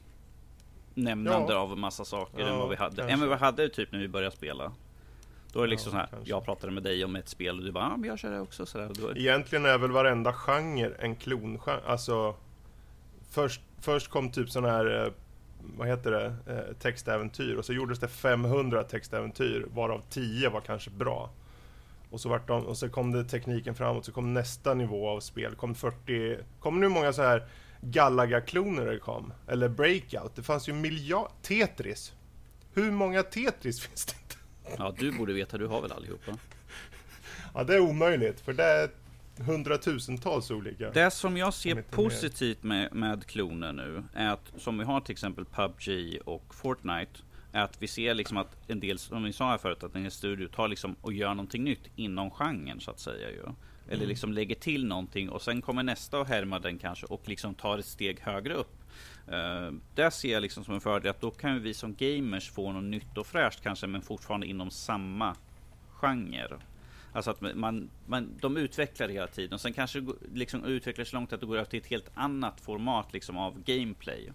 nämnande 0.96 1.54
Ja. 1.54 1.60
av 1.60 1.78
massa 1.78 2.06
saker 2.06 2.40
Ja, 2.40 2.48
än 2.48 2.58
vad 2.60 2.70
vi 2.70 2.76
hade. 2.76 2.96
kanske. 2.96 3.14
Än 3.14 3.20
vad 3.20 3.30
vi 3.30 3.36
hade 3.36 3.70
typ 3.70 3.92
när 3.92 4.00
vi 4.00 4.08
började 4.08 4.36
spela. 4.36 4.72
Då 5.54 5.60
är 5.60 5.64
det 5.64 5.70
liksom 5.70 5.90
Ja, 5.90 5.92
så 5.94 5.98
här, 5.98 6.08
kanske. 6.08 6.30
jag 6.30 6.46
pratade 6.46 6.74
med 6.74 6.84
dig 6.84 7.06
om 7.06 7.16
ett 7.16 7.30
spel 7.30 7.60
och 7.60 7.66
du 7.66 7.72
bara, 7.72 7.84
ja 7.84 7.98
men 7.98 8.10
jag 8.10 8.20
kör 8.20 8.32
det 8.32 8.40
också. 8.40 8.66
Så 8.66 8.78
där. 8.78 9.18
Egentligen 9.18 9.66
är 9.66 9.78
väl 9.78 9.92
varenda 9.92 10.34
genre 10.34 10.92
en 11.00 11.16
klongenre. 11.16 11.80
Alltså, 11.88 12.36
först, 13.30 13.62
först 13.82 14.10
kom 14.10 14.32
typ 14.32 14.50
sån 14.50 14.66
här, 14.66 15.04
eh, 15.06 15.12
vad 15.78 15.88
heter 15.88 16.12
det, 16.12 16.26
eh, 16.54 16.76
textäventyr. 16.80 17.56
Och 17.56 17.66
så 17.66 17.74
gjordes 17.74 18.00
det 18.00 18.08
500 18.08 18.84
textäventyr, 18.84 19.66
varav 19.74 20.02
10 20.10 20.50
var 20.50 20.62
kanske 20.62 20.90
bra. 20.90 21.30
Och 22.10 22.22
så, 22.22 22.30
vart 22.30 22.48
de, 22.48 22.66
och 22.66 22.78
så 22.78 22.90
kom 22.90 23.12
det 23.12 23.24
tekniken 23.24 23.76
framåt, 23.76 24.06
så 24.06 24.12
kom 24.12 24.34
nästa 24.34 24.74
nivå 24.74 25.10
av 25.10 25.20
spel. 25.20 25.56
kom 25.56 25.76
40, 25.76 26.38
kom 26.60 26.80
nu 26.80 26.90
många 26.90 27.14
så 27.14 27.22
här 27.22 27.44
Galaga-kloner 27.86 29.00
kom? 29.00 29.34
Eller 29.48 29.70
Breakout? 29.70 30.36
Det 30.36 30.44
fanns 30.44 30.70
ju 30.70 30.74
miljard... 30.74 31.32
Tetris! 31.42 32.14
Hur 32.74 32.92
många 32.92 33.24
Tetris 33.24 33.80
finns 33.88 34.06
det 34.06 34.14
inte? 34.22 34.36
ja, 34.78 34.96
du 35.00 35.12
borde 35.12 35.34
veta, 35.34 35.58
du 35.58 35.68
har 35.68 35.82
väl 35.82 35.92
allihopa? 35.92 36.38
Ja, 37.54 37.64
det 37.64 37.76
är 37.76 37.80
omöjligt, 37.80 38.40
för 38.40 38.54
det 38.54 38.64
är 38.64 38.90
hundratusentals 39.38 40.52
olika. 40.52 40.90
Det 40.90 41.12
som 41.12 41.38
jag 41.38 41.54
ser 41.54 41.82
positivt 41.82 42.64
med, 42.64 42.94
med 42.94 43.26
kloner 43.26 43.74
nu 43.74 44.04
är 44.14 44.30
att 44.30 44.54
som 44.58 44.78
vi 44.78 44.84
har 44.84 45.02
till 45.02 45.12
exempel 45.12 45.46
PubG 45.46 46.18
och 46.26 46.56
Fortnite 46.56 47.20
är 47.52 47.62
att 47.62 47.82
vi 47.82 47.88
ser 47.88 48.14
liksom 48.14 48.38
att 48.38 48.58
en 48.68 48.80
del, 48.80 49.00
som 49.00 49.24
vi 49.24 49.34
sa 49.34 49.50
här 49.50 49.58
förut, 49.58 49.84
att 49.84 49.96
en 49.96 50.02
hel 50.02 50.12
studio 50.12 50.48
tar 50.48 50.68
liksom 50.68 50.96
och 51.02 51.14
gör 51.14 51.30
någonting 51.30 51.64
nytt 51.64 51.88
inom 51.96 52.32
genren 52.32 52.80
så 52.80 52.92
att 52.92 53.00
säga 53.00 53.30
ju. 53.30 53.44
Eller 53.88 53.96
Mm. 53.96 54.10
liksom 54.10 54.34
lägger 54.34 54.56
till 54.56 54.86
någonting 54.86 55.30
och 55.30 55.42
sen 55.42 55.62
kommer 55.62 55.84
nästa 55.84 56.20
och 56.20 56.28
härmar 56.28 56.60
den 56.60 56.78
kanske 56.78 57.06
och 57.06 57.22
liksom 57.30 57.56
tar 57.56 57.78
ett 57.78 57.86
steg 57.86 58.20
högre 58.20 58.54
upp. 58.54 58.76
Uh, 59.28 59.72
där 59.96 60.10
ser 60.10 60.34
jag 60.34 60.42
liksom 60.42 60.64
som 60.64 60.74
en 60.74 60.82
fördel 60.82 61.10
att 61.10 61.22
då 61.22 61.32
kan 61.32 61.62
vi 61.62 61.74
som 61.74 61.96
gamers 61.96 62.52
få 62.52 62.72
något 62.72 62.84
nytt 62.84 63.18
och 63.18 63.28
fräscht 63.28 63.62
kanske 63.64 63.88
men 63.88 64.02
fortfarande 64.02 64.48
inom 64.48 64.72
samma 64.72 65.36
genre. 65.90 66.58
Alltså 67.14 67.32
att 67.32 67.42
man, 67.56 67.90
man, 68.08 68.30
de 68.42 68.58
utvecklar 68.58 69.10
hela 69.10 69.28
tiden 69.28 69.54
och 69.54 69.62
sen 69.62 69.74
kanske 69.74 70.06
liksom 70.34 70.64
utvecklar 70.66 71.06
så 71.06 71.16
långt 71.16 71.34
att 71.34 71.40
det 71.40 71.46
går 71.46 71.56
över 71.56 71.66
till 71.66 71.80
ett 71.80 71.88
helt 71.88 72.12
annat 72.14 72.62
format 72.62 73.14
liksom 73.14 73.38
av 73.38 73.64
gameplay. 73.64 74.32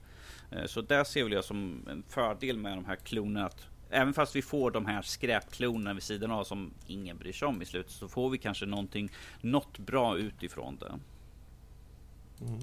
Eh, 0.51 0.67
Så 0.67 0.81
där 0.81 1.05
ser 1.05 1.23
väl 1.25 1.33
jag 1.33 1.45
som 1.45 1.87
en 1.91 2.03
fördel 2.09 2.57
med 2.59 2.77
de 2.77 2.85
här 2.85 2.97
klonerna 2.97 3.47
att 3.47 3.67
Även 3.91 4.15
fast 4.15 4.37
vi 4.37 4.43
får 4.43 4.71
de 4.71 4.87
här 4.87 5.03
skräpklonerna 5.03 5.95
vid 5.95 6.03
sidan 6.03 6.31
av 6.31 6.45
som 6.45 6.71
ingen 6.87 7.17
bryr 7.19 7.33
sig 7.33 7.49
om 7.49 7.63
i 7.63 7.65
slutet 7.65 7.93
så 7.93 8.09
får 8.09 8.31
vi 8.31 8.39
kanske 8.39 8.67
någonting, 8.67 9.11
något 9.41 9.79
bra 9.79 10.17
utifrån 10.19 10.77
det. 10.79 10.99
Mm. 12.47 12.61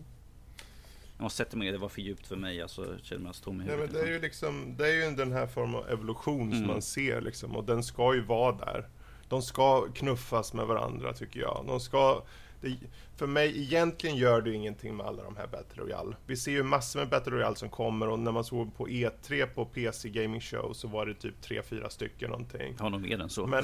Jag 1.18 1.24
måste 1.24 1.38
sätta 1.38 1.58
mig 1.58 1.72
det 1.72 1.78
var 1.78 1.90
för 1.90 2.02
djupt 2.02 2.28
för 2.28 2.36
mig 2.36 2.62
alltså. 2.62 2.96
Känner 3.04 3.24
mig 3.24 3.34
tom 3.34 3.56
i 3.56 3.58
Nej, 3.58 3.68
men 3.68 3.76
huvudet. 3.76 3.94
det 3.94 4.10
är 4.10 4.14
ju 4.14 4.20
liksom, 4.22 4.76
det 4.78 4.88
är 4.90 5.10
ju 5.10 5.16
den 5.16 5.32
här 5.32 5.48
formen 5.48 5.76
av 5.76 5.90
evolution 5.90 6.50
som 6.52 6.58
Mm. 6.58 6.68
man 6.68 6.82
ser 6.82 7.22
liksom, 7.22 7.56
och 7.56 7.64
den 7.64 7.84
ska 7.84 8.16
ju 8.16 8.22
vara 8.22 8.52
där. 8.52 8.88
De 9.30 9.42
ska 9.42 9.88
knuffas 9.94 10.54
med 10.54 10.66
varandra 10.68 11.14
tycker 11.14 11.40
jag. 11.40 11.64
De 11.68 11.80
ska, 11.80 12.24
det, 12.62 12.78
för 13.16 13.28
mig 13.28 13.62
egentligen 13.62 14.16
gör 14.16 14.42
det 14.42 14.54
ingenting 14.54 14.98
med 14.98 15.06
alla 15.06 15.24
de 15.24 15.38
här 15.38 15.48
Battle 15.48 15.84
Royale. 15.84 16.16
Vi 16.26 16.38
ser 16.38 16.52
ju 16.52 16.64
massor 16.64 17.00
med 17.00 17.10
Battle 17.10 17.32
Royale 17.34 17.56
som 17.56 17.70
kommer 17.70 18.08
och 18.10 18.20
när 18.20 18.32
man 18.32 18.44
såg 18.44 18.76
på 18.76 18.88
E3 18.88 19.46
på 19.46 19.66
PC 19.66 20.10
Gaming 20.10 20.42
Show 20.42 20.74
så 20.74 20.88
var 20.88 21.06
det 21.06 21.14
typ 21.14 21.36
3-4 21.42 21.90
stycken 21.90 22.30
någonting. 22.30 22.76
Har 22.80 22.90
nog 22.90 23.02
mer 23.02 23.22
än 23.22 23.30
så. 23.30 23.48
Men, 23.48 23.64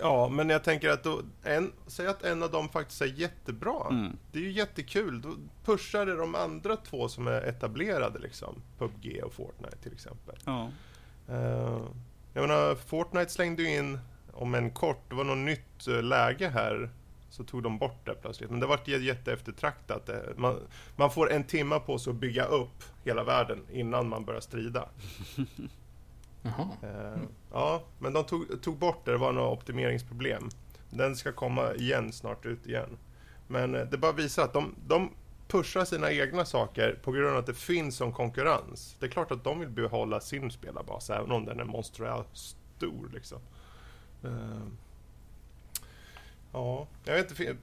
ja, 0.00 0.28
men 0.28 0.48
jag 0.48 0.64
tänker 0.64 0.90
att 0.90 1.04
då, 1.04 1.22
en, 1.42 1.72
säg 1.86 2.06
att 2.06 2.22
en 2.22 2.42
av 2.42 2.50
dem 2.50 2.68
faktiskt 2.68 3.02
är 3.02 3.06
jättebra. 3.06 3.86
Mm. 3.90 4.16
Det 4.32 4.38
är 4.38 4.42
ju 4.42 4.52
jättekul. 4.52 5.20
Då 5.20 5.34
pushar 5.64 6.06
det 6.06 6.16
de 6.16 6.34
andra 6.34 6.76
två 6.76 7.08
som 7.08 7.26
är 7.26 7.42
etablerade 7.42 8.18
liksom. 8.18 8.62
PubG 8.78 9.20
och 9.24 9.32
Fortnite 9.32 9.76
till 9.76 9.92
exempel. 9.92 10.36
Ja. 10.44 10.70
Uh, 11.30 11.86
jag 12.32 12.48
menar, 12.48 12.74
Fortnite 12.74 13.32
slängde 13.32 13.62
ju 13.62 13.76
in 13.76 13.98
om 14.36 14.54
en 14.54 14.70
kort, 14.70 15.02
det 15.08 15.14
var 15.14 15.24
något 15.24 15.38
nytt 15.38 15.88
eh, 15.88 16.02
läge 16.02 16.48
här 16.48 16.90
så 17.36 17.44
tog 17.44 17.62
de 17.62 17.78
bort 17.78 18.06
det 18.06 18.14
plötsligt. 18.14 18.50
Men 18.50 18.60
det 18.60 18.66
var 18.66 18.80
jätte 18.86 19.32
eftertraktat. 19.32 20.10
Man, 20.36 20.60
man 20.96 21.10
får 21.10 21.32
en 21.32 21.44
timme 21.44 21.80
på 21.80 21.98
sig 21.98 22.10
att 22.10 22.16
bygga 22.16 22.44
upp 22.44 22.84
hela 23.04 23.24
världen 23.24 23.66
innan 23.72 24.08
man 24.08 24.24
börjar 24.24 24.40
strida. 24.40 24.88
Jaha. 26.42 26.68
Eh, 26.82 27.22
ja, 27.52 27.82
men 27.98 28.12
de 28.12 28.24
tog, 28.24 28.62
tog 28.62 28.76
bort 28.76 29.04
det, 29.04 29.10
det 29.10 29.18
var 29.18 29.32
några 29.32 29.48
optimeringsproblem. 29.48 30.48
Den 30.90 31.16
ska 31.16 31.32
komma 31.32 31.74
igen 31.74 32.12
snart 32.12 32.46
ut 32.46 32.66
igen. 32.66 32.98
Men 33.46 33.74
eh, 33.74 33.86
det 33.86 33.98
bara 33.98 34.12
visar 34.12 34.44
att 34.44 34.52
de, 34.52 34.74
de 34.86 35.10
pushar 35.48 35.84
sina 35.84 36.12
egna 36.12 36.44
saker 36.44 36.98
på 37.02 37.12
grund 37.12 37.28
av 37.28 37.36
att 37.36 37.46
det 37.46 37.54
finns 37.54 37.96
som 37.96 38.12
konkurrens. 38.12 38.96
Det 39.00 39.06
är 39.06 39.10
klart 39.10 39.30
att 39.30 39.44
de 39.44 39.60
vill 39.60 39.68
behålla 39.68 40.20
sin 40.20 40.50
spelarbas, 40.50 41.10
även 41.10 41.32
om 41.32 41.44
den 41.44 41.60
är 41.60 41.64
monstruöst 41.64 42.56
stor 42.76 43.10
liksom. 43.14 43.38
Uh, 44.24 44.66
ja, 46.52 46.86
jag 47.04 47.14
vet 47.14 47.40
inte. 47.40 47.56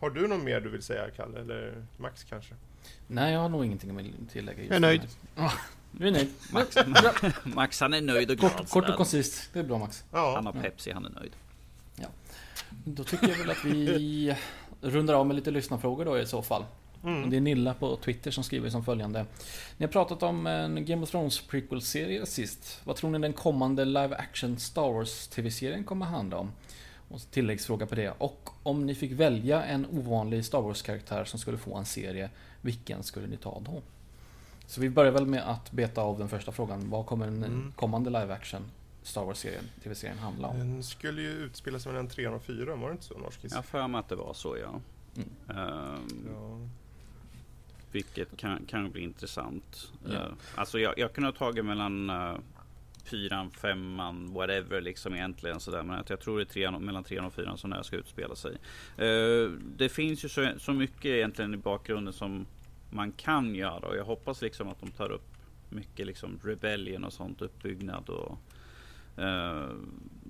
Har 0.00 0.10
du 0.10 0.28
något 0.28 0.44
mer 0.44 0.60
du 0.60 0.70
vill 0.70 0.82
säga, 0.82 1.10
Kalle? 1.10 1.40
Eller 1.40 1.84
Max 1.96 2.24
kanske? 2.24 2.54
Nej, 3.06 3.32
jag 3.32 3.40
har 3.40 3.48
nog 3.48 3.64
ingenting 3.64 3.90
att 4.24 4.32
tillägga. 4.32 4.58
Just 4.58 4.70
jag 4.70 4.76
är 4.76 4.80
nöjd. 4.80 5.02
Du 5.92 6.08
är 6.08 6.12
nöjd. 6.12 6.30
Max, 6.52 6.76
Max 7.44 7.80
han 7.80 7.94
är 7.94 8.00
nöjd 8.00 8.30
och 8.30 8.36
glad. 8.36 8.52
Kort, 8.52 8.68
kort 8.68 8.88
och 8.88 8.96
koncist. 8.96 9.50
Det 9.52 9.58
är 9.58 9.64
bra 9.64 9.78
Max. 9.78 10.04
Ja. 10.12 10.32
Han 10.34 10.46
har 10.46 10.52
Pepsi, 10.52 10.92
han 10.92 11.04
är 11.04 11.10
nöjd. 11.10 11.32
Ja. 11.96 12.06
Då 12.84 13.04
tycker 13.04 13.28
jag 13.28 13.36
väl 13.36 13.50
att 13.50 13.64
vi 13.64 14.36
rundar 14.80 15.14
av 15.14 15.26
med 15.26 15.36
lite 15.36 15.50
lyssnarfrågor 15.50 16.04
då 16.04 16.18
i 16.18 16.26
så 16.26 16.42
fall. 16.42 16.64
Mm. 17.04 17.30
Det 17.30 17.36
är 17.36 17.40
Nilla 17.40 17.74
på 17.74 17.96
Twitter 17.96 18.30
som 18.30 18.44
skriver 18.44 18.70
som 18.70 18.84
följande. 18.84 19.26
Ni 19.76 19.86
har 19.86 19.92
pratat 19.92 20.22
om 20.22 20.46
en 20.46 20.84
Game 20.84 21.02
of 21.02 21.10
Thrones 21.10 21.40
prequel-serie 21.40 22.26
sist. 22.26 22.80
Vad 22.84 22.96
tror 22.96 23.10
ni 23.10 23.18
den 23.18 23.32
kommande 23.32 23.84
live 23.84 24.16
action 24.16 24.58
Star 24.58 24.92
Wars 24.92 25.28
TV-serien 25.28 25.84
kommer 25.84 26.06
handla 26.06 26.36
om? 26.36 26.52
Och 27.08 27.20
tilläggsfråga 27.30 27.86
på 27.86 27.94
det. 27.94 28.10
Och 28.18 28.50
om 28.62 28.86
ni 28.86 28.94
fick 28.94 29.12
välja 29.12 29.64
en 29.64 29.86
ovanlig 29.86 30.44
Star 30.44 30.60
Wars-karaktär 30.60 31.24
som 31.24 31.38
skulle 31.38 31.58
få 31.58 31.76
en 31.76 31.84
serie, 31.84 32.30
vilken 32.60 33.02
skulle 33.02 33.26
ni 33.26 33.36
ta 33.36 33.60
då? 33.60 33.82
Så 34.66 34.80
vi 34.80 34.90
börjar 34.90 35.12
väl 35.12 35.26
med 35.26 35.50
att 35.50 35.72
beta 35.72 36.02
av 36.02 36.18
den 36.18 36.28
första 36.28 36.52
frågan. 36.52 36.90
Vad 36.90 37.06
kommer 37.06 37.26
en 37.26 37.44
mm. 37.44 37.72
kommande 37.76 38.10
live 38.10 38.34
action 38.34 38.62
Star 39.02 39.24
Wars-serien, 39.24 39.64
TV-serien 39.82 40.18
handla 40.18 40.48
om? 40.48 40.58
Den 40.58 40.82
skulle 40.82 41.22
ju 41.22 41.30
utspela 41.30 41.78
sig 41.78 41.92
mellan 41.92 42.08
3 42.08 42.26
och 42.26 42.42
4, 42.42 42.76
var 42.76 42.88
det 42.88 42.92
inte 42.92 43.04
så? 43.04 43.18
Norsk 43.18 43.40
Jag 43.42 43.64
för 43.64 43.88
mig 43.88 43.98
att 43.98 44.08
det 44.08 44.16
var 44.16 44.34
så, 44.34 44.56
ja. 44.58 44.80
Mm. 45.16 45.60
Um, 45.60 46.28
ja. 46.32 46.68
Vilket 47.92 48.36
kan, 48.36 48.66
kan 48.66 48.90
bli 48.90 49.02
intressant. 49.02 49.92
Ja. 50.04 50.12
Uh, 50.12 50.32
alltså 50.54 50.78
jag, 50.78 50.98
jag 50.98 51.12
kunde 51.12 51.28
ha 51.28 51.36
tagit 51.36 51.64
mellan 51.64 52.10
uh, 52.10 52.38
fyran, 53.04 53.50
femman, 53.50 54.32
whatever 54.32 54.80
liksom 54.80 55.14
egentligen 55.14 55.60
sådär. 55.60 55.82
Men 55.82 55.98
att 55.98 56.10
jag 56.10 56.20
tror 56.20 56.36
det 56.36 56.42
är 56.42 56.44
trean, 56.44 56.84
mellan 56.84 57.04
trean 57.04 57.24
och 57.24 57.32
fyran 57.32 57.58
som 57.58 57.70
det 57.70 57.76
här 57.76 57.82
ska 57.82 57.96
utspela 57.96 58.34
sig. 58.34 58.56
Eh, 58.96 59.50
det 59.76 59.88
finns 59.88 60.24
ju 60.24 60.28
så, 60.28 60.52
så 60.58 60.72
mycket 60.72 61.04
egentligen 61.04 61.54
i 61.54 61.56
bakgrunden 61.56 62.14
som 62.14 62.46
man 62.90 63.12
kan 63.12 63.54
göra 63.54 63.88
och 63.88 63.96
jag 63.96 64.04
hoppas 64.04 64.42
liksom 64.42 64.68
att 64.68 64.80
de 64.80 64.90
tar 64.90 65.10
upp 65.10 65.34
mycket 65.68 66.06
liksom 66.06 66.40
rebellion 66.44 67.04
och 67.04 67.12
sånt 67.12 67.42
uppbyggnad 67.42 68.08
och 68.08 68.38
eh, 69.22 69.68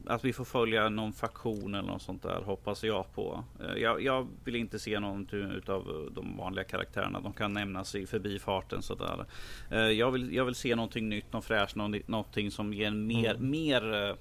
att 0.07 0.25
vi 0.25 0.33
får 0.33 0.45
följa 0.45 0.89
någon 0.89 1.13
faktion 1.13 1.75
eller 1.75 1.89
något 1.89 2.03
sånt 2.03 2.23
där 2.23 2.43
hoppas 2.43 2.85
jag 2.85 3.15
på. 3.15 3.45
Uh, 3.61 3.79
jag, 3.79 4.03
jag, 4.03 4.29
vill 4.45 4.57
inte 4.57 4.79
se 4.79 5.01
någon 5.01 5.29
utav 5.31 6.11
de 6.15 6.37
vanliga 6.37 6.65
karaktärerna. 6.65 7.21
De 7.21 7.33
kan 7.33 7.53
nämnas 7.53 7.95
i 7.95 8.07
förbifarten 8.07 8.83
sådär. 8.83 9.27
Uh, 9.73 9.79
jag, 9.79 10.11
vill, 10.11 10.35
jag 10.35 10.45
vill 10.45 10.55
se 10.55 10.77
någonting 10.77 11.09
nytt, 11.09 11.33
något 11.33 11.45
fräscht, 11.45 11.77
någonting 12.07 12.51
som 12.51 12.75
ger 12.75 12.91
mer, 12.91 13.35
mm. 13.35 13.51
mer 13.51 14.17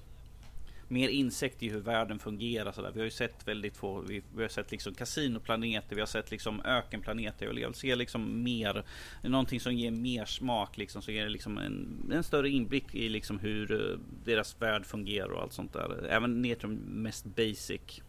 mer 0.94 1.08
insikt 1.08 1.62
i 1.62 1.68
hur 1.68 1.80
världen 1.80 2.18
fungerar. 2.18 2.72
Så 2.72 2.82
där. 2.82 2.90
Vi 2.90 3.00
har 3.00 3.04
ju 3.04 3.10
sett 3.10 3.48
väldigt 3.48 3.76
få, 3.76 4.00
vi, 4.00 4.22
vi 4.34 4.42
har 4.42 4.48
sett 4.48 4.70
liksom 4.70 4.94
kasinoplaneter, 4.94 5.94
vi 5.94 6.00
har 6.00 6.06
sett 6.06 6.30
liksom 6.30 6.60
ökenplaneter. 6.64 7.46
Jag 7.46 7.54
vill 7.54 7.74
se 7.74 7.96
liksom 7.96 8.42
mer, 8.42 8.84
någonting 9.22 9.60
som 9.60 9.72
ger 9.72 9.90
mer 9.90 10.24
smak, 10.24 10.76
liksom, 10.76 11.02
som 11.02 11.14
ger 11.14 11.28
liksom 11.28 11.58
en, 11.58 12.10
en 12.12 12.24
större 12.24 12.48
inblick 12.48 12.94
i 12.94 13.08
liksom 13.08 13.38
hur 13.38 13.72
uh, 13.72 13.98
deras 14.24 14.62
värld 14.62 14.86
fungerar 14.86 15.28
och 15.28 15.42
allt 15.42 15.52
sånt 15.52 15.72
där. 15.72 16.06
Även 16.08 16.42
ner 16.42 16.54
till 16.54 16.68
de 16.68 16.74
mest 16.74 17.24
basic. 17.24 17.80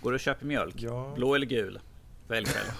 Går 0.00 0.10
du 0.10 0.14
och 0.14 0.20
köper 0.20 0.46
mjölk? 0.46 0.74
Ja. 0.78 1.12
Blå 1.16 1.34
eller 1.34 1.46
gul? 1.46 1.80
Välj 2.28 2.46
själv. 2.46 2.70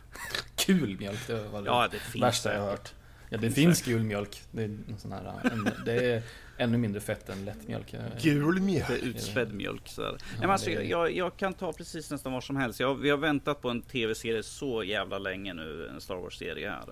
Kul 0.56 0.98
mjölk, 0.98 1.26
det 1.26 1.48
var 1.48 1.62
det 1.62 1.66
ja, 1.66 1.88
det 1.90 2.20
värsta 2.20 2.54
jag 2.54 2.60
har 2.60 2.70
hört. 2.70 2.94
Ja, 3.30 3.38
det 3.38 3.50
finns 3.50 3.82
gul 3.82 4.02
mjölk. 4.02 4.42
Det 4.50 4.62
är, 4.62 4.64
en 4.64 4.98
sån 4.98 5.12
här, 5.12 5.50
en, 5.52 5.70
det 5.84 5.92
är 5.92 6.22
ännu 6.56 6.78
mindre 6.78 7.00
fett 7.00 7.28
än 7.28 7.44
lättmjölk. 7.44 7.94
Gul 8.22 8.60
mjölk? 8.60 8.88
Det 8.88 8.94
är 8.94 9.06
utspädd 9.06 9.54
mjölk. 9.54 9.88
Så 9.88 10.02
ja, 10.02 10.16
Nej, 10.40 10.50
alltså, 10.50 10.70
är... 10.70 10.80
jag, 10.80 11.16
jag, 11.16 11.36
kan 11.36 11.54
ta 11.54 11.72
precis 11.72 12.10
nästan 12.10 12.32
vad 12.32 12.44
som 12.44 12.56
helst. 12.56 12.80
Jag, 12.80 12.94
vi 12.94 13.10
har 13.10 13.18
väntat 13.18 13.62
på 13.62 13.70
en 13.70 13.82
tv-serie 13.82 14.42
så 14.42 14.84
jävla 14.84 15.18
länge 15.18 15.54
nu. 15.54 15.88
En 15.88 16.00
Star 16.00 16.16
Wars-serie 16.16 16.70
här. 16.70 16.84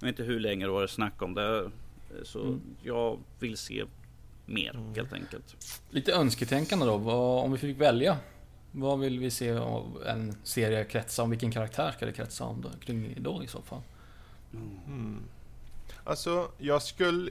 Jag 0.00 0.06
vet 0.06 0.08
inte 0.08 0.22
hur 0.22 0.40
länge 0.40 0.66
det 0.66 0.72
var 0.72 0.86
snack 0.86 1.22
om 1.22 1.34
det. 1.34 1.70
Så 2.22 2.42
mm. 2.42 2.60
jag 2.82 3.18
vill 3.38 3.56
se 3.56 3.84
mer 4.46 4.74
mm. 4.76 4.94
helt 4.94 5.12
enkelt. 5.12 5.56
Lite 5.90 6.12
önsketänkande 6.12 6.86
då. 6.86 6.96
Vad, 6.96 7.44
om 7.44 7.52
vi 7.52 7.58
fick 7.58 7.80
välja. 7.80 8.18
Vad 8.72 9.00
vill 9.00 9.18
vi 9.18 9.30
se 9.30 9.52
av 9.52 10.02
en 10.06 10.34
serie 10.42 10.84
kretsa 10.84 11.22
om? 11.22 11.30
Vilken 11.30 11.52
karaktär 11.52 11.92
ska 11.96 12.06
det 12.06 12.12
kretsa 12.12 12.44
om 12.44 12.60
då, 12.60 12.70
kring 12.84 13.16
då 13.20 13.44
i 13.44 13.46
så 13.46 13.62
fall? 13.62 13.80
Mm. 14.86 15.18
Alltså, 16.04 16.50
jag 16.58 16.82
skulle, 16.82 17.30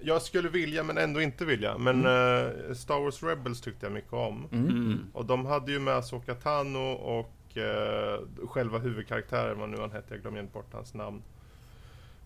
jag 0.00 0.22
skulle 0.22 0.48
vilja 0.48 0.82
men 0.82 0.98
ändå 0.98 1.20
inte 1.20 1.44
vilja. 1.44 1.78
Men 1.78 2.06
mm. 2.06 2.52
uh, 2.68 2.74
Star 2.74 3.00
Wars 3.00 3.22
Rebels 3.22 3.60
tyckte 3.60 3.86
jag 3.86 3.92
mycket 3.92 4.12
om. 4.12 4.48
Mm. 4.52 4.68
mm. 4.68 5.06
Och 5.12 5.24
de 5.24 5.46
hade 5.46 5.72
ju 5.72 5.78
med 5.78 5.94
Asoka 5.94 6.34
Tano 6.34 6.92
och 6.92 7.56
uh, 7.56 8.46
själva 8.48 8.78
huvudkaraktären, 8.78 9.58
vad 9.58 9.68
nu 9.68 9.76
han 9.80 9.92
hette, 9.92 10.14
jag 10.14 10.22
glömmer 10.22 10.42
bort 10.42 10.72
hans 10.72 10.94
namn. 10.94 11.22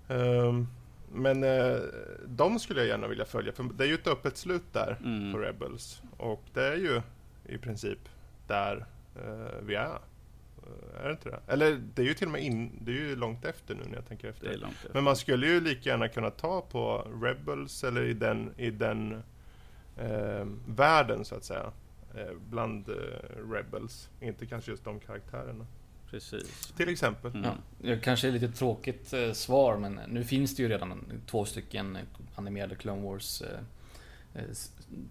Um, 0.08 0.68
men 1.12 1.44
uh, 1.44 1.80
de 2.26 2.58
skulle 2.58 2.80
jag 2.80 2.88
gärna 2.88 3.08
vilja 3.08 3.24
följa, 3.24 3.52
för 3.52 3.62
det 3.62 3.84
är 3.84 3.88
ju 3.88 3.94
ett 3.94 4.06
öppet 4.06 4.36
slut 4.36 4.72
där 4.72 4.96
mm. 5.04 5.32
på 5.32 5.38
Rebels. 5.38 6.02
Och 6.16 6.42
det 6.54 6.64
är 6.64 6.76
ju 6.76 7.02
i 7.46 7.58
princip 7.58 7.98
där 8.46 8.86
vi 9.62 9.74
är. 9.74 9.98
Är 11.00 11.04
det 11.04 11.10
inte 11.10 11.30
det? 11.30 11.40
Eller 11.46 11.80
det 11.94 12.02
är 12.02 12.06
ju 12.06 12.14
till 12.14 12.26
och 12.26 12.32
med 12.32 12.42
in, 12.42 12.78
det 12.80 12.90
är 12.90 12.96
ju 12.96 13.16
långt 13.16 13.44
efter 13.44 13.74
nu 13.74 13.82
när 13.88 13.94
jag 13.94 14.08
tänker 14.08 14.28
efter. 14.28 14.50
efter. 14.50 14.90
Men 14.92 15.04
man 15.04 15.16
skulle 15.16 15.46
ju 15.46 15.60
lika 15.60 15.90
gärna 15.90 16.08
kunna 16.08 16.30
ta 16.30 16.60
på 16.60 17.08
Rebels 17.22 17.84
eller 17.84 18.02
i 18.02 18.14
den, 18.14 18.54
i 18.56 18.70
den 18.70 19.22
eh, 19.96 20.46
världen 20.66 21.24
så 21.24 21.34
att 21.34 21.44
säga. 21.44 21.72
Eh, 22.14 22.32
bland 22.50 22.88
eh, 22.88 22.94
Rebels. 23.52 24.08
Inte 24.20 24.46
kanske 24.46 24.70
just 24.70 24.84
de 24.84 25.00
karaktärerna. 25.00 25.66
Precis. 26.10 26.72
Till 26.76 26.88
exempel. 26.88 27.30
Mm. 27.30 27.44
Ja, 27.44 27.54
det 27.78 27.98
kanske 27.98 28.28
är 28.28 28.32
lite 28.32 28.48
tråkigt 28.48 29.12
eh, 29.12 29.32
svar 29.32 29.76
men 29.76 30.00
nu 30.08 30.24
finns 30.24 30.56
det 30.56 30.62
ju 30.62 30.68
redan 30.68 31.04
två 31.26 31.44
stycken 31.44 31.98
animerade 32.34 32.74
Clone 32.74 33.02
Wars 33.02 33.42
eh, 33.42 33.58
eh, 34.34 34.44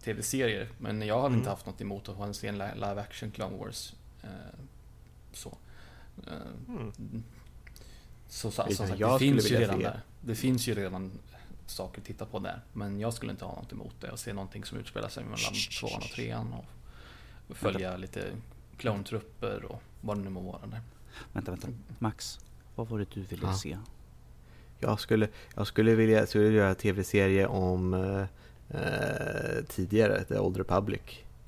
TV-serier. 0.03 0.67
Men 0.77 1.01
jag 1.01 1.15
hade 1.15 1.27
mm. 1.27 1.37
inte 1.37 1.49
haft 1.49 1.65
något 1.65 1.81
emot 1.81 2.09
att 2.09 2.35
se 2.35 2.47
en 2.47 2.57
live 2.57 3.01
action 3.01 3.31
Clone 3.31 3.57
Wars 3.57 3.93
så. 5.33 5.57
Mm. 6.67 7.23
Så, 8.27 8.51
så, 8.51 8.63
så, 8.71 8.83
det 8.83 9.19
finns 9.19 9.51
ju 9.51 9.57
redan 9.57 9.79
där. 9.79 10.01
Det 10.21 10.35
finns 10.35 10.67
ju 10.67 10.75
redan 10.75 11.11
saker 11.65 12.01
att 12.01 12.07
titta 12.07 12.25
på 12.25 12.39
där. 12.39 12.61
Men 12.73 12.99
jag 12.99 13.13
skulle 13.13 13.31
inte 13.31 13.45
ha 13.45 13.55
något 13.55 13.71
emot 13.71 13.95
det 13.99 14.11
och 14.11 14.19
se 14.19 14.33
någonting 14.33 14.65
som 14.65 14.77
utspelar 14.77 15.09
sig 15.09 15.23
mellan 15.23 15.53
tvåan 15.79 16.01
och 16.01 16.09
trean. 16.15 16.53
Och 16.53 17.57
följa 17.57 17.89
vänta. 17.89 17.97
lite 17.97 18.25
klontrupper 18.77 19.65
och 19.65 19.81
vad 20.01 20.17
det 20.17 20.23
nu 20.23 20.29
må 20.29 20.41
vara 20.41 20.65
där. 20.65 20.81
Vänta, 21.33 21.51
vänta. 21.51 21.67
Max, 21.99 22.39
vad 22.75 22.87
var 22.87 22.99
det 22.99 23.05
du 23.13 23.21
ville 23.21 23.47
ja. 23.47 23.53
se? 23.53 23.77
Jag 24.79 24.99
skulle, 24.99 25.27
jag 25.55 25.67
skulle 25.67 25.95
vilja 25.95 26.27
skulle 26.27 26.49
göra 26.49 26.75
tv-serie 26.75 27.47
om 27.47 27.93
eh, 28.69 29.63
tidigare, 29.67 30.23
The 30.23 30.39
Old 30.39 30.57
Republic. 30.57 31.01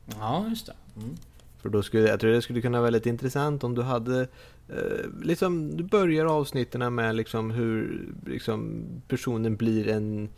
Ja, 0.05 0.47
just 0.49 0.65
det. 0.65 0.73
Mm. 0.95 1.17
För 1.63 1.69
då 1.69 1.83
skulle, 1.83 2.07
jag 2.09 2.19
tror 2.19 2.31
det 2.31 2.41
skulle 2.41 2.61
kunna 2.61 2.77
vara 2.77 2.91
väldigt 2.91 3.05
intressant 3.05 3.63
om 3.63 3.75
du 3.75 3.81
hade 3.81 4.21
eh, 4.69 5.21
liksom, 5.21 5.77
du 5.77 5.83
börjar 5.83 6.25
avsnitten 6.25 6.95
med 6.95 7.15
liksom 7.15 7.51
hur 7.51 8.05
liksom, 8.25 8.83
personen 9.07 9.55
blir 9.55 9.87
en 9.87 10.29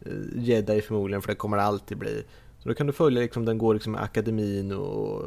eh, 0.00 0.12
jedi 0.34 0.80
förmodligen, 0.80 1.22
för 1.22 1.28
det 1.28 1.36
kommer 1.36 1.56
det 1.56 1.62
alltid 1.62 1.98
bli. 1.98 2.24
Så 2.64 2.68
då 2.68 2.74
kan 2.74 2.86
du 2.86 2.92
följa 2.92 3.22
liksom, 3.22 3.44
den 3.44 3.58
går 3.58 3.74
liksom 3.74 3.92
med 3.92 4.02
akademin 4.02 4.72
och 4.72 5.22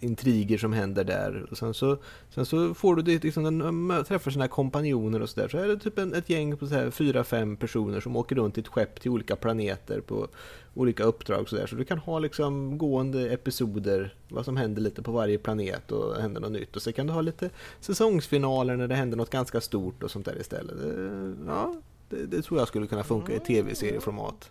intriger 0.00 0.58
som 0.58 0.72
händer 0.72 1.04
där. 1.04 1.46
Och 1.50 1.58
sen 1.58 1.74
så, 1.74 1.98
sen 2.30 2.46
så 2.46 2.74
får 2.74 2.96
du 2.96 3.02
det, 3.02 3.24
liksom, 3.24 3.44
den 3.44 4.04
träffar 4.04 4.30
sina 4.30 4.48
kompanjoner 4.48 5.22
och 5.22 5.28
sådär. 5.28 5.48
Så 5.48 5.58
är 5.58 5.68
det 5.68 5.76
typ 5.76 5.98
en, 5.98 6.14
ett 6.14 6.30
gäng 6.30 6.56
på 6.56 6.66
så 6.66 6.74
här, 6.74 6.90
fyra, 6.90 7.24
fem 7.24 7.56
personer 7.56 8.00
som 8.00 8.16
åker 8.16 8.36
runt 8.36 8.58
i 8.58 8.60
ett 8.60 8.68
skepp 8.68 9.00
till 9.00 9.10
olika 9.10 9.36
planeter 9.36 10.00
på 10.00 10.28
olika 10.74 11.04
uppdrag 11.04 11.40
och 11.40 11.48
sådär. 11.48 11.66
Så 11.66 11.76
du 11.76 11.84
kan 11.84 11.98
ha 11.98 12.18
liksom 12.18 12.78
gående 12.78 13.30
episoder, 13.30 14.14
vad 14.28 14.44
som 14.44 14.56
händer 14.56 14.82
lite 14.82 15.02
på 15.02 15.12
varje 15.12 15.38
planet 15.38 15.92
och 15.92 16.16
händer 16.16 16.40
något 16.40 16.52
nytt. 16.52 16.76
Och 16.76 16.82
så 16.82 16.92
kan 16.92 17.06
du 17.06 17.12
ha 17.12 17.20
lite 17.20 17.50
säsongsfinaler 17.80 18.76
när 18.76 18.88
det 18.88 18.94
händer 18.94 19.16
något 19.16 19.30
ganska 19.30 19.60
stort 19.60 20.02
och 20.02 20.10
sånt 20.10 20.26
där 20.26 20.40
istället. 20.40 20.76
Ja, 21.46 21.74
det, 22.08 22.26
det 22.26 22.42
tror 22.42 22.60
jag 22.60 22.68
skulle 22.68 22.86
kunna 22.86 23.04
funka 23.04 23.32
i 23.32 23.38
tv-serieformat 23.38 24.50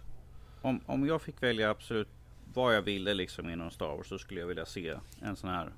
om, 0.66 0.80
om 0.86 1.08
jag 1.08 1.22
fick 1.22 1.44
välja 1.44 1.70
absolut 1.70 2.08
vad 2.54 2.76
jag 2.76 2.82
ville 2.82 3.14
liksom 3.14 3.50
inom 3.50 3.72
Star 3.72 3.88
Wars 3.88 4.08
så 4.08 4.20
skulle 4.20 4.40
jag 4.40 4.48
vilja 4.48 4.66
se 4.66 4.96
en 5.22 5.36
sån 5.36 5.50
här 5.50 5.74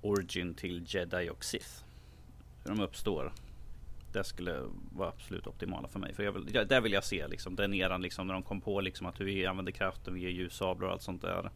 Origin 0.00 0.54
till 0.54 0.84
Jedi 0.86 1.30
och 1.30 1.44
Sith. 1.44 1.70
Hur 2.64 2.70
de 2.70 2.80
uppstår. 2.80 3.32
Det 4.12 4.24
skulle 4.24 4.62
vara 4.92 5.08
absolut 5.08 5.46
optimala 5.46 5.88
för 5.88 5.98
mig. 5.98 6.14
För 6.14 6.22
jag 6.22 6.32
vill, 6.32 6.54
ja, 6.54 6.64
där 6.64 6.80
vill 6.80 6.92
jag 6.92 7.04
se 7.04 7.28
liksom 7.28 7.56
den 7.56 7.74
eran 7.74 8.02
liksom 8.02 8.26
när 8.26 8.34
de 8.34 8.42
kom 8.42 8.60
på 8.60 8.80
liksom 8.80 9.06
att 9.06 9.20
hur 9.20 9.24
vi 9.24 9.46
använder 9.46 9.72
kraften, 9.72 10.14
vi 10.14 10.20
ger 10.20 10.30
ljussablar 10.30 10.86
och 10.86 10.92
allt 10.92 11.02
sånt 11.02 11.22
där. 11.22 11.50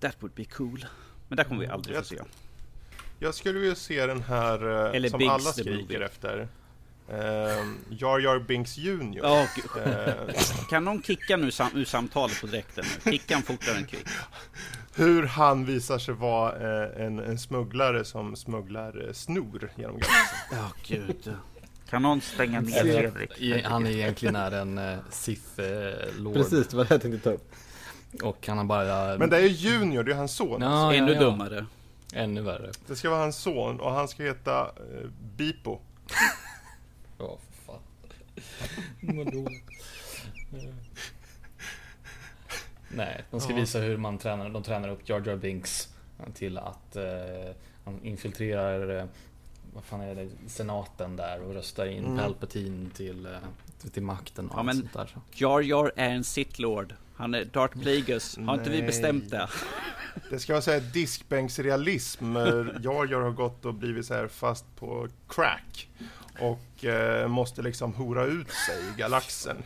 That 0.00 0.16
would 0.22 0.34
be 0.34 0.44
cool. 0.44 0.86
Men 1.28 1.36
där 1.36 1.44
kommer 1.44 1.60
vi 1.60 1.66
aldrig 1.66 1.96
få 1.96 2.04
se. 2.04 2.20
Jag 3.18 3.34
skulle 3.34 3.58
vilja 3.58 3.74
se 3.74 4.06
den 4.06 4.22
här 4.22 4.86
eh, 4.86 4.96
Eller 4.96 5.08
som 5.08 5.18
Biggs 5.18 5.30
alla 5.30 5.52
skriker 5.52 6.00
efter. 6.00 6.48
Uh, 7.12 7.66
Jar 7.90 8.18
Jar 8.18 8.38
Binks 8.38 8.78
Jr. 8.78 9.20
Ja. 9.22 9.46
Eh, 9.84 10.12
Kan 10.70 10.84
någon 10.84 11.02
kicka 11.02 11.36
nu 11.36 11.50
sam- 11.50 11.70
ur 11.76 11.84
samtalet 11.84 12.40
på 12.40 12.46
direkten 12.46 12.84
nu? 13.04 13.12
Kicka 13.12 13.34
han 13.34 13.42
fortare 13.42 13.76
än 13.76 13.84
kvick. 13.86 14.06
hur 14.94 15.22
han 15.26 15.64
visar 15.64 15.98
sig 15.98 16.14
vara 16.14 16.52
eh, 16.84 17.06
en, 17.06 17.18
en 17.18 17.38
smugglare 17.38 18.04
som 18.04 18.36
smugglar 18.36 19.06
eh, 19.06 19.12
snor 19.12 19.70
genom 19.76 19.98
galaxen. 19.98 20.38
Ja, 20.50 20.72
gud. 20.86 21.34
Kan 21.90 22.02
någon 22.02 22.20
stänga 22.20 22.60
ner 22.60 22.76
Eller, 22.80 23.10
Fredrik? 23.10 23.64
han 23.64 23.86
egentligen 23.86 24.36
är 24.36 24.52
en 24.52 24.78
uh, 24.78 24.98
Sith-lord. 25.10 26.34
Precis, 26.34 26.68
det 26.68 26.76
var 26.76 26.84
det 26.84 26.94
jag 26.94 27.02
tänkte 27.02 27.20
ta 27.20 27.30
upp. 27.30 27.52
Och 28.22 28.46
han 28.46 28.58
har 28.58 28.64
bara... 28.64 29.18
Men 29.18 29.30
det 29.30 29.36
är 29.36 29.40
ju 29.40 29.48
Junior, 29.48 30.02
det 30.04 30.12
är 30.12 30.16
hans 30.16 30.32
son. 30.36 30.62
Ja, 30.62 30.94
Ännu 30.94 31.12
ja, 31.12 31.14
ja. 31.14 31.20
dummare. 31.20 31.66
Ännu 32.12 32.40
värre. 32.42 32.70
Det 32.86 32.96
ska 32.96 33.10
vara 33.10 33.20
hans 33.20 33.36
son 33.36 33.80
och 33.80 33.92
han 33.92 34.08
ska 34.08 34.22
heta 34.22 34.60
eh, 34.60 35.08
Bipo. 35.36 35.78
Ja, 37.18 37.38
för 37.50 37.72
fan. 37.72 37.82
Vadå? 39.00 39.48
Nej, 42.88 43.24
de 43.30 43.40
ska 43.40 43.50
Ja. 43.52 43.56
visa 43.56 43.78
hur 43.78 43.96
man 43.96 44.18
tränar. 44.18 44.48
De 44.50 44.62
tränar 44.62 44.88
upp 44.88 45.08
Jar 45.08 45.22
Jar 45.26 45.36
Binks 45.36 45.88
till 46.34 46.58
att 46.58 46.96
eh, 46.96 47.04
han 47.84 48.00
infiltrerar 48.04 48.98
eh, 48.98 49.04
vad 49.74 49.84
fan 49.84 50.00
är 50.00 50.14
det, 50.14 50.28
senaten 50.46 51.16
där 51.16 51.40
och 51.42 51.54
röstar 51.54 51.86
in 51.86 52.04
Mm. 52.04 52.18
Palpatine 52.18 52.90
till, 52.94 53.26
eh, 53.26 53.32
till, 53.92 54.02
makten 54.02 54.48
och 54.50 54.58
Ja, 54.58 54.62
men- 54.62 54.76
sånt 54.76 54.92
där. 54.92 55.06
Så. 55.06 55.20
Jar 55.44 55.60
Jar 55.60 55.92
är 55.96 56.08
en 56.10 56.24
Sith 56.24 56.60
Lord. 56.60 56.94
Han 57.14 57.34
är 57.34 57.44
Darth 57.44 57.78
Plagueis. 57.78 58.36
Har 58.36 58.54
inte 58.54 58.70
vi 58.70 58.82
bestämt 58.82 59.30
det? 59.30 59.48
Det 60.30 60.38
ska 60.38 60.60
så 60.60 60.70
här 60.70 60.80
diskbänksrealism. 60.80 62.36
Jar 62.36 63.06
Jar 63.10 63.20
har 63.20 63.30
gått 63.30 63.64
och 63.64 63.74
blivit 63.74 64.06
så 64.06 64.14
här 64.14 64.28
fast 64.28 64.76
på 64.76 65.08
crack. 65.28 65.88
Och 66.40 66.60
eh, 66.84 67.28
måste 67.28 67.62
liksom 67.62 67.94
hora 67.94 68.24
ut 68.24 68.50
sig 68.50 68.76
i 68.94 68.98
galaxen. 69.00 69.56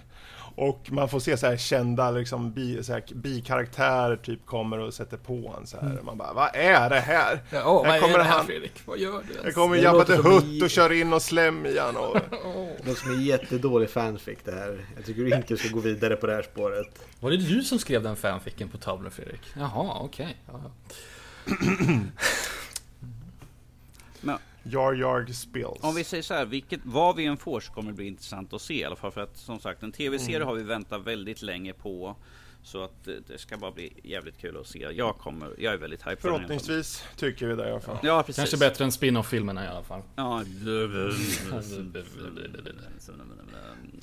Och 0.55 0.87
man 0.93 1.09
får 1.09 1.21
se 1.21 1.37
så 1.37 1.47
här 1.47 1.57
kända 1.57 2.11
liksom, 2.11 2.53
bi, 2.53 2.85
så 2.85 2.93
här, 2.93 3.03
bikaraktärer 3.15 4.17
typ 4.17 4.47
kommer 4.47 4.79
och 4.79 4.95
sätter 4.95 5.17
på 5.17 5.41
honom 5.49 5.67
så 5.67 5.77
här. 5.81 5.99
Man 6.03 6.19
bara, 6.19 6.33
vad 6.33 6.51
är 6.55 6.91
det 6.91 7.01
här? 7.01 7.41
Ja, 7.51 7.63
åh, 7.67 7.85
Här 7.85 7.93
vad 7.93 8.01
kommer 8.01 8.15
är 8.15 8.19
det 8.19 8.25
här 8.25 8.37
han- 8.37 8.47
Fredrik? 8.47 8.73
Vad 8.85 8.99
gör 8.99 9.23
du 9.29 9.35
ens? 9.35 9.55
kommer 9.55 9.77
Jabba 9.77 10.05
the 10.05 10.17
som 10.17 10.25
Hutt 10.33 10.45
i- 10.45 10.63
och 10.65 10.71
kör 10.71 10.93
in 10.93 11.13
och 11.13 11.23
slem 11.23 11.67
igen 11.67 11.97
och... 11.97 12.17
Det 12.31 12.89
låter 12.89 13.01
som 13.01 13.11
en 13.11 13.23
jättedålig 13.23 13.91
fanfic 13.91 14.39
det 14.45 14.53
här. 14.53 14.87
Jag 14.97 15.05
tycker 15.07 15.23
du 15.25 15.37
inte 15.37 15.57
ska 15.57 15.69
gå 15.69 15.81
vidare 15.81 16.17
på 16.17 16.27
det 16.27 16.35
här 16.35 16.43
spåret. 16.43 17.07
Var 17.21 17.31
det 17.31 17.37
du 17.37 17.63
som 17.63 17.79
skrev 17.79 18.03
den 18.03 18.17
fanficken 18.17 18.69
på 18.69 18.79
tavlan 18.79 19.11
Fredrik? 19.13 19.41
Jaha, 19.57 19.99
okej. 20.01 20.37
Ja, 20.53 20.61
ja. 20.65 21.55
Jar 24.63 24.93
Jar 24.93 25.27
spills. 25.33 25.69
Om 25.81 25.95
vi 25.95 26.05
säger 26.05 26.23
så 26.23 26.35
här, 26.35 26.45
vilket, 26.45 26.81
vad 26.85 27.17
vi 27.17 27.27
än 27.27 27.37
får 27.37 27.61
så 27.61 27.73
kommer 27.73 27.91
det 27.91 27.97
bli 27.97 28.07
intressant 28.07 28.53
att 28.53 28.63
se 28.63 28.75
i 28.75 28.85
alla 28.85 28.97
fall. 28.97 29.11
För 29.11 29.21
att 29.21 29.37
som 29.37 29.61
sagt, 29.61 29.83
en 29.83 29.93
tv-serie 29.93 30.37
Mm. 30.37 30.49
har 30.49 30.55
vi 30.55 30.63
väntat 30.63 31.07
väldigt 31.07 31.43
länge 31.43 31.73
på. 31.73 32.17
Så 32.65 32.85
att 32.85 33.09
eh, 33.09 33.15
det 33.27 33.39
ska 33.39 33.57
bara 33.57 33.71
bli 33.73 33.93
jävligt 34.03 34.39
kul 34.39 34.57
att 34.61 34.67
se. 34.67 34.89
Jag 34.93 35.19
kommer, 35.19 35.55
jag 35.59 35.75
är 35.75 35.79
väldigt 35.79 36.03
för 36.03 36.11
fall. 36.11 36.17
Förhoppningsvis 36.21 37.05
tycker 37.17 37.47
vi 37.47 37.55
det 37.57 37.69
i 37.69 37.71
alla 37.71 37.81
fall. 37.81 37.99
Ja, 38.03 38.23
precis. 38.23 38.37
Kanske 38.37 38.57
bättre 38.57 38.85
än 38.85 38.93
spin-off-filmerna 38.93 39.65
i 39.65 39.69
alla 39.69 39.83
fall. 39.83 40.03
Ja. 40.17 40.45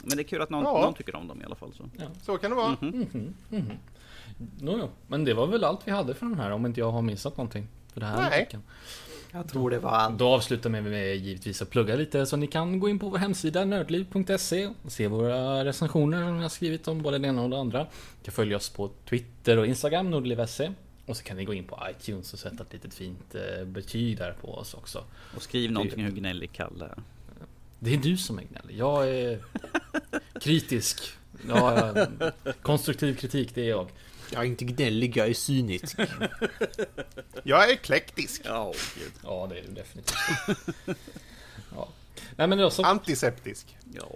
Men 0.04 0.18
det 0.18 0.22
är 0.22 0.24
kul 0.24 0.42
att 0.42 0.50
någon, 0.50 0.64
Ja. 0.64 0.82
någon 0.82 0.94
tycker 0.94 1.16
om 1.16 1.28
dem 1.28 1.42
i 1.42 1.46
alla 1.46 1.56
fall. 1.56 1.74
Så. 1.74 1.90
Så 2.22 2.38
kan 2.38 2.50
det 2.52 2.56
vara. 2.58 2.78
Mhm. 2.82 3.34
Nåjo, 4.60 4.90
men 5.08 5.24
det 5.24 5.34
var 5.34 5.48
väl 5.48 5.64
allt 5.64 5.80
vi 5.88 5.92
hade 5.92 6.14
för 6.14 6.26
den 6.26 6.40
här 6.40 6.52
om 6.52 6.66
inte 6.66 6.80
jag 6.80 6.92
har 6.92 7.02
missat 7.02 7.38
någonting. 7.38 7.68
För 7.94 8.00
det 8.00 8.06
här 8.06 8.30
Nej. 8.30 8.40
veckan. 8.40 8.62
Jag 9.32 9.48
tror 9.48 9.70
det 9.70 9.80
var 9.80 9.92
allt. 9.92 10.20
Då 10.20 10.28
avslutar 10.28 10.70
vi 10.70 10.82
med 10.82 11.18
givetvis 11.18 11.62
att 11.62 11.70
plugga 11.70 11.96
lite 11.96 12.26
så 12.26 12.38
ni 12.38 12.48
kan 12.48 12.80
gå 12.80 12.90
in 12.90 13.00
på 13.00 13.10
vår 13.10 13.18
hemsida 13.18 13.66
nördliv.se 13.66 14.70
och 14.86 14.92
se 14.92 15.08
våra 15.08 15.66
recensioner 15.66 16.24
som 16.24 16.36
vi 16.36 16.42
har 16.42 16.50
skrivit 16.50 16.88
om 16.88 17.02
både 17.02 17.18
det 17.18 17.28
ena 17.28 17.44
och 17.44 17.50
det 17.50 17.60
andra. 17.60 17.80
Ni 17.84 18.26
kan 18.26 18.34
följa 18.34 18.58
oss 18.58 18.70
på 18.70 18.90
Twitter 19.10 19.58
och 19.58 19.66
Instagram, 19.68 20.10
nordliv.se. 20.10 20.72
Och 21.06 21.18
så 21.18 21.24
kan 21.24 21.38
ni 21.38 21.46
gå 21.46 21.54
in 21.54 21.64
på 21.64 21.80
iTunes 21.92 22.34
och 22.34 22.40
sätta 22.40 22.64
ett 22.64 22.74
litet 22.74 22.94
fint 22.94 23.36
eh, 23.36 23.66
betyg 23.66 24.18
där 24.18 24.36
på 24.42 24.54
oss 24.54 24.74
också. 24.74 25.04
Och 25.36 25.42
skriv 25.42 25.72
någonting 25.72 26.04
hur 26.04 26.12
gnällig 26.12 26.52
Kalle 26.52 26.86
är. 26.86 26.98
Det 27.80 27.94
är 27.94 27.98
du 27.98 28.18
som 28.18 28.40
är 28.40 28.44
gnällig. 28.44 28.78
Jag 28.78 29.10
är 29.10 29.40
kritisk. 30.42 31.02
Ja, 31.48 31.94
konstruktiv 32.62 33.16
kritik, 33.16 33.56
det 33.56 33.62
är 33.62 33.70
jag. 33.70 33.88
Jag 34.32 34.42
är 34.42 34.46
inte 34.48 34.66
gnällig, 34.66 35.18
jag 35.18 35.28
är 35.28 35.34
cynisk. 35.34 35.96
Jag 37.44 37.70
är 37.70 37.74
eklektisk. 37.74 38.42
Ja, 38.46 38.74
gud. 38.96 39.12
Ja, 39.24 39.48
det 39.50 39.60
är 39.60 39.64
du 39.68 39.74
definitivt. 39.74 40.18
Ja. 41.76 41.88
Nej 42.36 42.48
men 42.48 42.58
då 42.58 42.70
så. 42.70 42.84
Antiseptisk. 42.84 43.78
Ja. 43.94 44.08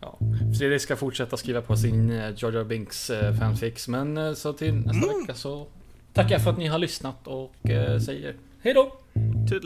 Ja. 0.00 0.18
Fredrik 0.58 0.82
ska 0.82 0.96
fortsätta 0.96 1.36
skriva 1.36 1.62
på 1.62 1.76
sin 1.76 2.10
eh, 2.10 2.16
Jar 2.36 2.52
Jar 2.52 2.64
Binks 2.64 3.10
eh, 3.10 3.38
fanfix. 3.38 3.88
Men 3.88 4.16
eh, 4.16 4.34
så 4.34 4.52
till 4.52 4.74
nästa 4.74 5.18
vecka 5.18 5.34
så 5.34 5.66
tackar 6.12 6.30
jag 6.30 6.42
för 6.44 6.50
att 6.50 6.58
ni 6.58 6.66
har 6.66 6.78
lyssnat 6.78 7.26
och 7.26 7.70
eh, 7.70 7.98
säger 8.00 8.34
hej 8.62 8.74
då! 8.74 8.96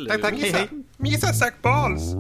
Tack, 0.09 0.23
tack 0.23 0.39
Gissa. 0.39 0.69
Gissa 0.99 1.33
suck 1.33 1.63
balls. 1.63 2.15